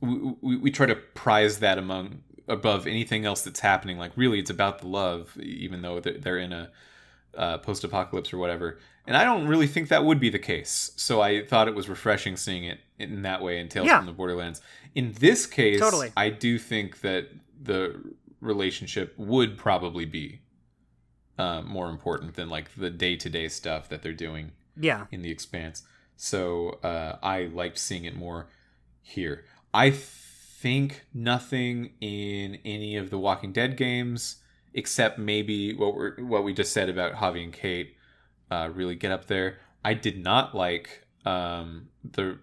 we, 0.02 0.36
we, 0.42 0.58
we 0.58 0.72
try 0.72 0.86
to 0.86 0.96
prize 0.96 1.60
that 1.60 1.78
among 1.78 2.22
above 2.48 2.86
anything 2.88 3.26
else 3.26 3.42
that's 3.42 3.60
happening. 3.60 3.98
Like 3.98 4.12
really, 4.16 4.40
it's 4.40 4.50
about 4.50 4.80
the 4.80 4.88
love, 4.88 5.36
even 5.42 5.82
though 5.82 6.00
they're, 6.00 6.18
they're 6.18 6.38
in 6.38 6.54
a 6.54 6.72
uh, 7.36 7.58
post-apocalypse 7.60 8.32
or 8.32 8.38
whatever. 8.38 8.80
And 9.08 9.16
I 9.16 9.24
don't 9.24 9.48
really 9.48 9.68
think 9.68 9.90
that 9.90 10.04
would 10.04 10.20
be 10.20 10.30
the 10.30 10.40
case. 10.40 10.92
So 10.96 11.22
I 11.22 11.46
thought 11.46 11.68
it 11.68 11.76
was 11.76 11.90
refreshing 11.90 12.38
seeing 12.38 12.64
it 12.64 12.80
in 12.98 13.22
that 13.24 13.42
way 13.42 13.60
in 13.60 13.68
Tales 13.68 13.88
Yeah. 13.88 13.98
from 13.98 14.06
the 14.06 14.14
Borderlands. 14.14 14.62
In 14.96 15.14
this 15.20 15.46
case, 15.46 15.80
Totally. 15.80 16.12
I 16.16 16.30
do 16.30 16.58
think 16.58 17.02
that 17.02 17.30
the 17.62 18.02
relationship 18.42 19.14
would 19.18 19.58
probably 19.58 20.06
be 20.06 20.42
uh, 21.38 21.62
more 21.62 21.90
important 21.90 22.36
than 22.36 22.50
like 22.50 22.76
the 22.76 22.90
day-to-day 22.90 23.50
stuff 23.50 23.90
that 23.90 24.02
they're 24.02 24.14
doing 24.14 24.52
yeah 24.78 25.06
in 25.12 25.22
the 25.22 25.32
expanse. 25.32 25.84
So 26.16 26.80
uh, 26.84 27.18
I 27.22 27.46
liked 27.54 27.78
seeing 27.78 28.06
it 28.06 28.16
more 28.16 28.48
here. 29.02 29.46
I 29.76 29.92
think 29.92 31.06
nothing 31.14 31.96
in 32.00 32.60
any 32.64 32.96
of 32.96 33.10
the 33.10 33.20
Walking 33.20 33.52
Dead 33.52 33.76
games, 33.76 34.38
except 34.74 35.20
maybe 35.20 35.76
what 35.76 35.98
we 35.98 36.24
what 36.24 36.46
we 36.46 36.54
just 36.54 36.72
said 36.72 36.88
about 36.88 37.16
Javi 37.16 37.44
and 37.44 37.52
Kate, 37.52 37.94
uh, 38.50 38.70
really 38.74 38.96
get 38.96 39.12
up 39.12 39.26
there. 39.28 39.60
I 39.84 39.94
did 39.94 40.24
not 40.24 40.56
like 40.56 41.06
um, 41.26 41.90
the 42.10 42.40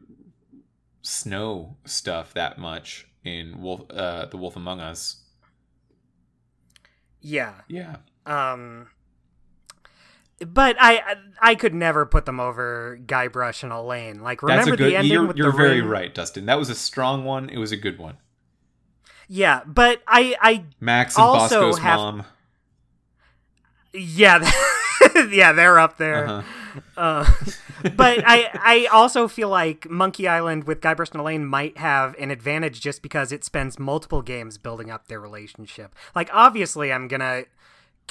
snow 1.01 1.79
stuff 1.87 2.35
that 2.35 2.59
much 2.59 3.09
in 3.25 3.63
Wolf, 3.63 3.91
uh, 3.91 4.27
the 4.27 4.37
Wolf 4.37 4.55
Among 4.55 4.81
Us. 4.81 5.25
yeah 7.23 7.55
Yeah, 7.67 7.97
um 8.27 8.89
but 10.47 10.77
I 10.81 11.17
I 11.41 11.55
could 11.55 11.75
never 11.75 12.07
put 12.07 12.25
them 12.27 12.41
over 12.41 12.99
Guybrush 13.07 13.63
and 13.63 13.73
Elaine. 13.73 14.21
Like 14.21 14.43
remember 14.43 14.65
that's 14.71 14.75
a 14.75 14.77
good. 14.77 14.91
the 14.93 14.97
ending 14.97 15.13
You're, 15.13 15.27
with 15.27 15.37
you're 15.37 15.51
the 15.53 15.57
very 15.57 15.81
ring? 15.81 15.91
right, 15.91 16.15
Dustin. 16.15 16.47
That 16.47 16.59
was 16.59 16.71
a 16.71 16.75
strong 16.75 17.25
one. 17.25 17.49
It 17.49 17.59
was 17.59 17.73
a 17.73 17.77
good 17.77 17.99
one. 17.99 18.17
Yeah, 19.29 19.63
but 19.67 20.03
I 20.07 20.37
I 20.41 20.65
Max 20.81 21.17
and 21.17 21.25
Also 21.25 21.61
Bosco's 21.71 21.79
have- 21.79 21.97
mom. 21.99 22.25
yeah 23.95 24.51
yeah 25.31 25.53
they're 25.53 25.79
up 25.79 25.97
there. 25.99 26.27
Uh-huh. 26.27 26.81
Uh, 26.97 27.31
but 27.97 28.23
I 28.27 28.49
I 28.55 28.89
also 28.93 29.29
feel 29.29 29.49
like 29.49 29.89
Monkey 29.91 30.27
Island 30.27 30.65
with 30.65 30.81
Guybrush 30.81 31.11
and 31.13 31.21
Elaine 31.21 31.45
might 31.45 31.79
have 31.79 32.15
an 32.19 32.31
advantage 32.31 32.81
just 32.81 33.03
because 33.03 33.33
it 33.33 33.45
spends 33.45 33.79
multiple 33.79 34.23
games 34.23 34.57
building 34.59 34.91
up 34.91 35.09
their 35.09 35.21
relationship. 35.21 35.95
Like 36.15 36.31
obviously 36.33 36.93
I'm 36.93 37.09
gonna 37.09 37.45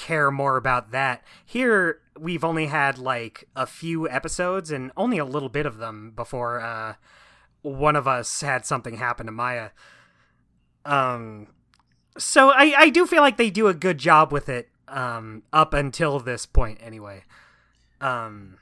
care 0.01 0.31
more 0.31 0.57
about 0.57 0.91
that. 0.91 1.23
Here 1.45 2.01
we've 2.19 2.43
only 2.43 2.65
had 2.67 2.97
like 2.97 3.47
a 3.55 3.65
few 3.65 4.09
episodes 4.09 4.71
and 4.71 4.91
only 4.97 5.17
a 5.19 5.25
little 5.25 5.49
bit 5.49 5.65
of 5.65 5.77
them 5.77 6.11
before 6.15 6.59
uh, 6.59 6.95
one 7.61 7.95
of 7.95 8.07
us 8.07 8.41
had 8.41 8.65
something 8.65 8.97
happen 8.97 9.27
to 9.27 9.31
Maya. 9.31 9.69
Um, 10.85 11.47
so 12.17 12.49
I 12.49 12.73
I 12.77 12.89
do 12.89 13.05
feel 13.05 13.21
like 13.21 13.37
they 13.37 13.49
do 13.51 13.67
a 13.67 13.73
good 13.73 13.97
job 13.97 14.31
with 14.33 14.49
it 14.49 14.69
um 14.87 15.43
up 15.53 15.73
until 15.73 16.19
this 16.19 16.45
point 16.45 16.79
anyway. 16.81 17.23
Um, 18.01 18.57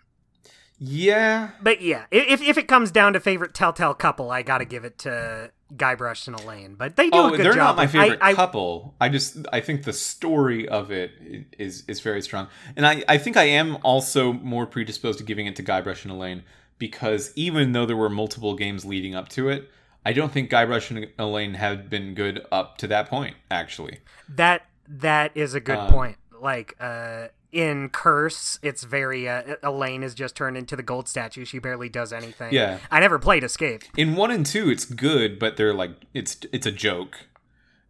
Yeah, 0.78 1.52
but 1.62 1.82
yeah, 1.82 2.06
if 2.12 2.42
if 2.42 2.58
it 2.58 2.68
comes 2.68 2.92
down 2.92 3.14
to 3.14 3.20
favorite 3.20 3.54
Telltale 3.54 3.94
couple, 3.94 4.32
I 4.32 4.44
gotta 4.44 4.66
give 4.66 4.86
it 4.86 4.98
to 5.00 5.52
Guybrush 5.76 6.28
and 6.28 6.40
Elaine. 6.40 6.76
But 6.76 6.96
they 6.96 7.10
do 7.10 7.18
oh, 7.18 7.28
a 7.28 7.32
good 7.32 7.42
they're 7.42 7.54
job. 7.54 7.76
not 7.76 7.78
my 7.78 7.88
favorite 7.88 8.20
I, 8.22 8.32
I, 8.32 8.34
couple. 8.34 8.96
I 9.00 9.10
just 9.10 9.38
I 9.54 9.62
think 9.62 9.84
the 9.84 9.94
story 9.94 10.68
of 10.68 10.92
it 10.92 11.12
is 11.58 11.84
is 11.88 12.00
very 12.02 12.22
strong, 12.22 12.48
and 12.76 12.86
I 12.86 13.04
I 13.08 13.18
think 13.18 13.38
I 13.38 13.44
am 13.44 13.78
also 13.84 14.34
more 14.34 14.66
predisposed 14.66 15.20
to 15.20 15.24
giving 15.24 15.46
it 15.46 15.56
to 15.58 15.64
Guybrush 15.64 16.04
and 16.04 16.12
Elaine 16.12 16.44
because 16.78 17.32
even 17.36 17.74
though 17.74 17.86
there 17.86 17.98
were 17.98 18.10
multiple 18.10 18.56
games 18.56 18.86
leading 18.86 19.14
up 19.14 19.30
to 19.30 19.50
it, 19.50 19.70
I 20.06 20.14
don't 20.14 20.32
think 20.32 20.50
Guybrush 20.50 20.90
and 20.92 21.08
Elaine 21.20 21.56
had 21.56 21.90
been 21.90 22.14
good 22.16 22.46
up 22.52 22.78
to 22.80 22.88
that 22.88 23.08
point. 23.10 23.36
Actually, 23.52 24.00
that 24.30 24.66
that 24.88 25.32
is 25.36 25.54
a 25.54 25.60
good 25.60 25.78
Um, 25.78 25.92
point. 25.92 26.18
Like 26.42 26.76
uh, 26.80 27.28
in 27.52 27.90
Curse, 27.90 28.60
it's 28.62 28.84
very 28.84 29.28
uh, 29.28 29.56
Elaine 29.64 30.04
is 30.04 30.14
just 30.14 30.36
turned 30.36 30.56
into 30.58 30.76
the 30.76 30.84
gold 30.84 31.08
statue. 31.08 31.46
She 31.46 31.60
barely 31.60 31.90
does 31.90 32.14
anything. 32.14 32.54
Yeah. 32.54 32.80
I 32.92 33.00
never 33.00 33.18
played 33.20 33.44
Escape. 33.44 33.84
in 33.98 34.16
one 34.16 34.32
and 34.32 34.46
two, 34.46 34.70
it's 34.70 34.86
good, 34.86 35.40
but 35.40 35.58
they're 35.58 35.74
like 35.74 35.92
it's 36.14 36.38
it's 36.54 36.66
a 36.68 36.72
joke. 36.72 37.28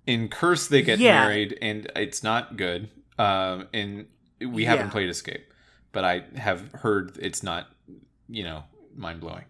In 0.08 0.28
Curse, 0.30 0.68
they 0.68 0.82
get 0.82 1.00
Yeah. 1.00 1.22
married, 1.22 1.58
and 1.62 1.92
it's 1.96 2.24
not 2.24 2.58
good. 2.58 2.90
Um, 3.18 3.68
and 3.74 4.08
we 4.40 4.66
haven't 4.66 4.88
Yeah. 4.88 4.92
played 4.92 5.10
Escape, 5.10 5.46
but 5.92 6.04
I 6.06 6.24
have 6.38 6.72
heard 6.72 7.18
it's 7.22 7.44
not, 7.44 7.68
you 8.30 8.44
know, 8.44 8.64
mind 8.96 9.20
blowing. 9.20 9.44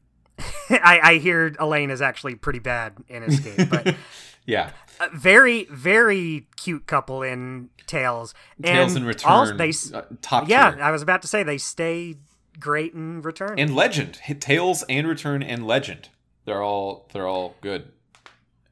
I, 0.70 1.00
I 1.02 1.14
hear 1.18 1.54
Elaine 1.58 1.90
is 1.90 2.02
actually 2.02 2.34
pretty 2.36 2.58
bad 2.60 2.94
in 3.08 3.22
Escape, 3.24 3.68
but 3.70 3.96
Yeah, 4.48 4.70
uh, 4.98 5.08
very 5.12 5.64
very 5.66 6.46
cute 6.56 6.86
couple 6.86 7.22
in 7.22 7.68
Tales. 7.86 8.32
Tales 8.62 8.92
and 8.92 8.98
and 9.00 9.06
Return, 9.06 9.30
also 9.30 9.54
they 9.54 9.72
uh, 9.92 10.02
top 10.22 10.48
yeah, 10.48 10.70
tier. 10.70 10.82
I 10.82 10.90
was 10.90 11.02
about 11.02 11.20
to 11.20 11.28
say 11.28 11.42
they 11.42 11.58
stay 11.58 12.16
great 12.58 12.94
in 12.94 13.20
Return. 13.20 13.58
and 13.58 13.76
Legend, 13.76 14.18
Tales 14.40 14.84
and 14.88 15.06
Return 15.06 15.42
and 15.42 15.66
Legend. 15.66 16.08
They're 16.46 16.62
all 16.62 17.10
they're 17.12 17.28
all 17.28 17.56
good. 17.60 17.92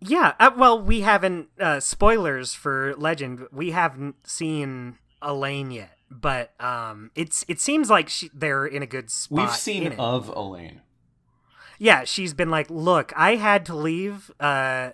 Yeah, 0.01 0.32
uh, 0.40 0.53
well, 0.57 0.81
we 0.81 1.03
haven't 1.03 1.48
uh, 1.61 1.81
spoilers 1.81 2.55
for 2.55 2.94
Legend. 2.97 3.47
We 3.53 3.73
haven't 3.73 4.27
seen 4.27 4.97
Elaine 5.20 5.70
yet, 5.70 5.98
but 6.11 6.59
um, 6.59 7.11
it's 7.15 7.44
it 7.48 7.61
seems 7.61 7.90
like 7.90 8.09
she, 8.09 8.31
they're 8.32 8.65
in 8.65 8.82
a 8.82 8.86
good 8.86 9.11
spot. 9.11 9.39
We've 9.39 9.55
seen 9.55 9.93
of 9.98 10.28
Elaine. 10.28 10.81
yeah, 11.78 12.05
she's 12.05 12.32
been 12.32 12.48
like, 12.48 12.70
"Look, 12.70 13.12
I 13.15 13.36
had 13.36 13.66
to 13.66 13.74
leave 13.74 14.31
uh, 14.40 14.93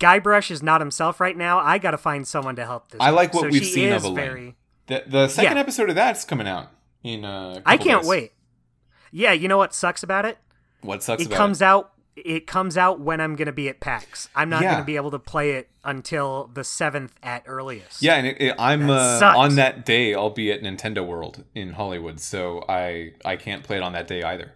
Guybrush 0.00 0.50
is 0.50 0.62
not 0.62 0.80
himself 0.80 1.20
right 1.20 1.36
now. 1.36 1.58
I 1.58 1.78
got 1.78 1.92
to 1.92 1.98
find 1.98 2.26
someone 2.26 2.56
to 2.56 2.64
help 2.64 2.90
this. 2.90 3.00
I 3.00 3.10
like 3.10 3.32
what 3.34 3.42
So 3.42 3.48
we've 3.48 3.64
seen 3.64 3.92
of 3.92 4.04
Elaine. 4.04 4.14
very. 4.16 4.56
The 4.86 5.04
the 5.06 5.28
second 5.28 5.56
Yeah. 5.56 5.60
episode 5.60 5.88
of 5.90 5.94
that's 5.96 6.24
coming 6.24 6.48
out 6.48 6.68
in. 7.02 7.24
Uh, 7.24 7.60
I 7.66 7.76
can't 7.76 8.02
days. 8.02 8.08
wait. 8.08 8.32
Yeah, 9.10 9.32
you 9.32 9.48
know 9.48 9.58
what 9.58 9.74
sucks 9.74 10.02
about 10.02 10.24
it? 10.24 10.38
What 10.82 11.02
sucks 11.02 11.22
about 11.24 11.32
It 11.32 11.36
comes 11.36 11.62
out. 11.62 11.92
It 12.16 12.46
comes 12.48 12.76
out 12.76 12.98
when 13.00 13.20
I'm 13.20 13.36
gonna 13.36 13.52
be 13.52 13.68
at 13.68 13.78
PAX. 13.80 14.28
I'm 14.34 14.48
not 14.48 14.62
Yeah. 14.62 14.72
gonna 14.72 14.84
be 14.84 14.96
able 14.96 15.12
to 15.12 15.18
play 15.20 15.52
it 15.52 15.68
until 15.84 16.50
the 16.52 16.64
seventh 16.64 17.14
at 17.22 17.44
earliest. 17.46 18.02
Yeah, 18.02 18.14
and 18.16 18.26
it, 18.26 18.36
it- 18.40 18.54
I'm 18.58 18.88
That 18.88 19.22
uh, 19.22 19.38
on 19.38 19.54
that 19.54 19.84
day. 19.86 20.14
I'll 20.14 20.30
be 20.30 20.50
at 20.50 20.60
Nintendo 20.62 21.06
World 21.06 21.44
in 21.54 21.74
Hollywood, 21.74 22.18
so 22.20 22.64
I 22.68 23.12
I 23.24 23.36
can't 23.36 23.62
play 23.62 23.76
it 23.76 23.82
on 23.82 23.92
that 23.92 24.08
day 24.08 24.22
either. 24.24 24.54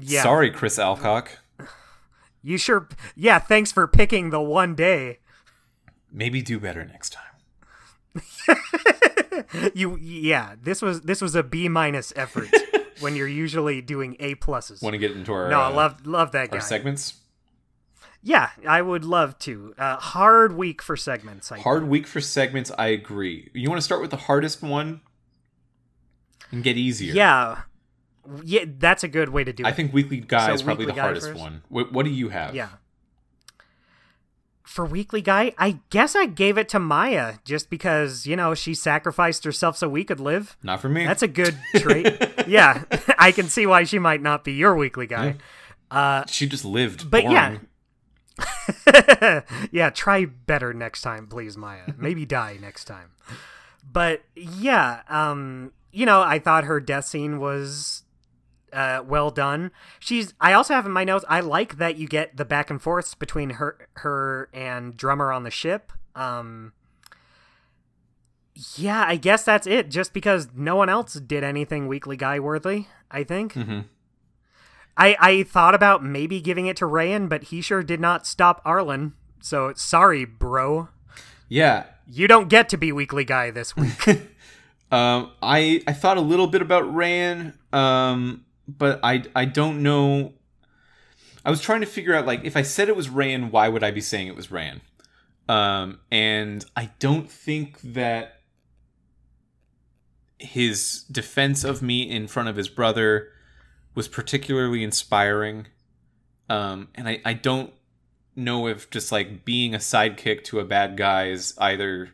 yeah. 0.00 0.22
Sorry, 0.22 0.50
Chris 0.50 0.78
Alcock. 0.78 1.30
You 2.48 2.58
sure? 2.58 2.88
Yeah. 3.14 3.38
Thanks 3.38 3.70
for 3.72 3.86
picking 3.86 4.30
the 4.30 4.40
one 4.40 4.74
day. 4.74 5.18
Maybe 6.10 6.40
do 6.42 6.58
better 6.58 6.84
next 6.84 7.12
time. 7.14 7.24
You 9.72 9.96
yeah. 9.96 10.56
This 10.60 10.82
was 10.82 11.02
this 11.02 11.20
was 11.20 11.34
a 11.34 11.42
B 11.42 11.68
minus 11.68 12.12
effort 12.16 12.48
when 13.00 13.14
you're 13.14 13.28
usually 13.28 13.80
doing 13.80 14.16
A 14.18 14.34
pluses. 14.34 14.82
Want 14.82 14.94
to 14.94 14.98
get 14.98 15.12
into 15.12 15.32
our 15.32 15.48
No, 15.48 15.60
I 15.60 15.66
uh, 15.68 15.74
love 15.74 16.06
love 16.06 16.32
that 16.32 16.50
guy. 16.50 16.58
segments? 16.58 17.14
Yeah, 18.20 18.50
I 18.66 18.82
would 18.82 19.04
love 19.04 19.38
to. 19.40 19.74
Uh, 19.78 19.96
hard 19.96 20.56
week 20.56 20.82
for 20.82 20.96
segments. 20.96 21.52
I 21.52 21.60
Hard 21.60 21.88
week 21.88 22.06
for 22.06 22.20
segments. 22.20 22.72
I 22.76 22.88
agree. 22.88 23.48
You 23.54 23.68
want 23.68 23.78
to 23.78 23.84
start 23.84 24.00
with 24.00 24.10
the 24.10 24.16
hardest 24.16 24.60
one 24.60 25.02
and 26.50 26.64
get 26.64 26.76
easier. 26.76 27.14
Yeah, 27.14 27.62
yeah, 28.44 28.64
that's 28.78 29.04
a 29.04 29.08
good 29.08 29.28
way 29.30 29.44
to 29.44 29.52
do 29.52 29.62
it. 29.64 29.66
I 29.66 29.72
think 29.72 29.92
Weekly 29.92 30.20
Guy 30.20 30.46
So 30.48 30.52
is 30.54 30.62
probably 30.62 30.86
the 30.86 30.94
hardest 30.94 31.28
first? 31.28 31.40
one. 31.40 31.62
What, 31.68 31.92
what 31.92 32.04
do 32.04 32.10
you 32.10 32.28
have? 32.30 32.54
Yeah. 32.54 32.68
For 34.64 34.84
Weekly 34.84 35.22
Guy, 35.22 35.52
I 35.56 35.80
guess 35.90 36.14
I 36.14 36.26
gave 36.26 36.58
it 36.58 36.68
to 36.70 36.78
Maya 36.78 37.36
just 37.44 37.70
because, 37.70 38.26
you 38.26 38.36
know, 38.36 38.54
she 38.54 38.74
sacrificed 38.74 39.44
herself 39.44 39.78
so 39.78 39.88
we 39.88 40.04
could 40.04 40.20
live. 40.20 40.56
Not 40.62 40.80
for 40.80 40.88
me. 40.90 41.06
That's 41.06 41.22
a 41.22 41.28
good 41.28 41.58
trait. 41.76 42.06
yeah, 42.46 42.84
I 43.18 43.32
can 43.32 43.48
see 43.48 43.66
why 43.66 43.84
she 43.84 43.98
might 43.98 44.20
not 44.20 44.44
be 44.44 44.52
your 44.52 44.76
Weekly 44.76 45.06
Guy. 45.06 45.36
she 46.28 46.46
just 46.46 46.64
lived. 46.66 47.10
But 47.10 47.22
boring. 47.24 47.32
yeah. 47.32 47.58
yeah, 49.72 49.90
try 49.90 50.26
better 50.26 50.72
next 50.74 51.00
time, 51.02 51.26
please, 51.26 51.56
Maya. 51.56 51.92
Maybe 51.96 52.26
die 52.26 52.58
next 52.60 52.84
time. 52.84 53.10
But 53.90 54.22
yeah, 54.36 55.00
um, 55.08 55.72
you 55.92 56.04
know, 56.06 56.20
I 56.20 56.38
thought 56.38 56.64
her 56.64 56.78
death 56.78 57.06
scene 57.06 57.40
was 57.40 58.02
uh, 58.72 59.02
well 59.06 59.30
done. 59.30 59.70
She's. 59.98 60.34
I 60.40 60.52
also 60.52 60.74
have 60.74 60.86
in 60.86 60.92
my 60.92 61.04
notes. 61.04 61.24
I 61.28 61.40
like 61.40 61.78
that 61.78 61.96
you 61.96 62.06
get 62.08 62.36
the 62.36 62.44
back 62.44 62.70
and 62.70 62.80
forths 62.80 63.14
between 63.14 63.50
her, 63.50 63.88
her 63.94 64.48
and 64.52 64.96
drummer 64.96 65.32
on 65.32 65.42
the 65.44 65.50
ship. 65.50 65.92
Um, 66.14 66.72
yeah, 68.76 69.04
I 69.06 69.16
guess 69.16 69.44
that's 69.44 69.66
it. 69.66 69.88
Just 69.90 70.12
because 70.12 70.48
no 70.54 70.76
one 70.76 70.88
else 70.88 71.14
did 71.14 71.44
anything 71.44 71.86
weekly 71.86 72.16
guy 72.16 72.40
worthy. 72.40 72.86
I 73.10 73.24
think. 73.24 73.54
Mhm. 73.54 73.84
I 74.96 75.16
I 75.20 75.42
thought 75.44 75.74
about 75.74 76.04
maybe 76.04 76.40
giving 76.40 76.66
it 76.66 76.76
to 76.78 76.84
Rayan, 76.86 77.28
but 77.28 77.44
he 77.44 77.60
sure 77.60 77.82
did 77.82 78.00
not 78.00 78.26
stop 78.26 78.60
Arlen. 78.64 79.14
So 79.40 79.72
sorry, 79.76 80.24
bro. 80.24 80.88
Yeah. 81.48 81.84
You 82.10 82.26
don't 82.26 82.48
get 82.48 82.68
to 82.70 82.76
be 82.76 82.90
weekly 82.90 83.24
guy 83.24 83.50
this 83.50 83.76
week. 83.76 84.06
Um, 84.90 85.30
I 85.42 85.82
I 85.86 85.92
thought 85.92 86.16
a 86.16 86.20
little 86.22 86.46
bit 86.48 86.62
about 86.62 86.84
Rayan, 86.84 87.52
um, 87.72 88.44
but 88.68 89.00
I 89.02 89.24
I 89.34 89.46
don't 89.46 89.82
know. 89.82 90.34
I 91.44 91.50
was 91.50 91.60
trying 91.60 91.80
to 91.80 91.86
figure 91.86 92.14
out 92.14 92.26
like 92.26 92.44
if 92.44 92.56
I 92.56 92.62
said 92.62 92.88
it 92.88 92.96
was 92.96 93.08
Rayan, 93.08 93.50
why 93.50 93.68
would 93.68 93.82
I 93.82 93.90
be 93.90 94.02
saying 94.02 94.26
it 94.26 94.36
was 94.36 94.48
Rayan? 94.48 94.80
Um, 95.48 96.00
and 96.12 96.64
I 96.76 96.90
don't 96.98 97.30
think 97.30 97.80
that 97.80 98.40
his 100.38 101.04
defense 101.10 101.64
of 101.64 101.82
me 101.82 102.02
in 102.02 102.28
front 102.28 102.48
of 102.48 102.56
his 102.56 102.68
brother 102.68 103.28
was 103.94 104.08
particularly 104.08 104.84
inspiring. 104.84 105.66
Um, 106.50 106.88
and 106.94 107.08
I, 107.08 107.20
I 107.24 107.32
don't 107.32 107.72
know 108.36 108.68
if 108.68 108.90
just 108.90 109.10
like 109.10 109.44
being 109.44 109.74
a 109.74 109.78
sidekick 109.78 110.44
to 110.44 110.60
a 110.60 110.64
bad 110.64 110.96
guy 110.96 111.28
is 111.28 111.54
either 111.58 112.10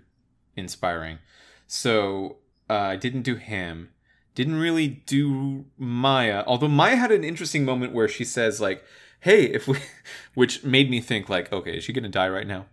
inspiring. 0.56 1.18
So 1.66 2.38
uh, 2.70 2.74
I 2.74 2.96
didn't 2.96 3.22
do 3.22 3.34
him. 3.36 3.90
Didn't 4.34 4.56
really 4.56 4.88
do 5.06 5.66
Maya. 5.78 6.42
Although 6.46 6.68
Maya 6.68 6.96
had 6.96 7.12
an 7.12 7.22
interesting 7.22 7.64
moment 7.64 7.92
where 7.92 8.08
she 8.08 8.24
says 8.24 8.60
like, 8.60 8.84
"Hey, 9.20 9.44
if 9.44 9.68
we," 9.68 9.78
which 10.34 10.64
made 10.64 10.90
me 10.90 11.00
think 11.00 11.28
like, 11.28 11.52
"Okay, 11.52 11.78
is 11.78 11.84
she 11.84 11.92
gonna 11.92 12.08
die 12.08 12.28
right 12.28 12.46
now?" 12.46 12.66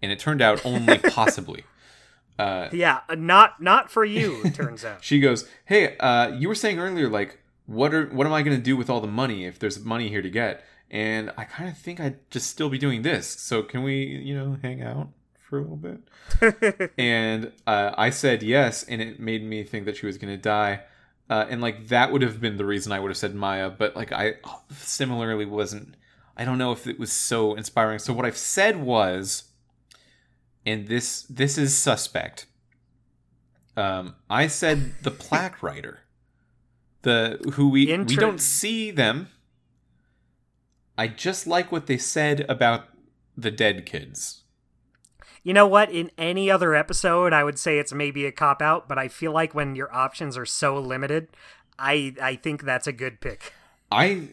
And 0.00 0.12
it 0.12 0.18
turned 0.18 0.40
out 0.40 0.64
only 0.64 0.98
possibly. 1.10 1.64
Uh, 2.38 2.68
yeah, 2.72 3.00
not 3.16 3.60
not 3.60 3.90
for 3.90 4.04
you. 4.04 4.42
It 4.44 4.54
turns 4.54 4.84
out. 4.84 5.02
she 5.04 5.20
goes, 5.20 5.48
"Hey, 5.64 5.96
uh, 5.98 6.28
you 6.28 6.48
were 6.48 6.54
saying 6.54 6.78
earlier 6.78 7.08
like, 7.08 7.38
what 7.66 7.92
are 7.92 8.06
what 8.06 8.26
am 8.26 8.32
I 8.32 8.42
gonna 8.42 8.58
do 8.58 8.76
with 8.76 8.88
all 8.88 9.00
the 9.00 9.06
money 9.06 9.44
if 9.44 9.58
there's 9.58 9.84
money 9.84 10.08
here 10.08 10.22
to 10.22 10.30
get?" 10.30 10.64
And 10.90 11.32
I 11.36 11.44
kind 11.44 11.70
of 11.70 11.76
think 11.78 12.00
I'd 12.00 12.30
just 12.30 12.48
still 12.48 12.68
be 12.68 12.78
doing 12.78 13.02
this. 13.02 13.26
So 13.26 13.62
can 13.62 13.82
we, 13.82 14.04
you 14.04 14.36
know, 14.36 14.58
hang 14.62 14.82
out 14.82 15.08
for 15.40 15.58
a 15.58 15.62
little 15.62 15.76
bit? 15.76 16.92
and 16.98 17.50
uh, 17.66 17.92
I 17.96 18.10
said 18.10 18.42
yes, 18.42 18.82
and 18.84 19.00
it 19.00 19.18
made 19.18 19.42
me 19.42 19.64
think 19.64 19.86
that 19.86 19.96
she 19.96 20.06
was 20.06 20.18
gonna 20.18 20.36
die. 20.36 20.82
Uh, 21.30 21.46
and 21.48 21.60
like 21.60 21.88
that 21.88 22.12
would 22.12 22.22
have 22.22 22.40
been 22.40 22.56
the 22.56 22.64
reason 22.64 22.92
I 22.92 23.00
would 23.00 23.10
have 23.10 23.16
said 23.16 23.34
Maya, 23.34 23.70
but 23.70 23.96
like 23.96 24.12
I 24.12 24.34
similarly 24.70 25.46
wasn't. 25.46 25.96
I 26.36 26.44
don't 26.44 26.58
know 26.58 26.72
if 26.72 26.86
it 26.86 26.98
was 26.98 27.12
so 27.12 27.54
inspiring. 27.54 27.98
So 27.98 28.12
what 28.12 28.24
I've 28.24 28.36
said 28.36 28.82
was, 28.82 29.44
and 30.66 30.88
this 30.88 31.22
this 31.22 31.56
is 31.56 31.76
suspect. 31.76 32.46
Um, 33.76 34.16
I 34.28 34.46
said 34.46 34.94
the 35.02 35.10
plaque 35.24 35.62
writer, 35.62 36.00
the 37.02 37.38
who 37.54 37.68
we 37.68 37.86
we 37.96 38.16
don't 38.16 38.40
see 38.40 38.90
them. 38.90 39.28
I 40.98 41.08
just 41.08 41.46
like 41.46 41.72
what 41.72 41.86
they 41.86 41.96
said 41.96 42.44
about 42.48 42.88
the 43.36 43.50
dead 43.50 43.86
kids. 43.86 44.41
You 45.42 45.52
know 45.52 45.66
what? 45.66 45.90
In 45.90 46.10
any 46.16 46.50
other 46.50 46.74
episode, 46.74 47.32
I 47.32 47.42
would 47.42 47.58
say 47.58 47.78
it's 47.78 47.92
maybe 47.92 48.26
a 48.26 48.32
cop 48.32 48.62
out, 48.62 48.88
but 48.88 48.98
I 48.98 49.08
feel 49.08 49.32
like 49.32 49.54
when 49.54 49.74
your 49.74 49.92
options 49.94 50.36
are 50.36 50.46
so 50.46 50.78
limited, 50.78 51.28
I 51.78 52.14
I 52.22 52.36
think 52.36 52.62
that's 52.62 52.86
a 52.86 52.92
good 52.92 53.20
pick. 53.20 53.52
I 53.90 54.28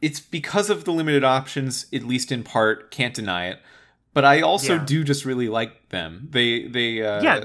it's 0.00 0.20
because 0.20 0.70
of 0.70 0.84
the 0.84 0.92
limited 0.92 1.24
options, 1.24 1.86
at 1.92 2.04
least 2.04 2.32
in 2.32 2.42
part, 2.42 2.90
can't 2.90 3.14
deny 3.14 3.46
it. 3.48 3.60
But 4.14 4.24
I 4.24 4.40
also 4.40 4.74
Yeah. 4.74 4.84
do 4.84 5.04
just 5.04 5.24
really 5.24 5.48
like 5.48 5.88
them. 5.88 6.28
They 6.30 6.68
they 6.68 7.02
uh, 7.02 7.22
Yeah. 7.22 7.44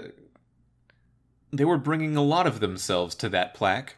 they 1.51 1.65
were 1.65 1.77
bringing 1.77 2.15
a 2.17 2.23
lot 2.23 2.45
of 2.45 2.59
themselves 2.59 3.15
to 3.15 3.29
that 3.29 3.53
plaque. 3.53 3.95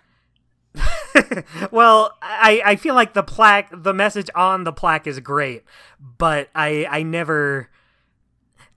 well, 1.71 2.15
I 2.21 2.61
I 2.65 2.75
feel 2.75 2.95
like 2.95 3.13
the 3.13 3.23
plaque, 3.23 3.69
the 3.73 3.93
message 3.93 4.29
on 4.35 4.63
the 4.63 4.71
plaque 4.71 5.07
is 5.07 5.19
great, 5.19 5.63
but 5.99 6.49
I 6.55 6.85
I 6.89 7.03
never. 7.03 7.69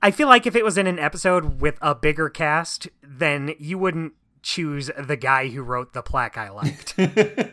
I 0.02 0.10
feel 0.10 0.28
like 0.28 0.46
if 0.46 0.56
it 0.56 0.64
was 0.64 0.76
in 0.76 0.88
an 0.88 0.98
episode 0.98 1.60
with 1.60 1.78
a 1.80 1.94
bigger 1.94 2.28
cast, 2.28 2.88
then 3.02 3.54
you 3.58 3.78
wouldn't 3.78 4.14
choose 4.42 4.90
the 4.98 5.16
guy 5.16 5.48
who 5.48 5.62
wrote 5.62 5.92
the 5.92 6.02
plaque 6.02 6.36
I 6.36 6.50
liked. 6.50 6.98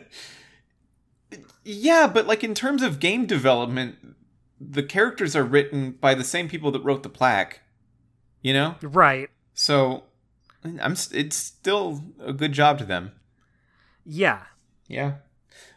yeah, 1.64 2.08
but 2.08 2.26
like 2.26 2.42
in 2.42 2.54
terms 2.54 2.82
of 2.82 2.98
game 2.98 3.24
development, 3.24 4.16
the 4.60 4.82
characters 4.82 5.36
are 5.36 5.44
written 5.44 5.92
by 5.92 6.14
the 6.14 6.24
same 6.24 6.48
people 6.48 6.72
that 6.72 6.82
wrote 6.82 7.04
the 7.04 7.08
plaque. 7.08 7.60
You 8.42 8.54
know, 8.54 8.76
right. 8.82 9.28
so 9.52 10.04
I'm. 10.64 10.96
It's 11.12 11.36
still 11.36 12.02
a 12.18 12.32
good 12.32 12.52
job 12.52 12.78
to 12.78 12.84
them. 12.84 13.12
Yeah. 14.04 14.44
Yeah. 14.88 15.16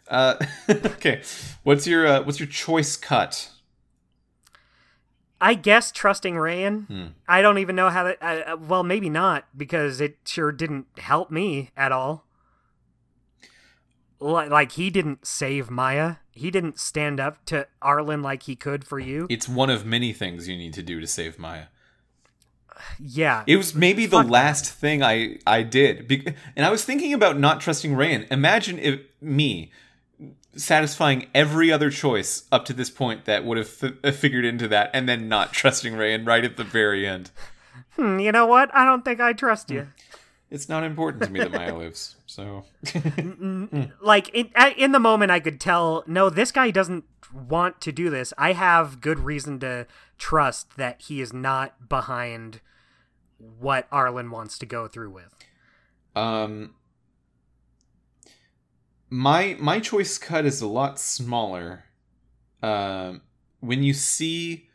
Uh, 0.07 0.37
okay. 0.69 1.21
What's 1.63 1.85
your 1.85 2.07
uh, 2.07 2.23
What's 2.23 2.39
your 2.39 2.47
choice 2.47 2.95
cut? 2.95 3.49
I 5.45 5.55
guess 5.55 5.91
trusting 5.91 6.35
Rayan. 6.35 6.87
Hmm. 6.87 7.05
I 7.27 7.41
don't 7.41 7.57
even 7.57 7.75
know 7.75 7.89
how 7.89 8.03
that. 8.05 8.17
Uh, 8.23 8.55
well, 8.57 8.83
maybe 8.83 9.09
not 9.09 9.45
because 9.57 9.99
it 9.99 10.17
sure 10.25 10.51
didn't 10.53 10.85
help 10.97 11.29
me 11.31 11.71
at 11.75 11.91
all. 11.91 12.25
Li- 14.19 14.47
Like 14.47 14.71
he 14.73 14.89
didn't 14.89 15.27
save 15.27 15.69
Maya. 15.69 16.15
He 16.31 16.49
didn't 16.49 16.79
stand 16.79 17.19
up 17.19 17.43
to 17.45 17.67
Arlen 17.81 18.21
like 18.21 18.43
he 18.43 18.55
could 18.55 18.85
for 18.85 18.99
you. 18.99 19.27
It's 19.29 19.49
one 19.49 19.69
of 19.69 19.85
many 19.85 20.13
things 20.13 20.47
you 20.47 20.55
need 20.57 20.73
to 20.73 20.83
do 20.83 20.99
to 21.01 21.07
save 21.07 21.37
Maya. 21.37 21.65
Yeah. 22.99 23.43
It 23.45 23.57
was 23.57 23.75
maybe 23.75 24.05
the 24.07 24.17
Fuck 24.23 24.29
last 24.29 24.65
thing 24.71 25.03
I 25.03 25.37
I 25.45 25.61
did, 25.63 26.09
and 26.55 26.65
I 26.65 26.71
was 26.71 26.83
thinking 26.85 27.13
about 27.13 27.37
not 27.39 27.61
trusting 27.61 27.91
Rayan. 27.93 28.25
Imagine 28.31 28.79
if 28.79 28.99
me 29.21 29.71
satisfying 30.55 31.27
every 31.33 31.71
other 31.71 31.89
choice 31.89 32.43
up 32.51 32.65
to 32.65 32.73
this 32.73 32.89
point 32.89 33.25
that 33.25 33.43
would 33.45 33.57
have 33.57 33.69
fi- 33.69 33.93
uh, 34.03 34.11
figured 34.11 34.45
into 34.45 34.67
that, 34.69 34.89
and 34.93 35.07
then 35.09 35.27
not 35.27 35.53
trusting 35.59 35.93
Rayan 35.93 36.25
right 36.27 36.43
at 36.43 36.57
the 36.57 36.63
very 36.63 37.07
end. 37.07 37.31
Hmm, 37.95 38.19
you 38.19 38.31
know 38.31 38.45
what? 38.45 38.73
I 38.73 38.85
don't 38.85 39.03
think 39.05 39.19
I 39.19 39.33
trust 39.33 39.69
you. 39.69 39.87
it's 40.49 40.69
not 40.69 40.83
important 40.83 41.23
to 41.23 41.29
me 41.31 41.39
that 41.39 41.51
Maya 41.51 41.75
lives. 41.75 42.15
So 42.25 42.65
like 44.01 44.29
in, 44.29 44.49
in 44.77 44.91
the 44.91 44.99
moment 44.99 45.31
i 45.31 45.39
could 45.39 45.59
tell 45.59 46.03
no 46.07 46.29
this 46.29 46.51
guy 46.51 46.71
doesn't 46.71 47.03
want 47.31 47.79
to 47.81 47.91
do 47.91 48.09
this 48.09 48.33
i 48.37 48.53
have 48.53 49.01
good 49.01 49.19
reason 49.19 49.59
to 49.59 49.85
trust 50.17 50.75
that 50.77 51.01
he 51.03 51.21
is 51.21 51.31
not 51.33 51.87
behind 51.89 52.59
what 53.37 53.87
arlen 53.91 54.31
wants 54.31 54.57
to 54.57 54.65
go 54.65 54.87
through 54.87 55.11
with 55.11 55.35
um 56.15 56.73
my 59.13 59.55
my 59.59 59.79
choice 59.79 60.17
cut 60.17 60.43
is 60.43 60.59
a 60.59 60.67
lot 60.67 60.97
smaller. 60.99 61.85
Um 62.63 63.21
when 63.59 63.83
you 63.83 63.93
see 63.93 64.69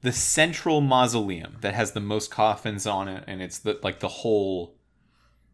the 0.00 0.12
central 0.12 0.80
mausoleum 0.80 1.58
that 1.60 1.74
has 1.74 1.92
the 1.92 2.00
most 2.00 2.30
coffins 2.30 2.86
on 2.86 3.06
it 3.06 3.22
and 3.26 3.42
it's 3.42 3.58
the 3.58 3.78
like 3.82 4.00
the 4.00 4.08
whole 4.08 4.76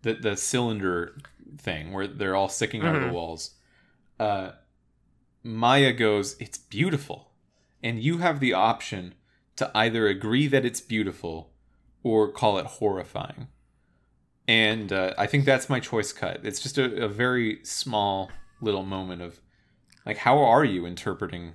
the 0.02 0.15
the 0.15 0.36
cylinder 0.36 1.19
thing 1.59 1.93
where 1.93 2.06
they're 2.06 2.36
all 2.36 2.48
sticking 2.48 2.82
out 2.82 2.94
of 2.94 3.02
the 3.02 3.12
walls. 3.12 3.56
Uh 4.20 4.52
Maya 5.43 5.93
goes, 5.93 6.36
"It's 6.39 6.59
beautiful." 6.59 7.32
And 7.82 8.02
you 8.02 8.19
have 8.19 8.39
the 8.39 8.52
option 8.52 9.15
to 9.56 9.70
either 9.74 10.06
agree 10.06 10.47
that 10.47 10.65
it's 10.65 10.81
beautiful 10.81 11.52
or 12.05 12.31
call 12.31 12.59
it 12.59 12.66
horrifying. 12.66 13.48
And 14.48 14.92
uh, 14.92 15.12
I 15.18 15.26
think 15.26 15.44
that's 15.44 15.68
my 15.68 15.78
choice 15.78 16.12
cut. 16.12 16.40
It's 16.42 16.58
just 16.60 16.78
a, 16.78 17.04
a 17.04 17.08
very 17.08 17.58
small 17.64 18.30
little 18.60 18.82
moment 18.82 19.22
of 19.22 19.38
like, 20.06 20.16
how 20.16 20.38
are 20.38 20.64
you 20.64 20.86
interpreting 20.86 21.52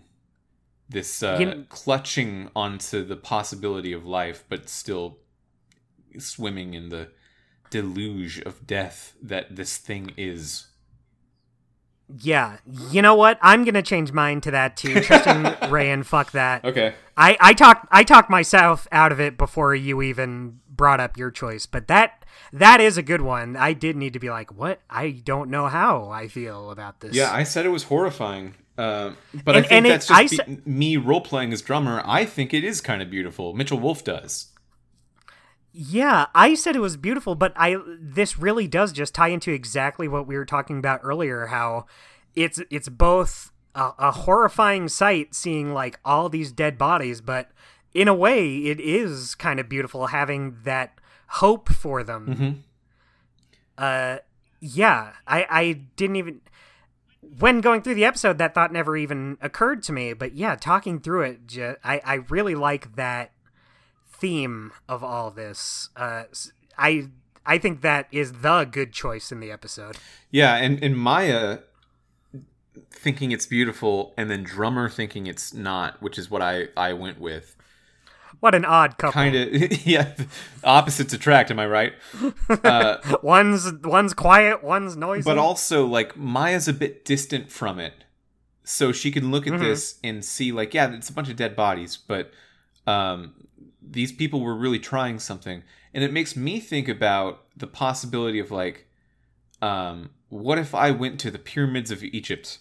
this 0.87 1.23
uh, 1.23 1.37
You 1.39 1.45
kn- 1.47 1.65
clutching 1.69 2.49
onto 2.55 3.03
the 3.03 3.15
possibility 3.15 3.91
of 3.93 4.05
life, 4.05 4.43
but 4.47 4.69
still 4.69 5.17
swimming 6.19 6.75
in 6.75 6.89
the 6.89 7.09
deluge 7.71 8.39
of 8.41 8.67
death 8.67 9.15
that 9.23 9.55
this 9.55 9.77
thing 9.77 10.11
is? 10.15 10.67
yeah 12.19 12.57
you 12.91 13.01
know 13.01 13.15
what 13.15 13.39
i'm 13.41 13.63
gonna 13.63 13.81
change 13.81 14.11
mine 14.11 14.41
to 14.41 14.51
that 14.51 14.75
too 14.77 14.99
tristan 15.01 15.45
Rayan 15.71 16.05
fuck 16.05 16.31
that 16.31 16.63
Okay. 16.63 16.93
I 17.15 17.37
I 17.39 17.53
talked 17.53 17.87
I 17.91 18.03
talked 18.03 18.29
myself 18.29 18.87
out 18.91 19.11
of 19.11 19.19
it 19.21 19.37
before 19.37 19.73
you 19.73 20.01
even 20.01 20.59
brought 20.75 20.99
up 20.99 21.17
your 21.17 21.31
choice, 21.31 21.65
but 21.65 21.87
that 21.87 22.25
that 22.51 22.81
is 22.81 22.97
a 22.97 23.03
good 23.03 23.21
one. 23.21 23.55
I 23.55 23.73
did 23.73 23.95
need 23.95 24.13
to 24.13 24.19
be 24.19 24.29
like, 24.29 24.51
what? 24.53 24.81
I 24.89 25.11
don't 25.11 25.49
know 25.49 25.67
how 25.67 26.09
I 26.09 26.27
feel 26.27 26.71
about 26.71 26.99
this. 26.99 27.15
Yeah, 27.15 27.31
I 27.31 27.43
said 27.43 27.65
it 27.65 27.69
was 27.69 27.83
horrifying. 27.83 28.55
Uh, 28.77 29.11
but 29.45 29.55
And- 29.55 29.65
I 29.65 29.67
think 29.67 29.71
and 29.71 29.85
it- 29.85 29.89
that's 29.89 30.07
just 30.07 30.45
be- 30.47 30.57
me 30.65 30.97
role 30.97 31.21
playing 31.21 31.53
as 31.53 31.61
drummer. 31.61 32.01
I 32.05 32.25
think 32.25 32.53
it 32.53 32.63
is 32.63 32.81
kind 32.81 33.01
of 33.01 33.09
beautiful. 33.11 33.53
Mitchell 33.53 33.79
Wolfe 33.79 34.03
does. 34.03 34.47
yeah. 35.71 36.27
I 36.35 36.55
said 36.55 36.75
it 36.75 36.79
was 36.79 36.97
beautiful, 36.97 37.35
but 37.35 37.53
I 37.55 37.77
this 37.99 38.37
really 38.37 38.67
does 38.67 38.91
just 38.91 39.13
tie 39.15 39.29
into 39.29 39.51
exactly 39.51 40.07
what 40.07 40.27
we 40.27 40.35
were 40.37 40.45
talking 40.45 40.77
about 40.77 41.01
earlier. 41.03 41.47
How 41.47 41.85
it's 42.35 42.61
it's 42.69 42.89
both 42.89 43.51
a, 43.75 43.91
a 43.99 44.11
horrifying 44.11 44.87
sight 44.87 45.33
seeing 45.35 45.73
like 45.73 45.99
all 46.05 46.29
these 46.29 46.51
dead 46.51 46.77
bodies, 46.77 47.21
but 47.21 47.49
in 47.93 48.07
a 48.07 48.13
way, 48.13 48.57
it 48.57 48.79
is 48.79 49.35
kind 49.35 49.59
of 49.59 49.69
beautiful 49.69 50.07
having 50.07 50.57
that 50.63 50.93
hope 51.27 51.69
for 51.69 52.03
them. 52.03 52.27
Mm-hmm. 52.27 52.59
uh 53.77 54.17
yeah 54.59 55.13
i 55.27 55.45
i 55.49 55.73
didn't 55.95 56.15
even 56.15 56.41
when 57.39 57.59
going 57.59 57.81
through 57.81 57.95
the 57.95 58.05
episode 58.05 58.37
that 58.37 58.53
thought 58.53 58.71
never 58.71 58.95
even 58.95 59.37
occurred 59.41 59.81
to 59.83 59.91
me 59.91 60.13
but 60.13 60.35
yeah 60.35 60.55
talking 60.55 60.99
through 60.99 61.23
it 61.23 61.47
ju- 61.47 61.75
i 61.83 61.99
i 62.05 62.13
really 62.29 62.55
like 62.55 62.95
that 62.95 63.31
theme 64.07 64.71
of 64.87 65.03
all 65.03 65.31
this 65.31 65.89
uh 65.97 66.23
i 66.77 67.09
i 67.45 67.57
think 67.57 67.81
that 67.81 68.07
is 68.11 68.31
the 68.31 68.63
good 68.63 68.93
choice 68.93 69.31
in 69.31 69.39
the 69.39 69.51
episode 69.51 69.97
Yeah, 70.31 70.55
and, 70.55 70.81
and 70.83 70.95
Maya 70.97 71.59
thinking 72.91 73.31
it's 73.31 73.45
beautiful, 73.45 74.13
and 74.17 74.29
then 74.31 74.43
drummer 74.43 74.87
thinking 74.89 75.27
it's 75.27 75.53
not, 75.53 76.01
which 76.01 76.17
is 76.17 76.31
what 76.31 76.41
I, 76.41 76.69
I 76.77 76.93
went 76.93 77.19
with. 77.19 77.55
What 78.39 78.53
an 78.55 78.65
odd 78.65 78.97
couple 78.97 79.13
Kind 79.13 79.35
of, 79.35 79.85
yeah, 79.85 80.13
opposites 80.63 81.13
attract, 81.13 81.51
am 81.51 81.59
I 81.59 81.67
right? 81.67 81.93
Uh, 82.63 82.97
one's 83.21 83.71
one's 83.83 84.13
quiet 84.13 84.63
one's 84.63 84.95
noisy 84.95 85.23
but 85.23 85.37
also, 85.37 85.85
like, 85.85 86.15
Maya's 86.17 86.67
a 86.67 86.73
bit 86.73 87.03
distant 87.05 87.51
from 87.51 87.79
it. 87.79 87.93
So 88.63 88.91
she 88.91 89.11
can 89.11 89.31
look 89.31 89.45
at 89.47 89.53
Mhm. 89.53 89.59
this 89.59 89.99
and 90.03 90.23
see, 90.23 90.51
like, 90.51 90.73
yeah, 90.73 90.91
it's 90.93 91.09
a 91.09 91.13
bunch 91.13 91.29
of 91.29 91.35
dead 91.35 91.55
bodies, 91.55 91.97
but 91.97 92.31
um, 92.87 93.33
these 93.81 94.11
people 94.11 94.41
were 94.41 94.55
really 94.55 94.79
trying 94.79 95.19
something. 95.19 95.63
And 95.93 96.03
it 96.03 96.11
makes 96.13 96.35
me 96.35 96.59
think 96.59 96.87
about 96.87 97.43
the 97.57 97.67
possibility 97.67 98.39
of, 98.39 98.51
like, 98.51 98.87
um, 99.61 100.09
what 100.29 100.57
if 100.57 100.73
I 100.73 100.91
went 100.91 101.19
to 101.21 101.31
the 101.31 101.39
pyramids 101.39 101.91
of 101.91 102.03
Egypt? 102.03 102.59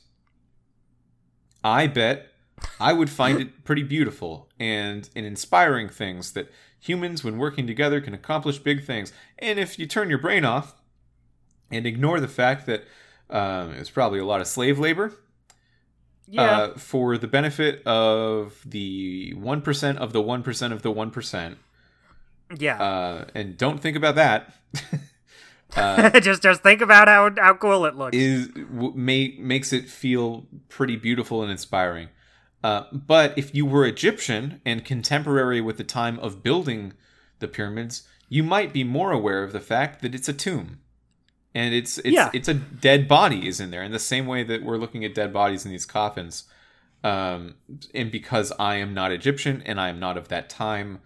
I 1.65 1.87
bet 1.87 2.32
I 2.81 2.93
would 2.93 3.11
find 3.11 3.41
it 3.41 3.65
pretty 3.65 3.83
beautiful 3.83 4.49
and, 4.59 5.09
and 5.15 5.25
inspiring 5.25 5.89
things 5.89 6.33
that 6.33 6.51
humans, 6.81 7.23
when 7.23 7.39
working 7.39 7.67
together, 7.67 8.01
can 8.01 8.15
accomplish 8.15 8.59
big 8.59 8.85
things. 8.85 9.13
And 9.39 9.59
if 9.59 9.79
you 9.79 9.87
turn 9.87 10.09
your 10.09 10.19
brain 10.19 10.45
off 10.45 10.75
and 11.71 11.87
ignore 11.87 12.21
the 12.21 12.29
fact 12.29 12.67
that 12.67 12.85
um, 13.31 13.73
it's 13.73 13.91
probably 13.91 14.19
a 14.19 14.25
lot 14.25 14.41
of 14.41 14.47
slave 14.47 14.79
labor 14.79 15.13
yeah 16.29 16.43
uh, 16.43 16.75
for 16.75 17.19
the 17.19 17.27
benefit 17.27 17.83
of 17.87 18.59
the 18.65 19.35
1% 19.37 19.97
of 19.97 20.13
the 20.13 20.23
1% 20.23 20.73
of 20.73 20.83
the 20.83 20.93
1%. 20.93 21.57
yeah 22.59 22.83
Uh, 22.83 23.25
and 23.35 23.57
don't 23.57 23.79
think 23.81 23.97
about 23.97 24.15
that. 24.17 24.55
uh, 25.77 26.21
just 26.21 26.43
just 26.43 26.63
think 26.63 26.81
about 26.81 27.09
how 27.09 27.31
how 27.39 27.55
cool 27.55 27.85
it 27.87 27.97
looks 27.97 28.17
is 28.17 28.49
w- 28.49 28.93
may, 28.95 29.37
makes 29.39 29.73
it 29.73 29.89
feel 29.89 30.47
pretty 30.69 30.97
beautiful 30.97 31.43
and 31.43 31.51
inspiring. 31.51 32.09
Uh, 32.63 32.85
but 32.93 33.37
if 33.37 33.55
you 33.55 33.67
were 33.67 33.85
Egyptian 33.85 34.61
and 34.65 34.85
contemporary 34.85 35.61
with 35.61 35.77
the 35.79 35.85
time 35.85 36.19
of 36.21 36.43
building 36.43 36.93
the 37.41 37.49
pyramids, 37.49 38.07
you 38.29 38.43
might 38.43 38.73
be 38.73 38.85
more 38.85 39.11
aware 39.13 39.43
of 39.43 39.53
the 39.53 39.61
fact 39.61 40.01
that 40.01 40.15
it's 40.15 40.29
a 40.29 40.33
tomb, 40.33 40.79
and 41.55 41.75
it's 41.75 41.99
it's 41.99 42.09
Yeah. 42.15 42.31
it's 42.33 42.49
a 42.49 42.55
dead 42.55 43.09
body 43.09 43.47
is 43.49 43.59
in 43.61 43.71
there 43.71 43.83
in 43.83 43.93
the 43.93 43.99
same 43.99 44.27
way 44.27 44.45
that 44.45 44.63
we're 44.63 44.79
looking 44.79 45.05
at 45.05 45.15
dead 45.15 45.33
bodies 45.33 45.65
in 45.65 45.71
these 45.73 45.87
coffins. 45.87 46.45
Um, 47.05 47.57
and 47.93 48.13
because 48.13 48.53
I 48.61 48.77
am 48.77 48.95
not 48.95 49.11
Egyptian 49.11 49.61
and 49.67 49.81
I 49.81 49.89
am 49.89 49.99
not 49.99 50.17
of 50.17 50.29
that 50.29 50.49
time, 50.49 51.01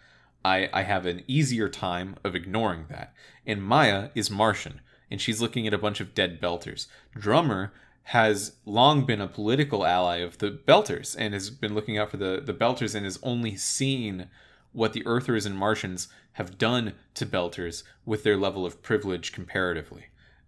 I 0.45 0.69
I 0.73 0.83
have 0.83 1.07
an 1.07 1.23
easier 1.27 1.69
time 1.71 2.17
of 2.23 2.35
ignoring 2.37 2.85
that. 2.91 3.15
And 3.47 3.63
Maya 3.63 4.11
is 4.15 4.31
Martian, 4.31 4.83
and 5.11 5.21
she's 5.21 5.41
looking 5.41 5.67
at 5.67 5.73
a 5.75 5.79
bunch 5.79 6.01
of 6.01 6.15
dead 6.15 6.39
Belters. 6.41 6.87
Drummer 7.19 7.73
has 8.11 8.53
long 8.65 9.05
been 9.05 9.21
a 9.21 9.27
political 9.27 9.85
ally 9.85 10.19
of 10.19 10.39
the 10.39 10.51
Belters 10.51 11.17
and 11.19 11.35
has 11.35 11.51
been 11.51 11.75
looking 11.75 11.99
out 11.99 12.11
for 12.11 12.17
the, 12.19 12.41
the 12.45 12.55
Belters 12.55 12.95
and 12.95 13.05
has 13.05 13.19
only 13.23 13.57
seen 13.57 14.29
what 14.73 14.93
the 14.93 15.05
Earthers 15.07 15.45
and 15.45 15.57
Martians 15.57 16.07
have 16.35 16.57
done 16.59 16.93
to 17.15 17.27
Belters 17.27 17.83
with 18.05 18.23
their 18.23 18.37
level 18.37 18.65
of 18.65 18.81
privilege 18.83 19.33
comparatively. 19.33 20.07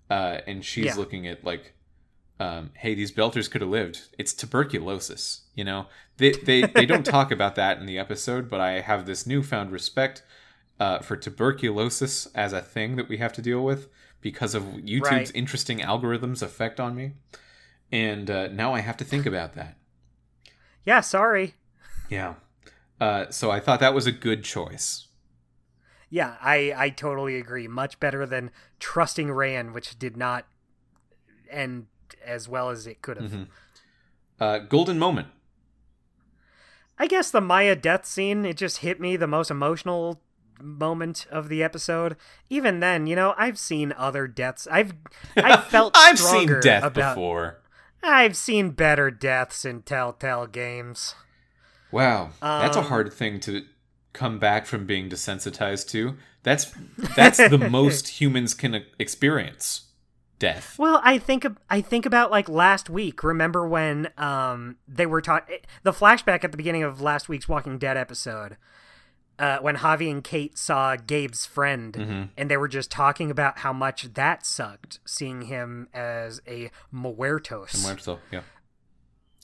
Uh, 0.09 0.39
and 0.47 0.65
she's 0.65 0.85
Yeah. 0.87 0.95
looking 0.95 1.27
at 1.27 1.43
like, 1.45 1.73
um, 2.39 2.71
hey, 2.75 2.95
these 2.95 3.11
Belters 3.11 3.51
could 3.51 3.61
have 3.63 3.71
lived. 3.71 4.03
It's 4.19 4.33
tuberculosis, 4.33 5.43
you 5.57 5.65
know. 5.65 5.87
They 6.19 6.31
they 6.33 6.63
they 6.63 6.87
don't 6.87 7.05
talk 7.17 7.33
about 7.33 7.57
that 7.57 7.79
in 7.79 7.87
the 7.87 7.99
episode, 7.99 8.49
but 8.49 8.61
I 8.61 8.81
have 8.81 9.05
this 9.07 9.27
newfound 9.27 9.73
respect 9.73 10.23
uh, 10.79 11.01
for 11.01 11.17
tuberculosis 11.17 12.27
as 12.37 12.53
a 12.53 12.61
thing 12.63 12.95
that 12.97 13.09
we 13.09 13.17
have 13.17 13.33
to 13.33 13.43
deal 13.43 13.65
with 13.65 13.89
because 14.21 14.55
of 14.55 14.63
YouTube's 14.63 15.03
Right. 15.11 15.31
interesting 15.35 15.81
algorithms 15.81 16.41
effect 16.43 16.79
on 16.79 16.95
me. 16.95 17.13
And 17.91 18.31
uh, 18.31 18.49
now 18.49 18.75
I 18.75 18.81
have 18.81 18.97
to 18.99 19.05
think 19.05 19.27
about 19.27 19.55
that. 19.55 19.77
yeah 20.85 21.01
sorry 21.01 21.55
Yeah. 22.09 22.35
Uh, 23.01 23.31
so 23.31 23.51
I 23.51 23.61
thought 23.61 23.81
that 23.81 23.95
was 23.95 24.07
a 24.07 24.13
good 24.13 24.43
choice. 24.43 25.07
Yeah, 26.11 26.37
I 26.41 26.73
I 26.77 26.89
totally 26.91 27.37
agree. 27.37 27.69
Much 27.69 28.01
better 28.01 28.27
than 28.27 28.51
trusting 28.81 29.29
Rayan, 29.29 29.73
which 29.73 29.99
did 29.99 30.17
not 30.17 30.47
end 31.51 31.87
as 32.25 32.49
well 32.49 32.71
as 32.71 32.87
it 32.87 33.03
could 33.03 33.19
have. 33.19 33.31
Mhm. 33.31 33.47
Uh, 34.41 34.59
golden 34.59 34.99
moment. 34.99 35.29
I 36.99 37.07
guess 37.07 37.31
the 37.31 37.41
Maya 37.41 37.77
death 37.77 38.05
scene 38.07 38.45
it 38.45 38.57
just 38.57 38.79
hit 38.79 39.01
me 39.01 39.17
the 39.17 39.27
most 39.27 39.51
emotional 39.51 40.21
moment 40.61 41.27
of 41.31 41.49
the 41.49 41.63
episode. 41.63 42.17
Even 42.51 42.81
then, 42.81 43.07
you 43.07 43.15
know, 43.15 43.35
I've 43.37 43.59
seen 43.59 43.93
other 43.97 44.27
deaths. 44.27 44.67
I've 44.71 44.95
I 45.37 45.57
felt 45.71 45.95
I've 45.97 46.19
seen 46.19 46.59
death 46.61 46.85
about, 46.85 47.15
before. 47.15 47.58
I've 48.03 48.37
seen 48.37 48.71
better 48.71 49.11
deaths 49.11 49.65
in 49.65 49.83
Telltale 49.83 50.47
games. 50.47 51.15
Wow, 51.91 52.31
that's 52.41 52.77
a 52.77 52.81
Um, 52.81 52.87
hard 52.87 53.13
thing 53.13 53.41
to 53.41 53.65
come 54.13 54.39
back 54.39 54.67
from 54.67 54.87
being 54.87 55.09
desensitized 55.09 55.89
to. 55.91 56.17
That's 56.43 56.73
that's 57.17 57.37
the 57.39 57.59
most 57.71 58.21
humans 58.21 58.55
can 58.55 58.85
experience. 58.99 59.85
Death. 60.39 60.79
Well, 60.79 61.01
I 61.03 61.19
think 61.19 61.45
I 61.69 61.81
think 61.81 62.07
about 62.07 62.31
like 62.31 62.49
last 62.49 62.89
week. 62.89 63.25
Remember 63.25 63.67
when 63.67 64.09
um 64.17 64.77
they 64.87 65.05
were 65.07 65.21
taught 65.21 65.49
the 65.83 65.93
flashback 65.93 66.45
at 66.45 66.53
the 66.53 66.57
beginning 66.57 66.85
of 66.85 67.01
last 67.01 67.29
week's 67.29 67.49
Walking 67.49 67.77
Dead 67.77 67.97
episode? 67.97 68.57
Uh, 69.39 69.59
when 69.59 69.77
Javi 69.77 70.11
and 70.11 70.23
Kate 70.25 70.59
saw 70.59 70.97
Gabe's 70.97 71.47
friend, 71.47 71.93
Mm-hmm. 71.95 72.23
and 72.37 72.51
they 72.51 72.57
were 72.57 72.69
just 72.69 72.91
talking 72.91 73.31
about 73.31 73.59
how 73.61 73.73
much 73.73 74.15
that 74.15 74.45
sucked, 74.45 74.99
seeing 75.07 75.43
him 75.43 75.89
as 75.95 76.41
a 76.47 76.71
muertos. 76.91 77.83
Muerto, 77.85 78.19
yeah. 78.33 78.43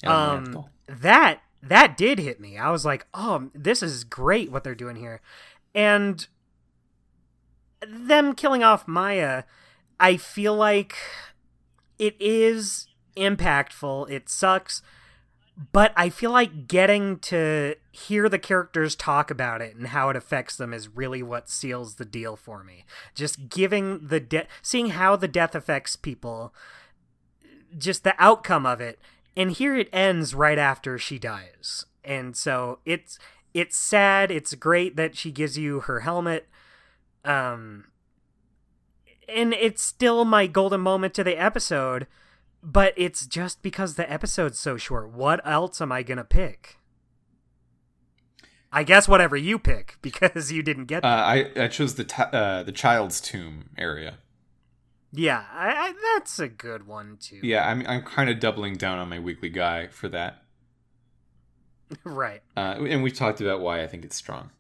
Um, 0.05 0.45
Muerto. 0.45 0.69
that 0.89 1.41
that 1.63 1.97
did 1.97 2.19
hit 2.19 2.41
me. 2.41 2.59
I 2.59 2.71
was 2.71 2.85
like, 2.85 3.07
"Oh, 3.15 3.51
this 3.55 3.83
is 3.83 4.05
great 4.05 4.51
what 4.53 4.65
they're 4.65 4.75
doing 4.75 4.97
here," 4.97 5.21
and 5.75 6.27
them 7.87 8.35
killing 8.35 8.63
off 8.63 8.87
Maya. 8.89 9.45
I 10.01 10.17
feel 10.17 10.55
like 10.55 10.95
it 11.99 12.17
is 12.19 12.89
impactful. 13.17 14.11
It 14.11 14.29
sucks, 14.29 14.83
but 15.73 15.93
I 15.97 16.09
feel 16.11 16.33
like 16.33 16.67
getting 16.67 17.19
to 17.21 17.77
hear 17.93 18.29
the 18.29 18.41
characters 18.41 18.97
talk 18.97 19.31
about 19.31 19.61
it 19.61 19.77
and 19.77 19.89
how 19.89 20.09
it 20.09 20.17
affects 20.17 20.57
them 20.57 20.75
is 20.75 20.89
really 20.89 21.23
what 21.23 21.49
seals 21.49 21.95
the 21.95 22.05
deal 22.05 22.35
for 22.35 22.65
me. 22.65 22.85
Just 23.15 23.49
giving 23.49 24.09
the 24.09 24.19
de- 24.19 24.49
seeing 24.63 24.91
how 24.91 25.15
the 25.15 25.29
death 25.29 25.55
affects 25.55 25.95
people, 25.95 26.53
just 27.79 28.03
the 28.03 28.17
outcome 28.19 28.67
of 28.67 28.81
it. 28.81 28.99
And 29.37 29.53
here 29.53 29.77
it 29.77 29.89
ends 29.93 30.35
right 30.35 30.59
after 30.59 30.99
she 30.99 31.19
dies. 31.19 31.87
And 32.05 32.37
so 32.37 32.81
it's 32.85 33.19
it's 33.53 33.77
sad. 33.77 34.33
It's 34.33 34.55
great 34.55 34.97
that 34.97 35.17
she 35.17 35.31
gives 35.31 35.57
you 35.57 35.81
her 35.81 36.01
helmet. 36.01 36.49
Um 37.25 37.85
and 39.29 39.55
it's 39.55 39.83
still 39.83 40.25
my 40.25 40.49
golden 40.49 40.81
moment 40.81 41.15
to 41.15 41.25
the 41.25 41.37
episode, 41.37 42.07
but 42.65 42.95
it's 42.97 43.27
just 43.27 43.63
because 43.63 43.95
the 43.95 44.11
episode's 44.11 44.59
so 44.59 44.77
short. 44.77 45.11
What 45.11 45.41
else 45.47 45.81
am 45.81 45.93
I 45.93 46.03
going 46.03 46.19
to 46.19 46.25
pick? 46.25 46.79
I 48.73 48.83
guess 48.83 49.07
whatever 49.07 49.37
you 49.37 49.59
pick 49.59 49.99
because 50.03 50.51
you 50.51 50.63
didn't 50.63 50.87
get 50.87 51.05
Uh, 51.05 51.09
I, 51.09 51.51
I 51.57 51.69
chose 51.69 51.95
the 51.95 52.05
ti 52.05 52.23
uh, 52.33 52.63
the 52.65 52.73
child's 52.73 53.21
tomb 53.21 53.71
area. 53.79 54.19
Yeah, 55.13 55.45
I, 55.53 55.69
I, 55.69 55.95
that's 56.17 56.41
a 56.41 56.49
good 56.49 56.89
one 56.89 57.19
too. 57.21 57.39
Yeah, 57.43 57.69
I'm 57.69 57.87
I'm 57.87 58.03
kind 58.03 58.29
of 58.29 58.41
doubling 58.41 58.75
down 58.75 58.99
on 58.99 59.09
my 59.09 59.21
weekly 59.21 59.49
guy 59.49 59.87
for 59.87 60.09
that. 60.09 60.43
right. 62.05 62.43
Uh, 62.57 62.77
and 62.89 63.03
we've 63.05 63.15
talked 63.15 63.41
about 63.41 63.61
why 63.61 63.81
I 63.83 63.87
think 63.87 64.05
it's 64.05 64.17
strong, 64.17 64.51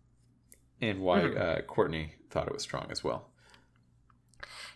and 0.80 1.00
why 1.00 1.22
Mhm. 1.22 1.40
uh, 1.40 1.62
Courtney 1.62 2.12
thought 2.30 2.46
it 2.46 2.52
was 2.52 2.62
strong 2.62 2.86
as 2.90 3.02
well. 3.02 3.30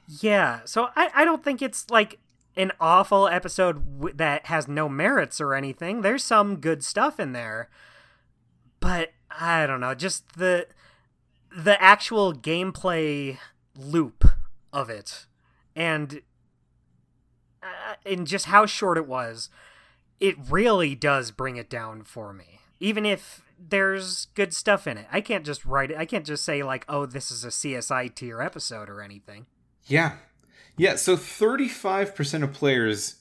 Yeah, 0.09 0.61
so 0.65 0.89
I, 0.97 1.11
I 1.15 1.25
don't 1.25 1.45
think 1.45 1.61
it's 1.63 1.89
like 1.91 2.19
an 2.59 2.73
awful 2.81 3.29
episode 3.29 4.19
that 4.19 4.47
has 4.47 4.67
no 4.67 4.89
merits 4.89 5.41
or 5.41 5.55
anything. 5.55 6.03
There's 6.03 6.25
some 6.25 6.57
good 6.57 6.83
stuff 6.83 7.21
in 7.21 7.33
there, 7.33 7.71
but 8.81 9.13
I 9.31 9.67
don't 9.67 9.81
know, 9.81 9.95
just 9.95 10.37
the 10.37 10.67
the 11.57 11.81
actual 11.81 12.35
gameplay 12.35 13.39
loop 13.77 14.25
of 14.73 14.91
it, 14.91 15.27
and 15.77 16.21
uh, 17.63 17.95
and 18.05 18.27
just 18.27 18.47
how 18.47 18.67
short 18.67 18.99
it 18.99 19.07
was, 19.07 19.49
it 20.19 20.37
really 20.51 20.97
does 20.97 21.31
bring 21.31 21.57
it 21.57 21.71
down 21.71 22.03
for 22.03 22.33
me. 22.33 22.61
Even 22.81 23.07
if 23.07 23.43
there's 23.59 24.27
good 24.35 24.53
stuff 24.53 24.87
in 24.87 24.99
it, 24.99 25.07
I 25.13 25.21
can't 25.21 25.47
just 25.47 25.65
write 25.65 25.93
it. 25.93 25.97
I 25.97 26.05
can't 26.05 26.27
just 26.27 26.45
say 26.45 26.65
like, 26.65 26.85
"Oh, 26.89 27.07
this 27.07 27.31
is 27.31 27.45
a 27.45 27.49
CSI 27.49 28.13
tier 28.13 28.43
episode" 28.43 28.91
or 28.91 29.01
anything. 29.01 29.47
Yeah, 29.87 30.17
yeah. 30.79 30.97
So 30.97 31.17
35 31.17 32.15
percent 32.15 32.45
of 32.45 32.53
players 32.53 33.17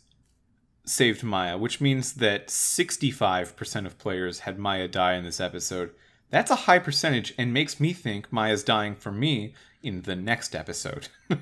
saved 0.86 1.22
Maya, 1.24 1.58
which 1.58 1.82
means 1.82 2.14
that 2.14 2.50
65 2.50 3.56
percent 3.58 3.86
of 3.86 3.98
players 3.98 4.40
had 4.42 4.58
Maya 4.58 4.88
die 4.88 5.16
in 5.16 5.24
this 5.26 5.40
episode. 5.42 5.92
That's 6.30 6.52
a 6.52 6.56
high 6.56 6.80
percentage, 6.80 7.34
and 7.38 7.54
makes 7.54 7.80
me 7.80 7.94
think 7.94 8.32
Maya's 8.32 8.64
dying 8.64 8.96
for 8.96 9.12
me 9.12 9.54
in 9.82 10.02
the 10.02 10.16
next 10.16 10.56
episode, 10.56 11.08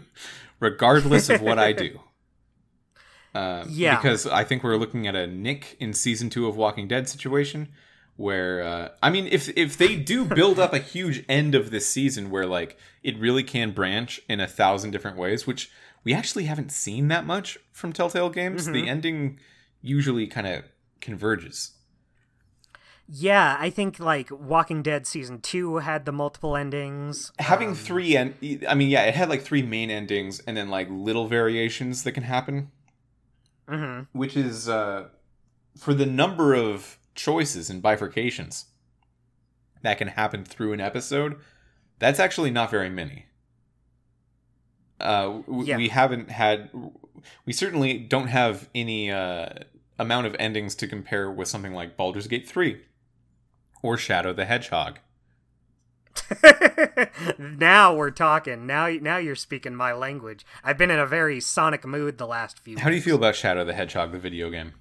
regardless 0.60 1.30
of 1.30 1.42
what 1.42 1.60
I 1.60 1.72
do. 1.74 2.00
Uh, 3.34 3.66
Yeah. 3.70 3.98
because 3.98 4.26
I 4.28 4.44
think 4.44 4.64
we're 4.64 4.78
looking 4.78 5.08
at 5.08 5.16
a 5.16 5.28
Nick 5.28 5.76
in 5.80 5.94
season 5.94 6.30
two 6.30 6.48
of 6.48 6.56
Walking 6.56 6.88
Dead 6.88 7.10
situation, 7.10 7.70
where 8.16 8.64
uh, 8.64 8.90
I 9.02 9.10
mean, 9.10 9.28
if 9.32 9.50
if 9.58 9.78
they 9.78 9.96
do 9.96 10.24
build 10.24 10.60
up 10.60 10.72
a 10.74 10.80
huge 10.80 11.26
end 11.28 11.56
of 11.56 11.72
this 11.72 11.88
season 11.88 12.30
where 12.30 12.46
like 12.46 12.78
it 13.04 13.18
really 13.18 13.44
can 13.44 13.72
branch 13.72 14.22
in 14.30 14.40
a 14.40 14.48
thousand 14.48 14.92
different 14.92 15.18
ways, 15.18 15.46
which 15.48 15.70
we 16.06 16.14
actually 16.14 16.46
haven't 16.46 16.72
seen 16.72 17.10
that 17.10 17.26
much 17.26 17.58
from 17.74 17.92
Telltale 17.92 18.30
games. 18.30 18.66
The 18.68 18.88
ending 18.88 19.40
usually 19.82 20.28
kind 20.28 20.48
of 20.48 20.64
converges. 21.02 21.72
Yeah, 23.08 23.58
I 23.60 23.70
think 23.70 24.00
like 24.00 24.30
Walking 24.32 24.82
Dead 24.82 25.06
season 25.06 25.40
two 25.42 25.78
had 25.78 26.06
the 26.06 26.12
multiple 26.12 26.56
endings. 26.56 27.32
Having 27.38 27.70
Um, 27.70 27.76
three 27.76 28.16
and 28.18 28.34
I 28.68 28.74
mean, 28.74 28.90
yeah, 28.90 29.04
it 29.04 29.14
had 29.14 29.30
like 29.30 29.44
three 29.44 29.62
main 29.62 29.92
endings 29.92 30.40
and 30.40 30.56
then 30.58 30.70
like 30.70 30.88
little 30.90 31.28
variations 31.28 32.04
that 32.04 32.14
can 32.14 32.24
happen. 32.24 32.72
mhm. 33.68 34.08
which 34.12 34.38
is 34.38 34.70
uh, 34.70 35.10
for 35.78 35.94
the 35.96 36.06
number 36.06 36.54
of 36.54 36.98
choices 37.16 37.70
and 37.70 37.82
bifurcations 37.82 38.66
that 39.82 39.98
can 39.98 40.08
happen 40.10 40.46
through 40.46 40.72
an 40.74 40.80
episode. 40.80 41.36
That's 42.00 42.20
actually 42.20 42.52
not 42.52 42.70
very 42.70 42.90
many. 42.90 43.26
Uh, 45.00 45.26
w- 45.48 45.64
Yeah. 45.66 45.78
We 45.78 45.90
haven't 45.90 46.30
had. 46.32 46.70
We 47.46 47.54
certainly 47.54 47.98
don't 47.98 48.28
have 48.28 48.70
any 48.76 49.12
uh, 49.12 49.50
amount 49.98 50.28
of 50.28 50.36
endings 50.40 50.76
to 50.76 50.88
compare 50.88 51.30
with 51.32 51.48
something 51.48 51.74
like 51.74 51.98
Baldur's 51.98 52.28
Gate 52.28 52.48
three 52.48 52.82
or 53.82 53.98
Shadow 53.98 54.32
the 54.34 54.46
Hedgehog. 54.46 55.00
now 57.40 57.94
we're 57.96 58.12
talking. 58.12 58.66
Now, 58.66 58.88
now 58.88 59.18
you're 59.18 59.36
speaking 59.36 59.76
my 59.76 59.94
language. 59.94 60.46
I've 60.64 60.78
been 60.78 60.92
in 60.92 61.00
a 61.00 61.06
very 61.06 61.40
Sonic 61.40 61.86
mood 61.86 62.18
the 62.18 62.28
last 62.28 62.60
few. 62.60 62.78
How 62.78 62.90
do 62.90 62.96
you 62.96 63.02
feel 63.02 63.16
about 63.16 63.36
Shadow 63.36 63.66
the 63.66 63.74
Hedgehog, 63.74 64.12
the 64.12 64.20
video 64.20 64.50
game? 64.50 64.74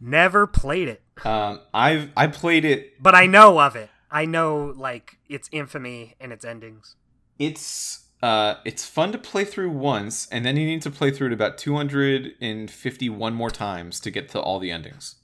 Never 0.00 0.46
played 0.46 0.88
it, 0.88 1.02
Um, 1.24 1.60
I've 1.74 2.08
I 2.16 2.26
played 2.28 2.64
it 2.64 2.94
but 3.02 3.14
I 3.14 3.26
know 3.26 3.60
of 3.60 3.76
it. 3.76 3.90
I 4.10 4.24
know 4.24 4.72
like 4.74 5.18
its 5.28 5.48
infamy 5.52 6.14
and 6.18 6.32
its 6.32 6.42
endings. 6.44 6.96
it's 7.38 8.06
uh 8.22 8.54
it's 8.64 8.84
fun 8.86 9.12
to 9.12 9.18
play 9.18 9.44
through 9.44 9.70
once 9.70 10.26
and 10.30 10.44
then 10.44 10.56
you 10.56 10.66
need 10.66 10.82
to 10.82 10.90
play 10.90 11.10
through 11.10 11.28
it 11.28 11.32
about 11.32 11.56
251 11.58 13.34
more 13.34 13.50
times 13.50 13.98
to 14.00 14.10
get 14.10 14.28
to 14.28 14.40
all 14.40 14.58
the 14.58 14.70
endings 14.70 15.16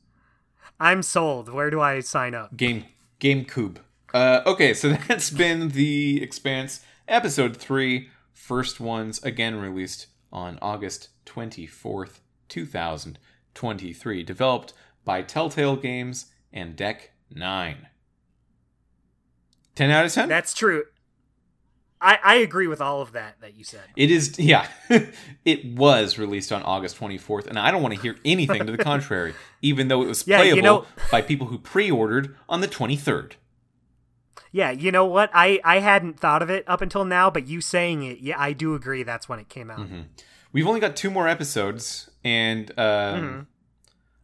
I'm 0.78 1.02
sold. 1.02 1.48
Where 1.48 1.70
do 1.70 1.80
I 1.80 2.00
sign 2.00 2.34
up? 2.34 2.56
game 2.56 2.84
gamecube 3.20 3.78
uh 4.14 4.42
okay 4.46 4.74
so 4.74 4.92
that's 5.08 5.30
been 5.30 5.70
the 5.70 6.22
expanse 6.22 6.80
episode 7.08 7.56
three, 7.56 8.08
first 8.32 8.80
ones 8.80 9.22
again 9.22 9.56
released 9.56 10.06
on 10.32 10.58
august 10.60 11.08
24th 11.26 12.20
2023 12.48 14.22
developed 14.22 14.72
by 15.04 15.22
telltale 15.22 15.76
games 15.76 16.26
and 16.52 16.76
deck 16.76 17.10
9 17.34 17.88
10 19.74 19.90
out 19.90 20.06
of 20.06 20.12
10 20.12 20.28
That's 20.28 20.54
true. 20.54 20.84
I 22.00 22.18
I 22.22 22.34
agree 22.36 22.66
with 22.66 22.80
all 22.80 23.00
of 23.00 23.12
that 23.12 23.40
that 23.40 23.54
you 23.56 23.64
said. 23.64 23.82
It 23.96 24.10
is, 24.10 24.38
yeah. 24.38 24.68
it 25.44 25.64
was 25.76 26.18
released 26.18 26.52
on 26.52 26.62
August 26.62 26.98
24th, 26.98 27.46
and 27.46 27.58
I 27.58 27.70
don't 27.70 27.82
want 27.82 27.94
to 27.94 28.00
hear 28.00 28.16
anything 28.24 28.66
to 28.66 28.72
the 28.72 28.78
contrary, 28.82 29.34
even 29.62 29.88
though 29.88 30.02
it 30.02 30.06
was 30.08 30.26
Yeah, 30.26 30.42
you 30.42 30.52
playable 30.54 30.62
know- 30.82 30.86
by 31.10 31.22
people 31.22 31.46
who 31.46 31.58
pre 31.58 31.90
ordered 31.90 32.36
on 32.48 32.60
the 32.60 32.68
23rd. 32.68 33.32
Yeah, 34.52 34.70
you 34.70 34.92
know 34.92 35.04
what? 35.06 35.30
I 35.34 35.60
I 35.64 35.80
hadn't 35.80 36.20
thought 36.20 36.42
of 36.42 36.50
it 36.50 36.64
up 36.66 36.80
until 36.80 37.04
now, 37.04 37.30
but 37.30 37.46
you 37.46 37.60
saying 37.60 38.02
it, 38.04 38.18
yeah, 38.20 38.36
I 38.38 38.52
do 38.52 38.74
agree. 38.74 39.02
That's 39.02 39.28
when 39.28 39.38
it 39.38 39.48
came 39.48 39.70
out. 39.70 39.80
Mm-hmm. 39.80 40.00
We've 40.52 40.66
only 40.66 40.80
got 40.80 40.96
two 40.96 41.10
more 41.10 41.28
episodes, 41.28 42.08
and 42.24 42.70
um, 42.78 42.86
Mhm. 42.86 43.46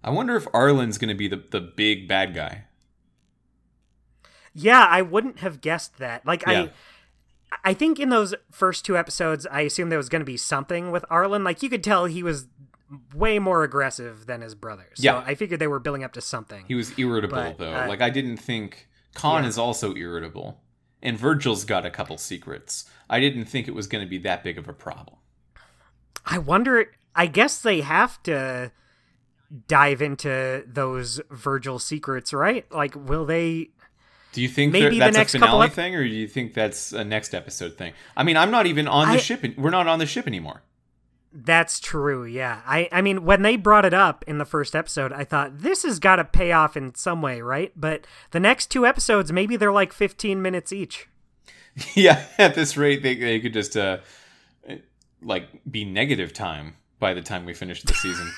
I 0.04 0.10
wonder 0.10 0.34
if 0.36 0.46
Arlen's 0.52 0.98
going 0.98 1.08
to 1.10 1.14
be 1.14 1.28
the, 1.28 1.42
the 1.50 1.60
big 1.60 2.08
bad 2.08 2.34
guy. 2.34 2.64
Yeah, 4.54 4.86
I 4.88 5.02
wouldn't 5.02 5.38
have 5.40 5.60
guessed 5.60 5.98
that. 5.98 6.26
Like 6.26 6.42
Yeah. 6.46 6.62
I 6.64 6.70
I 7.64 7.74
think 7.74 8.00
in 8.00 8.08
those 8.08 8.34
first 8.50 8.84
two 8.84 8.96
episodes, 8.96 9.46
I 9.50 9.62
assumed 9.62 9.90
there 9.92 9.98
was 9.98 10.08
going 10.08 10.20
to 10.20 10.26
be 10.26 10.36
something 10.36 10.90
with 10.90 11.04
Arlen. 11.10 11.44
Like 11.44 11.62
you 11.62 11.68
could 11.68 11.84
tell 11.84 12.06
he 12.06 12.22
was 12.22 12.46
way 13.14 13.38
more 13.38 13.62
aggressive 13.64 14.26
than 14.26 14.40
his 14.42 14.54
brother. 14.54 14.88
So 14.94 15.02
Yeah. 15.02 15.24
I 15.26 15.34
figured 15.34 15.60
they 15.60 15.66
were 15.66 15.78
building 15.80 16.04
up 16.04 16.12
to 16.14 16.20
something. 16.20 16.64
He 16.68 16.74
was 16.74 16.98
irritable, 16.98 17.36
But, 17.36 17.58
though. 17.58 17.74
uh, 17.74 17.86
like, 17.88 18.00
I 18.02 18.10
didn't 18.10 18.36
think. 18.38 18.88
Khan 19.14 19.42
yeah. 19.42 19.48
is 19.50 19.58
also 19.58 19.94
irritable, 19.94 20.60
and 21.02 21.18
Virgil's 21.18 21.64
got 21.64 21.84
a 21.84 21.90
couple 21.90 22.16
secrets. 22.16 22.86
I 23.10 23.20
didn't 23.20 23.44
think 23.44 23.68
it 23.68 23.74
was 23.74 23.86
going 23.86 24.02
to 24.02 24.08
be 24.08 24.18
that 24.18 24.42
big 24.42 24.56
of 24.58 24.68
a 24.68 24.72
problem. 24.72 25.18
I 26.24 26.38
wonder 26.38 26.92
I 27.14 27.26
guess 27.26 27.60
they 27.60 27.82
have 27.82 28.22
to 28.22 28.72
dive 29.66 30.00
into 30.00 30.64
those 30.66 31.20
Virgil 31.30 31.78
secrets, 31.78 32.32
right? 32.32 32.70
Like 32.72 32.94
will 32.96 33.26
they 33.26 33.70
Do 34.32 34.40
you 34.40 34.48
think 34.48 34.72
Maybe 34.72 34.84
that- 34.86 34.92
the 34.94 34.98
that's 35.00 35.16
next 35.16 35.34
a 35.34 35.38
finale 35.40 35.66
ep- 35.66 35.72
thing, 35.72 35.94
or 35.94 36.02
do 36.02 36.08
you 36.14 36.26
think 36.26 36.54
that's 36.54 36.92
a 36.92 37.04
next 37.04 37.34
episode 37.34 37.76
thing? 37.76 37.92
I 38.16 38.22
mean, 38.22 38.36
I'm 38.36 38.50
not 38.50 38.66
even 38.66 38.88
on 38.88 39.08
the 39.08 39.14
I- 39.14 39.18
ship. 39.18 39.44
We're 39.58 39.70
not 39.70 39.86
on 39.86 39.98
the 39.98 40.06
ship 40.06 40.26
anymore. 40.26 40.62
That's 41.34 41.80
true, 41.80 42.24
yeah. 42.26 42.60
I, 42.66 42.90
I 42.92 43.00
mean, 43.00 43.24
when 43.24 43.40
they 43.40 43.56
brought 43.56 43.86
it 43.86 43.94
up 43.94 44.22
in 44.26 44.36
the 44.36 44.44
first 44.44 44.76
episode, 44.76 45.12
I 45.14 45.24
thought, 45.24 45.58
this 45.60 45.82
has 45.82 45.98
got 45.98 46.16
to 46.16 46.24
pay 46.24 46.52
off 46.52 46.76
in 46.76 46.94
some 46.94 47.22
way, 47.22 47.40
right? 47.40 47.72
But 47.74 48.06
the 48.32 48.40
next 48.40 48.66
two 48.70 48.84
episodes, 48.86 49.32
maybe 49.32 49.56
they're 49.56 49.72
like 49.72 49.94
15 49.94 50.42
minutes 50.42 50.72
each. 50.74 51.08
yeah, 51.94 52.24
at 52.36 52.54
this 52.54 52.76
rate, 52.76 53.02
they, 53.02 53.14
they 53.16 53.40
could 53.40 53.54
just, 53.54 53.78
uh, 53.78 53.98
like, 55.22 55.48
be 55.70 55.86
negative 55.86 56.34
time 56.34 56.74
by 56.98 57.14
the 57.14 57.22
time 57.22 57.46
we 57.46 57.54
finish 57.54 57.82
the 57.82 57.94
season. 57.94 58.30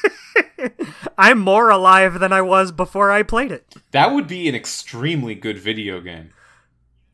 I'm 1.17 1.39
more 1.39 1.71
alive 1.71 2.19
than 2.19 2.33
I 2.33 2.43
was 2.43 2.73
before 2.73 3.11
I 3.11 3.23
played 3.23 3.53
it. 3.53 3.75
That 3.93 4.13
would 4.13 4.27
be 4.27 4.49
an 4.49 4.55
extremely 4.55 5.35
good 5.35 5.59
video 5.59 6.01
game. 6.01 6.31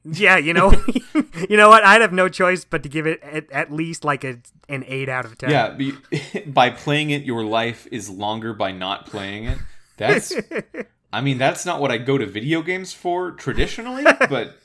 Yeah, 0.04 0.38
you 0.38 0.54
know, 0.54 0.72
you 1.48 1.56
know 1.56 1.68
what? 1.68 1.84
I'd 1.84 2.00
have 2.00 2.12
no 2.12 2.28
choice 2.28 2.64
but 2.64 2.82
to 2.84 2.88
give 2.88 3.06
it 3.06 3.22
at, 3.22 3.50
at 3.50 3.70
least 3.72 4.04
like 4.04 4.24
a 4.24 4.38
an 4.68 4.84
eight 4.86 5.08
out 5.08 5.24
of 5.24 5.36
ten. 5.36 5.50
Yeah, 5.50 6.40
by 6.46 6.70
playing 6.70 7.10
it, 7.10 7.22
your 7.22 7.44
life 7.44 7.86
is 7.90 8.08
longer 8.08 8.54
by 8.54 8.72
not 8.72 9.06
playing 9.06 9.44
it. 9.44 9.58
That's, 9.98 10.32
I 11.12 11.20
mean, 11.20 11.36
that's 11.36 11.66
not 11.66 11.80
what 11.80 11.90
I 11.90 11.98
go 11.98 12.16
to 12.16 12.24
video 12.24 12.62
games 12.62 12.94
for 12.94 13.32
traditionally, 13.32 14.04
but 14.04 14.56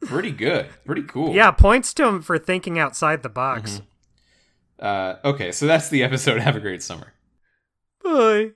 pretty 0.00 0.32
good, 0.32 0.66
pretty 0.84 1.04
cool. 1.04 1.34
Yeah, 1.34 1.52
points 1.52 1.94
to 1.94 2.06
him 2.06 2.22
for 2.22 2.38
thinking 2.38 2.78
outside 2.78 3.22
the 3.22 3.28
box. 3.28 3.74
Mm-hmm. 3.74 3.84
Uh, 4.80 5.28
okay, 5.28 5.52
so 5.52 5.66
that's 5.66 5.88
the 5.88 6.02
episode. 6.02 6.40
Have 6.40 6.56
a 6.56 6.60
great 6.60 6.82
summer. 6.82 7.12
Bye. 8.02 8.52